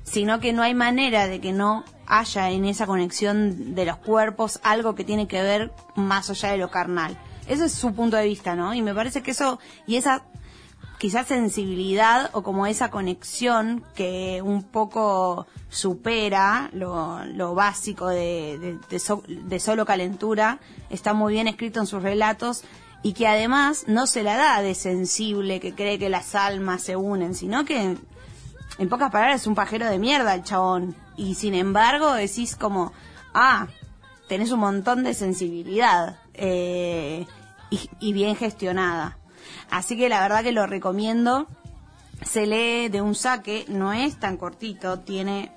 sino 0.03 0.41
que 0.41 0.51
no 0.51 0.63
hay 0.63 0.73
manera 0.73 1.27
de 1.27 1.39
que 1.39 1.53
no 1.53 1.85
haya 2.07 2.49
en 2.49 2.65
esa 2.65 2.85
conexión 2.85 3.73
de 3.73 3.85
los 3.85 3.95
cuerpos 3.99 4.59
algo 4.63 4.95
que 4.95 5.05
tiene 5.05 5.29
que 5.29 5.41
ver 5.41 5.71
más 5.95 6.29
allá 6.29 6.51
de 6.51 6.57
lo 6.57 6.69
carnal. 6.71 7.17
Ese 7.47 7.67
es 7.67 7.71
su 7.71 7.93
punto 7.93 8.17
de 8.17 8.25
vista, 8.25 8.53
¿no? 8.53 8.73
Y 8.73 8.81
me 8.81 8.93
parece 8.93 9.23
que 9.23 9.31
eso, 9.31 9.59
y 9.87 9.95
esa 9.95 10.25
quizás 11.03 11.27
sensibilidad 11.27 12.29
o 12.31 12.43
como 12.43 12.65
esa 12.65 12.89
conexión 12.89 13.83
que 13.93 14.41
un 14.41 14.63
poco 14.63 15.47
supera 15.67 16.69
lo, 16.71 17.53
básico 17.53 18.07
de, 18.07 18.77
so- 18.99 19.21
de 19.27 19.59
solo 19.59 19.85
calentura, 19.85 20.59
está 20.89 21.13
muy 21.13 21.33
bien 21.33 21.49
escrito 21.49 21.81
en 21.81 21.87
sus 21.87 22.01
relatos 22.01 22.63
y 23.01 23.11
que 23.11 23.27
además 23.27 23.83
no 23.87 24.07
se 24.07 24.23
la 24.23 24.37
da 24.37 24.61
de 24.61 24.75
sensible 24.75 25.59
que 25.59 25.75
cree 25.75 25.99
que 25.99 26.07
las 26.07 26.35
almas 26.35 26.83
se 26.83 26.95
unen, 26.95 27.35
sino 27.35 27.65
que 27.65 27.97
en 28.77 28.89
pocas 28.89 29.11
palabras 29.11 29.41
es 29.41 29.47
un 29.47 29.55
pajero 29.55 29.85
de 29.87 29.99
mierda 29.99 30.33
el 30.35 30.43
chabón. 30.45 30.95
Y 31.17 31.35
sin 31.35 31.53
embargo 31.53 32.13
decís 32.13 32.55
como, 32.55 32.93
ah, 33.33 33.67
tenés 34.29 34.51
un 34.53 34.61
montón 34.61 35.03
de 35.03 35.13
sensibilidad 35.13 36.17
eh, 36.33 37.27
y 37.99 38.13
bien 38.13 38.37
gestionada. 38.37 39.17
Así 39.69 39.97
que 39.97 40.09
la 40.09 40.21
verdad 40.21 40.43
que 40.43 40.51
lo 40.51 40.67
recomiendo. 40.67 41.47
Se 42.23 42.45
lee 42.45 42.89
de 42.89 43.01
un 43.01 43.15
saque, 43.15 43.65
no 43.67 43.91
es 43.91 44.19
tan 44.19 44.37
cortito, 44.37 44.99
tiene, 44.99 45.51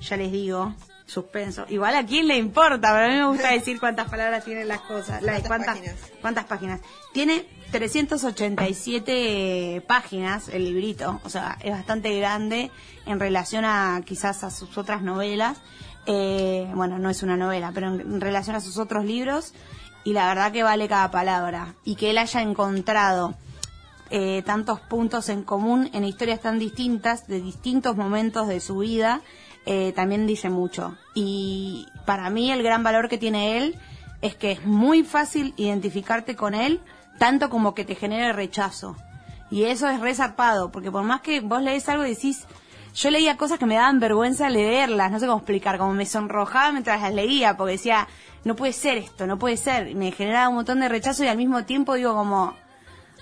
ya 0.00 0.16
les 0.16 0.32
digo, 0.32 0.74
suspenso. 1.04 1.66
Igual 1.68 1.94
a 1.94 2.06
quién 2.06 2.26
le 2.26 2.38
importa, 2.38 2.90
pero 2.92 3.04
a 3.04 3.08
mí 3.08 3.16
me 3.16 3.26
gusta 3.26 3.48
decir 3.52 3.78
cuántas 3.78 4.08
palabras 4.08 4.42
tienen 4.44 4.66
las 4.68 4.80
cosas. 4.80 5.20
La, 5.22 5.42
cuántas, 5.42 5.78
cuántas 6.20 6.46
páginas. 6.46 6.80
Tiene 7.12 7.46
387 7.70 9.84
páginas 9.86 10.48
el 10.48 10.64
librito, 10.64 11.20
o 11.24 11.28
sea, 11.28 11.58
es 11.62 11.72
bastante 11.72 12.18
grande 12.18 12.72
en 13.06 13.20
relación 13.20 13.64
a 13.64 14.02
quizás 14.04 14.42
a 14.44 14.50
sus 14.50 14.76
otras 14.78 15.02
novelas. 15.02 15.58
Eh, 16.06 16.68
bueno, 16.74 16.98
no 16.98 17.10
es 17.10 17.22
una 17.22 17.36
novela, 17.36 17.70
pero 17.72 17.94
en, 17.94 18.00
en 18.00 18.20
relación 18.20 18.56
a 18.56 18.60
sus 18.60 18.78
otros 18.78 19.04
libros. 19.04 19.54
Y 20.04 20.12
la 20.12 20.26
verdad 20.26 20.52
que 20.52 20.62
vale 20.62 20.88
cada 20.88 21.10
palabra. 21.10 21.74
Y 21.84 21.94
que 21.96 22.10
él 22.10 22.18
haya 22.18 22.42
encontrado 22.42 23.34
eh, 24.10 24.42
tantos 24.44 24.80
puntos 24.80 25.28
en 25.28 25.42
común 25.42 25.88
en 25.92 26.04
historias 26.04 26.40
tan 26.40 26.58
distintas, 26.58 27.26
de 27.28 27.40
distintos 27.40 27.96
momentos 27.96 28.46
de 28.48 28.60
su 28.60 28.78
vida, 28.78 29.22
eh, 29.64 29.92
también 29.94 30.26
dice 30.26 30.50
mucho. 30.50 30.96
Y 31.14 31.86
para 32.04 32.28
mí 32.30 32.50
el 32.50 32.62
gran 32.62 32.82
valor 32.82 33.08
que 33.08 33.18
tiene 33.18 33.56
él 33.56 33.78
es 34.20 34.36
que 34.36 34.52
es 34.52 34.64
muy 34.66 35.02
fácil 35.02 35.54
identificarte 35.56 36.36
con 36.36 36.54
él, 36.54 36.80
tanto 37.18 37.48
como 37.48 37.74
que 37.74 37.84
te 37.84 37.94
genere 37.94 38.32
rechazo. 38.32 38.96
Y 39.50 39.64
eso 39.64 39.88
es 39.88 40.00
resarpado, 40.00 40.70
porque 40.70 40.90
por 40.90 41.04
más 41.04 41.20
que 41.20 41.40
vos 41.40 41.62
lees 41.62 41.88
algo 41.88 42.04
y 42.04 42.10
decís, 42.10 42.46
yo 42.94 43.10
leía 43.10 43.36
cosas 43.36 43.58
que 43.58 43.66
me 43.66 43.76
daban 43.76 44.00
vergüenza 44.00 44.48
leerlas, 44.48 45.10
no 45.10 45.18
sé 45.18 45.26
cómo 45.26 45.38
explicar, 45.38 45.78
como 45.78 45.94
me 45.94 46.06
sonrojaba 46.06 46.72
mientras 46.72 47.00
las 47.00 47.14
leía, 47.14 47.56
porque 47.56 47.72
decía, 47.72 48.08
no 48.44 48.56
puede 48.56 48.72
ser 48.72 48.98
esto, 48.98 49.26
no 49.26 49.38
puede 49.38 49.56
ser. 49.56 49.94
Me 49.94 50.12
generaba 50.12 50.48
un 50.48 50.56
montón 50.56 50.80
de 50.80 50.88
rechazo 50.88 51.24
y 51.24 51.28
al 51.28 51.36
mismo 51.36 51.64
tiempo 51.64 51.94
digo 51.94 52.14
como, 52.14 52.54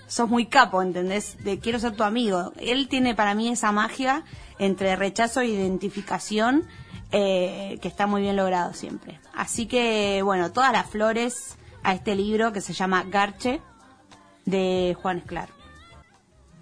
sos 0.07 0.29
muy 0.29 0.47
capo, 0.47 0.83
¿entendés? 0.83 1.37
De 1.45 1.59
quiero 1.59 1.79
ser 1.79 1.93
tu 1.93 2.03
amigo. 2.03 2.53
Él 2.59 2.89
tiene 2.89 3.15
para 3.15 3.35
mí 3.35 3.49
esa 3.49 3.71
magia 3.73 4.25
entre 4.59 4.97
rechazo 4.97 5.41
e 5.41 5.47
identificación 5.47 6.67
eh, 7.13 7.79
que 7.83 7.89
está 7.89 8.07
muy 8.07 8.23
bien 8.23 8.37
logrado 8.37 8.73
siempre. 8.73 9.21
Así 9.35 9.67
que, 9.67 10.23
bueno, 10.23 10.53
todas 10.53 10.73
las 10.73 10.89
flores 10.89 11.57
a 11.83 11.95
este 11.95 12.15
libro 12.15 12.53
que 12.53 12.61
se 12.61 12.73
llama 12.73 13.05
Garche 13.05 13.61
de 14.47 14.97
Juan 15.01 15.19
Esclar. 15.19 15.49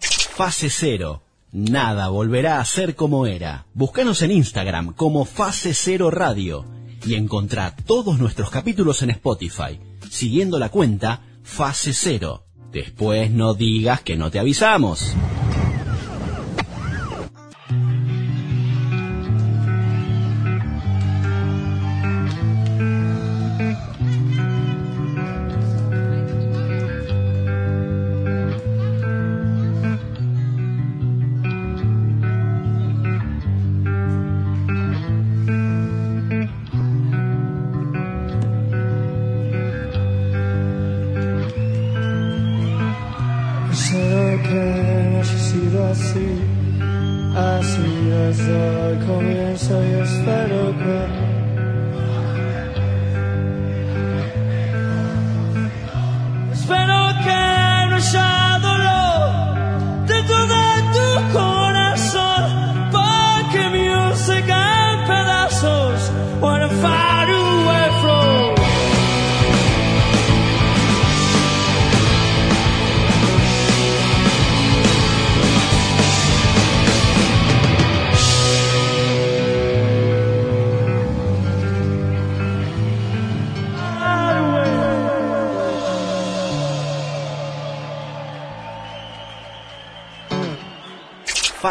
Fase 0.01 0.69
Cero. 0.71 1.23
Nada 1.51 2.09
volverá 2.09 2.61
a 2.61 2.65
ser 2.65 2.95
como 2.95 3.27
era. 3.27 3.67
Búscanos 3.73 4.21
en 4.21 4.33
Instagram 4.33 4.93
como 4.93 5.25
Fase 5.25 5.73
Cero 5.73 6.11
Radio 6.11 6.78
y 7.07 7.15
encontrá 7.15 7.75
todos 7.87 8.19
nuestros 8.19 8.51
capítulos 8.51 9.03
en 9.03 9.11
Spotify, 9.11 9.81
siguiendo 10.11 10.59
la 10.59 10.69
cuenta 10.69 11.23
Fase 11.43 11.93
Cero. 11.93 12.45
Después 12.73 13.31
no 13.31 13.55
digas 13.55 14.03
que 14.03 14.17
no 14.17 14.31
te 14.31 14.39
avisamos. 14.39 15.15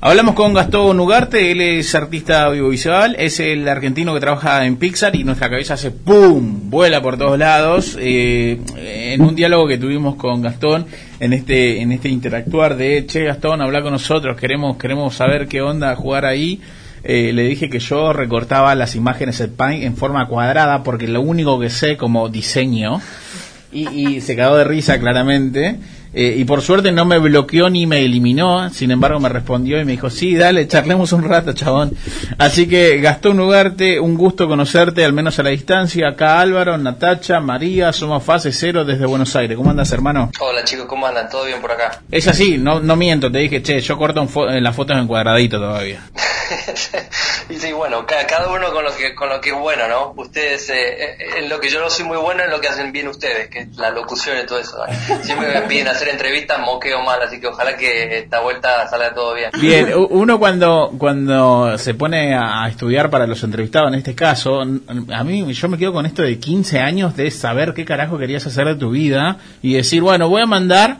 Hablamos 0.00 0.36
con 0.36 0.54
Gastón 0.54 1.00
Ugarte, 1.00 1.50
él 1.50 1.60
es 1.60 1.92
artista 1.96 2.44
audiovisual, 2.44 3.16
es 3.18 3.40
el 3.40 3.66
argentino 3.68 4.14
que 4.14 4.20
trabaja 4.20 4.64
en 4.64 4.76
Pixar 4.76 5.16
y 5.16 5.24
nuestra 5.24 5.50
cabeza 5.50 5.74
hace 5.74 5.90
¡pum! 5.90 6.70
vuela 6.70 7.02
por 7.02 7.18
todos 7.18 7.36
lados. 7.36 7.98
Eh, 8.00 8.60
en 8.76 9.20
un 9.22 9.34
diálogo 9.34 9.66
que 9.66 9.76
tuvimos 9.76 10.14
con 10.14 10.40
Gastón, 10.40 10.86
en 11.18 11.32
este, 11.32 11.82
en 11.82 11.90
este 11.90 12.10
interactuar 12.10 12.76
de, 12.76 13.06
che 13.06 13.24
Gastón, 13.24 13.60
habla 13.60 13.82
con 13.82 13.90
nosotros, 13.90 14.36
queremos, 14.36 14.76
queremos 14.76 15.16
saber 15.16 15.48
qué 15.48 15.62
onda 15.62 15.96
jugar 15.96 16.26
ahí. 16.26 16.60
Eh, 17.02 17.32
le 17.32 17.42
dije 17.42 17.68
que 17.68 17.80
yo 17.80 18.12
recortaba 18.12 18.76
las 18.76 18.94
imágenes 18.94 19.40
en 19.40 19.96
forma 19.96 20.28
cuadrada 20.28 20.84
porque 20.84 21.08
lo 21.08 21.22
único 21.22 21.58
que 21.58 21.70
sé 21.70 21.96
como 21.96 22.28
diseño 22.28 23.00
y, 23.72 23.88
y 23.88 24.20
se 24.20 24.36
cagó 24.36 24.58
de 24.58 24.64
risa 24.64 25.00
claramente. 25.00 25.76
Eh, 26.14 26.34
y 26.38 26.44
por 26.44 26.62
suerte 26.62 26.90
no 26.90 27.04
me 27.04 27.18
bloqueó 27.18 27.68
ni 27.68 27.86
me 27.86 28.04
eliminó, 28.04 28.70
sin 28.70 28.90
embargo 28.90 29.20
me 29.20 29.28
respondió 29.28 29.80
y 29.80 29.84
me 29.84 29.92
dijo, 29.92 30.08
sí, 30.10 30.34
dale, 30.36 30.66
charlemos 30.66 31.12
un 31.12 31.24
rato, 31.24 31.52
chabón. 31.52 31.96
Así 32.38 32.66
que 32.68 32.98
Gastón 32.98 33.38
Ugarte, 33.40 34.00
un 34.00 34.16
gusto 34.16 34.48
conocerte, 34.48 35.04
al 35.04 35.12
menos 35.12 35.38
a 35.38 35.42
la 35.42 35.50
distancia. 35.50 36.08
Acá 36.08 36.40
Álvaro, 36.40 36.78
Natacha, 36.78 37.40
María, 37.40 37.92
somos 37.92 38.22
fase 38.24 38.52
cero 38.52 38.84
desde 38.84 39.04
Buenos 39.06 39.36
Aires. 39.36 39.56
¿Cómo 39.56 39.70
andas, 39.70 39.92
hermano? 39.92 40.30
Hola 40.40 40.64
chicos, 40.64 40.86
¿cómo 40.86 41.06
andan? 41.06 41.28
¿Todo 41.28 41.44
bien 41.44 41.60
por 41.60 41.72
acá? 41.72 42.00
Es 42.10 42.26
así, 42.26 42.56
no, 42.58 42.80
no 42.80 42.96
miento, 42.96 43.30
te 43.30 43.38
dije, 43.38 43.62
che, 43.62 43.80
yo 43.80 43.96
corto 43.98 44.20
en 44.22 44.28
fo- 44.28 44.48
las 44.60 44.74
fotos 44.74 44.96
en 44.96 45.06
cuadradito 45.06 45.58
todavía. 45.58 46.00
y 47.50 47.56
sí, 47.56 47.72
bueno, 47.72 48.06
ca- 48.06 48.26
cada 48.26 48.48
uno 48.52 48.72
con 48.72 48.84
lo 48.84 48.94
que 48.96 49.14
con 49.14 49.28
lo 49.28 49.40
que 49.40 49.50
es 49.50 49.56
bueno, 49.56 49.86
¿no? 49.88 50.14
Ustedes, 50.16 50.68
eh, 50.70 50.74
eh, 51.02 51.16
en 51.38 51.48
lo 51.48 51.60
que 51.60 51.68
yo 51.68 51.80
no 51.80 51.90
soy 51.90 52.04
muy 52.06 52.16
bueno, 52.16 52.42
en 52.44 52.50
lo 52.50 52.60
que 52.60 52.68
hacen 52.68 52.92
bien 52.92 53.08
ustedes, 53.08 53.48
que 53.48 53.60
es 53.60 53.76
la 53.76 53.90
locución 53.90 54.36
y 54.42 54.46
todo 54.46 54.58
eso. 54.58 54.78
Siempre 55.22 55.48
me 55.48 55.60
piden 55.62 55.88
hacer 55.88 56.07
entrevistas, 56.08 56.58
moqueo 56.60 57.02
mal, 57.02 57.20
así 57.22 57.40
que 57.40 57.46
ojalá 57.46 57.76
que 57.76 58.18
esta 58.18 58.40
vuelta 58.40 58.86
salga 58.88 59.14
todo 59.14 59.34
bien. 59.34 59.50
Bien, 59.60 59.92
uno 60.10 60.38
cuando 60.38 60.92
cuando 60.98 61.78
se 61.78 61.94
pone 61.94 62.34
a 62.34 62.66
estudiar 62.68 63.10
para 63.10 63.26
los 63.26 63.42
entrevistados, 63.42 63.88
en 63.88 63.98
este 63.98 64.14
caso, 64.14 64.60
a 64.60 65.24
mí 65.24 65.52
yo 65.52 65.68
me 65.68 65.78
quedo 65.78 65.92
con 65.92 66.06
esto 66.06 66.22
de 66.22 66.38
15 66.38 66.80
años 66.80 67.16
de 67.16 67.30
saber 67.30 67.74
qué 67.74 67.84
carajo 67.84 68.18
querías 68.18 68.46
hacer 68.46 68.66
de 68.66 68.74
tu 68.76 68.90
vida 68.90 69.38
y 69.62 69.74
decir, 69.74 70.02
bueno, 70.02 70.28
voy 70.28 70.42
a 70.42 70.46
mandar 70.46 70.98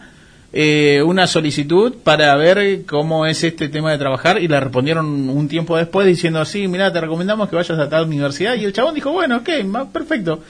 eh, 0.51 1.03
una 1.05 1.27
solicitud 1.27 1.97
para 2.03 2.35
ver 2.37 2.87
cómo 2.87 3.27
es 3.27 3.45
este 3.45 3.69
tema 3.69 3.91
de 3.91 3.99
trabajar 3.99 4.41
y 4.41 4.49
le 4.49 4.59
respondieron 4.59 5.29
un 5.29 5.47
tiempo 5.47 5.77
después 5.77 6.07
diciendo, 6.07 6.43
sí, 6.47 6.69
mira, 6.69 6.91
te 6.91 7.01
recomendamos 7.01 7.51
que 7.51 7.57
vayas 7.57 7.79
a 7.79 7.89
tal 7.89 8.07
universidad 8.07 8.55
y 8.55 8.65
el 8.65 8.73
chabón 8.73 8.95
dijo, 8.95 9.13
bueno, 9.13 9.39
ok, 9.39 9.49
perfecto. 9.93 10.41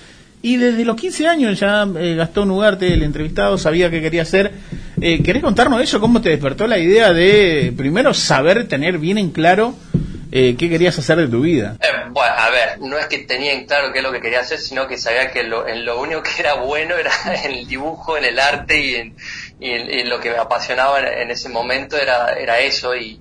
Y 0.40 0.56
desde 0.56 0.84
los 0.84 0.96
15 0.96 1.26
años 1.26 1.58
ya 1.58 1.86
eh, 1.98 2.14
Gastón 2.14 2.50
Ugarte, 2.50 2.92
el 2.94 3.02
entrevistado, 3.02 3.58
sabía 3.58 3.90
qué 3.90 4.00
quería 4.00 4.22
hacer. 4.22 4.52
Eh, 5.00 5.22
¿Querés 5.22 5.42
contarnos 5.42 5.82
eso? 5.82 6.00
¿Cómo 6.00 6.20
te 6.20 6.28
despertó 6.30 6.66
la 6.66 6.78
idea 6.78 7.12
de 7.12 7.72
primero 7.76 8.14
saber, 8.14 8.68
tener 8.68 8.98
bien 8.98 9.18
en 9.18 9.30
claro 9.30 9.74
eh, 10.30 10.54
qué 10.58 10.68
querías 10.68 10.96
hacer 10.98 11.16
de 11.18 11.26
tu 11.28 11.40
vida? 11.40 11.76
Eh, 11.80 11.86
bueno, 12.10 12.32
a 12.36 12.50
ver, 12.50 12.80
no 12.80 12.96
es 12.98 13.06
que 13.06 13.18
tenía 13.18 13.52
en 13.52 13.66
claro 13.66 13.92
qué 13.92 13.98
es 13.98 14.04
lo 14.04 14.12
que 14.12 14.20
quería 14.20 14.40
hacer, 14.40 14.58
sino 14.58 14.86
que 14.86 14.96
sabía 14.96 15.30
que 15.32 15.42
lo, 15.42 15.66
en 15.66 15.84
lo 15.84 16.00
único 16.00 16.22
que 16.22 16.30
era 16.38 16.54
bueno 16.54 16.94
era 16.96 17.10
en 17.44 17.52
el 17.54 17.66
dibujo, 17.66 18.16
en 18.16 18.24
el 18.24 18.38
arte 18.38 18.80
y 18.80 18.94
en, 18.94 19.16
y 19.60 19.70
en- 19.70 19.90
y 19.90 20.04
lo 20.04 20.20
que 20.20 20.30
me 20.30 20.36
apasionaba 20.38 21.00
en, 21.00 21.22
en 21.22 21.30
ese 21.32 21.48
momento 21.48 21.96
era, 21.96 22.34
era 22.38 22.60
eso 22.60 22.94
y, 22.94 23.20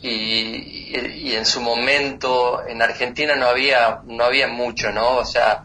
y, 0.00 0.94
y 1.24 1.34
en 1.34 1.44
su 1.46 1.60
momento 1.60 2.62
en 2.68 2.82
Argentina 2.82 3.34
no 3.36 3.46
había, 3.46 4.00
no 4.06 4.24
había 4.24 4.48
mucho, 4.48 4.90
¿no? 4.92 5.16
O 5.16 5.24
sea, 5.24 5.62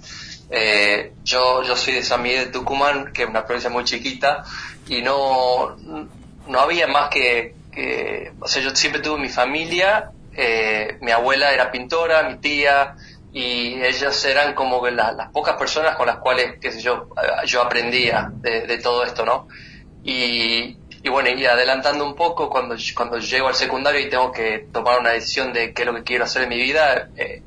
eh, 0.49 1.13
yo, 1.23 1.63
yo 1.63 1.75
soy 1.75 1.95
de 1.95 2.03
San 2.03 2.21
Miguel 2.21 2.45
de 2.45 2.51
Tucumán, 2.51 3.11
que 3.13 3.23
es 3.23 3.29
una 3.29 3.45
provincia 3.45 3.69
muy 3.69 3.83
chiquita, 3.83 4.43
y 4.87 5.01
no, 5.01 5.75
no 6.47 6.59
había 6.59 6.87
más 6.87 7.09
que, 7.09 7.55
o 8.39 8.47
sea, 8.47 8.61
yo 8.61 8.75
siempre 8.75 9.01
tuve 9.01 9.19
mi 9.19 9.29
familia, 9.29 10.11
eh, 10.33 10.97
mi 11.01 11.11
abuela 11.11 11.51
era 11.51 11.71
pintora, 11.71 12.23
mi 12.29 12.37
tía, 12.37 12.95
y 13.33 13.81
ellas 13.83 14.23
eran 14.25 14.53
como 14.53 14.87
las 14.87 15.29
pocas 15.31 15.55
personas 15.57 15.95
con 15.95 16.07
las 16.07 16.17
cuales, 16.17 16.59
qué 16.61 16.71
sé 16.71 16.81
yo, 16.81 17.09
yo 17.45 17.61
aprendía 17.61 18.31
de, 18.33 18.61
de 18.61 18.77
todo 18.77 19.03
esto, 19.03 19.25
¿no? 19.25 19.47
Y, 20.03 20.77
y 21.03 21.09
bueno, 21.09 21.29
y 21.29 21.45
adelantando 21.45 22.05
un 22.05 22.15
poco, 22.15 22.49
cuando, 22.49 22.75
cuando 22.95 23.17
llego 23.17 23.47
al 23.47 23.55
secundario 23.55 23.99
y 23.99 24.09
tengo 24.09 24.31
que 24.31 24.67
tomar 24.71 24.99
una 24.99 25.11
decisión 25.11 25.53
de 25.53 25.73
qué 25.73 25.83
es 25.83 25.87
lo 25.87 25.95
que 25.95 26.03
quiero 26.03 26.23
hacer 26.23 26.43
en 26.43 26.49
mi 26.49 26.57
vida, 26.57 27.09
eh, 27.15 27.43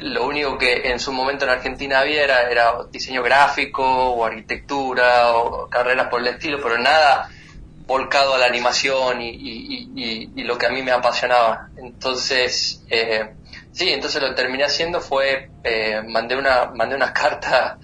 lo 0.00 0.26
único 0.26 0.58
que 0.58 0.90
en 0.90 0.98
su 1.00 1.12
momento 1.12 1.44
en 1.44 1.50
Argentina 1.52 2.00
había 2.00 2.24
era, 2.24 2.50
era 2.50 2.72
diseño 2.92 3.22
gráfico 3.22 3.84
o 3.84 4.24
arquitectura 4.24 5.32
o 5.34 5.68
carreras 5.68 6.08
por 6.08 6.20
el 6.20 6.28
estilo, 6.28 6.60
pero 6.62 6.78
nada 6.78 7.28
volcado 7.76 8.34
a 8.34 8.38
la 8.38 8.46
animación 8.46 9.22
y, 9.22 9.30
y- 9.30 10.42
lo 10.44 10.58
que 10.58 10.66
a 10.66 10.70
mí 10.70 10.82
me 10.82 10.92
apasionaba. 10.92 11.70
Entonces, 11.76 12.84
eh, 12.90 13.36
sí, 13.70 13.90
entonces 13.92 14.22
lo 14.22 14.28
que 14.30 14.34
terminé 14.34 14.64
haciendo 14.64 15.00
fue, 15.00 15.52
eh, 15.62 16.02
mandé 16.06 16.36
una 16.36 16.70
mandé 16.74 16.96
una 16.96 17.12
carta 17.14 17.78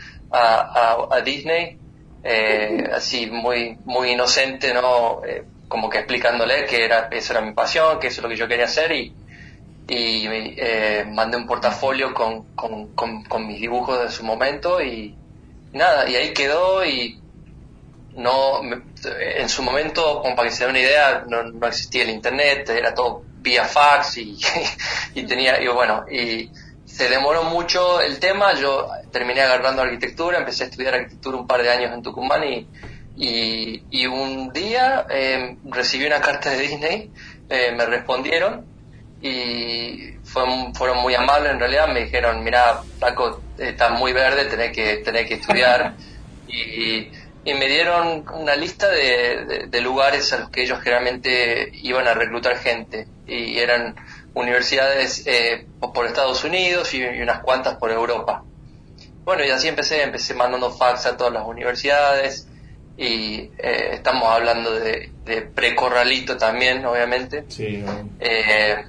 a 1.11 1.21
Disney, 1.25 1.79
eh, 2.23 2.89
así 2.93 3.27
muy 3.31 3.79
muy 3.85 4.11
inocente, 4.13 4.73
¿no? 4.75 5.23
Eh, 5.27 5.49
como 5.69 5.89
que 5.91 5.99
explicándole 5.99 6.67
que 6.67 6.85
era 6.85 7.09
eso 7.11 7.33
era 7.33 7.43
mi 7.43 7.53
pasión, 7.53 7.99
que 7.99 8.09
eso 8.09 8.21
es 8.21 8.23
lo 8.23 8.29
que 8.29 8.37
yo 8.37 8.49
quería 8.49 8.65
hacer 8.67 8.93
y, 8.93 9.19
y 9.87 10.27
eh, 10.29 11.05
mandé 11.09 11.37
un 11.37 11.47
portafolio 11.47 12.15
con, 12.15 12.45
con, 12.55 12.95
con, 12.95 13.25
con 13.25 13.47
mis 13.47 13.61
dibujos 13.61 14.01
de 14.03 14.11
su 14.11 14.25
momento 14.25 14.83
y 14.83 15.21
nada, 15.73 16.09
y 16.09 16.17
ahí 16.17 16.33
quedó 16.35 16.85
y 16.85 17.23
no 18.13 18.63
me- 18.63 18.83
en 19.05 19.49
su 19.49 19.63
momento, 19.63 20.21
como 20.23 20.37
para 20.37 20.49
que 20.49 20.55
se 20.55 20.65
den 20.65 20.71
una 20.71 20.81
idea, 20.81 21.25
no, 21.29 21.43
no 21.45 21.67
existía 21.67 22.05
el 22.05 22.11
internet, 22.11 22.69
era 22.71 22.95
todo 22.95 23.27
vía 23.35 23.65
fax 23.67 24.19
y, 24.19 24.39
y 25.15 25.27
tenía, 25.27 25.61
y 25.61 25.69
bueno, 25.69 26.05
y 26.11 26.51
se 26.85 27.09
demoró 27.09 27.45
mucho 27.45 28.01
el 28.01 28.19
tema, 28.21 28.55
yo 28.55 28.89
terminé 29.11 29.43
agarrando 29.43 29.83
arquitectura, 29.83 30.39
empecé 30.39 30.65
a 30.65 30.67
estudiar 30.69 30.95
arquitectura 30.95 31.37
un 31.39 31.47
par 31.47 31.63
de 31.63 31.71
años 31.71 31.93
en 31.93 32.03
Tucumán 32.03 32.45
y, 32.45 32.71
y, 33.17 33.87
y 33.91 34.07
un 34.07 34.53
día 34.53 35.07
eh, 35.11 35.59
recibí 35.65 36.07
una 36.07 36.21
carta 36.21 36.51
de 36.51 36.59
Disney, 36.59 37.13
eh, 37.49 37.73
me 37.73 37.85
respondieron 37.87 38.74
y 39.29 40.19
fue- 40.23 40.45
fueron 40.75 40.99
muy 40.99 41.15
amables 41.15 41.53
en 41.53 41.59
realidad, 41.59 41.89
me 41.89 42.01
dijeron, 42.05 42.45
mira, 42.45 42.85
Paco, 42.99 43.47
estás 43.57 43.91
muy 43.99 44.13
verde, 44.13 44.45
tenés 44.45 44.73
que, 44.73 44.97
tenés 44.99 45.27
que 45.27 45.35
estudiar 45.35 45.97
y, 46.47 47.11
y 47.43 47.55
me 47.55 47.67
dieron 47.69 48.25
una 48.35 48.55
lista 48.55 48.89
de, 48.91 49.45
de- 49.47 49.67
de 49.69 49.81
lugares 49.81 50.31
a 50.33 50.39
los 50.39 50.51
que 50.51 50.63
ellos 50.63 50.81
generalmente 50.83 51.71
iban 51.83 52.07
a 52.07 52.15
reclutar 52.15 52.59
gente. 52.59 53.09
Y 53.27 53.59
eran 53.59 53.97
universidades 54.35 55.27
eh, 55.27 55.69
por 55.79 56.05
Estados 56.07 56.45
Unidos 56.45 56.93
y, 56.93 56.99
y 57.03 57.23
unas 57.23 57.41
cuantas 57.41 57.77
por 57.79 57.91
Europa. 57.91 58.45
Bueno, 59.25 59.43
y 59.45 59.49
así 59.51 59.69
empecé, 59.69 60.03
empecé 60.03 60.35
mandando 60.35 60.71
fax 60.71 61.07
a 61.07 61.17
todas 61.17 61.33
las 61.33 61.45
universidades. 61.47 62.49
Y 62.97 63.51
eh, 63.59 63.91
estamos 63.93 64.29
hablando 64.31 64.73
de, 64.79 65.15
de 65.25 65.43
precorralito 65.43 66.37
también, 66.37 66.85
obviamente. 66.85 67.47
Eh, 68.19 68.85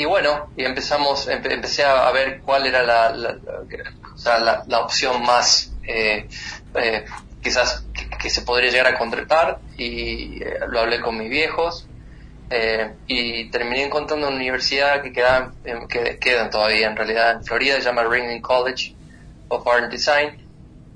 y 0.00 0.06
bueno, 0.06 0.50
y 0.56 0.64
empezamos, 0.64 1.28
empe- 1.28 1.52
empecé 1.52 1.84
a, 1.84 2.10
ver 2.10 2.40
cuál 2.40 2.66
era 2.66 2.82
la, 2.82 3.12
la, 3.12 4.80
opción 4.80 5.22
más 5.22 5.74
eh, 5.86 6.26
eh, 6.74 7.04
quizás 7.42 7.84
que, 8.18 8.30
se 8.30 8.40
podría 8.40 8.70
llegar 8.70 8.86
a 8.86 8.96
contratar 8.96 9.58
y 9.76 10.42
eh, 10.42 10.60
lo 10.70 10.80
hablé 10.80 11.02
con 11.02 11.18
mis 11.18 11.28
viejos 11.28 11.86
eh, 12.48 12.94
y 13.08 13.50
terminé 13.50 13.82
encontrando 13.82 14.28
una 14.28 14.36
universidad 14.36 15.02
que 15.02 15.12
queda, 15.12 15.52
que 15.90 16.18
quedan 16.18 16.48
todavía 16.48 16.86
en 16.86 16.96
realidad 16.96 17.32
en 17.32 17.44
Florida, 17.44 17.74
se 17.74 17.82
llama 17.82 18.04
Ringling 18.04 18.40
College 18.40 18.94
of 19.48 19.66
Art 19.68 19.82
and 19.82 19.92
Design. 19.92 20.34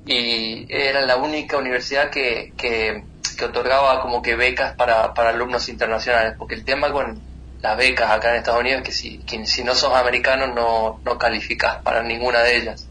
Y 0.07 0.67
era 0.71 1.03
la 1.03 1.17
única 1.17 1.59
universidad 1.59 2.09
que, 2.09 2.55
que, 2.57 3.05
que 3.37 3.45
otorgaba 3.45 4.01
como 4.01 4.23
que 4.23 4.35
becas 4.35 4.75
para, 4.77 5.13
para 5.13 5.29
alumnos 5.29 5.69
internacionales, 5.69 6.37
porque 6.39 6.55
el 6.55 6.65
tema 6.65 6.91
con 6.91 7.34
las 7.65 7.79
becas 7.79 8.11
acá 8.11 8.29
en 8.29 8.37
Estados 8.37 8.61
Unidos 8.61 8.83
que 8.83 8.93
si, 8.93 9.21
que 9.21 9.47
si 9.47 9.65
no 9.65 9.75
sos 9.75 9.95
americano 9.95 10.49
no, 10.49 11.01
no 11.03 11.19
calificas 11.19 11.77
para 11.77 12.03
ninguna 12.03 12.43
de 12.43 12.59
ellas. 12.59 12.87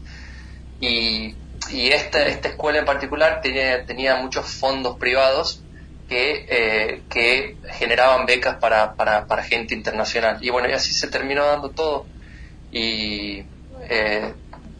Y, 0.80 1.36
y 1.70 1.90
esta, 1.90 2.26
esta 2.26 2.48
escuela 2.48 2.80
en 2.80 2.84
particular 2.84 3.40
tenía, 3.40 3.86
tenía 3.86 4.16
muchos 4.16 4.46
fondos 4.46 4.98
privados 4.98 5.62
que, 6.08 6.44
eh, 6.48 7.02
que 7.08 7.56
generaban 7.74 8.26
becas 8.26 8.56
para, 8.56 8.94
para, 8.96 9.26
para 9.26 9.44
gente 9.44 9.74
internacional. 9.74 10.38
Y 10.40 10.50
bueno, 10.50 10.68
y 10.68 10.72
así 10.72 10.92
se 10.92 11.06
terminó 11.06 11.46
dando 11.46 11.70
todo. 11.70 12.06
Y 12.72 13.44
eh, 13.88 14.34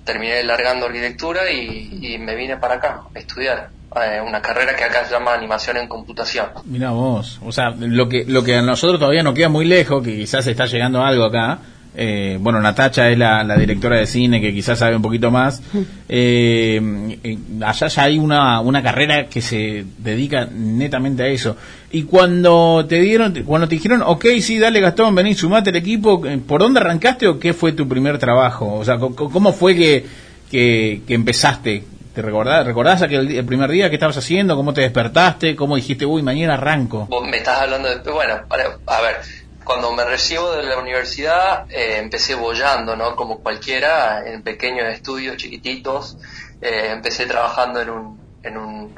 terminé 0.05 0.43
largando 0.43 0.87
arquitectura 0.87 1.53
y 1.53 2.19
me 2.19 2.35
vine 2.35 2.57
para 2.57 2.75
acá 2.75 3.03
a 3.15 3.19
estudiar 3.21 3.71
eh, 3.97 4.21
una 4.21 4.41
carrera 4.43 4.75
que 4.77 4.85
acá 4.85 5.05
se 5.05 5.13
llama 5.13 5.35
animación 5.35 5.77
en 5.77 5.89
computación. 5.89 6.47
Mira 6.65 6.91
vos, 6.91 7.39
o 7.45 7.53
sea, 7.53 7.71
lo 7.79 8.09
que, 8.09 8.25
lo 8.27 8.43
que 8.43 8.57
a 8.57 8.63
nosotros 8.63 8.99
todavía 8.99 9.23
nos 9.23 9.35
queda 9.35 9.49
muy 9.49 9.65
lejos, 9.65 10.03
que 10.03 10.17
quizás 10.17 10.47
está 10.47 10.67
llegando 10.67 11.03
algo 11.03 11.25
acá. 11.25 11.59
eh, 11.97 12.39
bueno, 12.41 12.61
Natacha 12.61 13.09
es 13.09 13.17
la, 13.17 13.45
la 13.45 13.57
directora 13.57 13.97
de 13.99 14.07
cine 14.07 14.41
que 14.41 14.53
quizás 14.53 14.81
sabe 14.81 14.97
un 14.97 15.03
poquito 15.03 15.31
más. 15.31 15.63
Eh, 16.17 16.81
eh, 17.25 17.39
allá 17.65 17.89
ya 17.89 18.03
hay 18.05 18.19
una, 18.19 18.61
una 18.61 18.83
carrera 18.83 19.27
que 19.27 19.41
se 19.41 19.85
dedica 19.99 20.47
netamente 20.47 21.23
a 21.25 21.27
eso. 21.29 21.57
Y 21.91 22.03
cuando 22.05 22.85
te 22.89 23.01
dieron, 23.01 23.33
cuando 23.45 23.67
te 23.69 23.75
dijeron, 23.77 24.03
ok, 24.05 24.27
sí, 24.41 24.59
dale 24.59 24.81
Gastón, 24.81 25.15
vení, 25.15 25.35
sumate 25.35 25.71
al 25.71 25.77
equipo, 25.77 26.25
eh, 26.27 26.39
¿por 26.39 26.61
dónde 26.61 26.79
arrancaste 26.81 27.27
o 27.27 27.39
qué 27.41 27.53
fue 27.53 27.73
tu 27.73 27.89
primer 27.89 28.19
trabajo? 28.19 28.75
O 28.75 28.85
sea, 28.85 28.99
¿cómo 28.99 29.53
fue 29.53 29.75
que, 29.75 30.05
que, 30.51 31.03
que 31.07 31.15
empezaste? 31.15 31.85
¿Te 32.15 32.23
recordás, 32.23 32.65
recordás 32.65 33.03
aquel 33.03 33.37
el 33.37 33.45
primer 33.45 33.69
día 33.71 33.89
que 33.91 33.97
estabas 33.97 34.17
haciendo? 34.17 34.55
¿Cómo 34.55 34.73
te 34.73 34.83
despertaste? 34.83 35.57
¿Cómo 35.57 35.75
dijiste, 35.75 36.07
uy, 36.07 36.23
mañana 36.23 36.55
arranco? 36.55 37.07
Vos 37.07 37.27
me 37.27 37.39
estás 37.39 37.63
hablando 37.63 37.89
de... 37.89 38.09
Bueno, 38.09 38.41
a 38.87 39.01
ver, 39.01 39.17
cuando 39.65 39.91
me 39.91 40.05
recibo 40.05 40.53
de 40.53 40.63
la 40.63 40.79
universidad 40.79 41.67
eh, 41.69 41.99
empecé 41.99 42.37
bollando, 42.37 42.95
¿no? 42.95 43.17
Como 43.17 43.41
cualquiera, 43.41 44.23
en 44.25 44.43
pequeños 44.43 44.87
estudios 44.93 45.37
chiquititos. 45.39 46.17
Eh, 46.61 46.91
empecé 46.93 47.27
trabajando 47.27 47.81
en 47.81 47.91
un, 47.91 48.21
en 48.45 48.59
un... 48.59 48.95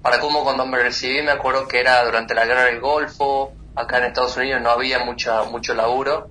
Para 0.00 0.20
como 0.20 0.44
cuando 0.44 0.64
me 0.64 0.78
recibí 0.78 1.22
me 1.22 1.32
acuerdo 1.32 1.66
que 1.66 1.80
era 1.80 2.04
durante 2.04 2.34
la 2.34 2.46
guerra 2.46 2.66
del 2.66 2.78
Golfo, 2.78 3.52
acá 3.74 3.98
en 3.98 4.04
Estados 4.04 4.36
Unidos 4.36 4.62
no 4.62 4.70
había 4.70 5.04
mucha, 5.04 5.42
mucho 5.42 5.74
laburo. 5.74 6.30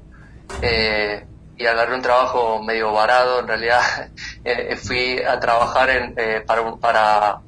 Eh, 0.61 1.25
y 1.59 1.67
agarré 1.67 1.93
un 1.93 2.01
trabajo 2.01 2.63
medio 2.63 2.91
varado, 2.91 3.41
en 3.41 3.47
realidad 3.47 4.09
eh, 4.43 4.75
fui 4.75 5.21
a 5.21 5.39
trabajar 5.39 5.89
en, 5.91 6.13
eh, 6.17 6.41
para, 6.45 6.75
para 6.77 7.41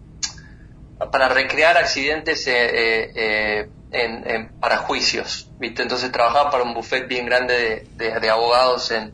para 1.09 1.29
recrear 1.29 1.77
accidentes 1.77 2.45
eh, 2.47 2.53
eh, 2.53 3.11
eh, 3.15 3.69
en, 3.91 4.49
para 4.59 4.77
juicios, 4.77 5.49
¿viste? 5.57 5.81
Entonces 5.81 6.11
trabajaba 6.11 6.51
para 6.51 6.63
un 6.63 6.73
buffet 6.73 7.07
bien 7.07 7.25
grande 7.25 7.87
de, 7.95 8.29
abogados 8.29 8.91
en, 8.91 9.13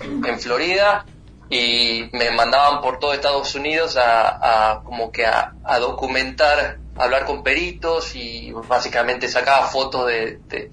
en 0.00 0.40
Florida 0.40 1.04
y 1.48 2.10
me 2.12 2.30
mandaban 2.32 2.82
por 2.82 2.98
todo 2.98 3.12
Estados 3.12 3.54
Unidos 3.54 3.96
a, 3.96 4.72
a 4.72 4.82
como 4.82 5.12
que 5.12 5.24
a, 5.24 5.54
a 5.64 5.78
documentar, 5.78 6.78
hablar 6.96 7.24
con 7.24 7.42
peritos 7.42 8.14
y 8.16 8.52
básicamente 8.52 9.28
sacaba 9.28 9.68
fotos 9.68 10.06
de, 10.06 10.70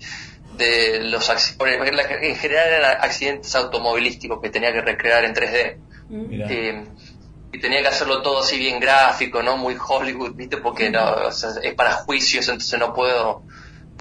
de 0.57 0.99
los 1.03 1.30
accidentes, 1.30 2.07
en 2.22 2.36
general 2.36 2.68
eran 2.68 2.98
accidentes 3.02 3.56
automovilísticos 3.56 4.41
que 4.41 4.49
tenía 4.49 4.72
que 4.72 4.82
recrear 4.82 5.26
en 5.26 5.34
3D. 5.34 5.77
Mirá. 6.10 6.48
Eh, 6.49 6.84
y 7.56 7.60
tenía 7.60 7.82
que 7.82 7.88
hacerlo 7.88 8.22
todo 8.22 8.41
así 8.41 8.57
bien 8.57 8.80
gráfico, 8.80 9.41
¿no? 9.41 9.56
Muy 9.56 9.77
Hollywood, 9.80 10.34
¿viste? 10.36 10.57
Porque 10.57 10.90
no, 10.90 11.03
o 11.27 11.32
sea, 11.32 11.52
es 11.64 11.73
para 11.73 11.94
juicios, 11.94 12.48
entonces 12.49 12.77
no 12.80 12.94
puedo... 12.94 13.44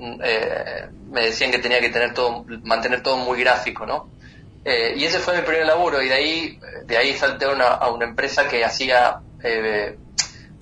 mm, 0.01 0.20
eh, 0.24 0.89
me 1.10 1.26
decían 1.26 1.52
que 1.52 1.59
tenía 1.59 1.81
que 1.81 1.90
tener 1.90 2.12
todo, 2.12 2.44
mantener 2.64 3.02
todo 3.02 3.16
muy 3.16 3.39
gráfico, 3.39 3.86
¿no? 3.86 4.10
Eh, 4.64 4.94
y 4.97 5.05
ese 5.05 5.20
fue 5.20 5.36
mi 5.36 5.43
primer 5.43 5.66
laburo 5.66 6.02
y 6.02 6.09
de 6.09 6.14
ahí, 6.14 6.60
de 6.86 6.97
ahí 6.97 7.14
salté 7.14 7.44
a 7.44 7.51
una, 7.51 7.66
a 7.66 7.90
una 7.93 8.06
empresa 8.06 8.48
que 8.48 8.64
hacía 8.64 9.20
eh, 9.44 9.97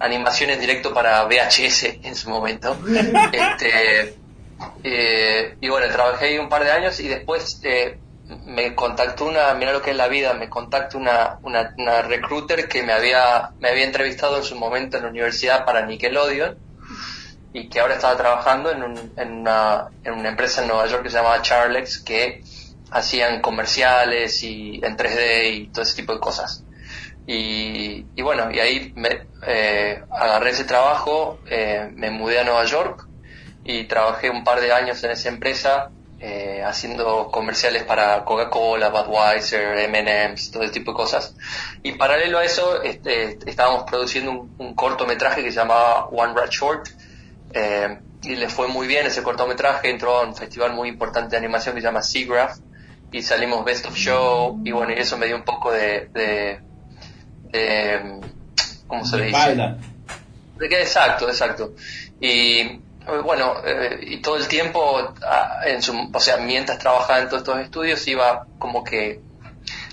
animaciones 0.00 0.60
directo 0.60 0.92
para 0.92 1.24
VHS 1.24 1.84
en 2.02 2.14
su 2.14 2.28
momento. 2.28 2.76
este, 3.32 4.16
eh, 4.82 5.56
y 5.60 5.68
bueno, 5.68 5.92
trabajé 5.92 6.26
ahí 6.26 6.38
un 6.38 6.48
par 6.48 6.64
de 6.64 6.72
años 6.72 6.98
y 7.00 7.08
después 7.08 7.60
eh, 7.64 8.02
me 8.46 8.74
contactó 8.74 9.26
una, 9.26 9.52
mira 9.54 9.72
lo 9.72 9.82
que 9.82 9.90
es 9.90 9.96
la 9.96 10.08
vida, 10.08 10.34
me 10.34 10.48
contactó 10.48 10.98
una, 10.98 11.38
una, 11.42 11.72
una 11.78 12.02
recruiter 12.02 12.68
que 12.68 12.82
me 12.82 12.92
había, 12.92 13.52
me 13.58 13.70
había 13.70 13.84
entrevistado 13.84 14.38
en 14.38 14.44
su 14.44 14.56
momento 14.56 14.96
en 14.96 15.04
la 15.04 15.10
universidad 15.10 15.64
para 15.64 15.86
Nickelodeon 15.86 16.58
y 17.52 17.68
que 17.68 17.80
ahora 17.80 17.94
estaba 17.94 18.16
trabajando 18.16 18.70
en, 18.70 18.82
un- 18.82 19.12
en, 19.16 19.32
una, 19.32 19.92
en 20.02 20.14
una 20.14 20.30
empresa 20.30 20.62
en 20.62 20.68
Nueva 20.68 20.86
York 20.86 21.02
que 21.04 21.10
se 21.10 21.16
llamaba 21.16 21.42
Charlex 21.42 22.02
que 22.02 22.42
hacían 22.90 23.40
comerciales 23.40 24.42
y 24.42 24.80
en 24.84 24.96
3D 24.96 25.50
y 25.52 25.70
todo 25.70 25.82
ese 25.84 25.96
tipo 25.96 26.14
de 26.14 26.20
cosas. 26.20 26.66
Y, 27.26 28.08
y 28.14 28.22
bueno, 28.22 28.50
y 28.52 28.60
ahí 28.60 28.92
me, 28.96 29.28
eh, 29.46 30.02
agarré 30.10 30.50
ese 30.50 30.64
trabajo, 30.64 31.42
eh, 31.46 31.88
me 31.94 32.10
mudé 32.10 32.40
a 32.40 32.44
Nueva 32.44 32.64
York 32.64 33.08
y 33.64 33.84
trabajé 33.84 34.30
un 34.30 34.44
par 34.44 34.60
de 34.60 34.72
años 34.72 35.02
en 35.04 35.10
esa 35.12 35.28
empresa 35.28 35.90
eh, 36.20 36.62
haciendo 36.64 37.28
comerciales 37.32 37.82
para 37.82 38.24
Coca-Cola, 38.24 38.90
Budweiser, 38.90 39.76
M&M's, 39.78 40.50
todo 40.52 40.62
ese 40.62 40.72
tipo 40.72 40.92
de 40.92 40.96
cosas. 40.96 41.34
Y 41.82 41.92
paralelo 41.92 42.38
a 42.38 42.44
eso 42.44 42.80
este, 42.82 43.38
estábamos 43.46 43.84
produciendo 43.84 44.30
un, 44.30 44.54
un 44.58 44.74
cortometraje 44.74 45.42
que 45.42 45.50
se 45.50 45.56
llamaba 45.56 46.06
One 46.06 46.32
Rat 46.34 46.50
Short 46.50 46.88
eh, 47.54 47.98
y 48.22 48.36
le 48.36 48.48
fue 48.48 48.68
muy 48.68 48.86
bien 48.86 49.04
ese 49.06 49.22
cortometraje, 49.24 49.90
entró 49.90 50.18
a 50.18 50.22
un 50.22 50.36
festival 50.36 50.72
muy 50.74 50.88
importante 50.88 51.30
de 51.30 51.38
animación 51.38 51.74
que 51.74 51.80
se 51.80 51.86
llama 51.88 52.02
SIGGRAPH 52.02 52.56
y 53.10 53.20
salimos 53.22 53.64
Best 53.64 53.86
of 53.86 53.96
Show 53.96 54.60
y 54.64 54.70
bueno, 54.70 54.92
y 54.92 54.98
eso 55.00 55.18
me 55.18 55.26
dio 55.26 55.34
un 55.34 55.42
poco 55.42 55.72
de, 55.72 56.08
de, 56.14 56.60
de 57.50 58.20
¿cómo 58.86 59.04
se 59.04 59.16
le 59.18 59.24
dice? 59.26 59.38
Espalda. 59.38 59.76
De 60.56 60.68
que- 60.68 60.80
Exacto, 60.82 61.28
exacto. 61.28 61.72
Y 62.20 62.80
bueno, 63.22 63.54
eh, 63.64 63.98
y 64.02 64.16
todo 64.18 64.36
el 64.36 64.48
tiempo, 64.48 65.14
ah, 65.22 65.60
en 65.66 65.82
su, 65.82 66.10
o 66.12 66.20
sea, 66.20 66.38
mientras 66.38 66.78
trabajaba 66.78 67.20
en 67.20 67.28
todos 67.28 67.42
estos 67.42 67.60
estudios, 67.60 68.06
iba 68.08 68.46
como 68.58 68.84
que 68.84 69.20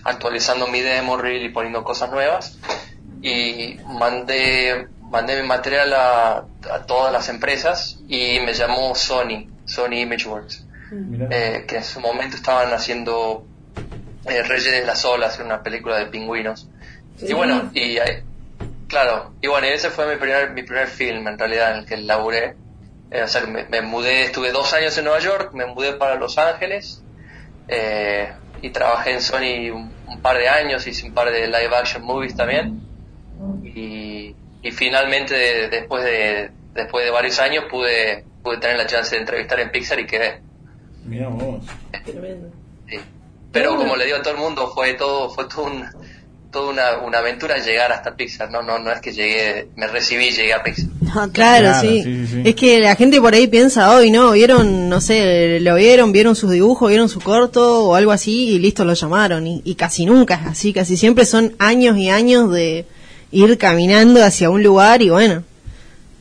actualizando 0.04 0.68
mi 0.68 0.82
demo 0.82 1.18
reel 1.18 1.44
y 1.44 1.50
poniendo 1.50 1.84
cosas 1.84 2.12
nuevas. 2.12 2.58
Y 3.22 3.78
mandé, 3.86 4.88
mandé 5.02 5.42
mi 5.42 5.48
material 5.48 5.94
a, 5.94 6.46
a 6.72 6.86
todas 6.86 7.12
las 7.12 7.30
empresas 7.30 8.00
y 8.08 8.40
me 8.40 8.54
llamó 8.54 8.96
Sony, 8.96 9.50
Sony 9.66 10.02
Imageworks, 10.02 10.66
eh, 11.32 11.66
que 11.68 11.78
en 11.78 11.84
su 11.84 12.00
momento 12.00 12.38
estaban 12.38 12.72
haciendo 12.74 13.46
eh, 14.26 14.44
Reyes 14.44 14.72
de 14.72 14.86
las 14.86 15.04
Olas, 15.04 15.40
una 15.40 15.62
película 15.62 15.98
de 15.98 16.06
pingüinos. 16.06 16.70
Y 17.22 17.34
bueno, 17.34 17.70
y 17.74 17.98
Claro, 18.90 19.36
y 19.40 19.48
bueno, 19.48 19.68
ese 19.68 19.92
fue 19.92 20.12
mi 20.12 20.20
primer, 20.20 20.52
mi 20.52 20.64
primer 20.64 20.88
film 20.88 21.28
en 21.28 21.38
realidad 21.38 21.74
en 21.74 21.78
el 21.80 21.86
que 21.86 21.96
laburé. 21.96 22.56
Eh, 23.12 23.24
o 23.24 23.28
sea, 23.28 23.42
me, 23.46 23.66
me 23.66 23.82
mudé, 23.82 24.24
estuve 24.24 24.52
dos 24.52 24.72
años 24.74 24.98
en 24.98 25.06
Nueva 25.06 25.20
York, 25.20 25.52
me 25.54 25.66
mudé 25.66 25.94
para 25.94 26.16
Los 26.16 26.38
Ángeles 26.38 27.02
eh, 27.68 28.32
y 28.62 28.70
trabajé 28.70 29.14
en 29.14 29.22
Sony 29.22 29.72
un, 29.74 29.92
un 30.08 30.22
par 30.22 30.38
de 30.38 30.48
años, 30.48 30.86
hice 30.86 31.08
un 31.08 31.14
par 31.14 31.32
de 31.32 31.48
live 31.48 31.76
action 31.76 32.04
movies 32.04 32.36
también. 32.36 32.82
Y, 33.64 34.36
y 34.62 34.72
finalmente, 34.72 35.34
de- 35.34 35.70
después 35.70 36.04
de 36.04 36.52
después 36.74 37.04
de 37.04 37.12
varios 37.12 37.40
años, 37.40 37.66
pude, 37.70 38.24
pude 38.44 38.58
tener 38.58 38.78
la 38.78 38.86
chance 38.86 39.16
de 39.16 39.22
entrevistar 39.22 39.60
en 39.60 39.72
Pixar 39.72 40.00
y 40.00 40.06
quedé. 40.06 40.42
Mirá 41.06 41.28
vos. 41.30 41.64
Sí. 42.88 43.00
Pero 43.52 43.76
como 43.76 43.96
le 43.96 44.06
digo 44.06 44.18
a 44.18 44.22
todo 44.22 44.34
el 44.36 44.40
mundo, 44.40 44.72
fue 44.74 44.94
todo, 44.94 45.30
fue 45.32 45.46
todo 45.48 45.64
un, 45.64 45.84
toda 46.52 46.72
una, 46.72 46.98
una 47.06 47.20
aventura 47.20 47.58
llegar 47.60 47.92
hasta 47.92 48.16
Pixar. 48.16 48.50
No, 48.52 48.62
no, 48.62 48.80
no 48.80 48.92
es 48.92 49.02
que 49.02 49.12
llegué, 49.12 49.68
me 49.76 49.88
recibí 49.88 50.28
y 50.28 50.32
llegué 50.32 50.54
a 50.54 50.64
Pixar. 50.64 50.86
No, 51.02 51.12
claro, 51.32 51.32
Claro, 51.32 51.82
sí. 51.82 52.02
sí, 52.04 52.28
sí, 52.28 52.28
sí. 52.28 52.42
Es 52.46 52.56
que 52.56 52.80
la 52.80 52.96
gente 52.96 53.22
por 53.22 53.34
ahí 53.34 53.48
piensa, 53.48 53.94
hoy 53.96 54.12
no, 54.12 54.32
vieron, 54.32 54.90
no 54.90 55.00
sé, 55.02 55.60
lo 55.60 55.76
vieron, 55.76 56.12
vieron 56.12 56.36
sus 56.36 56.52
dibujos, 56.52 56.90
vieron 56.90 57.10
su 57.10 57.20
corto 57.22 57.86
o 57.86 57.96
algo 57.96 58.12
así 58.12 58.50
y 58.50 58.60
listo, 58.60 58.86
lo 58.86 58.94
llamaron. 58.94 59.46
Y, 59.48 59.62
y 59.64 59.76
casi 59.76 60.06
nunca 60.06 60.36
es 60.36 60.48
así, 60.48 60.74
casi 60.74 60.98
siempre 60.98 61.26
son 61.26 61.56
años 61.60 61.98
y 61.98 62.10
años 62.10 62.52
de 62.52 62.86
ir 63.32 63.58
caminando 63.60 64.24
hacia 64.24 64.50
un 64.50 64.64
lugar 64.64 65.02
y 65.04 65.10
bueno, 65.10 65.44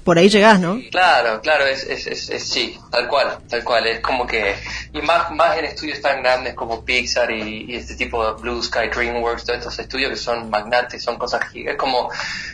por 0.09 0.17
ahí 0.17 0.31
llegás, 0.31 0.59
¿no? 0.59 0.81
Claro, 0.91 1.39
claro, 1.43 1.67
es, 1.67 1.85
es, 1.85 2.07
es, 2.07 2.31
es- 2.31 2.49
sí, 2.49 2.79
tal 2.91 3.09
cual, 3.09 3.41
tal 3.47 3.63
cual. 3.63 3.87
Es 3.87 4.01
como 4.01 4.27
que, 4.27 4.55
y 4.95 5.03
más, 5.03 5.31
más 5.33 5.59
en 5.59 5.67
estudios 5.67 6.01
tan 6.01 6.23
grandes 6.23 6.55
como 6.55 6.83
Pixar 6.83 7.31
y, 7.31 7.67
y 7.69 7.77
este 7.77 7.95
tipo 7.95 8.25
de 8.25 8.41
Blue 8.41 8.63
Sky, 8.63 8.89
DreamWorks, 8.89 9.45
todos 9.45 9.59
estos 9.59 9.79
estudios 9.79 10.09
que 10.09 10.17
son 10.17 10.49
magnates, 10.49 11.03
son 11.05 11.19
cosas 11.19 11.47
gigantes. 11.51 11.75
Es 11.75 11.79
como, 11.79 12.11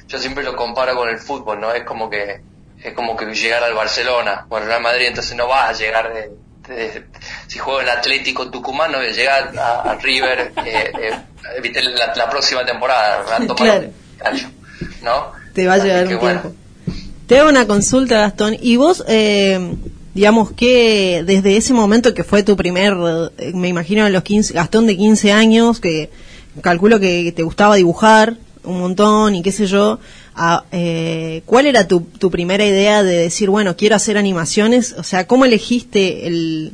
yo 0.08 0.18
siempre 0.18 0.42
lo 0.42 0.56
comparo 0.56 0.96
con 0.96 1.08
el 1.08 1.18
fútbol, 1.18 1.60
¿no? 1.60 1.72
Es 1.72 1.84
como 1.84 2.10
que, 2.10 2.40
es 2.82 2.92
como 2.92 3.16
que 3.16 3.26
llegar 3.26 3.62
al 3.62 3.74
Barcelona 3.74 4.46
o 4.48 4.56
al 4.56 4.66
Real 4.66 4.82
Madrid, 4.82 5.06
entonces 5.06 5.36
no 5.36 5.46
vas 5.46 5.70
a 5.70 5.72
llegar 5.74 6.12
de, 6.12 6.30
de- 6.74 7.04
si 7.46 7.60
juego 7.60 7.82
en 7.82 7.88
Atlético 7.88 8.50
Tucumán, 8.50 8.90
no 8.90 8.98
voy 8.98 9.06
a 9.06 9.12
llegar 9.12 9.52
a, 9.56 9.92
a 9.92 9.94
River, 9.94 10.50
eh, 10.66 10.90
eh, 11.00 11.82
la, 11.96 12.12
la 12.16 12.28
próxima 12.28 12.64
temporada, 12.66 13.36
a 13.36 13.46
tomar 13.46 13.56
Claro. 14.18 14.48
¿no? 15.02 15.32
Te 15.54 15.68
va 15.68 15.74
a 15.74 15.78
llevar 15.78 16.08
un 16.08 16.18
bueno. 16.18 16.40
tiempo. 16.40 16.63
Te 17.26 17.38
hago 17.38 17.48
una 17.48 17.66
consulta, 17.66 18.20
Gastón. 18.20 18.56
¿Y 18.60 18.76
vos, 18.76 19.02
eh, 19.08 19.74
digamos 20.14 20.52
que 20.52 21.22
desde 21.26 21.56
ese 21.56 21.72
momento 21.72 22.12
que 22.14 22.22
fue 22.24 22.42
tu 22.42 22.56
primer, 22.56 22.94
eh, 23.38 23.52
me 23.54 23.68
imagino, 23.68 24.08
los 24.10 24.22
15, 24.22 24.52
Gastón 24.54 24.86
de 24.86 24.96
15 24.96 25.32
años, 25.32 25.80
que 25.80 26.10
calculo 26.60 27.00
que 27.00 27.32
te 27.34 27.42
gustaba 27.42 27.76
dibujar 27.76 28.36
un 28.62 28.78
montón 28.80 29.34
y 29.34 29.42
qué 29.42 29.52
sé 29.52 29.66
yo, 29.66 29.98
a, 30.34 30.64
eh, 30.72 31.42
¿cuál 31.46 31.66
era 31.66 31.86
tu, 31.88 32.04
primera 32.30 32.64
idea 32.66 33.02
de 33.02 33.16
decir, 33.16 33.48
bueno, 33.50 33.76
quiero 33.76 33.96
hacer 33.96 34.18
animaciones? 34.18 34.94
O 34.98 35.02
sea, 35.02 35.26
¿cómo 35.26 35.44
elegiste 35.46 36.26
el, 36.26 36.72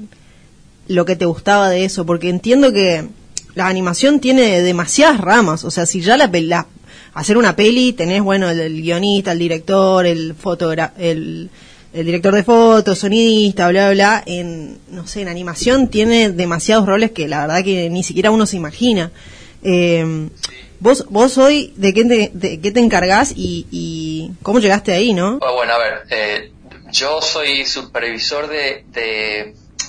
lo 0.89 1.05
que 1.05 1.15
te 1.17 1.27
gustaba 1.27 1.69
de 1.71 1.85
eso? 1.85 2.05
Porque 2.07 2.29
entiendo 2.29 2.73
que 2.73 3.07
la 3.55 3.69
animación 3.69 4.19
tiene 4.21 4.63
demasiadas 4.63 5.21
ramas. 5.21 5.65
O 5.65 5.71
sea, 5.71 5.87
si 5.87 6.01
ya 6.01 6.17
la, 6.17 6.29
la- 6.33 6.67
hacer 7.15 7.37
una 7.37 7.57
peli 7.57 7.93
tenés, 7.93 8.23
bueno, 8.23 8.51
el, 8.51 8.83
guionista, 8.83 9.33
el 9.33 9.39
director, 9.39 10.07
el 10.07 10.35
fotogra 10.35 10.93
el, 10.99 11.51
director 11.93 12.35
de 12.35 12.45
fotos, 12.45 12.99
sonidista, 12.99 13.69
bla, 13.69 13.91
bla. 13.91 14.23
En, 14.27 14.79
no 14.91 15.07
sé, 15.07 15.23
en 15.23 15.29
animación 15.29 15.89
tiene 15.89 16.31
demasiados 16.31 16.87
roles 16.87 17.11
que 17.11 17.27
la 17.29 17.41
verdad 17.47 17.65
que 17.65 17.91
ni 17.91 18.03
siquiera 18.03 18.31
uno 18.31 18.47
se 18.47 18.57
imagina. 18.57 19.11
Eh, 19.63 20.29
vos, 20.79 21.07
vos 21.11 21.37
hoy, 21.39 21.73
¿de 21.77 21.93
qué 21.93 22.05
te, 22.05 22.61
qué 22.61 22.71
te 22.71 22.81
encargás 22.81 23.33
y, 23.35 23.67
y 23.71 24.31
cómo 24.43 24.61
llegaste 24.61 24.93
ahí, 24.93 25.13
no? 25.13 25.39
Bueno, 25.39 25.55
bueno, 25.55 25.73
a 25.75 25.79
ver, 25.79 25.93
eh, 26.11 26.53
yo 26.93 27.21
soy 27.21 27.67
supervisor 27.67 28.49
de- 28.49 28.85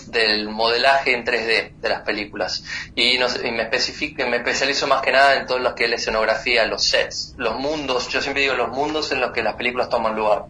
del 0.08 0.50
modelaje 0.50 1.14
en 1.14 1.26
3D 1.26 1.74
de 1.80 1.90
las 1.90 2.02
películas 2.02 2.64
y, 2.96 3.18
no 3.18 3.30
sé, 3.30 3.48
y 3.48 3.52
me, 3.52 3.64
especifico, 3.64 4.26
me 4.28 4.38
especializo 4.38 4.88
más 4.88 5.02
que 5.02 5.12
nada 5.12 5.36
en 5.36 5.46
todo 5.46 5.60
lo 5.60 5.76
que 5.76 5.84
es 5.84 5.90
la 5.90 5.96
escenografía, 5.98 6.66
los 6.66 6.84
sets, 6.86 7.34
los 7.38 7.56
mundos, 7.60 8.08
yo 8.10 8.22
siempre 8.22 8.42
digo 8.44 8.56
los 8.56 8.70
mundos 8.70 9.12
en 9.12 9.20
los 9.22 9.32
que 9.32 9.44
las 9.44 9.56
películas 9.56 9.90
toman 9.90 10.16
lugar. 10.16 10.46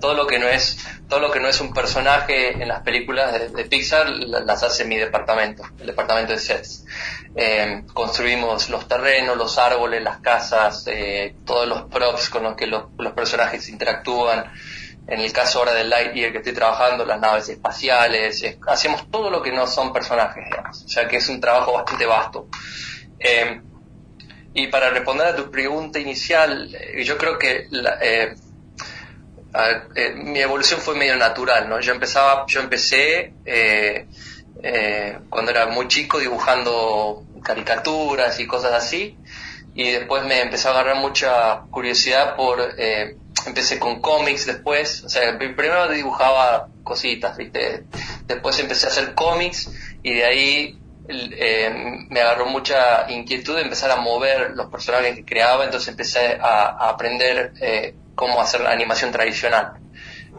Todo 0.00 0.14
lo 0.14 0.26
que 0.26 0.38
no 0.38 0.48
es 0.48 0.78
todo 1.08 1.20
lo 1.20 1.30
que 1.30 1.40
no 1.40 1.48
es 1.48 1.60
un 1.60 1.74
personaje 1.74 2.62
en 2.62 2.68
las 2.68 2.80
películas 2.82 3.32
de, 3.34 3.48
de 3.50 3.64
Pixar 3.66 4.08
la- 4.08 4.40
las 4.40 4.62
hace 4.62 4.84
mi 4.86 4.96
departamento, 4.96 5.62
el 5.78 5.86
departamento 5.88 6.32
de 6.32 6.38
sets. 6.38 6.84
Eh, 7.34 7.82
construimos 7.92 8.68
los 8.70 8.88
terrenos, 8.88 9.36
los 9.36 9.58
árboles, 9.58 10.02
las 10.02 10.20
casas, 10.20 10.84
eh, 10.86 11.34
todos 11.44 11.66
los 11.68 11.82
props 11.84 12.30
con 12.30 12.42
los 12.44 12.56
que 12.56 12.66
los, 12.66 12.84
los 12.98 13.12
personajes 13.12 13.68
interactúan. 13.68 14.50
En 15.06 15.20
el 15.20 15.32
caso 15.32 15.58
ahora 15.58 15.74
del 15.74 15.90
Lightyear 15.90 16.32
que 16.32 16.38
estoy 16.38 16.52
trabajando, 16.52 17.04
las 17.04 17.20
naves 17.20 17.48
espaciales, 17.48 18.42
es- 18.42 18.58
hacemos 18.66 19.08
todo 19.10 19.30
lo 19.30 19.42
que 19.42 19.52
no 19.52 19.66
son 19.66 19.92
personajes. 19.92 20.44
O 20.70 20.88
sea 20.88 21.08
que 21.08 21.16
es 21.16 21.28
un 21.28 21.40
trabajo 21.40 21.72
bastante 21.72 22.06
vasto. 22.06 22.48
Eh, 23.18 23.60
y 24.54 24.66
para 24.68 24.90
responder 24.90 25.26
a 25.28 25.36
tu 25.36 25.50
pregunta 25.50 25.98
inicial, 25.98 26.74
eh, 26.74 27.02
yo 27.04 27.16
creo 27.18 27.38
que 27.38 27.66
la- 27.70 27.98
eh, 28.00 28.34
mi 30.16 30.40
evolución 30.40 30.80
fue 30.80 30.94
medio 30.94 31.16
natural, 31.16 31.68
¿no? 31.68 31.80
Yo 31.80 31.92
empezaba, 31.92 32.44
yo 32.48 32.60
empecé 32.60 33.36
cuando 35.28 35.50
era 35.50 35.66
muy 35.66 35.88
chico 35.88 36.18
dibujando 36.18 37.24
caricaturas 37.42 38.38
y 38.40 38.46
cosas 38.46 38.72
así, 38.72 39.18
y 39.74 39.90
después 39.92 40.24
me 40.24 40.40
empezó 40.40 40.68
a 40.68 40.72
agarrar 40.72 40.96
mucha 40.96 41.62
curiosidad 41.70 42.36
por, 42.36 42.60
eh, 42.78 43.16
empecé 43.46 43.78
con 43.78 44.00
cómics 44.00 44.46
después, 44.46 45.02
o 45.04 45.08
sea, 45.08 45.36
pri- 45.38 45.54
primero 45.54 45.88
dibujaba 45.88 46.68
cositas, 46.82 47.36
¿viste? 47.36 47.86
Después 48.26 48.58
empecé 48.58 48.86
a 48.86 48.90
hacer 48.90 49.14
cómics 49.14 49.70
y 50.02 50.14
de 50.14 50.24
ahí 50.24 50.78
eh, 51.08 51.70
me 52.10 52.20
agarró 52.20 52.46
mucha 52.46 53.10
inquietud 53.10 53.56
de 53.56 53.62
empezar 53.62 53.90
a 53.90 53.96
mover 53.96 54.50
los 54.52 54.66
personajes 54.66 55.14
que 55.16 55.24
creaba, 55.24 55.64
entonces 55.64 55.88
empecé 55.88 56.38
a, 56.40 56.64
a 56.78 56.88
aprender 56.90 57.52
eh, 57.60 57.94
cómo 58.14 58.40
hacer 58.40 58.60
la 58.60 58.70
animación 58.70 59.10
tradicional. 59.12 59.72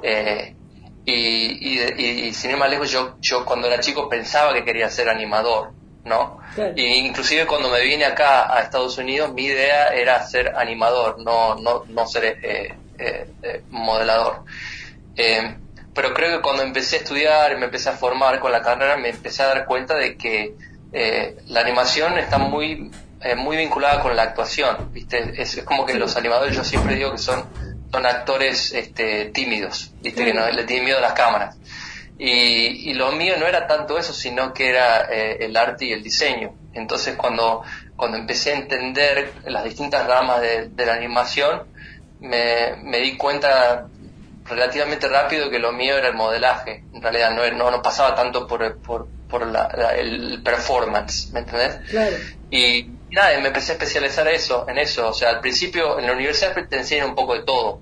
Eh, 0.01 0.55
y, 1.05 1.13
y, 1.13 1.81
y- 1.97 2.27
y 2.27 2.33
sin 2.33 2.51
ir 2.51 2.57
más 2.57 2.69
lejos, 2.69 2.89
yo, 2.89 3.17
yo 3.21 3.43
cuando 3.45 3.67
era 3.67 3.79
chico 3.81 4.07
pensaba 4.09 4.53
que 4.53 4.63
quería 4.63 4.89
ser 4.89 5.09
animador, 5.09 5.73
¿no? 6.05 6.39
Claro. 6.55 6.73
Y 6.77 6.85
inclusive 6.85 7.45
cuando 7.45 7.69
me 7.69 7.81
vine 7.81 8.05
acá 8.05 8.53
a 8.53 8.61
Estados 8.61 8.97
Unidos, 8.97 9.33
mi 9.33 9.45
idea 9.45 9.87
era 9.89 10.25
ser 10.25 10.53
animador, 10.55 11.19
no, 11.19 11.55
no, 11.55 11.83
no 11.87 12.07
ser 12.07 12.37
eh, 13.05 13.27
eh, 13.43 13.61
modelador. 13.69 14.43
Eh, 15.15 15.57
pero 15.93 16.13
creo 16.13 16.37
que 16.37 16.41
cuando 16.41 16.63
empecé 16.63 16.95
a 16.95 16.99
estudiar 16.99 17.51
y 17.51 17.57
me 17.57 17.65
empecé 17.65 17.89
a 17.89 17.93
formar 17.93 18.39
con 18.39 18.51
la 18.51 18.61
carrera, 18.61 18.97
me 18.97 19.09
empecé 19.09 19.43
a 19.43 19.47
dar 19.47 19.65
cuenta 19.65 19.95
de 19.95 20.17
que 20.17 20.55
eh, 20.91 21.37
la 21.47 21.61
animación 21.61 22.17
está 22.17 22.37
muy, 22.37 22.89
eh, 23.21 23.35
muy 23.35 23.57
vinculada 23.57 24.01
con 24.01 24.15
la 24.15 24.23
actuación, 24.23 24.91
¿viste? 24.91 25.33
Es, 25.41 25.57
es 25.57 25.63
como 25.63 25.85
que 25.85 25.93
los 25.93 26.15
animadores, 26.17 26.55
yo 26.55 26.63
siempre 26.63 26.95
digo 26.95 27.11
que 27.11 27.19
son, 27.19 27.45
son 27.91 28.05
actores 28.05 28.73
este, 28.73 29.25
tímidos, 29.25 29.91
¿viste? 30.01 30.25
Que 30.25 30.33
no 30.33 30.49
le 30.49 30.63
tienen 30.63 30.85
miedo 30.85 30.97
a 30.97 31.01
las 31.01 31.13
cámaras. 31.13 31.57
Y, 32.17 32.89
y 32.89 32.93
lo 32.93 33.11
mío 33.11 33.35
no 33.39 33.47
era 33.47 33.67
tanto 33.67 33.97
eso, 33.97 34.13
sino 34.13 34.53
que 34.53 34.69
era 34.69 35.07
eh, 35.11 35.37
el 35.41 35.57
arte 35.57 35.85
y 35.85 35.93
el 35.93 36.01
diseño. 36.01 36.55
Entonces 36.73 37.15
cuando, 37.15 37.63
cuando 37.95 38.17
empecé 38.17 38.51
a 38.51 38.55
entender 38.55 39.31
las 39.45 39.63
distintas 39.63 40.07
ramas 40.07 40.41
de, 40.41 40.69
de 40.69 40.85
la 40.85 40.93
animación, 40.93 41.63
me, 42.23 42.75
me 42.83 42.99
di 42.99 43.15
cuenta 43.17 43.87
relativamente 44.45 45.07
rápido 45.07 45.49
que 45.49 45.59
lo 45.59 45.71
mío 45.71 45.97
era 45.97 46.07
el 46.09 46.15
modelaje. 46.15 46.83
En 46.93 47.01
realidad 47.01 47.31
no, 47.31 47.49
no, 47.55 47.71
no 47.71 47.81
pasaba 47.81 48.15
tanto 48.15 48.47
por, 48.47 48.77
por, 48.79 49.07
por 49.29 49.45
la, 49.47 49.69
la- 49.77 49.95
el 49.95 50.41
performance, 50.43 51.29
¿me 51.31 51.39
entendés? 51.41 51.75
Claro. 51.89 52.15
Y 52.49 52.87
nada, 53.11 53.39
me 53.39 53.47
empecé 53.47 53.71
a 53.71 53.75
especializar 53.75 54.27
eso, 54.27 54.65
en 54.67 54.77
eso. 54.79 55.09
O 55.09 55.13
sea, 55.13 55.29
al 55.29 55.39
principio 55.39 55.97
en 55.99 56.07
la 56.07 56.13
universidad 56.13 56.53
te 56.67 56.77
enseñan 56.77 57.09
un 57.09 57.15
poco 57.15 57.33
de 57.35 57.43
todo. 57.43 57.79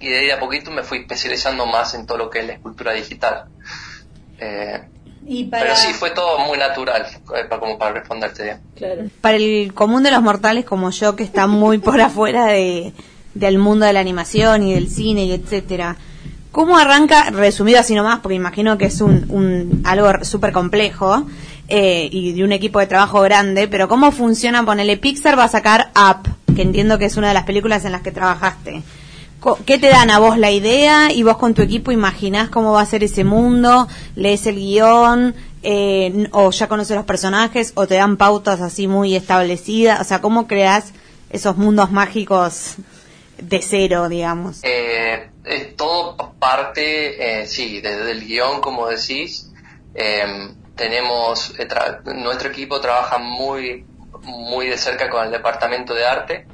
Y 0.00 0.08
de 0.08 0.18
ahí 0.18 0.30
a 0.30 0.40
poquito 0.40 0.70
me 0.70 0.82
fui 0.82 0.98
especializando 0.98 1.64
más 1.64 1.94
en 1.94 2.06
todo 2.06 2.18
lo 2.18 2.28
que 2.30 2.40
es 2.40 2.46
la 2.46 2.52
escultura 2.54 2.92
digital. 2.92 3.44
Eh, 4.38 4.82
Y 5.24 5.44
para, 5.44 5.62
Pero 5.62 5.76
sí, 5.76 5.92
fue 5.94 6.10
todo 6.10 6.38
muy 6.40 6.58
natural, 6.58 7.06
eh, 7.36 7.48
como 7.48 7.78
para 7.78 7.92
responderte 7.92 8.42
bien. 8.42 8.60
Claro. 8.74 9.02
para 9.20 9.36
el 9.36 9.72
común 9.72 10.02
de 10.02 10.10
los 10.10 10.20
mortales 10.20 10.64
como 10.64 10.90
yo, 10.90 11.14
que 11.14 11.22
está 11.22 11.46
muy 11.46 11.78
por 11.78 12.00
afuera 12.00 12.46
de, 12.46 12.92
del 13.34 13.58
mundo 13.58 13.86
de 13.86 13.92
la 13.92 14.00
animación 14.00 14.62
y 14.62 14.74
del 14.74 14.88
cine 14.88 15.24
y 15.24 15.32
etcétera, 15.32 15.96
¿cómo 16.50 16.76
arranca, 16.76 17.30
resumido 17.30 17.80
así 17.80 17.94
nomás, 17.94 18.20
porque 18.20 18.36
imagino 18.36 18.78
que 18.78 18.86
es 18.86 19.00
un, 19.00 19.26
un 19.28 19.82
algo 19.84 20.24
súper 20.24 20.52
complejo 20.52 21.26
eh, 21.68 22.08
y 22.12 22.32
de 22.32 22.44
un 22.44 22.52
equipo 22.52 22.78
de 22.78 22.86
trabajo 22.86 23.20
grande, 23.22 23.68
pero 23.68 23.88
cómo 23.88 24.12
funciona, 24.12 24.64
ponele 24.64 24.96
Pixar 24.96 25.38
va 25.38 25.44
a 25.44 25.48
sacar 25.48 25.90
Up, 25.96 26.54
que 26.54 26.62
entiendo 26.62 26.98
que 26.98 27.06
es 27.06 27.16
una 27.16 27.28
de 27.28 27.34
las 27.34 27.44
películas 27.44 27.84
en 27.84 27.92
las 27.92 28.02
que 28.02 28.12
trabajaste. 28.12 28.82
¿Qué 29.66 29.78
te 29.78 29.88
dan 29.88 30.10
a 30.10 30.20
vos 30.20 30.38
la 30.38 30.52
idea 30.52 31.12
y 31.12 31.24
vos 31.24 31.36
con 31.36 31.52
tu 31.52 31.62
equipo 31.62 31.90
imaginás 31.90 32.48
cómo 32.48 32.72
va 32.72 32.80
a 32.80 32.86
ser 32.86 33.02
ese 33.02 33.24
mundo? 33.24 33.88
¿Lees 34.14 34.46
el 34.46 34.54
guion? 34.54 35.34
Eh, 35.64 36.28
¿O 36.30 36.52
ya 36.52 36.68
conoces 36.68 36.94
los 36.94 37.04
personajes? 37.04 37.72
¿O 37.74 37.88
te 37.88 37.96
dan 37.96 38.16
pautas 38.16 38.60
así 38.60 38.86
muy 38.86 39.16
establecidas? 39.16 40.00
O 40.00 40.04
sea, 40.04 40.20
¿cómo 40.20 40.46
creas 40.46 40.92
esos 41.30 41.56
mundos 41.56 41.90
mágicos 41.90 42.76
de 43.38 43.62
cero, 43.62 44.08
digamos? 44.08 44.60
Eh, 44.62 45.30
es 45.44 45.76
todo 45.76 46.16
parte, 46.38 47.40
eh, 47.42 47.46
sí, 47.46 47.80
desde 47.80 48.10
el 48.12 48.24
guion, 48.26 48.60
como 48.60 48.88
decís. 48.88 49.52
eh, 49.94 50.24
tenemos, 50.74 51.52
eh, 51.58 51.68
nuestro 52.06 52.48
equipo 52.48 52.80
trabaja 52.80 53.18
muy, 53.18 53.86
muy 54.22 54.68
de 54.68 54.78
cerca 54.78 55.10
con 55.10 55.24
el 55.26 55.30
departamento 55.30 55.94
de 55.94 56.06
arte 56.06 56.48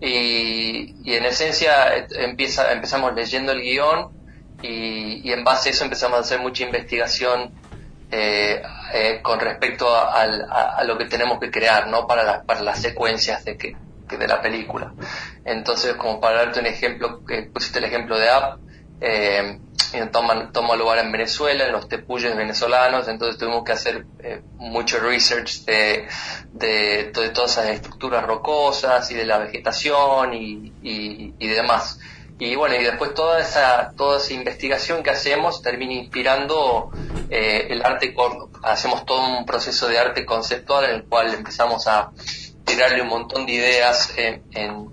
y, 0.00 0.94
y 1.10 1.14
en 1.14 1.24
esencia 1.26 1.96
eh, 1.96 2.06
empieza, 2.18 2.72
empezamos 2.72 3.14
leyendo 3.14 3.52
el 3.52 3.60
guion 3.62 4.10
y, 4.60 5.28
y 5.28 5.32
en 5.32 5.44
base 5.44 5.68
a 5.68 5.72
eso 5.72 5.84
empezamos 5.84 6.18
a 6.18 6.20
hacer 6.22 6.40
mucha 6.40 6.64
investigación 6.64 7.54
eh, 8.10 8.62
eh, 8.94 9.20
con 9.22 9.40
respecto 9.40 9.94
a, 9.94 10.22
a- 10.22 10.74
a 10.78 10.84
lo 10.84 10.98
que 10.98 11.06
tenemos 11.06 11.38
que 11.40 11.50
crear, 11.50 11.86
¿no? 11.88 12.06
Para, 12.06 12.24
la- 12.24 12.44
para 12.44 12.60
las 12.62 12.80
secuencias 12.80 13.44
de 13.44 13.56
que, 13.56 13.78
de 14.16 14.28
la 14.28 14.40
película. 14.40 14.92
Entonces, 15.44 15.94
como 15.94 16.20
para 16.20 16.44
darte 16.44 16.60
un 16.60 16.66
ejemplo, 16.66 17.20
pusiste 17.52 17.78
el 17.78 17.84
ejemplo 17.84 18.18
de 18.18 18.28
App, 18.28 18.58
eh, 19.00 19.58
toma, 20.12 20.76
lugar 20.76 20.98
en 20.98 21.12
Venezuela, 21.12 21.66
en 21.66 21.72
los 21.72 21.88
tepuyes 21.88 22.36
venezolanos, 22.36 23.08
entonces 23.08 23.38
tuvimos 23.38 23.64
que 23.64 23.72
hacer 23.72 24.06
eh, 24.20 24.42
mucho 24.56 25.00
research 25.00 25.64
de, 25.64 27.10
todas 27.12 27.52
esas 27.52 27.66
estructuras 27.68 28.24
rocosas 28.24 29.10
y 29.10 29.14
de 29.14 29.26
la 29.26 29.38
vegetación 29.38 30.34
y, 30.34 31.32
demás. 31.38 31.98
Y 32.38 32.54
bueno, 32.56 32.74
y 32.76 32.82
después 32.82 33.14
toda 33.14 33.40
esa, 33.40 33.92
toda 33.96 34.18
esa 34.18 34.32
investigación 34.32 35.02
que 35.02 35.10
hacemos 35.10 35.62
termina 35.62 35.92
inspirando 35.92 36.90
eh, 37.28 37.68
el 37.70 37.84
arte, 37.84 38.14
hacemos 38.62 39.04
todo 39.04 39.38
un 39.38 39.44
proceso 39.44 39.86
de 39.88 39.98
arte 39.98 40.24
conceptual 40.24 40.84
en 40.84 40.90
el 40.90 41.04
cual 41.04 41.34
empezamos 41.34 41.86
a 41.86 42.10
tirarle 42.64 43.02
un 43.02 43.08
montón 43.08 43.46
de 43.46 43.52
ideas 43.52 44.12
en, 44.16 44.44
en, 44.52 44.86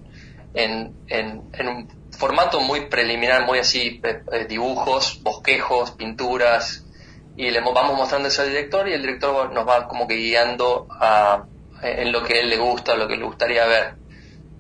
en, 0.53 0.95
en- 1.07 1.67
un 1.67 1.87
formato 2.17 2.59
muy 2.59 2.87
preliminar, 2.87 3.45
muy 3.45 3.59
así, 3.59 4.01
eh, 4.03 4.23
eh, 4.31 4.45
dibujos, 4.45 5.19
bosquejos, 5.21 5.91
pinturas, 5.91 6.85
y 7.35 7.49
le 7.51 7.61
mo- 7.61 7.71
vamos 7.73 7.95
mostrando 7.95 8.27
eso 8.27 8.41
al 8.41 8.49
director 8.49 8.87
y 8.89 8.93
el 8.93 9.01
director 9.01 9.53
nos 9.53 9.67
va 9.67 9.87
como 9.87 10.07
que 10.07 10.15
guiando 10.15 10.87
a, 10.99 11.45
en 11.81 12.11
lo 12.11 12.23
que 12.23 12.33
a 12.33 12.39
él 12.41 12.49
le 12.49 12.57
gusta, 12.57 12.95
lo 12.95 13.07
que 13.07 13.15
le 13.15 13.23
gustaría 13.25 13.65
ver. 13.65 13.93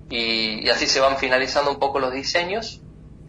Y, 0.09 0.67
así 0.69 0.87
se 0.87 0.99
van 1.01 1.17
finalizando 1.17 1.71
un 1.71 1.79
poco 1.79 1.99
los 1.99 2.13
diseños 2.13 2.81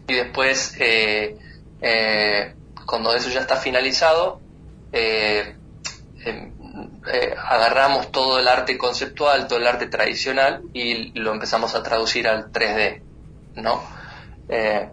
y 0.07 0.13
después 0.15 0.75
eh, 0.79 1.37
eh, 1.81 2.55
cuando 2.85 3.13
eso 3.13 3.29
ya 3.29 3.41
está 3.41 3.57
finalizado 3.57 4.41
eh, 6.73 6.87
eh, 7.13 7.33
agarramos 7.49 8.11
todo 8.11 8.39
el 8.39 8.47
arte 8.47 8.77
conceptual, 8.77 9.47
todo 9.47 9.59
el 9.59 9.67
arte 9.67 9.87
tradicional 9.87 10.61
y 10.73 11.17
lo 11.19 11.33
empezamos 11.33 11.75
a 11.75 11.83
traducir 11.83 12.27
al 12.27 12.51
3D, 12.51 13.01
¿no? 13.55 13.81
Eh, 14.49 14.87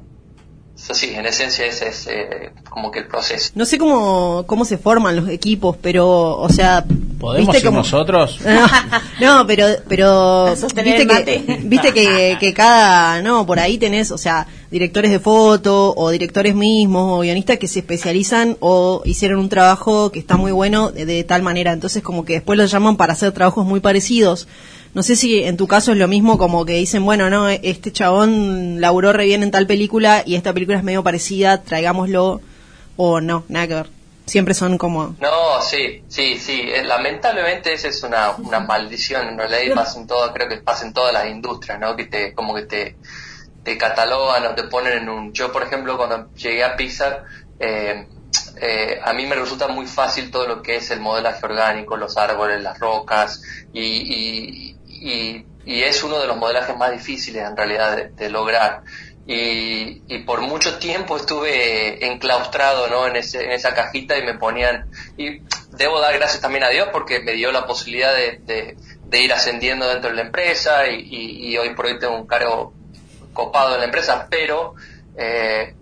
eso 0.77 0.95
sí, 0.95 1.13
en 1.15 1.27
esencia 1.27 1.67
ese 1.67 1.89
es 1.89 2.07
eh, 2.07 2.53
como 2.71 2.91
que 2.93 3.01
el 3.01 3.09
proceso. 3.09 3.51
No 3.57 3.65
sé 3.65 3.79
cómo, 3.79 4.45
cómo 4.47 4.65
se 4.65 4.79
forman 4.79 5.17
los 5.17 5.29
equipos, 5.29 5.77
pero, 5.83 6.37
o 6.37 6.49
sea, 6.49 6.85
¿Podemos 7.19 7.49
¿viste 7.49 7.59
ir 7.59 7.65
cómo- 7.65 7.79
nosotros? 7.79 8.39
No, 9.21 9.45
pero, 9.45 9.67
pero 9.89 10.55
viste 10.55 11.07
que, 11.07 11.61
viste 11.65 11.93
que, 11.93 12.37
que 12.39 12.55
cada, 12.55 13.21
no, 13.23 13.45
por 13.45 13.59
ahí 13.59 13.77
tenés, 13.79 14.13
o 14.13 14.19
sea, 14.19 14.47
directores 14.71 15.11
de 15.11 15.19
foto 15.19 15.95
o 15.97 16.11
directores 16.11 16.55
mismos 16.55 17.19
o 17.19 17.23
guionistas 17.23 17.59
que 17.59 17.69
se 17.69 17.81
especializan 17.81 18.57
o 18.61 19.03
hicieron 19.05 19.39
un 19.39 19.49
trabajo 19.49 20.11
que 20.13 20.19
está 20.19 20.37
muy 20.37 20.53
bueno 20.53 20.91
de, 20.91 21.07
de 21.07 21.25
tal 21.25 21.43
manera, 21.43 21.73
entonces 21.73 22.03
como 22.03 22.25
que 22.25 22.35
después 22.35 22.59
los 22.59 22.71
llaman 22.71 22.97
para 22.97 23.15
hacer 23.15 23.33
trabajos 23.33 23.65
muy 23.65 23.81
parecidos. 23.81 24.47
No 24.95 25.03
sé 25.03 25.17
si 25.17 25.43
en 25.43 25.57
tu 25.57 25.67
caso 25.67 25.93
es 25.93 25.99
lo 25.99 26.09
mismo 26.09 26.39
como 26.39 26.65
que 26.65 26.75
dicen, 26.75 27.05
bueno, 27.05 27.31
no, 27.31 27.49
este 27.49 27.93
chabón 27.93 28.81
laburó 28.81 29.13
re 29.13 29.27
bien 29.27 29.43
en 29.43 29.51
tal 29.51 29.67
película 29.67 30.23
y 30.25 30.35
esta 30.35 30.53
película 30.53 30.79
es 30.79 30.85
medio 30.85 31.03
parecida, 31.03 31.63
traigámoslo 31.63 32.41
o 32.97 33.21
no, 33.21 33.45
nada 33.49 33.67
que 33.69 33.75
ver. 33.75 33.91
Siempre 34.27 34.53
son 34.53 34.77
como 34.77 35.17
No, 35.21 35.63
sí, 35.63 36.03
sí, 36.09 36.39
sí. 36.39 36.61
Eh, 36.61 36.85
Lamentablemente 36.85 37.73
esa 37.73 37.89
es 37.89 38.03
una, 38.03 38.33
una 38.37 38.61
maldición. 38.61 39.27
En 39.29 39.39
realidad 39.39 39.75
pasa 39.75 39.99
en 39.99 40.07
todo, 40.07 40.31
creo 40.35 40.49
que 40.49 40.59
pasa 40.59 40.87
en 40.87 40.93
todas 40.93 41.15
las 41.15 41.29
industrias, 41.29 41.81
¿no? 41.81 41.97
Que 41.97 42.05
te, 42.05 42.35
como 42.35 42.55
que 42.55 42.63
te, 42.63 42.97
te 43.69 43.77
catalogan 43.77 44.47
o 44.47 44.55
te 44.55 44.63
ponen 44.65 44.95
en 44.95 45.09
un... 45.11 45.33
Yo, 45.35 45.53
por 45.53 45.63
ejemplo, 45.63 45.99
cuando 45.99 46.33
llegué 46.33 46.65
a 46.65 46.75
Pixar, 46.75 47.23
eh, 47.59 48.07
eh, 48.63 48.99
a 49.05 49.13
mí 49.13 49.27
me 49.27 49.35
resulta 49.37 49.69
muy 49.69 49.85
fácil 49.87 50.31
todo 50.31 50.47
lo 50.47 50.63
que 50.63 50.77
es 50.77 50.91
el 50.91 51.01
modelaje 51.01 51.45
orgánico, 51.45 51.99
los 51.99 52.17
árboles, 52.17 52.63
las 52.63 52.79
rocas, 52.79 53.43
y, 53.75 53.83
y, 53.83 54.77
y, 54.87 55.47
y 55.67 55.83
es 55.83 56.03
uno 56.03 56.19
de 56.19 56.27
los 56.27 56.39
modelajes 56.39 56.79
más 56.79 56.93
difíciles 56.93 57.45
en 57.47 57.55
realidad 57.59 57.95
de, 57.95 58.09
de 58.09 58.31
lograr. 58.31 58.81
Y, 59.27 60.03
y 60.09 60.21
por 60.21 60.41
mucho 60.41 60.79
tiempo 60.79 61.19
estuve 61.19 62.07
enclaustrado 62.07 62.89
¿no? 62.89 63.07
en, 63.07 63.17
ese, 63.17 63.45
en 63.45 63.53
esa 63.53 63.75
cajita 63.75 64.17
y 64.17 64.23
me 64.25 64.39
ponían... 64.39 64.87
Y 65.19 65.43
debo 65.73 66.01
dar 66.01 66.15
gracias 66.15 66.41
también 66.41 66.65
a 66.65 66.71
Dios 66.71 66.89
porque 66.91 67.21
me 67.21 67.33
dio 67.33 67.53
la 67.53 67.67
posibilidad 67.67 68.15
de, 68.15 68.39
de, 68.47 68.77
de 69.05 69.19
ir 69.23 69.31
ascendiendo 69.35 69.87
dentro 69.87 70.09
de 70.09 70.17
la 70.17 70.23
empresa 70.23 70.89
y, 70.89 71.01
y- 71.03 71.49
y 71.51 71.59
hoy 71.59 71.75
por 71.75 71.85
hoy 71.85 71.99
tengo 71.99 72.17
un 72.17 72.27
cargo 72.27 72.78
copado 73.33 73.75
en 73.75 73.81
la 73.81 73.87
empresa, 73.87 74.27
pero 74.31 74.75
eh, 75.17 75.75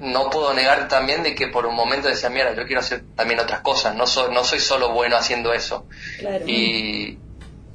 no 0.00 0.30
puedo 0.30 0.54
negar 0.54 0.88
también 0.88 1.22
de 1.22 1.34
que 1.34 1.48
por 1.48 1.66
un 1.66 1.74
momento 1.74 2.08
decía, 2.08 2.30
mira, 2.30 2.54
yo 2.54 2.66
quiero 2.66 2.80
hacer 2.80 3.02
también 3.16 3.40
otras 3.40 3.60
cosas, 3.60 3.94
no 3.94 4.06
soy, 4.06 4.32
no 4.32 4.44
soy 4.44 4.60
solo 4.60 4.92
bueno 4.92 5.16
haciendo 5.16 5.52
eso. 5.52 5.86
Y, 6.46 7.18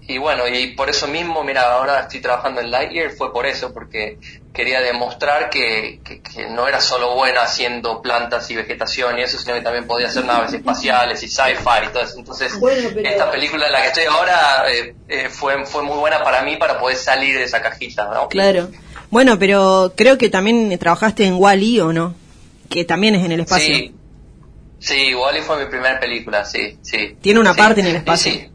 y 0.07 0.17
bueno, 0.17 0.47
y 0.47 0.67
por 0.75 0.89
eso 0.89 1.07
mismo, 1.07 1.43
mira, 1.43 1.73
ahora 1.73 2.01
estoy 2.01 2.19
trabajando 2.19 2.59
en 2.61 2.71
Lightyear, 2.71 3.11
fue 3.11 3.31
por 3.31 3.45
eso, 3.45 3.73
porque 3.73 4.17
quería 4.53 4.81
demostrar 4.81 5.49
que, 5.49 5.99
que, 6.03 6.21
que 6.21 6.49
no 6.49 6.67
era 6.67 6.81
solo 6.81 7.15
bueno 7.15 7.39
haciendo 7.41 8.01
plantas 8.01 8.49
y 8.51 8.55
vegetación 8.55 9.17
y 9.17 9.21
eso, 9.23 9.37
sino 9.39 9.53
que 9.55 9.61
también 9.61 9.87
podía 9.87 10.07
hacer 10.07 10.25
naves 10.25 10.53
espaciales 10.53 11.23
y 11.23 11.27
sci-fi 11.27 11.85
y 11.85 11.93
todo 11.93 12.03
eso. 12.03 12.19
Entonces, 12.19 12.59
Bueno, 12.59 12.89
pero- 12.93 13.09
esta 13.09 13.31
película 13.31 13.67
en 13.67 13.71
la 13.71 13.81
que 13.81 13.87
estoy 13.87 14.03
ahora 14.05 14.65
eh, 14.69 14.95
eh, 15.07 15.29
fue, 15.29 15.65
fue 15.65 15.83
muy 15.83 15.97
buena 15.97 16.23
para 16.23 16.41
mí 16.43 16.57
para 16.57 16.77
poder 16.79 16.97
salir 16.97 17.35
de 17.37 17.43
esa 17.43 17.61
cajita, 17.61 18.09
¿no? 18.13 18.27
Claro. 18.27 18.69
Bueno, 19.09 19.37
pero 19.39 19.93
creo 19.95 20.17
que 20.17 20.29
también 20.29 20.77
trabajaste 20.79 21.25
en 21.25 21.35
Wally, 21.35 21.79
¿o 21.79 21.93
no? 21.93 22.13
Que 22.69 22.83
también 22.83 23.15
es 23.15 23.23
en 23.23 23.31
el 23.31 23.39
espacio. 23.41 23.73
Sí, 23.75 23.95
sí, 24.79 25.13
Wally 25.15 25.41
fue 25.41 25.63
mi 25.63 25.69
primera 25.69 25.99
película, 25.99 26.43
sí, 26.45 26.77
sí. 26.81 27.15
Tiene 27.21 27.39
una 27.39 27.53
Sí, 27.53 27.59
parte 27.59 27.81
en 27.81 27.87
el 27.87 27.95
espacio. 27.97 28.31
Sí, 28.33 28.49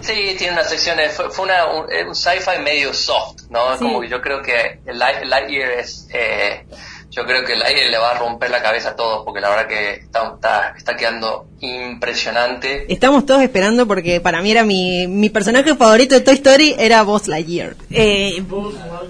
Sí, 0.00 0.34
tiene 0.36 0.52
una 0.52 0.64
sección, 0.64 0.96
de- 0.98 1.08
fue, 1.08 1.30
fue 1.30 1.46
una, 1.46 1.66
un, 1.66 1.92
eh, 1.92 2.04
un 2.06 2.14
sci-fi 2.14 2.60
medio 2.62 2.92
soft, 2.92 3.42
¿no? 3.50 3.76
Sí. 3.78 3.84
Como 3.84 4.00
que 4.00 4.08
yo 4.08 4.20
creo 4.20 4.42
que 4.42 4.80
Lightyear 4.86 5.70
es, 5.72 6.06
eh, 6.12 6.66
yo 7.10 7.24
creo 7.24 7.44
que 7.44 7.56
Lightyear 7.56 7.90
le 7.90 7.98
va 7.98 8.10
a 8.12 8.18
romper 8.18 8.50
la 8.50 8.62
cabeza 8.62 8.90
a 8.90 8.96
todos, 8.96 9.24
porque 9.24 9.40
la 9.40 9.48
verdad 9.48 9.66
que 9.68 9.90
está, 9.94 10.32
está, 10.34 10.74
está 10.76 10.96
quedando 10.96 11.46
impresionante. 11.60 12.92
Estamos 12.92 13.24
todos 13.26 13.42
esperando 13.42 13.86
porque 13.86 14.20
para 14.20 14.42
mí 14.42 14.50
era 14.50 14.64
mi, 14.64 15.06
mi 15.06 15.30
personaje 15.30 15.74
favorito 15.74 16.14
de 16.14 16.20
Toy 16.20 16.34
Story 16.34 16.74
era 16.78 17.02
Buzz 17.02 17.26
Lightyear. 17.26 17.74
Eh, 17.90 18.42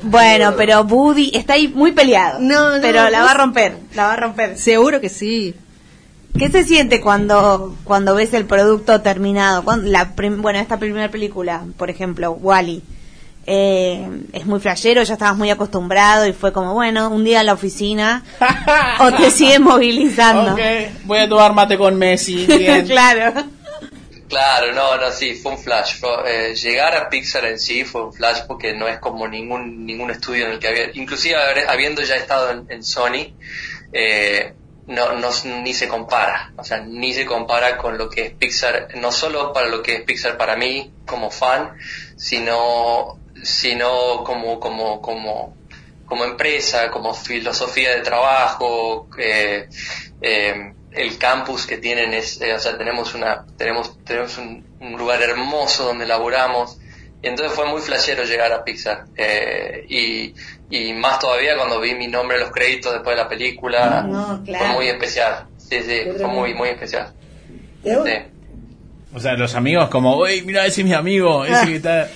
bueno, 0.03 0.55
pero 0.57 0.83
Woody 0.83 1.33
está 1.35 1.55
ahí 1.55 1.69
muy 1.69 1.93
peleado. 1.93 2.39
No, 2.41 2.77
no, 2.77 2.81
pero 2.83 3.09
la 3.11 3.21
vos- 3.21 3.29
va 3.29 3.33
a 3.33 3.37
romper, 3.37 3.77
la 3.95 4.07
va 4.07 4.13
a 4.13 4.17
romper. 4.17 4.59
Seguro 4.59 5.01
que 5.01 5.09
sí. 5.09 5.55
¿Qué 6.39 6.51
se 6.51 6.65
siente 6.65 7.01
cuando 7.01 7.75
cuando 7.85 8.15
ves 8.15 8.35
el 8.35 8.45
producto 8.45 9.01
terminado? 9.01 9.65
Cuando- 9.65 9.89
la 9.91 10.15
prim- 10.15 10.43
bueno, 10.43 10.59
esta 10.59 10.79
primera 10.79 11.11
película, 11.11 11.65
por 11.79 11.89
ejemplo, 11.91 12.33
Wally. 12.33 12.83
es 13.47 14.45
muy 14.45 14.59
flashero, 14.61 15.03
ya 15.05 15.13
estabas 15.15 15.37
muy 15.37 15.51
acostumbrado 15.51 16.27
y 16.27 16.33
fue 16.33 16.53
como, 16.53 16.75
bueno, 16.75 17.09
un 17.11 17.23
día 17.25 17.41
en 17.41 17.47
la 17.47 17.53
oficina 17.53 18.25
o 19.01 19.13
te 19.13 19.31
sigue 19.31 19.59
movilizando. 19.61 20.57
Voy 21.05 21.19
a 21.19 21.29
tomar 21.29 21.53
mate 21.55 21.79
con 21.79 21.97
Messi. 21.97 22.45
Bien. 22.59 22.85
claro. 22.87 23.45
Claro, 24.29 24.73
no, 24.75 24.97
no, 24.97 25.13
sí, 25.13 25.35
fue 25.37 25.53
un 25.53 25.59
flash. 25.59 26.01
Fue, 26.01 26.11
eh, 26.51 26.55
llegar 26.57 26.97
a 26.97 27.09
Pixar 27.09 27.45
en 27.45 27.61
sí 27.61 27.85
fue 27.85 28.05
un 28.07 28.13
flash 28.13 28.41
porque 28.49 28.75
no 28.75 28.89
es 28.89 28.99
como 28.99 29.29
ningún 29.29 29.87
ningún 29.87 30.11
estudio 30.11 30.47
en 30.47 30.53
el 30.55 30.59
que 30.59 30.67
había, 30.67 30.91
inclusive 30.95 31.37
habiendo 31.69 32.03
ya 32.03 32.17
estado 32.17 32.51
en, 32.51 32.65
en 32.69 32.83
Sony, 32.83 33.33
eh, 33.93 34.53
no, 34.87 35.15
no 35.15 35.31
ni 35.63 35.75
se 35.75 35.89
compara, 35.89 36.53
o 36.57 36.65
sea, 36.65 36.81
ni 36.81 37.13
se 37.13 37.27
compara 37.27 37.77
con 37.77 37.99
lo 37.99 38.09
que 38.09 38.27
es 38.27 38.33
Pixar, 38.33 38.89
no 38.97 39.13
solo 39.13 39.53
para 39.53 39.69
lo 39.69 39.83
que 39.83 39.97
es 39.97 40.03
Pixar 40.03 40.37
para 40.37 40.57
mí 40.57 40.93
como 41.07 41.31
fan, 41.31 41.77
sino 42.17 43.19
sino 43.43 44.25
como 44.25 44.61
como 44.61 45.01
como 45.03 45.57
como 46.07 46.25
empresa, 46.25 46.91
como 46.91 47.15
filosofía 47.15 47.97
de 47.97 48.03
trabajo, 48.03 49.09
eh, 49.19 49.69
eh, 50.21 50.73
el 50.97 51.19
campus 51.19 51.67
que 51.67 51.77
tienen 51.77 52.15
es, 52.15 52.41
eh, 52.41 52.55
o 52.55 52.59
sea, 52.59 52.79
tenemos 52.79 53.15
una, 53.15 53.45
tenemos, 53.59 54.03
tenemos 54.05 54.39
un, 54.39 54.67
un 54.81 54.93
lugar 54.93 55.23
hermoso 55.23 55.85
donde 55.85 56.07
laburamos. 56.07 56.79
Y 57.23 57.29
entonces 57.29 57.55
fue 57.55 57.67
muy 57.67 57.81
flashero 57.81 58.25
llegar 58.25 58.53
a 58.53 58.65
Pixar. 58.65 59.07
Eh, 59.17 59.85
y, 59.89 60.35
y 60.71 60.93
más 60.93 61.19
todavía 61.19 61.57
cuando 61.57 61.81
vi 61.81 61.95
mi 61.95 62.09
nombre 62.09 62.37
en 62.37 62.43
los 62.43 62.53
créditos 62.53 62.93
después 62.93 63.17
de 63.17 63.23
la 63.23 63.29
película. 63.29 64.03
No, 64.03 64.43
claro. 64.45 64.65
Fue 64.65 64.75
muy 64.75 64.89
especial. 64.89 65.47
Sí, 65.59 65.81
sí, 65.83 66.01
fue 66.17 66.27
muy, 66.27 66.55
muy 66.55 66.69
especial. 66.71 67.13
Sí. 67.85 67.91
O 69.15 69.21
sea, 69.21 69.35
los 69.35 69.55
amigos 69.55 69.89
como, 69.89 70.17
uy, 70.19 70.43
mira, 70.43 70.67
ese 70.67 70.83
es 70.83 70.87
mi 70.87 70.93
amigo, 70.93 71.45
ese 71.47 71.67
que 71.67 71.77
está... 71.77 72.09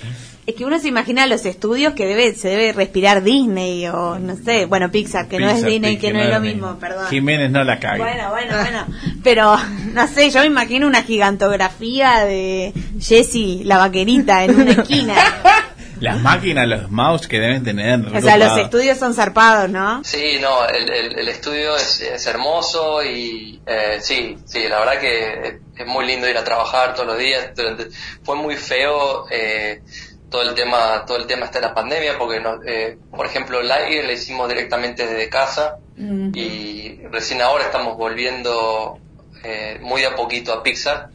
Es 0.45 0.55
que 0.55 0.65
uno 0.65 0.79
se 0.79 0.87
imagina 0.87 1.27
los 1.27 1.45
estudios 1.45 1.93
que 1.93 2.05
debe 2.07 2.33
se 2.33 2.49
debe 2.49 2.73
respirar 2.73 3.21
Disney 3.23 3.87
o 3.87 4.17
no 4.17 4.35
sé, 4.35 4.65
bueno, 4.65 4.89
Pixar, 4.91 5.27
que 5.27 5.39
no 5.39 5.47
es 5.49 5.63
Disney, 5.63 5.97
que 5.97 6.11
no 6.11 6.19
es 6.19 6.29
lo 6.29 6.41
Disney. 6.41 6.53
mismo, 6.55 6.79
perdón. 6.79 7.05
Jiménez 7.09 7.51
no 7.51 7.63
la 7.63 7.79
cague. 7.79 7.99
Bueno, 7.99 8.29
bueno, 8.31 8.57
bueno. 8.57 8.85
Pero, 9.23 9.55
no 9.93 10.07
sé, 10.07 10.31
yo 10.31 10.39
me 10.41 10.47
imagino 10.47 10.87
una 10.87 11.03
gigantografía 11.03 12.25
de 12.25 12.73
Jessie, 12.99 13.63
la 13.65 13.77
vaquerita, 13.77 14.43
en 14.43 14.59
una 14.59 14.71
esquina. 14.71 15.13
Las 16.01 16.19
máquinas, 16.19 16.67
los 16.67 16.91
mouse 16.91 17.27
que 17.27 17.39
deben 17.39 17.63
tener. 17.63 17.99
O 18.13 18.21
sea, 18.21 18.35
los 18.35 18.57
estudios 18.57 18.97
son 18.97 19.13
zarpados, 19.13 19.69
¿no? 19.69 20.03
Sí, 20.03 20.37
no, 20.41 20.67
el, 20.67 20.91
el, 20.91 21.19
el 21.19 21.27
estudio 21.27 21.75
es, 21.75 22.01
es 22.01 22.25
hermoso 22.25 23.03
y 23.03 23.61
eh, 23.65 23.99
sí, 24.01 24.35
sí, 24.45 24.67
la 24.67 24.79
verdad 24.79 24.99
que 24.99 25.59
es, 25.77 25.87
muy 25.87 26.05
lindo 26.05 26.29
ir 26.29 26.37
a 26.37 26.43
trabajar 26.43 26.95
todos 26.95 27.07
los 27.07 27.17
días. 27.19 27.51
Durante, 27.55 27.87
fue 28.23 28.35
muy 28.35 28.55
feo 28.55 29.25
eh, 29.29 29.81
todo 30.29 30.41
el 30.41 30.55
tema, 30.55 31.03
todo 31.05 31.17
el 31.17 31.27
tema 31.27 31.45
está 31.45 31.59
en 31.59 31.65
la 31.65 31.73
pandemia 31.75 32.17
porque, 32.17 32.39
no, 32.39 32.63
eh, 32.65 32.97
por 33.15 33.25
ejemplo, 33.25 33.61
Lightyear 33.61 34.05
le 34.05 34.13
hicimos 34.13 34.49
directamente 34.49 35.05
desde 35.05 35.29
casa 35.29 35.77
y 35.97 36.99
recién 37.11 37.43
ahora 37.43 37.65
estamos 37.65 37.95
volviendo 37.95 38.97
eh, 39.43 39.77
muy 39.81 40.03
a 40.03 40.15
poquito 40.15 40.51
a 40.51 40.63
Pixar. 40.63 41.09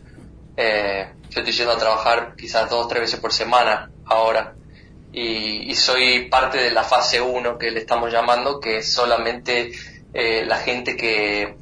Eh, 0.56 1.08
yo 1.30 1.40
estoy 1.40 1.52
yendo 1.52 1.72
a 1.72 1.78
trabajar 1.78 2.34
quizás 2.36 2.70
dos, 2.70 2.86
tres 2.86 3.00
veces 3.00 3.18
por 3.18 3.32
semana 3.32 3.90
ahora 4.04 4.54
y, 5.16 5.70
y 5.70 5.74
soy 5.74 6.28
parte 6.28 6.58
de 6.58 6.70
la 6.70 6.84
fase 6.84 7.22
1 7.22 7.56
que 7.56 7.70
le 7.70 7.80
estamos 7.80 8.12
llamando, 8.12 8.60
que 8.60 8.78
es 8.78 8.92
solamente 8.92 9.72
eh, 10.12 10.44
la 10.46 10.58
gente 10.58 10.94
que, 10.94 11.56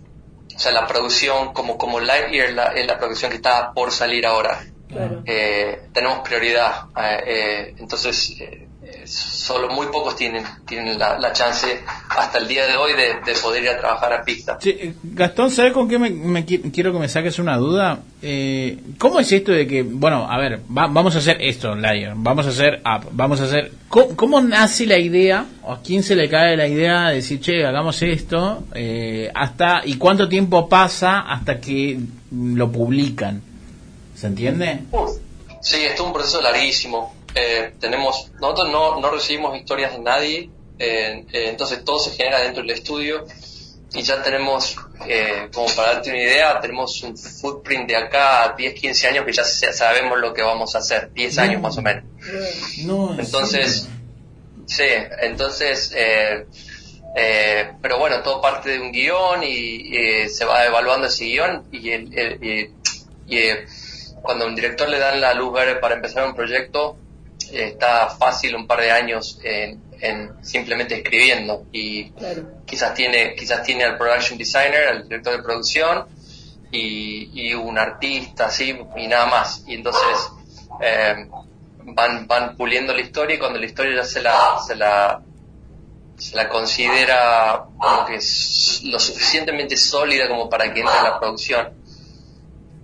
o 0.54 0.58
sea, 0.58 0.72
la 0.72 0.88
producción 0.88 1.52
como, 1.52 1.78
como 1.78 2.00
Lightyear 2.00 2.50
la, 2.50 2.64
es 2.72 2.84
la 2.84 2.98
producción 2.98 3.30
que 3.30 3.36
está 3.36 3.72
por 3.72 3.92
salir 3.92 4.26
ahora. 4.26 4.60
Eh, 5.24 5.88
tenemos 5.92 6.18
prioridad, 6.28 6.86
eh, 6.96 7.22
eh, 7.26 7.74
entonces 7.78 8.36
eh, 8.86 9.06
solo 9.06 9.68
muy 9.70 9.86
pocos 9.86 10.14
tienen, 10.16 10.44
tienen 10.66 10.98
la, 10.98 11.18
la 11.18 11.32
chance 11.32 11.82
hasta 12.10 12.38
el 12.38 12.46
día 12.48 12.66
de 12.66 12.76
hoy 12.76 12.92
de, 12.92 13.14
de 13.24 13.38
poder 13.40 13.62
ir 13.62 13.68
a 13.70 13.78
trabajar 13.78 14.12
a 14.12 14.22
Pixar. 14.24 14.58
Che, 14.58 14.70
eh, 14.70 14.94
Gastón, 15.02 15.50
¿sabes 15.50 15.72
con 15.72 15.88
qué 15.88 15.98
me, 15.98 16.10
me 16.10 16.44
qui- 16.46 16.70
quiero 16.72 16.92
que 16.92 16.98
me 16.98 17.08
saques 17.08 17.38
una 17.38 17.56
duda? 17.56 18.00
Eh, 18.22 18.78
¿Cómo 18.98 19.20
es 19.20 19.30
esto 19.32 19.52
de 19.52 19.66
que, 19.66 19.82
bueno, 19.82 20.30
a 20.30 20.36
ver, 20.38 20.60
va- 20.76 20.86
vamos 20.88 21.14
a 21.14 21.18
hacer 21.18 21.38
esto, 21.40 21.74
Lion, 21.74 22.22
vamos 22.22 22.46
a 22.46 22.50
hacer 22.50 22.80
app, 22.84 23.04
vamos 23.12 23.40
a 23.40 23.44
hacer... 23.44 23.72
¿Cómo, 23.88 24.16
cómo 24.16 24.40
nace 24.40 24.86
la 24.86 24.98
idea, 24.98 25.46
o 25.62 25.72
a 25.72 25.80
quién 25.82 26.02
se 26.02 26.16
le 26.16 26.28
cae 26.28 26.56
la 26.56 26.66
idea 26.66 27.08
de 27.08 27.16
decir, 27.16 27.40
che, 27.40 27.64
hagamos 27.64 28.02
esto, 28.02 28.64
eh, 28.74 29.30
hasta, 29.34 29.82
y 29.84 29.96
cuánto 29.96 30.28
tiempo 30.28 30.68
pasa 30.68 31.20
hasta 31.20 31.60
que 31.60 31.98
lo 32.32 32.70
publican? 32.72 33.40
¿Se 34.16 34.26
entiende? 34.28 34.80
Sí, 35.60 35.78
esto 35.82 36.02
es 36.02 36.06
un 36.06 36.12
proceso 36.12 36.40
larguísimo. 36.42 37.14
Eh, 37.34 37.72
tenemos, 37.80 38.30
nosotros 38.40 38.68
no, 38.70 39.00
no 39.00 39.10
recibimos 39.10 39.56
historias 39.56 39.92
de 39.92 39.98
nadie, 39.98 40.50
eh, 40.78 41.24
eh, 41.32 41.48
entonces 41.48 41.84
todo 41.84 41.98
se 41.98 42.10
genera 42.12 42.40
dentro 42.40 42.62
del 42.62 42.70
estudio. 42.70 43.26
Y 43.96 44.02
ya 44.02 44.20
tenemos, 44.24 44.76
eh, 45.06 45.48
como 45.54 45.68
para 45.74 45.94
darte 45.94 46.10
una 46.10 46.18
idea, 46.18 46.60
tenemos 46.60 47.00
un 47.04 47.16
footprint 47.16 47.86
de 47.88 47.94
acá 47.96 48.42
a 48.44 48.56
10, 48.56 48.74
15 48.74 49.06
años 49.06 49.24
que 49.24 49.32
ya 49.32 49.44
sa- 49.44 49.72
sabemos 49.72 50.18
lo 50.18 50.34
que 50.34 50.42
vamos 50.42 50.74
a 50.74 50.78
hacer, 50.78 51.12
10 51.12 51.38
años 51.38 51.62
más 51.62 51.78
o 51.78 51.82
menos. 51.82 52.02
No, 52.84 53.14
Entonces, 53.20 53.88
sí, 54.66 54.82
entonces, 55.22 55.92
eh, 55.94 56.46
eh, 57.16 57.70
pero 57.80 57.98
bueno, 58.00 58.20
todo 58.22 58.40
parte 58.40 58.70
de 58.70 58.80
un 58.80 58.90
guion 58.90 59.44
y, 59.44 60.28
se 60.28 60.44
va 60.44 60.64
evaluando 60.66 61.06
ese 61.06 61.26
guion 61.26 61.64
y, 61.70 61.90
el, 61.90 62.18
el- 62.18 62.44
y- 62.44 62.70
y, 63.28 63.38
eh, 63.38 63.64
cuando 64.22 64.44
a 64.44 64.48
un 64.48 64.56
director 64.56 64.88
le 64.88 64.98
dan 64.98 65.20
la 65.20 65.34
luz 65.34 65.52
verde 65.52 65.76
para 65.76 65.94
empezar 65.94 66.26
un 66.26 66.34
proyecto, 66.34 66.96
está 67.52 68.08
fácil 68.10 68.54
un 68.56 68.66
par 68.66 68.80
de 68.80 68.90
años 68.90 69.38
en, 69.42 69.82
en 70.00 70.44
simplemente 70.44 70.96
escribiendo 70.96 71.66
y 71.72 72.12
quizás 72.64 72.94
tiene 72.94 73.34
quizás 73.34 73.62
tiene 73.62 73.84
al 73.84 73.96
production 73.96 74.38
designer, 74.38 74.88
al 74.88 75.02
director 75.04 75.36
de 75.36 75.42
producción 75.42 76.06
y, 76.70 77.30
y 77.32 77.54
un 77.54 77.78
artista 77.78 78.46
así 78.46 78.76
y 78.96 79.06
nada 79.06 79.26
más. 79.26 79.64
Y 79.66 79.74
entonces 79.74 80.30
eh, 80.80 81.28
van 81.84 82.26
van 82.26 82.56
puliendo 82.56 82.92
la 82.92 83.00
historia 83.00 83.36
y 83.36 83.38
cuando 83.38 83.58
la 83.58 83.66
historia 83.66 83.96
ya 83.96 84.04
se 84.04 84.22
la 84.22 84.58
se 84.66 84.74
la 84.74 85.22
se 86.16 86.36
la 86.36 86.48
considera 86.48 87.64
como 87.78 88.04
que 88.06 88.16
es 88.16 88.82
lo 88.84 88.98
suficientemente 88.98 89.76
sólida 89.76 90.28
como 90.28 90.48
para 90.48 90.72
que 90.72 90.80
entre 90.80 90.96
en 90.96 91.04
la 91.04 91.18
producción 91.18 91.83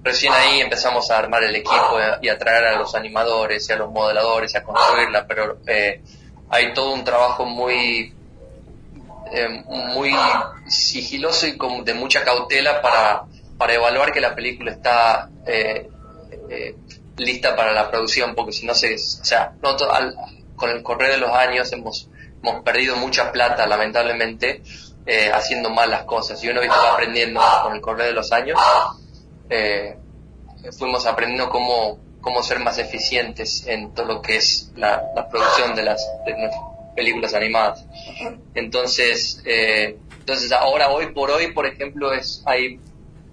recién 0.03 0.33
ahí 0.33 0.61
empezamos 0.61 1.11
a 1.11 1.19
armar 1.19 1.43
el 1.45 1.55
equipo 1.57 1.99
y 2.23 2.29
a 2.29 2.39
traer 2.39 2.65
a 2.67 2.77
los 2.79 2.95
animadores 2.95 3.69
y 3.69 3.73
a 3.73 3.77
los 3.77 3.91
modeladores 3.91 4.55
y 4.55 4.57
a 4.57 4.63
construirla, 4.63 5.27
pero 5.27 5.59
eh, 5.67 6.01
hay 6.49 6.73
todo 6.75 6.93
un 6.93 7.05
trabajo 7.05 7.45
muy 7.45 8.15
eh, 9.33 9.49
muy 9.69 10.13
sigiloso 10.69 11.47
y 11.47 11.57
con, 11.57 11.85
de 11.85 11.95
mucha 11.95 12.25
cautela 12.25 12.83
para, 12.83 13.25
para 13.59 13.75
evaluar 13.75 14.13
que 14.13 14.21
la 14.21 14.35
película 14.35 14.73
está 14.73 15.29
eh, 15.47 15.89
eh, 16.49 16.75
lista 17.17 17.55
para 17.55 17.73
la 17.73 17.91
producción, 17.91 18.35
porque 18.35 18.53
si 18.53 18.67
no 18.67 18.75
se, 18.75 18.95
o 18.95 18.99
sea, 19.25 19.53
nosotros 19.63 19.91
al- 19.93 20.17
con 20.57 20.71
el 20.71 20.83
correr 20.83 21.13
de 21.13 21.19
los 21.19 21.31
años 21.31 21.73
hemos 21.73 22.09
hemos 22.43 22.63
perdido 22.63 22.97
mucha 22.97 23.31
plata, 23.33 23.67
lamentablemente, 23.67 24.63
eh, 25.07 25.31
haciendo 25.33 25.69
mal 25.71 25.91
las 25.91 26.05
cosas. 26.05 26.43
Y 26.43 26.49
uno 26.49 26.61
va 26.69 26.93
aprendiendo 26.95 27.41
con 27.63 27.75
el 27.75 27.81
correr 27.83 28.07
de 28.09 28.13
los 28.15 28.33
años. 28.33 28.59
Eh, 29.51 29.97
fuimos 30.79 31.07
aprendiendo 31.07 31.51
cómo, 31.51 31.99
cómo 32.21 32.43
ser 32.43 32.61
más 32.61 32.79
eficientes 32.79 33.67
en 33.67 33.93
todo 33.93 34.07
lo 34.07 34.23
que 34.23 34.37
es 34.37 34.73
la, 34.77 35.03
la 35.15 35.29
producción 35.29 35.75
de 35.75 35.83
las 35.83 36.07
de 36.25 36.37
nuestras 36.37 36.63
películas 36.95 37.35
animadas. 37.35 37.85
Entonces, 38.55 39.43
eh, 39.45 39.97
entonces 40.19 40.53
ahora 40.53 40.91
hoy 40.91 41.13
por 41.13 41.31
hoy, 41.31 41.53
por 41.53 41.67
ejemplo, 41.67 42.13
es 42.13 42.43
hay 42.47 42.79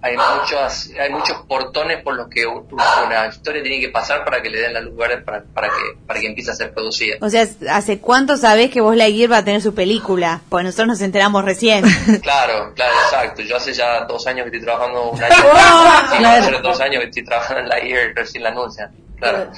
hay 0.00 0.16
muchas 0.16 0.90
hay 1.00 1.10
muchos 1.10 1.36
portones 1.48 2.02
por 2.02 2.14
los 2.14 2.28
que 2.28 2.46
una 2.46 3.26
historia 3.28 3.62
tiene 3.62 3.80
que 3.80 3.88
pasar 3.88 4.24
para 4.24 4.40
que 4.40 4.48
le 4.50 4.60
den 4.60 4.72
la 4.72 4.80
luz 4.80 4.96
verde 4.96 5.18
para, 5.18 5.42
para 5.42 5.68
que 5.68 5.74
para 6.06 6.20
que 6.20 6.26
empiece 6.28 6.50
a 6.50 6.54
ser 6.54 6.72
producida. 6.72 7.16
O 7.20 7.28
sea, 7.28 7.46
¿hace 7.70 7.98
cuánto 7.98 8.36
sabés 8.36 8.70
que 8.70 8.80
vos 8.80 8.94
Lightyear 8.96 9.32
va 9.32 9.38
a 9.38 9.44
tener 9.44 9.60
su 9.60 9.74
película? 9.74 10.40
Pues 10.48 10.64
nosotros 10.64 10.88
nos 10.88 11.00
enteramos 11.00 11.44
recién. 11.44 11.84
Claro, 12.22 12.72
claro, 12.74 12.92
exacto. 13.04 13.42
Yo 13.42 13.56
hace 13.56 13.72
ya 13.72 14.04
dos 14.04 14.26
años 14.26 14.44
que 14.48 14.56
estoy 14.56 14.62
trabajando, 14.64 15.10
un 15.10 15.22
año, 15.22 15.34
Oh, 15.52 16.06
sí, 16.12 16.18
claro. 16.18 16.42
hace 16.46 16.62
dos 16.62 16.80
años 16.80 17.00
que 17.02 17.08
estoy 17.08 17.24
trabajando 17.24 17.62
en 17.62 17.68
la 17.68 17.80
year, 17.80 18.12
recién 18.14 18.42
la 18.44 18.50
anuncian. 18.50 18.90
Claro. 19.18 19.50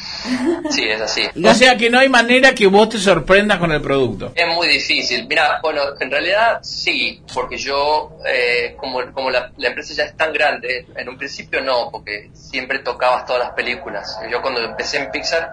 Sí, 0.71 0.85
es 0.89 1.01
así. 1.01 1.23
O 1.45 1.55
sea 1.55 1.77
que 1.77 1.91
no 1.91 1.99
hay 1.99 2.09
manera 2.09 2.55
que 2.55 2.67
vos 2.67 2.89
te 2.89 2.99
sorprendas 2.99 3.59
con 3.59 3.71
el 3.73 3.81
producto. 3.83 4.33
Es 4.35 4.47
muy 4.55 4.69
difícil. 4.69 5.27
Mira, 5.29 5.61
bueno, 5.63 5.83
en 5.99 6.11
realidad 6.11 6.61
sí, 6.63 7.23
porque 7.35 7.57
yo, 7.59 8.19
eh, 8.27 8.75
como, 8.79 9.01
como 9.13 9.31
la, 9.31 9.53
la 9.57 9.69
empresa 9.69 9.93
ya 9.95 10.05
es 10.05 10.17
tan 10.17 10.33
grande, 10.33 10.87
en 10.97 11.09
un 11.09 11.19
principio 11.19 11.61
no, 11.61 11.91
porque 11.91 12.31
siempre 12.33 12.79
tocabas 12.79 13.27
todas 13.27 13.43
las 13.43 13.51
películas. 13.53 14.19
Yo 14.31 14.41
cuando 14.41 14.61
empecé 14.63 14.99
en 14.99 15.11
Pixar, 15.11 15.51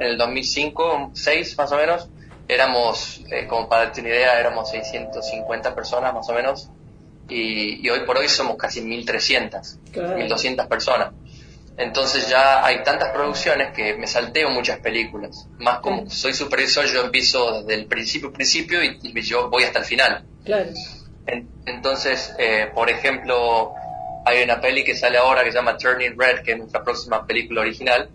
en 0.00 0.06
el 0.08 0.18
2005, 0.18 1.10
6 1.14 1.56
más 1.58 1.70
o 1.72 1.76
menos, 1.76 2.08
éramos, 2.48 3.20
eh, 3.30 3.46
como 3.46 3.68
para 3.68 3.84
darte 3.84 4.00
una 4.00 4.10
idea, 4.10 4.38
éramos 4.40 4.70
650 4.70 5.74
personas 5.74 6.12
más 6.12 6.28
o 6.28 6.32
menos, 6.32 6.68
y, 7.28 7.86
y 7.86 7.88
hoy 7.90 8.00
por 8.00 8.18
hoy 8.18 8.28
somos 8.28 8.56
casi 8.56 8.80
1300, 8.82 9.78
Claro. 9.92 10.16
1200 10.16 10.66
personas. 10.66 11.08
Entonces 11.76 12.28
ya 12.28 12.64
hay 12.64 12.84
tantas 12.84 13.10
producciones 13.10 13.72
que 13.72 13.94
me 13.94 14.06
salteo 14.06 14.48
muchas 14.50 14.78
películas. 14.78 15.48
Más 15.58 15.80
como 15.80 16.08
soy 16.08 16.32
supervisor, 16.32 16.86
yo 16.86 17.02
empiezo 17.04 17.62
desde 17.62 17.74
el 17.74 17.86
principio 17.86 18.32
principio 18.32 18.82
y, 18.84 18.98
y 19.02 19.22
yo 19.22 19.50
voy 19.50 19.64
hasta 19.64 19.80
el 19.80 19.84
final. 19.84 20.24
Claro. 20.44 20.70
En- 21.26 21.48
entonces, 21.66 22.32
eh, 22.38 22.70
por 22.72 22.90
ejemplo, 22.90 23.72
hay 24.24 24.42
una 24.44 24.60
peli 24.60 24.84
que 24.84 24.94
sale 24.96 25.18
ahora 25.18 25.42
que 25.42 25.50
se 25.50 25.56
llama 25.58 25.76
Turning 25.76 26.14
Red, 26.18 26.42
que 26.44 26.52
es 26.52 26.58
nuestra 26.58 26.84
próxima 26.84 27.26
película 27.26 27.62
original, 27.62 28.08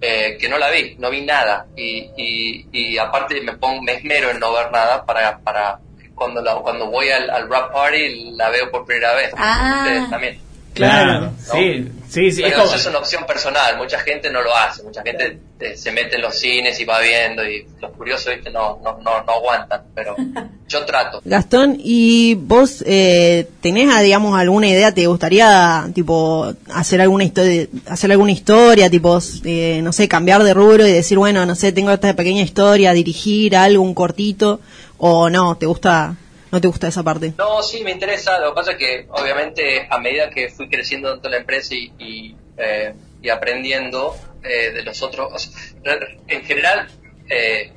eh, 0.00 0.36
que 0.40 0.48
no 0.48 0.58
la 0.58 0.70
vi, 0.70 0.96
no 0.98 1.08
vi 1.10 1.22
nada. 1.22 1.66
Y, 1.76 2.10
y, 2.16 2.66
y 2.72 2.98
aparte 2.98 3.40
me 3.40 3.52
pongo, 3.56 3.82
me 3.82 3.94
esmero 3.94 4.30
en 4.30 4.40
no 4.40 4.52
ver 4.52 4.72
nada 4.72 5.04
para, 5.06 5.38
para 5.38 5.78
cuando 6.16 6.42
la, 6.42 6.56
cuando 6.56 6.86
voy 6.90 7.08
al, 7.10 7.30
al 7.30 7.48
rap 7.48 7.72
party 7.72 8.32
la 8.32 8.48
veo 8.50 8.68
por 8.70 8.84
primera 8.84 9.14
vez. 9.14 9.32
Ah. 9.36 9.84
Ustedes 9.84 10.10
también. 10.10 10.40
Claro, 10.76 11.32
sí, 11.52 11.88
sí, 12.08 12.30
sí. 12.30 12.42
Es 12.42 12.50
Pero 12.50 12.56
como- 12.56 12.66
eso 12.68 12.76
es 12.76 12.86
una 12.86 12.98
opción 12.98 13.24
personal, 13.26 13.76
mucha 13.78 13.98
gente 14.00 14.30
no 14.30 14.42
lo 14.42 14.54
hace, 14.54 14.82
mucha 14.82 15.02
gente 15.02 15.38
eh, 15.58 15.76
se 15.76 15.90
mete 15.90 16.16
en 16.16 16.22
los 16.22 16.38
cines 16.38 16.78
y 16.78 16.84
va 16.84 17.00
viendo 17.00 17.42
y 17.48 17.66
los 17.80 17.90
curiosos 17.92 18.34
¿viste? 18.34 18.50
No, 18.50 18.78
no, 18.84 18.98
no, 19.02 19.22
no 19.24 19.32
aguantan, 19.32 19.82
pero 19.94 20.14
yo 20.68 20.84
trato. 20.84 21.22
Gastón, 21.24 21.76
¿y 21.82 22.34
vos 22.34 22.84
eh, 22.86 23.48
tenés, 23.62 23.88
ah, 23.90 24.02
digamos, 24.02 24.38
alguna 24.38 24.68
idea? 24.68 24.92
¿Te 24.92 25.06
gustaría, 25.06 25.88
tipo, 25.94 26.52
hacer 26.72 27.00
alguna 27.00 27.24
historia, 27.24 27.66
hacer 27.88 28.12
alguna 28.12 28.32
historia, 28.32 28.90
tipo, 28.90 29.18
eh, 29.44 29.80
no 29.82 29.92
sé, 29.92 30.08
cambiar 30.08 30.42
de 30.42 30.52
rubro 30.52 30.86
y 30.86 30.92
decir, 30.92 31.16
bueno, 31.16 31.46
no 31.46 31.54
sé, 31.54 31.72
tengo 31.72 31.90
esta 31.90 32.14
pequeña 32.14 32.42
historia, 32.42 32.92
dirigir 32.92 33.56
algo, 33.56 33.82
un 33.82 33.94
cortito, 33.94 34.60
o 34.98 35.30
no, 35.30 35.56
te 35.56 35.64
gusta, 35.66 36.16
no 36.52 36.60
te 36.60 36.68
gusta 36.68 36.88
esa 36.88 37.02
parte? 37.02 37.32
No, 37.38 37.62
sí, 37.62 37.82
me 37.84 37.90
interesa. 37.90 38.38
Lo 38.38 38.50
que 38.50 38.54
pasa 38.54 38.72
es 38.72 38.76
que, 38.78 39.06
obviamente, 39.10 39.86
a 39.90 39.98
medida 39.98 40.30
que 40.30 40.48
fui 40.48 40.68
creciendo 40.68 41.10
dentro 41.10 41.30
de 41.30 41.36
la 41.36 41.40
empresa 41.40 41.74
y, 41.74 41.92
y, 41.98 42.36
eh, 42.56 42.94
y 43.22 43.28
aprendiendo 43.28 44.16
eh, 44.42 44.70
de 44.72 44.82
los 44.82 45.02
otros, 45.02 45.32
o 45.32 45.38
sea, 45.38 45.98
en 46.28 46.42
general, 46.44 46.88
eh, 47.28 47.72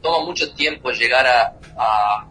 toma 0.00 0.24
mucho 0.24 0.52
tiempo 0.54 0.90
llegar 0.90 1.26
a, 1.26 1.54
a, 1.76 2.28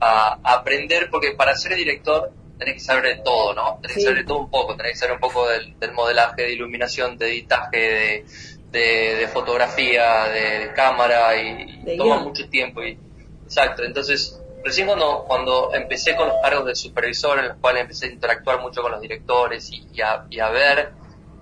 a 0.00 0.38
aprender, 0.54 1.08
porque 1.10 1.32
para 1.32 1.54
ser 1.56 1.74
director 1.74 2.30
tenés 2.58 2.74
que 2.74 2.80
saber 2.80 3.16
de 3.16 3.22
todo, 3.22 3.54
¿no? 3.54 3.78
Tenés 3.82 3.94
Sí. 3.96 4.00
que 4.00 4.04
saber 4.06 4.18
de 4.22 4.24
todo 4.28 4.38
un 4.38 4.50
poco, 4.50 4.76
tenés 4.76 4.92
que 4.92 4.98
saber 4.98 5.14
un 5.14 5.20
poco 5.20 5.46
del, 5.48 5.78
del 5.78 5.92
modelaje, 5.92 6.42
de 6.42 6.52
iluminación, 6.52 7.18
de 7.18 7.28
editaje, 7.28 7.76
de, 7.78 8.24
de, 8.70 9.14
de 9.16 9.28
fotografía, 9.28 10.24
de, 10.28 10.58
de 10.66 10.72
cámara, 10.74 11.36
y, 11.36 11.82
y 11.86 11.96
toma 11.98 12.18
mucho 12.18 12.48
tiempo. 12.48 12.82
Y, 12.82 12.98
exacto, 13.46 13.82
entonces, 13.84 14.40
recién 14.64 14.86
cuando, 14.86 15.24
cuando 15.26 15.72
empecé 15.74 16.14
con 16.16 16.28
los 16.28 16.36
cargos 16.42 16.66
de 16.66 16.74
supervisor, 16.74 17.38
en 17.38 17.48
los 17.48 17.56
cuales 17.58 17.82
empecé 17.82 18.06
a 18.06 18.10
interactuar 18.10 18.60
mucho 18.60 18.82
con 18.82 18.92
los 18.92 19.00
directores 19.00 19.70
y, 19.72 19.86
y 19.94 20.00
a, 20.02 20.26
y 20.28 20.40
a 20.40 20.50
ver 20.50 20.90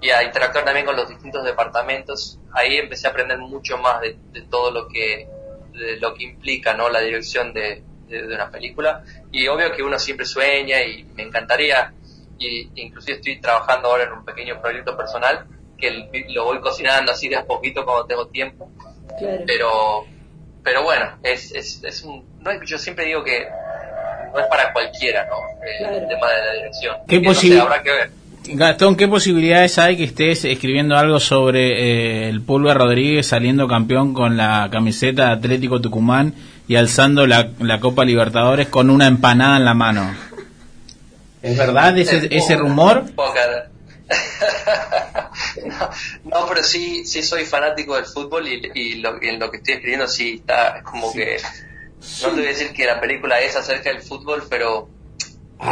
y 0.01 0.11
a 0.11 0.23
interactuar 0.23 0.65
también 0.67 0.85
con 0.85 0.97
los 0.97 1.09
distintos 1.09 1.43
departamentos, 1.45 2.39
ahí 2.53 2.77
empecé 2.77 3.07
a 3.07 3.11
aprender 3.11 3.39
mucho 3.39 3.79
más 3.79 4.01
de, 4.03 4.17
de 4.33 4.43
todo 4.43 4.71
lo 4.71 4.87
que 4.89 5.27
de 5.73 5.97
lo 5.97 6.15
que 6.15 6.25
implica 6.25 6.75
no 6.75 6.89
la 6.89 7.01
dirección 7.01 7.53
de, 7.55 7.83
de- 8.07 8.27
de 8.27 8.35
una 8.35 8.51
película. 8.51 9.03
Y 9.33 9.49
obvio 9.49 9.73
que 9.73 9.83
uno 9.83 9.99
siempre 9.99 10.25
sueña 10.27 10.83
y 10.83 11.03
me 11.17 11.23
encantaría 11.25 11.93
y 12.39 12.71
inclusive 12.83 13.17
estoy 13.17 13.41
trabajando 13.41 13.89
ahora 13.89 14.05
en 14.05 14.13
un 14.13 14.25
pequeño 14.25 14.61
proyecto 14.61 14.97
personal 14.97 15.47
que 15.79 15.91
lo 16.29 16.45
voy 16.45 16.61
cocinando 16.61 17.11
así 17.13 17.29
de 17.29 17.37
a 17.37 17.45
poquito 17.47 17.85
cuando 17.85 18.05
tengo 18.07 18.27
tiempo. 18.29 18.71
Claro. 19.19 19.43
pero 19.47 20.05
pero 20.65 20.83
bueno 20.83 21.07
es, 21.23 21.53
es, 21.53 21.85
es 21.85 22.03
un 22.03 22.25
no 22.41 22.51
es- 22.51 22.61
yo 22.69 22.79
siempre 22.79 23.05
digo 23.07 23.23
que 23.23 23.47
no 24.33 24.41
es 24.41 24.47
para 24.47 24.73
cualquiera 24.73 25.27
no 25.27 25.37
Eh, 25.63 25.79
Claro. 25.79 25.97
el 25.97 26.09
tema 26.09 26.31
de 26.31 26.45
la 26.47 26.53
dirección 26.55 26.97
¿Qué 27.07 27.21
Que 27.23 27.29
no 27.29 27.35
sé, 27.35 27.61
habrá 27.61 27.83
que 27.83 27.91
ver 27.91 28.11
Gastón, 28.47 28.97
¿qué 28.97 29.09
posibilidades 29.09 29.79
hay 29.79 29.97
que 29.97 30.05
estés 30.05 30.45
escribiendo 30.45 30.97
algo 30.99 31.19
sobre 31.19 32.27
eh, 32.27 32.29
el 32.29 32.43
Pulga 32.43 32.75
Rodríguez 32.75 33.27
saliendo 33.29 33.67
campeón 33.69 34.13
con 34.13 34.37
la 34.37 34.69
camiseta 34.71 35.27
de 35.29 35.33
Atlético 35.33 35.81
Tucumán 35.81 36.35
y 36.69 36.77
alzando 36.77 37.27
la, 37.27 37.49
la 37.61 37.81
Copa 37.81 38.05
Libertadores 38.05 38.69
con 38.69 38.91
una 38.91 39.07
empanada 39.07 39.57
en 39.57 39.65
la 39.65 39.73
mano? 39.73 40.15
¿Es 41.41 41.57
verdad 41.57 41.97
ese, 41.97 42.29
ese 42.31 42.57
rumor? 42.57 43.05
No, 46.25 46.47
pero 46.49 46.63
sí, 46.63 47.05
sí 47.05 47.23
soy 47.23 47.45
fanático 47.45 47.97
del 47.97 48.07
fútbol 48.07 48.49
y, 48.49 48.71
y 48.75 48.95
lo, 48.97 49.21
en 49.23 49.39
lo 49.39 49.51
que 49.51 49.59
estoy 49.59 49.75
escribiendo 49.75 50.09
sí 50.09 50.37
está, 50.41 50.79
es 50.79 50.83
como 50.83 51.13
que, 51.13 51.39
no 52.23 52.29
te 52.29 52.35
voy 52.35 52.45
a 52.45 52.49
decir 52.49 52.73
que 52.73 52.87
la 52.87 53.01
película 53.01 53.41
es 53.41 53.57
acerca 53.57 53.91
del 53.91 54.03
fútbol, 54.03 54.45
pero 54.49 54.89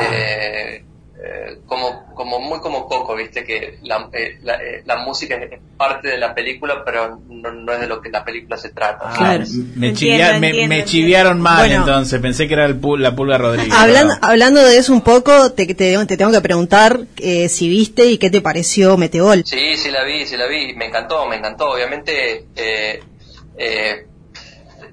eh, 0.01 0.85
eh, 1.15 1.59
como, 1.67 2.05
como 2.15 2.41
muy 2.41 2.59
como 2.61 2.87
Coco, 2.89 3.15
viste, 3.15 3.45
que 3.45 3.79
la, 3.83 4.09
eh, 4.13 4.39
la, 4.43 4.55
eh, 4.55 4.83
la 4.85 4.97
música 4.97 5.37
es 5.37 5.61
parte 5.77 6.09
de 6.09 6.19
la 6.19 6.35
película, 6.35 6.83
pero 6.85 7.21
no, 7.29 7.53
no 7.53 7.73
es 7.73 7.81
de 7.81 7.87
lo 7.87 8.01
que 8.01 8.11
la 8.11 8.25
película 8.25 8.57
se 8.57 8.71
trata. 8.71 9.05
Ah, 9.05 9.15
Claro. 9.19 9.45
me, 9.77 9.89
Entiendo, 9.89 9.95
chivia- 9.99 10.39
me- 10.41 10.47
entiendo, 10.49 10.57
me 10.57 10.63
entiendo. 10.81 10.87
chiviaron 10.91 11.41
mal 11.41 11.59
Bueno. 11.69 11.77
entonces, 11.85 12.21
pensé 12.21 12.49
que 12.49 12.55
era 12.55 12.65
el 12.65 12.81
pu- 12.81 12.99
la 12.99 13.15
Pulga 13.15 13.39
Rodríguez. 13.39 13.73
Hablando, 13.75 14.15
hablando 14.21 14.63
de 14.65 14.77
eso 14.79 14.93
un 14.93 15.03
poco, 15.03 15.53
te, 15.53 15.67
te, 15.75 16.07
te 16.07 16.17
tengo 16.17 16.33
que 16.33 16.41
preguntar 16.41 16.99
eh, 17.19 17.49
si 17.49 17.69
viste 17.69 18.07
y 18.07 18.19
qué 18.19 18.31
te 18.31 18.41
pareció 18.41 18.97
Meteol. 18.97 19.45
Sí, 19.47 19.77
sí 19.77 19.91
la 19.91 20.05
vi, 20.05 20.27
sí 20.27 20.37
la 20.37 20.47
vi, 20.47 20.75
me 20.75 20.87
encantó, 20.87 21.27
me 21.27 21.37
encantó. 21.37 21.71
Obviamente, 21.73 22.47
eh, 22.57 23.01
eh, 23.59 24.07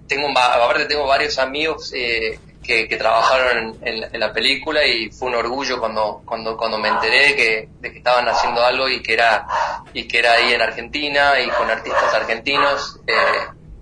tengo, 0.07 0.27
aparte 0.37 0.85
tengo 0.85 1.07
varios 1.07 1.39
amigos 1.39 1.91
eh, 1.95 2.37
que, 2.69 2.87
que 2.87 2.97
trabajaron 2.97 3.79
en, 3.81 4.03
en 4.13 4.19
la- 4.19 4.31
película 4.31 4.85
y 4.85 5.09
fue 5.09 5.29
un 5.29 5.33
orgullo 5.33 5.79
cuando, 5.79 6.21
cuando, 6.23 6.55
cuando 6.55 6.77
me 6.77 6.87
enteré 6.89 7.35
que, 7.35 7.67
de 7.79 7.91
que 7.91 7.97
estaban 7.97 8.29
haciendo 8.29 8.63
algo 8.63 8.87
y 8.87 9.01
que 9.01 9.13
era, 9.13 9.47
y 9.91 10.07
que 10.07 10.19
era 10.19 10.33
ahí 10.33 10.53
en 10.53 10.61
Argentina 10.61 11.39
y 11.39 11.49
con 11.49 11.67
artistas 11.67 12.13
argentinos. 12.13 12.99
Eh, 13.07 13.15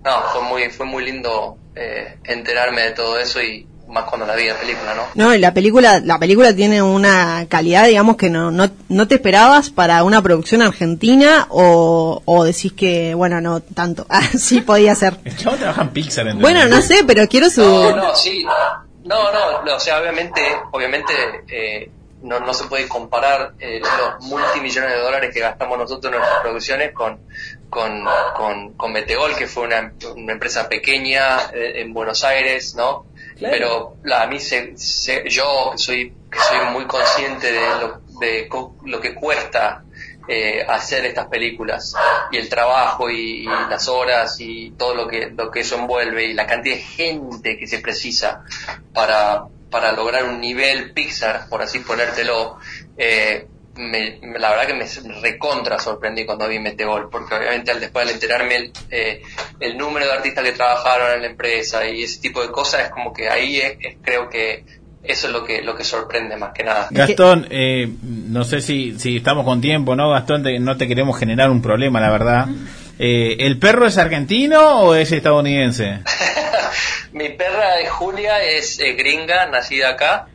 no, 0.02 0.22
fue 0.32 0.40
muy, 0.40 0.70
fue 0.70 0.86
muy 0.86 1.04
lindo 1.04 1.58
eh, 1.74 2.16
enterarme 2.24 2.80
de 2.80 2.90
todo 2.92 3.18
eso 3.20 3.42
y 3.42 3.68
más 3.88 4.04
cuando 4.04 4.26
la 4.26 4.34
vi 4.34 4.46
la 4.46 4.56
película, 4.56 4.94
¿no? 4.94 5.02
No, 5.14 5.34
y 5.34 5.38
la 5.38 5.54
película, 5.54 6.00
la 6.00 6.18
película 6.18 6.54
tiene 6.54 6.82
una 6.82 7.46
calidad, 7.48 7.86
digamos, 7.86 8.16
que 8.16 8.30
no, 8.30 8.50
no, 8.50 8.70
no 8.88 9.08
te 9.08 9.16
esperabas 9.16 9.70
para 9.70 10.02
una 10.04 10.22
producción 10.22 10.62
argentina 10.62 11.46
o, 11.50 12.22
o 12.24 12.44
decís 12.44 12.72
que, 12.72 13.14
bueno, 13.14 13.40
no 13.40 13.60
tanto. 13.60 14.06
Ah, 14.18 14.22
sí 14.36 14.62
podía 14.62 14.96
ser. 14.96 15.16
El 15.24 15.36
chavo 15.36 15.56
trabaja 15.56 15.82
en 15.82 15.90
Pixar. 15.90 16.26
¿entendés? 16.26 16.42
Bueno, 16.42 16.68
no 16.68 16.82
sé, 16.82 17.04
pero 17.06 17.28
quiero 17.28 17.48
su... 17.50 17.62
No, 17.62 17.94
no, 17.94 18.16
sí. 18.16 18.44
No, 19.04 19.32
no, 19.32 19.62
no, 19.62 19.76
o 19.76 19.80
sea, 19.80 20.00
obviamente, 20.00 20.42
obviamente 20.72 21.12
eh, 21.48 21.88
no, 22.22 22.40
no 22.40 22.52
se 22.52 22.64
puede 22.64 22.88
comparar 22.88 23.52
eh, 23.60 23.80
los 23.80 24.24
multimillones 24.26 24.90
de 24.90 24.98
dólares 24.98 25.32
que 25.32 25.40
gastamos 25.40 25.78
nosotros 25.78 26.12
en 26.12 26.18
nuestras 26.18 26.42
producciones 26.42 26.92
con, 26.92 27.20
con, 27.70 28.04
con, 28.36 28.72
con 28.72 28.92
Meteol, 28.92 29.36
que 29.36 29.46
fue 29.46 29.64
una, 29.64 29.92
una 30.16 30.32
empresa 30.32 30.68
pequeña 30.68 31.50
eh, 31.52 31.80
en 31.82 31.94
Buenos 31.94 32.24
Aires, 32.24 32.74
¿no? 32.74 33.06
Pero 33.40 33.96
la, 34.04 34.22
a 34.22 34.26
mí, 34.26 34.40
se, 34.40 34.76
se- 34.76 35.24
yo 35.28 35.70
que 35.72 35.78
soy, 35.78 36.12
que 36.30 36.38
soy 36.38 36.58
muy 36.72 36.86
consciente 36.86 37.52
de 37.52 37.60
lo, 37.80 38.00
de 38.20 38.48
lo 38.84 39.00
que 39.00 39.14
cuesta 39.14 39.84
eh, 40.28 40.64
hacer 40.68 41.06
estas 41.06 41.28
películas. 41.28 41.94
Y 42.32 42.36
el 42.38 42.48
trabajo 42.48 43.08
y, 43.10 43.42
y 43.42 43.44
las 43.46 43.88
horas 43.88 44.36
y 44.40 44.72
todo 44.72 44.94
lo 44.94 45.08
que 45.08 45.30
lo 45.30 45.50
que 45.50 45.60
eso 45.60 45.76
envuelve 45.76 46.24
y 46.26 46.34
la 46.34 46.46
cantidad 46.46 46.74
de 46.76 46.82
gente 46.82 47.56
que 47.58 47.66
se 47.66 47.78
precisa 47.78 48.42
para 48.92 49.44
para 49.70 49.92
lograr 49.92 50.24
un 50.24 50.40
nivel 50.40 50.92
Pixar 50.92 51.48
por 51.48 51.60
así 51.62 51.78
ponértelo 51.80 52.56
eh, 52.96 53.46
me- 53.78 54.18
la 54.38 54.50
verdad 54.50 54.66
que 54.66 54.74
me 54.74 54.86
recontra 55.22 55.78
sorprendí 55.78 56.26
cuando 56.26 56.46
vi 56.48 56.58
Meteor 56.58 57.08
porque 57.10 57.34
obviamente 57.36 57.70
al 57.70 57.80
después 57.80 58.06
al 58.06 58.12
enterarme 58.14 58.56
el, 58.56 58.72
eh, 58.90 59.22
el 59.60 59.78
número 59.78 60.06
de 60.06 60.12
artistas 60.12 60.44
que 60.44 60.52
trabajaron 60.52 61.12
en 61.14 61.22
la 61.22 61.28
empresa 61.28 61.88
y 61.88 62.02
ese 62.02 62.20
tipo 62.20 62.42
de 62.42 62.50
cosas 62.50 62.82
es 62.84 62.90
como 62.90 63.12
que 63.12 63.28
ahí 63.28 63.58
es- 63.60 63.76
es- 63.80 63.96
creo 64.02 64.28
que 64.28 64.64
eso 65.02 65.28
es 65.28 65.32
lo 65.32 65.44
que 65.44 65.62
lo 65.62 65.74
que 65.76 65.84
sorprende 65.84 66.36
más 66.36 66.52
que 66.52 66.64
nada 66.64 66.88
Gastón, 66.90 67.46
eh, 67.50 67.88
no 68.02 68.44
sé 68.44 68.60
si, 68.60 68.98
si 68.98 69.16
estamos 69.18 69.44
con 69.44 69.60
tiempo, 69.60 69.94
¿no? 69.96 70.10
Gastón, 70.10 70.42
te- 70.42 70.58
no 70.58 70.76
te 70.76 70.86
queremos 70.88 71.18
generar 71.18 71.48
un 71.50 71.62
problema, 71.62 72.00
la 72.00 72.10
verdad. 72.10 72.46
Eh, 72.98 73.36
¿El 73.38 73.58
perro 73.60 73.86
es 73.86 73.96
argentino 73.96 74.80
o 74.80 74.94
es 74.96 75.12
estadounidense? 75.12 76.00
Mi 77.12 77.28
perra 77.30 77.78
es 77.80 77.90
Julia, 77.90 78.42
es 78.42 78.78
eh, 78.80 78.92
gringa, 78.94 79.46
nacida 79.46 79.90
acá. 79.90 80.26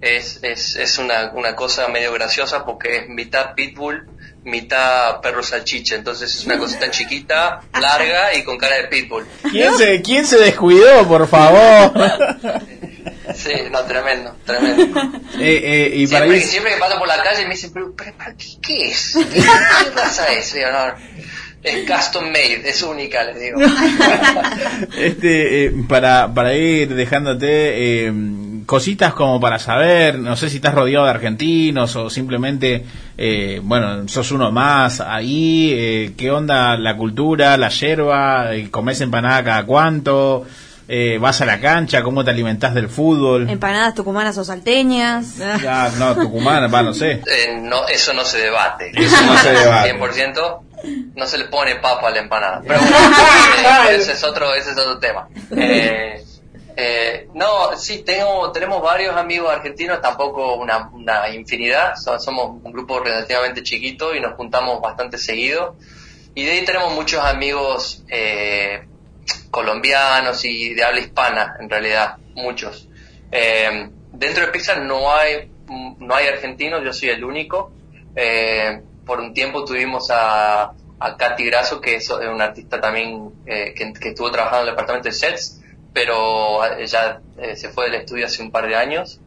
Es, 0.00 0.38
es, 0.42 0.76
es 0.76 0.98
una, 0.98 1.30
una 1.34 1.54
cosa 1.54 1.88
medio 1.88 2.12
graciosa 2.12 2.64
porque 2.64 2.96
es 2.96 3.08
mitad 3.08 3.54
pitbull, 3.54 4.06
mitad 4.44 5.20
perro 5.20 5.42
salchicha. 5.42 5.94
Entonces 5.94 6.34
es 6.34 6.44
una 6.46 6.58
cosita 6.58 6.90
chiquita, 6.90 7.60
larga 7.78 8.34
y 8.34 8.42
con 8.44 8.56
cara 8.56 8.76
de 8.76 8.84
pitbull. 8.84 9.26
¿Quién 9.50 9.74
se, 9.76 10.00
quién 10.02 10.26
se 10.26 10.38
descuidó, 10.38 11.06
por 11.06 11.26
favor? 11.28 11.92
Sí, 13.32 13.52
no, 13.70 13.80
tremendo, 13.84 14.34
tremendo. 14.44 15.00
Eh, 15.38 15.60
eh, 15.62 15.90
y 15.94 16.06
para 16.08 16.24
Siempre, 16.26 16.38
ir- 16.38 16.40
que- 16.42 16.46
siempre 16.48 16.72
que 16.74 16.78
paso 16.80 16.98
por 16.98 17.06
la 17.06 17.22
calle 17.22 17.44
me 17.44 17.50
dicen, 17.54 17.70
pero, 17.72 17.94
pero, 17.96 18.12
pero, 18.18 18.34
¿qué, 18.36 18.46
qué 18.60 18.88
es? 18.90 19.16
¿Qué, 19.32 19.40
raza 19.94 20.32
es? 20.32 20.52
No, 20.56 20.94
es 21.62 21.88
custom 21.88 22.26
made, 22.26 22.68
es 22.68 22.82
única, 22.82 23.22
les 23.22 23.40
digo. 23.40 23.60
este, 24.98 25.64
eh, 25.66 25.72
para, 25.88 26.32
para 26.34 26.54
ir 26.54 26.92
dejándote 26.94 28.06
eh, 28.08 28.12
cositas 28.70 29.14
como 29.14 29.40
para 29.40 29.58
saber, 29.58 30.16
no 30.16 30.36
sé 30.36 30.48
si 30.48 30.58
estás 30.58 30.76
rodeado 30.76 31.04
de 31.04 31.10
argentinos 31.10 31.96
o 31.96 32.08
simplemente, 32.08 32.84
eh, 33.18 33.58
bueno, 33.64 34.06
sos 34.06 34.30
uno 34.30 34.52
más 34.52 35.00
ahí, 35.00 35.72
eh, 35.74 36.12
¿qué 36.16 36.30
onda 36.30 36.76
la 36.76 36.96
cultura, 36.96 37.56
la 37.56 37.68
yerba, 37.68 38.54
eh, 38.54 38.70
comés 38.70 39.00
empanada 39.00 39.42
cada 39.42 39.66
cuánto? 39.66 40.46
Eh, 40.86 41.18
¿Vas 41.18 41.40
a 41.40 41.46
la 41.46 41.58
cancha? 41.58 42.04
¿Cómo 42.04 42.24
te 42.24 42.30
alimentás 42.30 42.72
del 42.72 42.88
fútbol? 42.88 43.50
Empanadas 43.50 43.92
tucumanas 43.92 44.38
o 44.38 44.44
salteñas. 44.44 45.38
Ya, 45.38 45.90
no, 45.98 46.14
Tucumán, 46.14 46.72
va, 46.72 46.82
no 46.82 46.94
sé. 46.94 47.22
Eh, 47.26 47.58
no, 47.60 47.88
eso 47.88 48.12
no 48.12 48.24
se 48.24 48.38
debate. 48.38 48.92
Eso 48.94 49.16
no 49.26 49.36
se 49.36 49.52
debate. 49.52 49.98
100%. 49.98 50.60
No 51.16 51.26
se 51.26 51.38
le 51.38 51.46
pone 51.46 51.74
papa 51.76 52.06
a 52.06 52.10
la 52.10 52.20
empanada. 52.20 52.62
Pero 52.66 52.80
bueno, 52.80 53.90
ese 53.90 54.12
es 54.12 54.22
otro, 54.22 54.54
ese 54.54 54.70
es 54.70 54.78
otro 54.78 54.98
tema. 54.98 55.28
Eh, 55.56 56.24
eh, 56.82 57.28
no, 57.34 57.76
sí, 57.76 58.02
tengo, 58.04 58.50
tenemos 58.52 58.80
varios 58.80 59.14
amigos 59.14 59.52
argentinos, 59.52 60.00
tampoco 60.00 60.54
una, 60.54 60.88
infinidad. 61.34 61.94
So- 61.96 62.18
somos 62.18 62.62
un 62.62 62.72
grupo 62.72 63.00
relativamente 63.00 63.62
chiquito 63.62 64.14
y 64.14 64.20
nos 64.20 64.34
juntamos 64.34 64.80
bastante 64.80 65.18
seguido. 65.18 65.76
Y 66.34 66.44
de 66.44 66.52
ahí 66.52 66.64
tenemos 66.64 66.94
muchos 66.94 67.22
amigos 67.22 68.02
eh, 68.08 68.86
colombianos 69.50 70.44
y 70.44 70.72
de 70.74 70.82
habla 70.82 71.00
hispana, 71.00 71.56
en 71.60 71.68
realidad, 71.68 72.16
muchos. 72.34 72.88
Eh, 73.30 73.90
dentro 74.12 74.46
de 74.46 74.52
Pixar 74.52 74.80
no 74.80 75.12
hay, 75.12 75.50
no 75.98 76.14
hay 76.14 76.28
argentinos, 76.28 76.82
yo 76.82 76.92
soy 76.92 77.10
el 77.10 77.22
único. 77.24 77.72
Eh, 78.16 78.80
por 79.04 79.20
un 79.20 79.34
tiempo 79.34 79.64
tuvimos 79.64 80.10
a, 80.10 80.72
a 80.98 81.16
Katy 81.16 81.44
Grasso, 81.44 81.80
que 81.80 81.96
es 81.96 82.08
una 82.10 82.44
artista 82.44 82.80
también 82.80 83.32
eh, 83.44 83.74
que 83.74 84.08
estuvo 84.08 84.30
trabajando 84.30 84.62
en 84.62 84.68
el 84.68 84.72
departamento 84.74 85.08
de 85.08 85.14
sets, 85.14 85.60
pero 85.92 86.64
ella 86.76 87.20
eh, 87.38 87.56
se 87.56 87.70
fue 87.70 87.86
del 87.86 88.00
estudio 88.00 88.26
hace 88.26 88.42
un 88.42 88.50
par 88.50 88.68
de 88.68 88.76
años. 88.76 89.20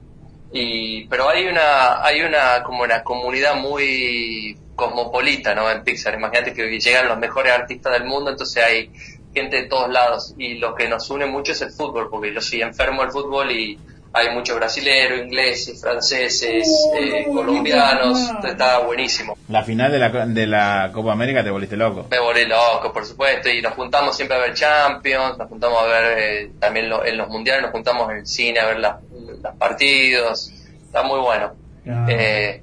Y, 0.51 1.07
pero 1.07 1.29
hay 1.29 1.47
una, 1.47 2.03
hay 2.03 2.21
una, 2.21 2.63
como 2.63 2.83
una 2.83 3.03
comunidad 3.03 3.55
muy 3.55 4.57
cosmopolita, 4.75 5.55
¿no? 5.55 5.69
En 5.69 5.83
Pixar. 5.83 6.13
Imagínate 6.13 6.53
que 6.53 6.79
llegan 6.79 7.07
los 7.07 7.17
mejores 7.17 7.53
artistas 7.53 7.93
del 7.93 8.05
mundo, 8.05 8.31
entonces 8.31 8.63
hay 8.63 8.91
gente 9.33 9.63
de 9.63 9.63
todos 9.63 9.89
lados. 9.89 10.35
Y 10.37 10.55
lo 10.55 10.75
que 10.75 10.87
nos 10.87 11.09
une 11.09 11.25
mucho 11.25 11.51
es 11.53 11.61
el 11.61 11.71
fútbol, 11.71 12.09
porque 12.09 12.33
yo 12.33 12.41
soy 12.41 12.61
enfermo 12.61 13.01
del 13.01 13.11
fútbol 13.11 13.51
y 13.51 13.79
hay 14.15 14.29
muchos 14.33 14.55
brasileros, 14.55 15.19
ingleses, 15.19 15.81
franceses, 15.81 16.67
eh, 16.95 17.25
colombianos, 17.33 18.19
entonces 18.29 18.51
está 18.51 18.79
buenísimo. 18.79 19.37
La 19.49 19.63
final 19.63 19.91
de 19.91 19.99
la, 19.99 20.09
de 20.09 20.47
la 20.47 20.91
Copa 20.93 21.11
América 21.13 21.43
te 21.43 21.49
volviste 21.49 21.75
loco. 21.75 22.05
Me 22.11 22.19
volé 22.19 22.45
loco, 22.47 22.93
por 22.93 23.05
supuesto, 23.05 23.49
y 23.49 23.61
nos 23.61 23.73
juntamos 23.73 24.15
siempre 24.15 24.37
a 24.37 24.39
ver 24.41 24.53
Champions, 24.53 25.37
nos 25.37 25.49
juntamos 25.49 25.79
a 25.83 25.85
ver 25.87 26.17
eh, 26.17 26.51
también 26.59 26.89
lo- 26.89 27.03
en 27.05 27.17
los 27.17 27.27
mundiales, 27.29 27.63
nos 27.63 27.71
juntamos 27.71 28.09
en 28.11 28.17
el 28.17 28.27
cine 28.27 28.59
a 28.59 28.65
ver 28.67 28.79
los 28.79 28.93
partidos, 29.59 30.51
está 30.85 31.03
muy 31.03 31.19
bueno. 31.19 31.53
Eh, 32.07 32.62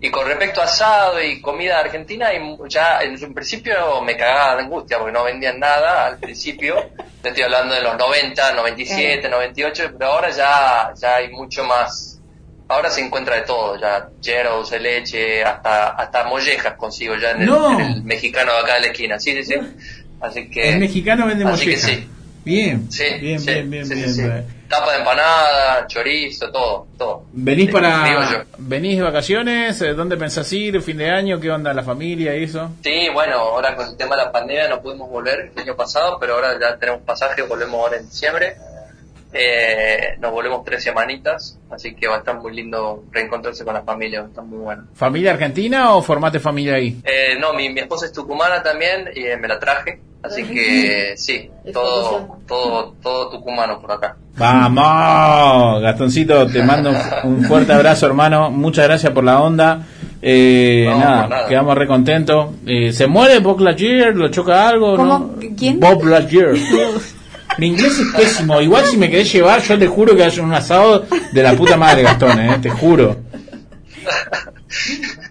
y 0.00 0.10
con 0.10 0.26
respecto 0.26 0.60
a 0.60 0.64
asado 0.64 1.20
y 1.22 1.40
comida 1.40 1.80
argentina, 1.80 2.28
ya 2.68 3.00
en 3.02 3.22
un 3.24 3.34
principio 3.34 4.00
me 4.02 4.16
cagaba 4.16 4.56
de 4.56 4.62
angustia 4.62 4.98
porque 4.98 5.12
no 5.12 5.24
vendían 5.24 5.58
nada 5.58 6.06
al 6.06 6.18
principio. 6.18 6.76
Te 7.22 7.30
estoy 7.30 7.44
hablando 7.44 7.74
de 7.74 7.82
los 7.82 7.96
90, 7.98 8.52
97, 8.54 9.28
98, 9.28 9.90
pero 9.98 10.12
ahora 10.12 10.30
ya, 10.30 10.92
ya 11.00 11.16
hay 11.16 11.30
mucho 11.30 11.64
más. 11.64 12.20
Ahora 12.68 12.90
se 12.90 13.00
encuentra 13.00 13.34
de 13.36 13.42
todo, 13.42 13.80
ya 13.80 14.08
gyros, 14.20 14.70
de 14.70 14.78
leche, 14.78 15.42
hasta, 15.42 15.88
hasta 15.88 16.24
mollejas 16.24 16.74
consigo 16.74 17.16
ya 17.16 17.32
en 17.32 17.40
el, 17.42 17.46
No. 17.46 17.72
en 17.80 17.80
el 17.80 18.02
mexicano 18.04 18.52
de 18.52 18.58
acá 18.60 18.74
de 18.74 18.80
la 18.82 18.86
esquina. 18.88 19.18
Sí, 19.18 19.32
sí, 19.32 19.42
sí. 19.42 19.54
Así 20.20 20.48
que. 20.50 20.68
El 20.74 20.78
mexicano 20.78 21.26
vende 21.26 21.44
así 21.44 21.64
que 21.64 21.70
molleja. 21.72 21.88
sí. 21.88 22.08
Bien, 22.44 22.90
Sí, 22.92 23.04
bien, 23.20 23.40
sí, 23.40 23.46
bien, 23.50 23.70
bien, 23.70 23.86
sí, 23.86 23.94
bien. 24.22 24.44
Tapa 24.68 24.92
de 24.92 24.98
empanada, 24.98 25.86
chorizo, 25.86 26.50
todo, 26.50 26.86
todo. 26.98 27.22
¿Venís 27.32 27.66
digo 27.68 27.78
para 27.80 28.30
yo. 28.30 28.38
venís 28.58 28.98
de 28.98 29.02
vacaciones? 29.02 29.80
Eh, 29.80 29.94
¿Dónde 29.94 30.16
pensás 30.18 30.52
ir? 30.52 30.80
¿Fin 30.82 30.98
de 30.98 31.10
año? 31.10 31.40
¿Qué 31.40 31.50
onda 31.50 31.72
la 31.72 31.82
familia 31.82 32.36
y 32.36 32.44
eso? 32.44 32.70
Sí, 32.82 33.08
bueno, 33.12 33.36
ahora 33.36 33.74
con 33.74 33.88
el 33.88 33.96
tema 33.96 34.16
de 34.16 34.24
la 34.24 34.32
pandemia 34.32 34.68
no 34.68 34.82
pudimos 34.82 35.08
volver 35.08 35.52
el 35.54 35.62
año 35.62 35.74
pasado, 35.74 36.18
pero 36.20 36.34
ahora 36.34 36.58
ya 36.60 36.76
tenemos 36.78 37.00
pasaje, 37.02 37.42
volvemos 37.42 37.80
ahora 37.80 37.96
en 37.96 38.06
diciembre. 38.08 38.56
Eh, 39.32 40.16
nos 40.20 40.32
volvemos 40.32 40.64
tres 40.64 40.82
semanitas, 40.82 41.58
así 41.70 41.94
que 41.94 42.08
va 42.08 42.16
a 42.16 42.18
estar 42.20 42.34
muy 42.38 42.54
lindo 42.54 43.04
reencontrarse 43.10 43.62
con 43.62 43.74
la 43.74 43.82
familia, 43.82 44.20
va 44.20 44.26
a 44.26 44.28
estar 44.30 44.44
muy 44.44 44.58
bueno. 44.58 44.84
¿Familia 44.94 45.32
argentina 45.32 45.94
o 45.94 46.02
formate 46.02 46.40
familia 46.40 46.76
ahí? 46.76 46.98
Eh, 47.04 47.36
no, 47.38 47.52
mi, 47.52 47.68
mi 47.68 47.80
esposa 47.80 48.06
es 48.06 48.12
tucumana 48.12 48.62
también 48.62 49.10
y 49.14 49.24
eh, 49.24 49.36
me 49.36 49.46
la 49.48 49.58
traje, 49.58 50.00
así 50.22 50.42
que 50.44 51.14
sí, 51.16 51.50
todo, 51.72 52.38
todo, 52.46 52.94
todo 53.02 53.30
tucumano 53.30 53.80
por 53.80 53.92
acá. 53.92 54.16
Vamos, 54.36 55.82
Gastoncito, 55.82 56.46
te 56.46 56.62
mando 56.62 56.92
un, 57.24 57.42
fuerte 57.44 57.72
abrazo, 57.72 58.06
hermano. 58.06 58.50
Muchas 58.50 58.86
gracias 58.86 59.12
por 59.12 59.24
la 59.24 59.40
onda. 59.40 59.82
Eh, 60.22 60.86
No, 60.88 60.98
nada, 60.98 61.46
quedamos 61.48 61.76
re 61.76 61.86
contentos. 61.86 62.50
Eh, 62.66 62.92
¿Se 62.92 63.06
muere 63.06 63.40
Bob 63.40 63.60
Lightyear? 63.60 64.14
¿Lo 64.14 64.28
choca 64.28 64.68
algo? 64.68 64.96
¿Cómo? 64.96 65.18
¿no? 65.18 65.34
¿Quién? 65.56 65.80
Bob 65.80 66.04
Lightyear. 66.04 66.54
Mi 67.58 67.68
inglés 67.68 67.98
es 67.98 68.14
pésimo. 68.14 68.60
Igual 68.60 68.84
si 68.84 68.96
me 68.96 69.10
querés 69.10 69.32
llevar, 69.32 69.60
yo 69.62 69.78
te 69.78 69.88
juro 69.88 70.14
que 70.14 70.22
hay 70.22 70.38
un 70.38 70.54
asado 70.54 71.04
de 71.32 71.42
la 71.42 71.54
puta 71.54 71.76
madre, 71.76 72.02
Gastón, 72.02 72.38
eh, 72.38 72.58
te 72.62 72.70
juro. 72.70 73.16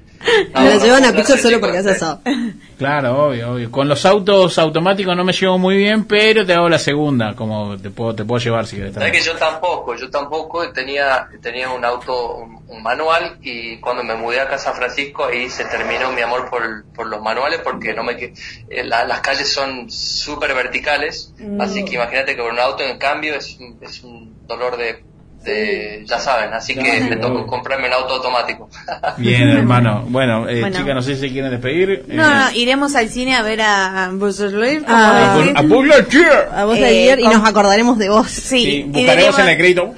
Me 0.54 0.70
la 0.70 0.76
llevan 0.78 1.06
a 1.06 1.12
Pixar 1.14 1.38
solo 1.40 1.60
porque 1.60 1.78
hace 1.80 1.92
asado. 1.92 2.22
Claro, 2.78 3.26
obvio, 3.30 3.54
obvio. 3.54 3.72
Con 3.72 3.88
los 3.88 4.06
autos 4.06 4.60
automáticos 4.60 5.18
no 5.18 5.24
me 5.24 5.34
llevo 5.34 5.58
muy 5.58 5.76
bien, 5.78 6.06
pero 6.06 6.46
te 6.46 6.54
hago 6.54 6.70
la 6.70 6.78
segunda, 6.78 7.34
como 7.36 7.76
te 7.76 7.90
puedo, 7.90 8.14
te 8.14 8.24
puedo 8.24 8.38
llevar 8.40 8.68
si 8.68 8.76
querés. 8.76 8.94
Sabes 8.94 9.08
también. 9.08 9.24
que 9.24 9.28
yo 9.32 9.36
tampoco, 9.36 9.96
yo 9.96 10.12
tampoco 10.12 10.72
tenía, 10.72 11.28
tenía 11.42 11.72
un 11.72 11.84
auto, 11.84 12.36
un, 12.36 12.60
un 12.68 12.84
manual 12.84 13.40
y 13.42 13.78
cuando 13.80 14.04
me 14.04 14.14
mudé 14.14 14.42
acá 14.42 14.58
a 14.58 14.60
San 14.60 14.76
Francisco 14.76 15.26
ahí 15.26 15.50
se 15.50 15.66
terminó 15.66 16.12
mi 16.12 16.22
amor 16.22 16.52
por, 16.52 16.86
por 16.94 17.08
los 17.08 17.20
manuales 17.20 17.62
porque 17.64 17.96
no 17.96 18.04
me 18.04 18.14
eh, 18.14 18.84
la- 18.84 19.06
las 19.06 19.22
calles 19.22 19.52
son 19.52 19.90
súper 19.90 20.54
verticales, 20.54 21.34
Mm. 21.40 21.60
así 21.60 21.84
que 21.84 21.96
imagínate 21.96 22.36
que 22.36 22.42
con 22.44 22.52
un 22.52 22.60
auto 22.60 22.84
en 22.84 23.00
cambio 23.00 23.34
es, 23.34 23.58
un- 23.60 23.80
es 23.82 24.04
un 24.04 24.36
dolor 24.48 24.78
de, 24.78 25.04
de 25.52 26.04
ya 26.06 26.20
saben, 26.20 26.54
así 26.54 26.76
que 26.76 27.02
me 27.02 27.16
tocó 27.18 27.46
comprarme 27.48 27.88
un 27.88 27.94
auto 27.94 28.16
automático. 28.16 28.70
Bien, 29.18 29.50
hermano. 29.50 30.06
Bueno, 30.10 30.48
eh, 30.48 30.60
Bueno. 30.62 30.78
chicas, 30.78 30.96
no 30.96 31.02
sé 31.02 31.16
si 31.16 31.30
quieren 31.32 31.52
despedir. 31.52 32.06
No, 32.08 32.24
Eh, 32.24 32.28
no, 32.36 32.52
iremos 32.54 32.96
al 32.96 33.10
cine 33.10 33.36
a 33.36 33.42
ver 33.42 33.62
a 33.62 34.10
Lightyear. 34.12 34.84
como 34.86 34.98
Ah. 34.98 35.34
a 35.56 35.60
a 35.60 35.64
Lightyear. 35.64 36.50
A 36.54 36.66
vos 36.66 36.78
Eh, 36.78 37.16
y 37.20 37.24
con- 37.24 37.34
nos 37.34 37.48
acordaremos 37.50 37.98
de 37.98 38.10
vos. 38.10 38.28
Sí, 38.30 38.64
Sí, 38.64 38.84
buscaremos 38.88 39.16
diremos- 39.36 39.40
en 39.40 39.48
el 39.50 39.58
crédito. 39.58 39.94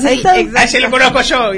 Sí. 0.00 0.22
A 0.56 0.64
ese 0.64 0.80
lo 0.80 0.90
conozco 0.90 1.20
yo. 1.22 1.36
a 1.44 1.52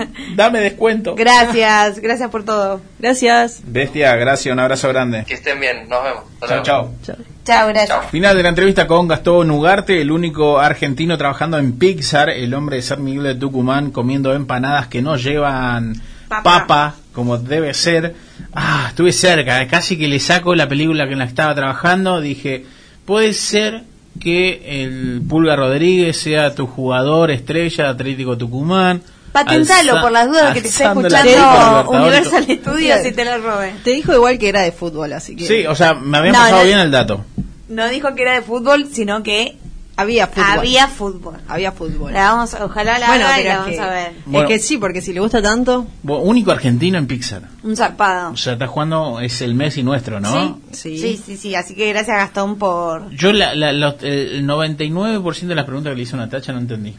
Dame 0.36 0.60
descuento. 0.60 1.14
Gracias, 1.14 2.00
gracias 2.00 2.30
por 2.30 2.44
todo. 2.44 2.80
Gracias. 2.98 3.60
Bestia, 3.64 4.16
gracias, 4.16 4.52
un 4.52 4.60
abrazo 4.60 4.88
grande. 4.88 5.24
que 5.26 5.34
estén 5.34 5.60
bien, 5.60 5.88
nos 5.88 6.02
vemos. 6.02 6.22
Hasta 6.40 6.62
Chao, 6.62 6.82
luego. 6.82 6.94
chao. 7.04 7.16
Chao, 7.16 7.35
gracias. 7.46 8.06
Final 8.10 8.36
de 8.36 8.42
la 8.42 8.48
entrevista 8.50 8.86
con 8.86 9.08
Gastón 9.08 9.50
Ugarte, 9.50 10.00
el 10.00 10.10
único 10.10 10.58
argentino 10.58 11.16
trabajando 11.16 11.58
en 11.58 11.72
Pixar, 11.78 12.30
el 12.30 12.52
hombre 12.54 12.76
de 12.76 12.82
San 12.82 13.02
Miguel 13.04 13.22
de 13.24 13.34
Tucumán 13.36 13.90
comiendo 13.90 14.32
empanadas 14.34 14.88
que 14.88 15.02
no 15.02 15.16
llevan 15.16 15.94
Papa. 16.28 16.42
papa, 16.66 16.94
como 17.12 17.38
debe 17.38 17.72
ser. 17.74 18.14
Ah, 18.52 18.86
estuve 18.88 19.12
cerca, 19.12 19.66
casi 19.68 19.96
que 19.96 20.08
le 20.08 20.18
saco 20.18 20.54
la 20.54 20.68
película 20.68 21.06
que 21.06 21.12
en 21.12 21.18
la 21.20 21.26
que 21.26 21.30
estaba 21.30 21.54
trabajando. 21.54 22.20
Dije, 22.20 22.64
puede 23.04 23.32
ser 23.32 23.82
que 24.20 24.82
el 24.82 25.22
Pulga 25.28 25.56
Rodríguez 25.56 26.16
sea 26.18 26.54
tu 26.54 26.66
jugador 26.66 27.30
estrella 27.30 27.84
de 27.84 27.90
Atlético 27.90 28.36
Tucumán. 28.36 29.02
Patentalo 29.32 29.92
alza- 29.92 30.00
por 30.00 30.12
las 30.12 30.26
dudas 30.28 30.54
que 30.54 30.62
te 30.62 30.68
la 30.82 30.92
escuchando. 30.92 31.90
Universal 31.90 32.44
Studios 32.48 33.04
y 33.04 33.12
te 33.12 33.24
lo 33.26 33.36
robe. 33.42 33.74
Te 33.84 33.90
dijo 33.90 34.14
igual 34.14 34.38
que 34.38 34.48
era 34.48 34.62
de 34.62 34.72
fútbol, 34.72 35.12
así 35.12 35.36
que. 35.36 35.46
Sí, 35.46 35.66
o 35.66 35.74
sea, 35.74 35.92
me 35.92 36.16
había 36.16 36.32
No, 36.32 36.38
pasado 36.38 36.60
no. 36.60 36.64
bien 36.64 36.78
el 36.78 36.90
dato. 36.90 37.24
No 37.68 37.88
dijo 37.88 38.14
que 38.14 38.22
era 38.22 38.34
de 38.34 38.42
fútbol, 38.42 38.86
sino 38.92 39.22
que 39.22 39.56
había 39.96 40.26
fútbol. 40.26 40.58
había 40.58 40.88
fútbol. 40.88 41.36
Había 41.48 41.72
fútbol. 41.72 42.12
La 42.12 42.32
vamos, 42.32 42.54
ojalá 42.54 42.98
la 42.98 43.06
Bueno, 43.08 43.24
haga 43.26 43.40
y 43.40 43.44
la 43.44 43.58
vamos 43.58 43.70
que- 43.74 43.80
a 43.80 43.88
ver. 43.90 44.12
Bueno. 44.26 44.48
Es 44.48 44.54
que 44.54 44.58
sí, 44.60 44.76
porque 44.76 45.00
si 45.00 45.12
le 45.12 45.20
gusta 45.20 45.40
tanto. 45.42 45.86
Único 46.04 46.52
argentino 46.52 46.98
en 46.98 47.06
Pixar. 47.06 47.42
Un 47.62 47.76
zarpado. 47.76 48.32
O 48.32 48.36
sea, 48.36 48.52
está 48.52 48.66
jugando, 48.66 49.20
es 49.20 49.40
el 49.40 49.54
Messi 49.54 49.82
nuestro, 49.82 50.20
¿no? 50.20 50.60
Sí, 50.72 50.98
sí, 50.98 51.20
sí, 51.24 51.36
sí. 51.36 51.54
Así 51.54 51.74
que 51.74 51.88
gracias 51.88 52.16
Gastón 52.16 52.56
por... 52.56 53.10
Yo 53.10 53.32
la, 53.32 53.54
la- 53.54 53.72
los- 53.72 54.02
el 54.02 54.44
99% 54.46 55.46
de 55.48 55.54
las 55.54 55.64
preguntas 55.64 55.90
que 55.92 55.96
le 55.96 56.02
hizo 56.02 56.16
Natacha 56.16 56.52
no 56.52 56.58
entendí. 56.58 56.94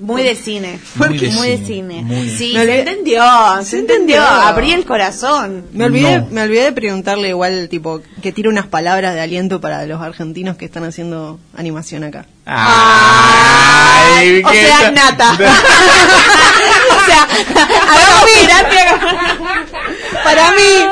Muy 0.00 0.22
de 0.22 0.34
cine. 0.34 0.78
Muy 0.96 1.18
de 1.18 1.30
Muy 1.30 1.48
de 1.48 1.58
cine. 1.58 2.04
Sí, 2.36 2.52
Me 2.54 2.64
se 2.64 2.78
entendió, 2.80 3.22
se 3.58 3.64
Se 3.70 3.78
entendió. 3.78 4.16
entendió. 4.16 4.22
Abrí 4.22 4.72
el 4.72 4.84
corazón. 4.84 5.66
Me 5.72 5.84
olvidé, 5.86 6.20
No. 6.20 6.26
me 6.30 6.42
olvidé 6.42 6.64
de 6.64 6.72
preguntarle 6.72 7.28
igual, 7.28 7.68
tipo, 7.68 8.00
que 8.22 8.32
tire 8.32 8.48
unas 8.48 8.66
palabras 8.66 9.14
de 9.14 9.20
aliento 9.20 9.60
para 9.60 9.84
los 9.86 10.00
argentinos 10.00 10.56
que 10.56 10.64
están 10.66 10.84
haciendo 10.84 11.38
animación 11.56 12.04
acá. 12.04 12.26
Ay, 12.46 14.42
o 14.44 14.50
qué 14.50 14.64
sea, 14.66 14.78
ta- 14.80 14.90
nata. 14.90 15.32
o 15.32 17.04
sea. 17.06 17.28
Para 20.24 20.52
mí, 20.52 20.86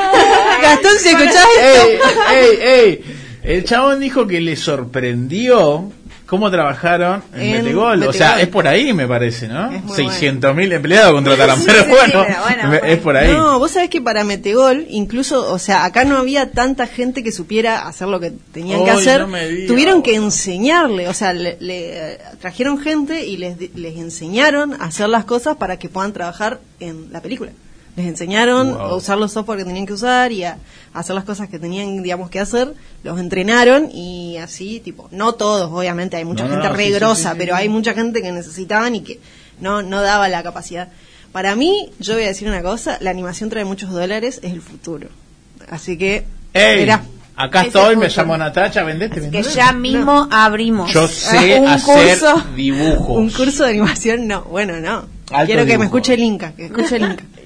Gastón, 0.61 0.91
si 0.99 1.09
escuchás 1.09 1.45
¡Ey, 1.59 1.93
esto. 1.93 2.07
ey, 2.31 2.59
ey! 2.61 3.15
El 3.43 3.63
chabón 3.63 3.99
dijo 3.99 4.27
que 4.27 4.41
le 4.41 4.55
sorprendió 4.55 5.91
cómo 6.27 6.51
trabajaron 6.51 7.23
en, 7.33 7.41
En 7.41 7.63
Metegol. 7.63 8.03
O 8.03 8.13
sea, 8.13 8.39
es 8.39 8.47
por 8.49 8.67
ahí, 8.67 8.93
me 8.93 9.07
parece, 9.07 9.47
¿no? 9.47 9.71
Es 9.71 9.83
muy 9.83 9.95
600 9.95 10.53
mil 10.55 10.71
empleados 10.71 11.13
contrataron. 11.13 11.57
Sí, 11.57 11.63
pero, 11.65 11.83
sí, 11.85 11.89
bueno, 11.89 12.19
bueno, 12.43 12.69
bueno. 12.69 12.73
es 12.85 12.97
por 12.99 13.17
ahí. 13.17 13.31
No, 13.31 13.57
vos 13.59 13.71
sabés 13.71 13.89
que 13.89 14.01
para 14.01 14.23
Metegol, 14.23 14.85
incluso, 14.89 15.51
o 15.51 15.57
sea, 15.57 15.85
acá 15.85 16.03
no 16.03 16.17
había 16.17 16.51
tanta 16.51 16.85
gente 16.85 17.23
que 17.23 17.31
supiera 17.31 17.87
hacer 17.87 18.07
lo 18.09 18.19
que 18.19 18.33
tenían 18.51 18.83
que 18.83 18.91
hacer. 18.91 19.21
no 19.21 19.27
me 19.27 19.47
digas. 19.47 19.67
Tuvieron 19.67 20.03
que 20.03 20.15
enseñarle, 20.15 21.07
o 21.07 21.13
sea, 21.13 21.33
le, 21.33 21.57
le, 21.59 22.19
trajeron 22.39 22.77
gente 22.77 23.25
y 23.25 23.37
les, 23.37 23.57
di- 23.57 23.71
les 23.75 23.95
enseñaron 23.97 24.73
a 24.73 24.85
hacer 24.85 25.09
las 25.09 25.25
cosas 25.25 25.57
para 25.57 25.77
que 25.79 25.89
puedan 25.89 26.13
trabajar 26.13 26.59
en 26.79 27.11
la 27.11 27.21
película. 27.21 27.51
Les 27.97 28.05
enseñaron 28.05 28.73
Wow. 28.73 28.81
a 28.81 28.95
usar 28.95 29.17
los 29.17 29.31
software 29.33 29.57
que 29.57 29.65
tenían 29.65 29.85
que 29.87 29.93
usar 29.93 30.31
y 30.31 30.43
a, 30.43 30.57
a 30.93 30.99
hacer 30.99 31.15
las 31.15 31.25
cosas 31.25 31.49
que 31.49 31.57
tenían, 31.59 32.03
digamos, 32.03 32.29
que 32.29 32.39
hacer. 32.39 32.73
Los 33.03 33.19
entrenaron 33.19 33.89
y 33.91 34.37
así, 34.37 34.79
tipo, 34.79 35.09
no 35.11 35.33
todos, 35.33 35.71
obviamente, 35.73 36.15
hay 36.15 36.23
mucha 36.23 36.43
No, 36.45 36.51
gente 36.51 36.67
no, 36.69 36.73
re 36.75 36.83
sí, 36.85 36.89
sí, 36.93 36.95
grosa, 36.95 37.15
sí, 37.31 37.33
sí, 37.33 37.35
pero 37.39 37.55
hay 37.55 37.67
mucha 37.69 37.93
gente 37.95 38.21
que 38.21 38.31
necesitaban 38.31 38.95
y 38.95 39.01
que 39.01 39.19
no, 39.59 39.81
no 39.81 40.01
daba 40.03 40.29
la 40.29 40.43
capacidad. 40.43 40.89
Para 41.31 41.55
mí, 41.55 41.89
yo 41.99 42.13
voy 42.13 42.23
a 42.23 42.27
decir 42.27 42.47
una 42.47 42.61
cosa, 42.61 42.97
la 43.01 43.09
animación 43.09 43.49
trae 43.49 43.65
muchos 43.65 43.89
dólares, 43.91 44.39
es 44.43 44.53
el 44.53 44.61
futuro. 44.61 45.09
Así 45.69 45.97
que, 45.97 46.23
¡Ey! 46.53 46.79
mirá, 46.81 47.03
Acá 47.35 47.63
estoy, 47.63 47.95
me 47.95 48.09
llamo 48.09 48.35
Natacha, 48.37 48.83
vendete, 48.83 49.15
Que 49.15 49.21
vendete. 49.21 49.49
ya 49.51 49.71
mismo 49.71 50.27
abrimos. 50.31 50.91
Yo 50.91 51.07
sé 51.07 51.59
un 51.61 51.67
hacer 51.67 52.17
curso. 52.19 52.43
dibujos. 52.55 53.17
un 53.17 53.29
curso 53.31 53.63
de 53.63 53.71
animación, 53.71 54.27
no, 54.27 54.43
bueno, 54.43 54.79
no. 54.79 55.05
Alto 55.31 55.45
Quiero 55.45 55.61
que 55.63 55.71
dibujo. 55.71 55.79
me 55.79 55.85
escuche 55.85 56.13
el 56.13 56.19
Inca, 56.21 56.53
que 56.53 56.65
escuche 56.67 56.95
el 56.95 57.01
Inca. 57.03 57.23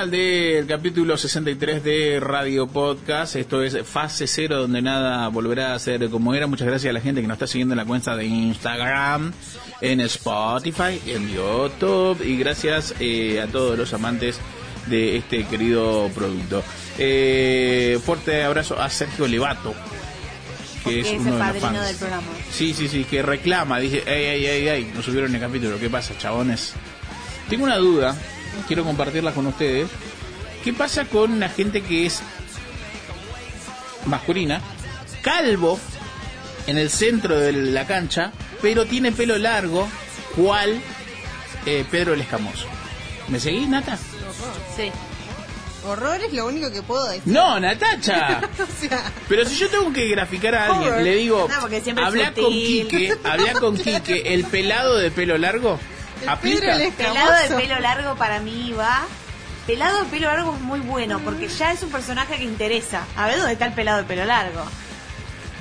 Final 0.00 0.10
del 0.12 0.66
capítulo 0.66 1.18
63 1.18 1.84
de 1.84 2.20
Radio 2.20 2.66
Podcast. 2.66 3.36
Esto 3.36 3.62
es 3.62 3.76
fase 3.86 4.26
cero, 4.26 4.60
donde 4.60 4.80
nada 4.80 5.28
volverá 5.28 5.74
a 5.74 5.78
ser 5.78 6.08
como 6.08 6.34
era. 6.34 6.46
Muchas 6.46 6.68
gracias 6.68 6.88
a 6.88 6.94
la 6.94 7.02
gente 7.02 7.20
que 7.20 7.26
nos 7.26 7.34
está 7.34 7.46
siguiendo 7.46 7.74
en 7.74 7.76
la 7.76 7.84
cuenta 7.84 8.16
de 8.16 8.24
Instagram, 8.24 9.30
en 9.82 10.00
Spotify, 10.00 10.98
en 11.04 11.28
YouTube. 11.28 12.18
Y 12.24 12.38
gracias 12.38 12.94
eh, 12.98 13.42
a 13.42 13.46
todos 13.48 13.76
los 13.76 13.92
amantes 13.92 14.40
de 14.86 15.18
este 15.18 15.44
querido 15.44 16.08
producto. 16.14 16.62
Eh, 16.96 18.00
fuerte 18.02 18.42
abrazo 18.42 18.80
a 18.80 18.88
Sergio 18.88 19.28
Levato. 19.28 19.74
Que 20.82 21.00
es 21.00 21.08
es 21.08 21.12
el 21.12 21.18
uno 21.20 21.32
de 21.32 21.52
los 21.52 21.62
fans. 21.62 21.86
del 21.86 21.96
programa. 21.96 22.26
Sí, 22.50 22.72
sí, 22.72 22.88
sí, 22.88 23.04
que 23.04 23.20
reclama, 23.20 23.78
dice, 23.78 24.02
ey, 24.06 24.24
ey, 24.24 24.46
ey, 24.46 24.68
ey, 24.68 24.92
no 24.94 25.02
subieron 25.02 25.34
el 25.34 25.40
capítulo, 25.42 25.78
¿qué 25.78 25.90
pasa, 25.90 26.16
chabones? 26.16 26.72
Tengo 27.50 27.64
una 27.64 27.76
duda, 27.76 28.16
quiero 28.66 28.84
compartirla 28.84 29.32
con 29.32 29.46
ustedes. 29.46 29.88
¿Qué 30.64 30.72
pasa 30.72 31.04
con 31.06 31.40
la 31.40 31.48
gente 31.48 31.82
que 31.82 32.06
es 32.06 32.20
masculina, 34.06 34.60
calvo, 35.22 35.78
en 36.66 36.78
el 36.78 36.90
centro 36.90 37.38
de 37.38 37.52
la 37.52 37.86
cancha, 37.86 38.32
pero 38.60 38.84
tiene 38.86 39.12
pelo 39.12 39.38
largo, 39.38 39.88
cual 40.36 40.80
eh, 41.66 41.84
Pedro 41.90 42.14
el 42.14 42.20
Escamoso? 42.20 42.66
¿Me 43.28 43.40
seguís, 43.40 43.68
Nata? 43.68 43.96
Sí. 44.76 44.90
Horror 45.86 46.20
es 46.22 46.32
lo 46.34 46.46
único 46.46 46.70
que 46.70 46.82
puedo 46.82 47.06
decir. 47.08 47.22
No, 47.24 47.58
Natacha. 47.58 48.42
O 48.58 48.80
sea, 48.80 49.02
Pero 49.28 49.46
si 49.46 49.56
yo 49.56 49.68
tengo 49.70 49.92
que 49.92 50.06
graficar 50.08 50.54
a 50.54 50.66
alguien, 50.66 50.88
Horror. 50.92 51.02
le 51.02 51.14
digo, 51.14 51.48
No, 51.48 52.04
habla 52.04 52.34
con. 52.34 52.52
Quique, 52.52 53.16
habla 53.24 53.52
con 53.54 53.76
Quique, 53.82 54.34
el 54.34 54.44
pelado 54.44 54.98
de 54.98 55.10
pelo 55.10 55.38
largo, 55.38 55.78
aplica. 56.26 56.76
El 56.76 56.92
Pelado 56.92 57.32
de 57.32 57.56
pelo 57.62 57.80
largo 57.80 58.14
para 58.16 58.40
mí 58.40 58.72
va. 58.78 59.02
Pelado 59.66 59.98
de 60.02 60.04
pelo 60.06 60.26
largo 60.28 60.54
es 60.54 60.60
muy 60.60 60.80
bueno 60.80 61.20
porque 61.20 61.48
ya 61.48 61.72
es 61.72 61.82
un 61.82 61.90
personaje 61.90 62.36
que 62.36 62.44
interesa. 62.44 63.04
A 63.16 63.26
ver 63.26 63.36
dónde 63.38 63.52
está 63.52 63.66
el 63.66 63.72
pelado 63.72 63.98
de 63.98 64.04
pelo 64.04 64.24
largo. 64.24 64.62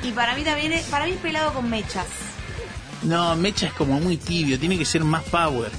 Y 0.03 0.11
para 0.11 0.33
mí 0.35 0.43
también 0.43 0.71
es, 0.71 0.85
para 0.85 1.05
mí 1.05 1.11
es 1.11 1.17
pelado 1.17 1.53
con 1.53 1.69
mechas. 1.69 2.05
No, 3.03 3.35
Mecha 3.35 3.67
es 3.67 3.73
como 3.73 3.99
muy 3.99 4.17
tibio, 4.17 4.59
tiene 4.59 4.77
que 4.77 4.85
ser 4.85 5.03
más 5.03 5.23
power. 5.23 5.71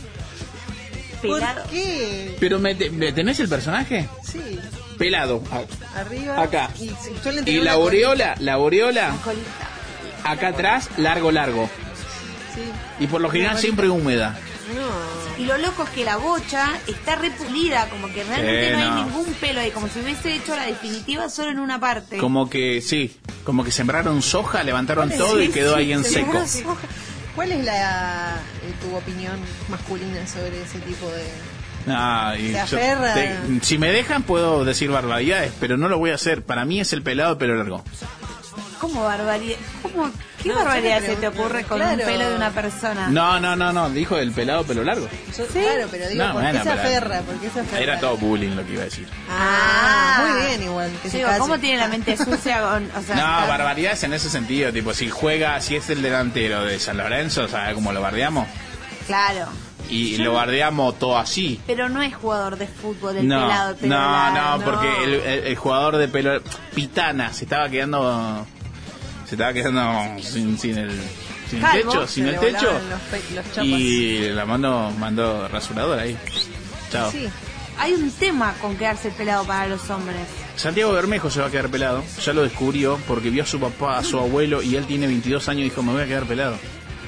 Pelado. 1.20 1.62
¿Por 1.62 1.70
qué? 1.70 2.36
Pero 2.40 2.58
me, 2.58 2.74
te- 2.74 2.90
me- 2.90 3.12
¿tenés 3.12 3.40
el 3.40 3.48
personaje? 3.48 4.08
Sí, 4.24 4.58
Pelado. 4.96 5.42
a- 5.50 5.98
arriba. 6.00 6.40
Acá. 6.42 6.70
Y, 6.78 6.90
Y 7.50 7.60
la 7.60 7.72
aureola, 7.72 8.34
la 8.38 8.54
aureola, 8.54 9.14
acá 10.24 10.48
atrás, 10.48 10.88
largo, 10.96 11.30
largo. 11.30 11.68
Sí. 12.54 12.62
Y 13.04 13.06
por 13.06 13.20
lo 13.20 13.28
general 13.30 13.58
siempre 13.58 13.88
húmeda. 13.88 14.38
No. 14.74 15.42
Y 15.42 15.46
lo 15.46 15.56
loco 15.58 15.84
es 15.84 15.90
que 15.90 16.04
la 16.04 16.16
bocha 16.16 16.68
está 16.86 17.16
repulida, 17.16 17.88
como 17.88 18.08
que 18.12 18.22
realmente 18.24 18.68
Sí, 18.70 18.76
no, 18.76 18.80
no. 18.90 18.96
hay 18.96 19.04
ningún 19.04 19.32
pelo 19.34 19.60
ahí, 19.60 19.70
como 19.70 19.88
si 19.88 20.00
hubiese 20.00 20.34
hecho 20.34 20.54
la 20.54 20.66
definitiva 20.66 21.28
solo 21.28 21.50
en 21.50 21.58
una 21.60 21.80
parte. 21.80 22.18
Como 22.18 22.48
que, 22.50 22.80
sí, 22.82 23.16
como 23.44 23.64
que 23.64 23.70
sembraron 23.70 24.20
soja, 24.22 24.62
levantaron 24.62 25.10
todo 25.10 25.40
y 25.42 25.48
quedó 25.48 25.74
sí, 25.74 25.80
ahí 25.80 25.92
en 25.92 26.04
se 26.04 26.10
seco. 26.10 26.44
¿Cuál 27.34 27.52
es 27.52 27.64
la 27.64 28.34
eh, 28.34 28.74
tu 28.82 28.94
opinión 28.94 29.38
masculina 29.68 30.26
sobre 30.26 30.62
ese 30.62 30.78
tipo 30.80 31.06
de 31.10 31.24
yo- 32.68 32.76
te- 32.76 33.64
si 33.64 33.78
me 33.78 33.90
dejan 33.90 34.22
puedo 34.24 34.64
decir 34.66 34.90
barbaridades, 34.90 35.52
pero 35.58 35.76
no 35.78 35.88
lo 35.88 35.98
voy 35.98 36.10
a 36.10 36.16
hacer. 36.16 36.42
Para 36.42 36.64
mí 36.66 36.80
es 36.80 36.92
el 36.92 37.02
pelado 37.02 37.34
de 37.34 37.38
pelo 37.38 37.56
largo. 37.56 37.82
¿Cómo 38.80 39.04
barbaridad? 39.04 39.58
¿Cómo, 39.82 40.10
¿Qué 40.42 40.48
No, 40.48 40.54
barbaridad 40.54 41.02
se 41.02 41.16
te 41.16 41.28
ocurre 41.28 41.64
con 41.64 41.76
claro. 41.78 41.98
un 41.98 42.06
pelo 42.06 42.30
de 42.30 42.34
una 42.36 42.50
persona? 42.50 43.08
No, 43.08 43.38
no, 43.38 43.54
no, 43.54 43.72
no, 43.74 43.90
dijo 43.90 44.16
el 44.16 44.32
pelado 44.32 44.64
pelo 44.64 44.82
largo. 44.82 45.06
Yo- 45.36 45.46
Claro, 45.48 45.86
pero 45.90 46.08
digo, 46.08 46.24
No, 46.24 46.32
¿por 46.32 46.42
bueno, 46.42 46.58
qué 46.62 46.64
se 46.64 46.70
pero- 46.76 46.80
aferra? 46.82 47.20
¿Por 47.20 47.34
qué 47.36 47.50
se 47.50 47.60
aferra? 47.60 47.82
Era 47.82 48.00
todo 48.00 48.16
bullying 48.16 48.56
lo 48.56 48.64
que 48.64 48.72
iba 48.72 48.80
a 48.82 48.84
decir. 48.86 49.06
Ah, 49.28 50.16
Ah. 50.18 50.26
muy 50.32 50.46
bien 50.46 50.62
igual. 50.62 50.90
que 51.02 51.08
digo. 51.10 51.28
¿cómo 51.38 51.58
tiene 51.58 51.76
la 51.78 51.88
mente 51.88 52.16
sucia 52.16 52.60
con, 52.62 52.84
o 52.96 53.02
sea, 53.02 53.16
No, 53.16 53.40
está- 53.40 53.46
barbaridades 53.46 54.02
en 54.04 54.14
ese 54.14 54.30
sentido. 54.30 54.72
Tipo, 54.72 54.94
si 54.94 55.10
juega, 55.10 55.60
si 55.60 55.76
es 55.76 55.90
el 55.90 56.00
delantero 56.00 56.64
de 56.64 56.78
San 56.78 56.96
Lorenzo, 56.96 57.46
¿sabes 57.48 57.74
cómo 57.74 57.92
lo 57.92 58.00
bardeamos? 58.00 58.48
Claro. 59.06 59.46
Y 59.90 60.16
Yo 60.16 60.24
lo 60.24 60.30
no- 60.30 60.36
bardeamos 60.36 60.98
todo 60.98 61.18
así. 61.18 61.60
Pero 61.66 61.88
no 61.90 62.00
es 62.00 62.14
jugador 62.14 62.56
de 62.56 62.66
fútbol 62.66 63.16
el 63.18 63.28
No, 63.28 63.42
pelado, 63.42 63.70
el 63.72 63.76
pelo 63.76 63.94
no, 63.94 64.00
largo. 64.10 64.58
no, 64.58 64.64
porque 64.64 65.04
el, 65.04 65.14
el- 65.14 65.46
el 65.48 65.56
jugador 65.56 65.96
de 65.96 66.08
pelo 66.08 66.40
Pitana 66.74 67.32
se 67.32 67.44
estaba 67.44 67.68
quedando 67.68 68.46
se 69.30 69.36
estaba 69.36 69.52
quedando 69.52 70.20
sin, 70.20 70.58
sin 70.58 70.76
el 70.76 70.90
sin 71.48 71.64
el 71.64 71.70
techo, 71.70 72.06
sin 72.08 72.26
el 72.26 72.40
techo 72.40 72.66
los 72.72 73.46
los 73.54 73.64
y 73.64 74.28
la 74.30 74.44
mando 74.44 74.92
mandó 74.98 75.46
rasurador 75.46 76.00
ahí. 76.00 76.18
Chao. 76.90 77.12
Sí. 77.12 77.28
Hay 77.78 77.92
un 77.92 78.10
tema 78.10 78.56
con 78.60 78.76
quedarse 78.76 79.12
pelado 79.12 79.44
para 79.44 79.68
los 79.68 79.88
hombres. 79.88 80.18
Santiago 80.56 80.90
Bermejo 80.90 81.30
se 81.30 81.40
va 81.40 81.46
a 81.46 81.50
quedar 81.52 81.68
pelado, 81.68 82.02
ya 82.20 82.32
lo 82.32 82.42
descubrió 82.42 82.98
porque 83.06 83.30
vio 83.30 83.44
a 83.44 83.46
su 83.46 83.60
papá, 83.60 83.98
a 83.98 84.02
su 84.02 84.18
abuelo 84.18 84.62
y 84.62 84.74
él 84.74 84.86
tiene 84.86 85.06
22 85.06 85.48
años 85.48 85.60
y 85.60 85.64
dijo, 85.64 85.84
"Me 85.84 85.92
voy 85.92 86.02
a 86.02 86.06
quedar 86.06 86.24
pelado." 86.24 86.58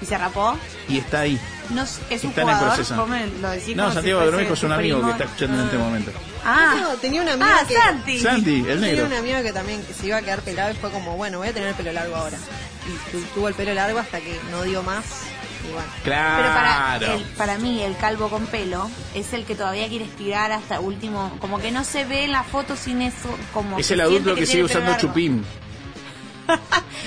¿Y 0.03 0.07
se 0.07 0.19
rapó? 0.19 0.57
Y 0.89 0.99
está 0.99 1.21
ahí. 1.21 1.39
No, 1.71 1.83
es 1.83 2.01
un 2.25 2.31
Está 2.31 2.43
en 2.43 2.49
el 2.49 2.55
jugador, 2.55 2.75
proceso. 2.75 2.97
¿Vos 2.97 3.09
me 3.09 3.27
lo 3.41 3.51
decís 3.51 3.77
No, 3.77 3.89
si 3.89 3.95
Santiago 3.95 4.21
Bermejo 4.21 4.53
es 4.55 4.63
un 4.65 4.73
amigo 4.73 5.03
que 5.05 5.11
está 5.13 5.25
escuchando 5.25 5.59
en 5.61 5.65
este 5.67 5.79
momento. 5.79 6.11
Ah, 6.45 6.75
No, 6.81 6.89
tenía 6.97 7.23
una 7.23 7.33
amiga 7.35 7.59
ah 7.63 7.65
que 7.67 7.75
Santi. 7.75 8.19
Santi, 8.21 8.57
el 8.57 8.65
tenía 8.65 8.77
negro. 8.81 9.07
una 9.07 9.19
amiga 9.19 9.43
que 9.43 9.53
también 9.53 9.83
que 9.85 9.95
se 9.95 10.07
iba 10.09 10.17
a 10.17 10.23
quedar 10.23 10.41
pelado 10.41 10.73
y 10.73 10.75
fue 10.75 10.91
como, 10.91 11.17
bueno, 11.17 11.39
voy 11.39 11.49
a 11.49 11.53
tener 11.55 11.69
el 11.69 11.75
pelo 11.77 11.93
largo 11.93 12.17
ahora. 12.17 12.37
Y 12.87 13.13
tu- 13.13 13.23
tuvo 13.35 13.47
el 13.49 13.55
pelo 13.55 13.73
largo 13.75 14.01
hasta 14.01 14.19
que 14.21 14.39
no 14.51 14.63
dio 14.65 14.83
más. 14.83 15.05
Y 15.69 15.73
bueno. 15.73 15.89
Pero 16.03 16.17
para, 16.17 16.99
Claro. 16.99 17.15
el- 17.15 17.23
para 17.37 17.59
mí 17.59 17.81
el 17.81 17.97
calvo 17.97 18.29
con 18.29 18.47
pelo 18.47 18.91
es 19.15 19.33
el 19.33 19.45
que 19.45 19.55
todavía 19.55 19.89
quiere 19.89 20.05
estirar 20.07 20.51
hasta 20.51 20.81
último, 20.81 21.37
como 21.41 21.61
que 21.61 21.71
no 21.71 21.85
se 21.85 22.05
ve 22.05 22.25
en 22.25 22.33
la 22.33 22.43
foto 22.43 22.75
sin 22.75 23.01
eso, 23.03 23.29
como 23.55 23.79
Es 23.79 23.89
el 23.93 24.01
adulto 24.01 24.35
que, 24.35 24.45
sigue 24.47 24.65
usando 24.65 24.91
largo. 24.91 25.01
chupín. 25.09 25.45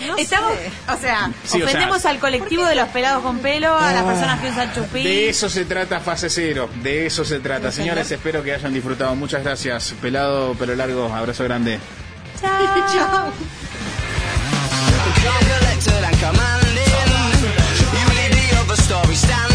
No 0.08 0.18
Estamos, 0.18 0.54
sé. 0.54 0.72
o 0.94 0.98
sea, 0.98 1.32
Sí, 1.44 1.62
o 1.62 1.66
ofendemos 1.66 2.02
sea- 2.02 2.12
al 2.12 2.20
colectivo 2.20 2.66
de 2.66 2.76
los 2.76 2.88
pelados 2.90 3.24
con 3.24 3.40
pelo, 3.40 3.76
a 3.78 3.92
las 3.92 4.04
personas 4.04 4.40
que 4.42 4.50
usan 4.50 4.74
chupín. 4.74 5.04
De 5.04 5.30
eso 5.30 5.50
se 5.50 5.66
trata 5.66 6.00
fase 6.00 6.30
cero, 6.30 6.70
de 6.82 7.06
eso 7.06 7.24
se 7.26 7.40
trata. 7.40 7.72
Señores, 7.72 8.10
espero 8.12 8.44
que 8.44 8.54
hayan 8.54 8.74
disfrutado. 8.74 9.16
Muchas 9.16 9.44
gracias. 9.44 9.94
Pelado, 10.02 10.54
pelo 10.56 10.76
largo, 10.76 11.14
abrazo 11.14 11.44
grande. 11.44 11.80
Chao. 12.42 13.32
story 18.86 19.16
standing 19.16 19.55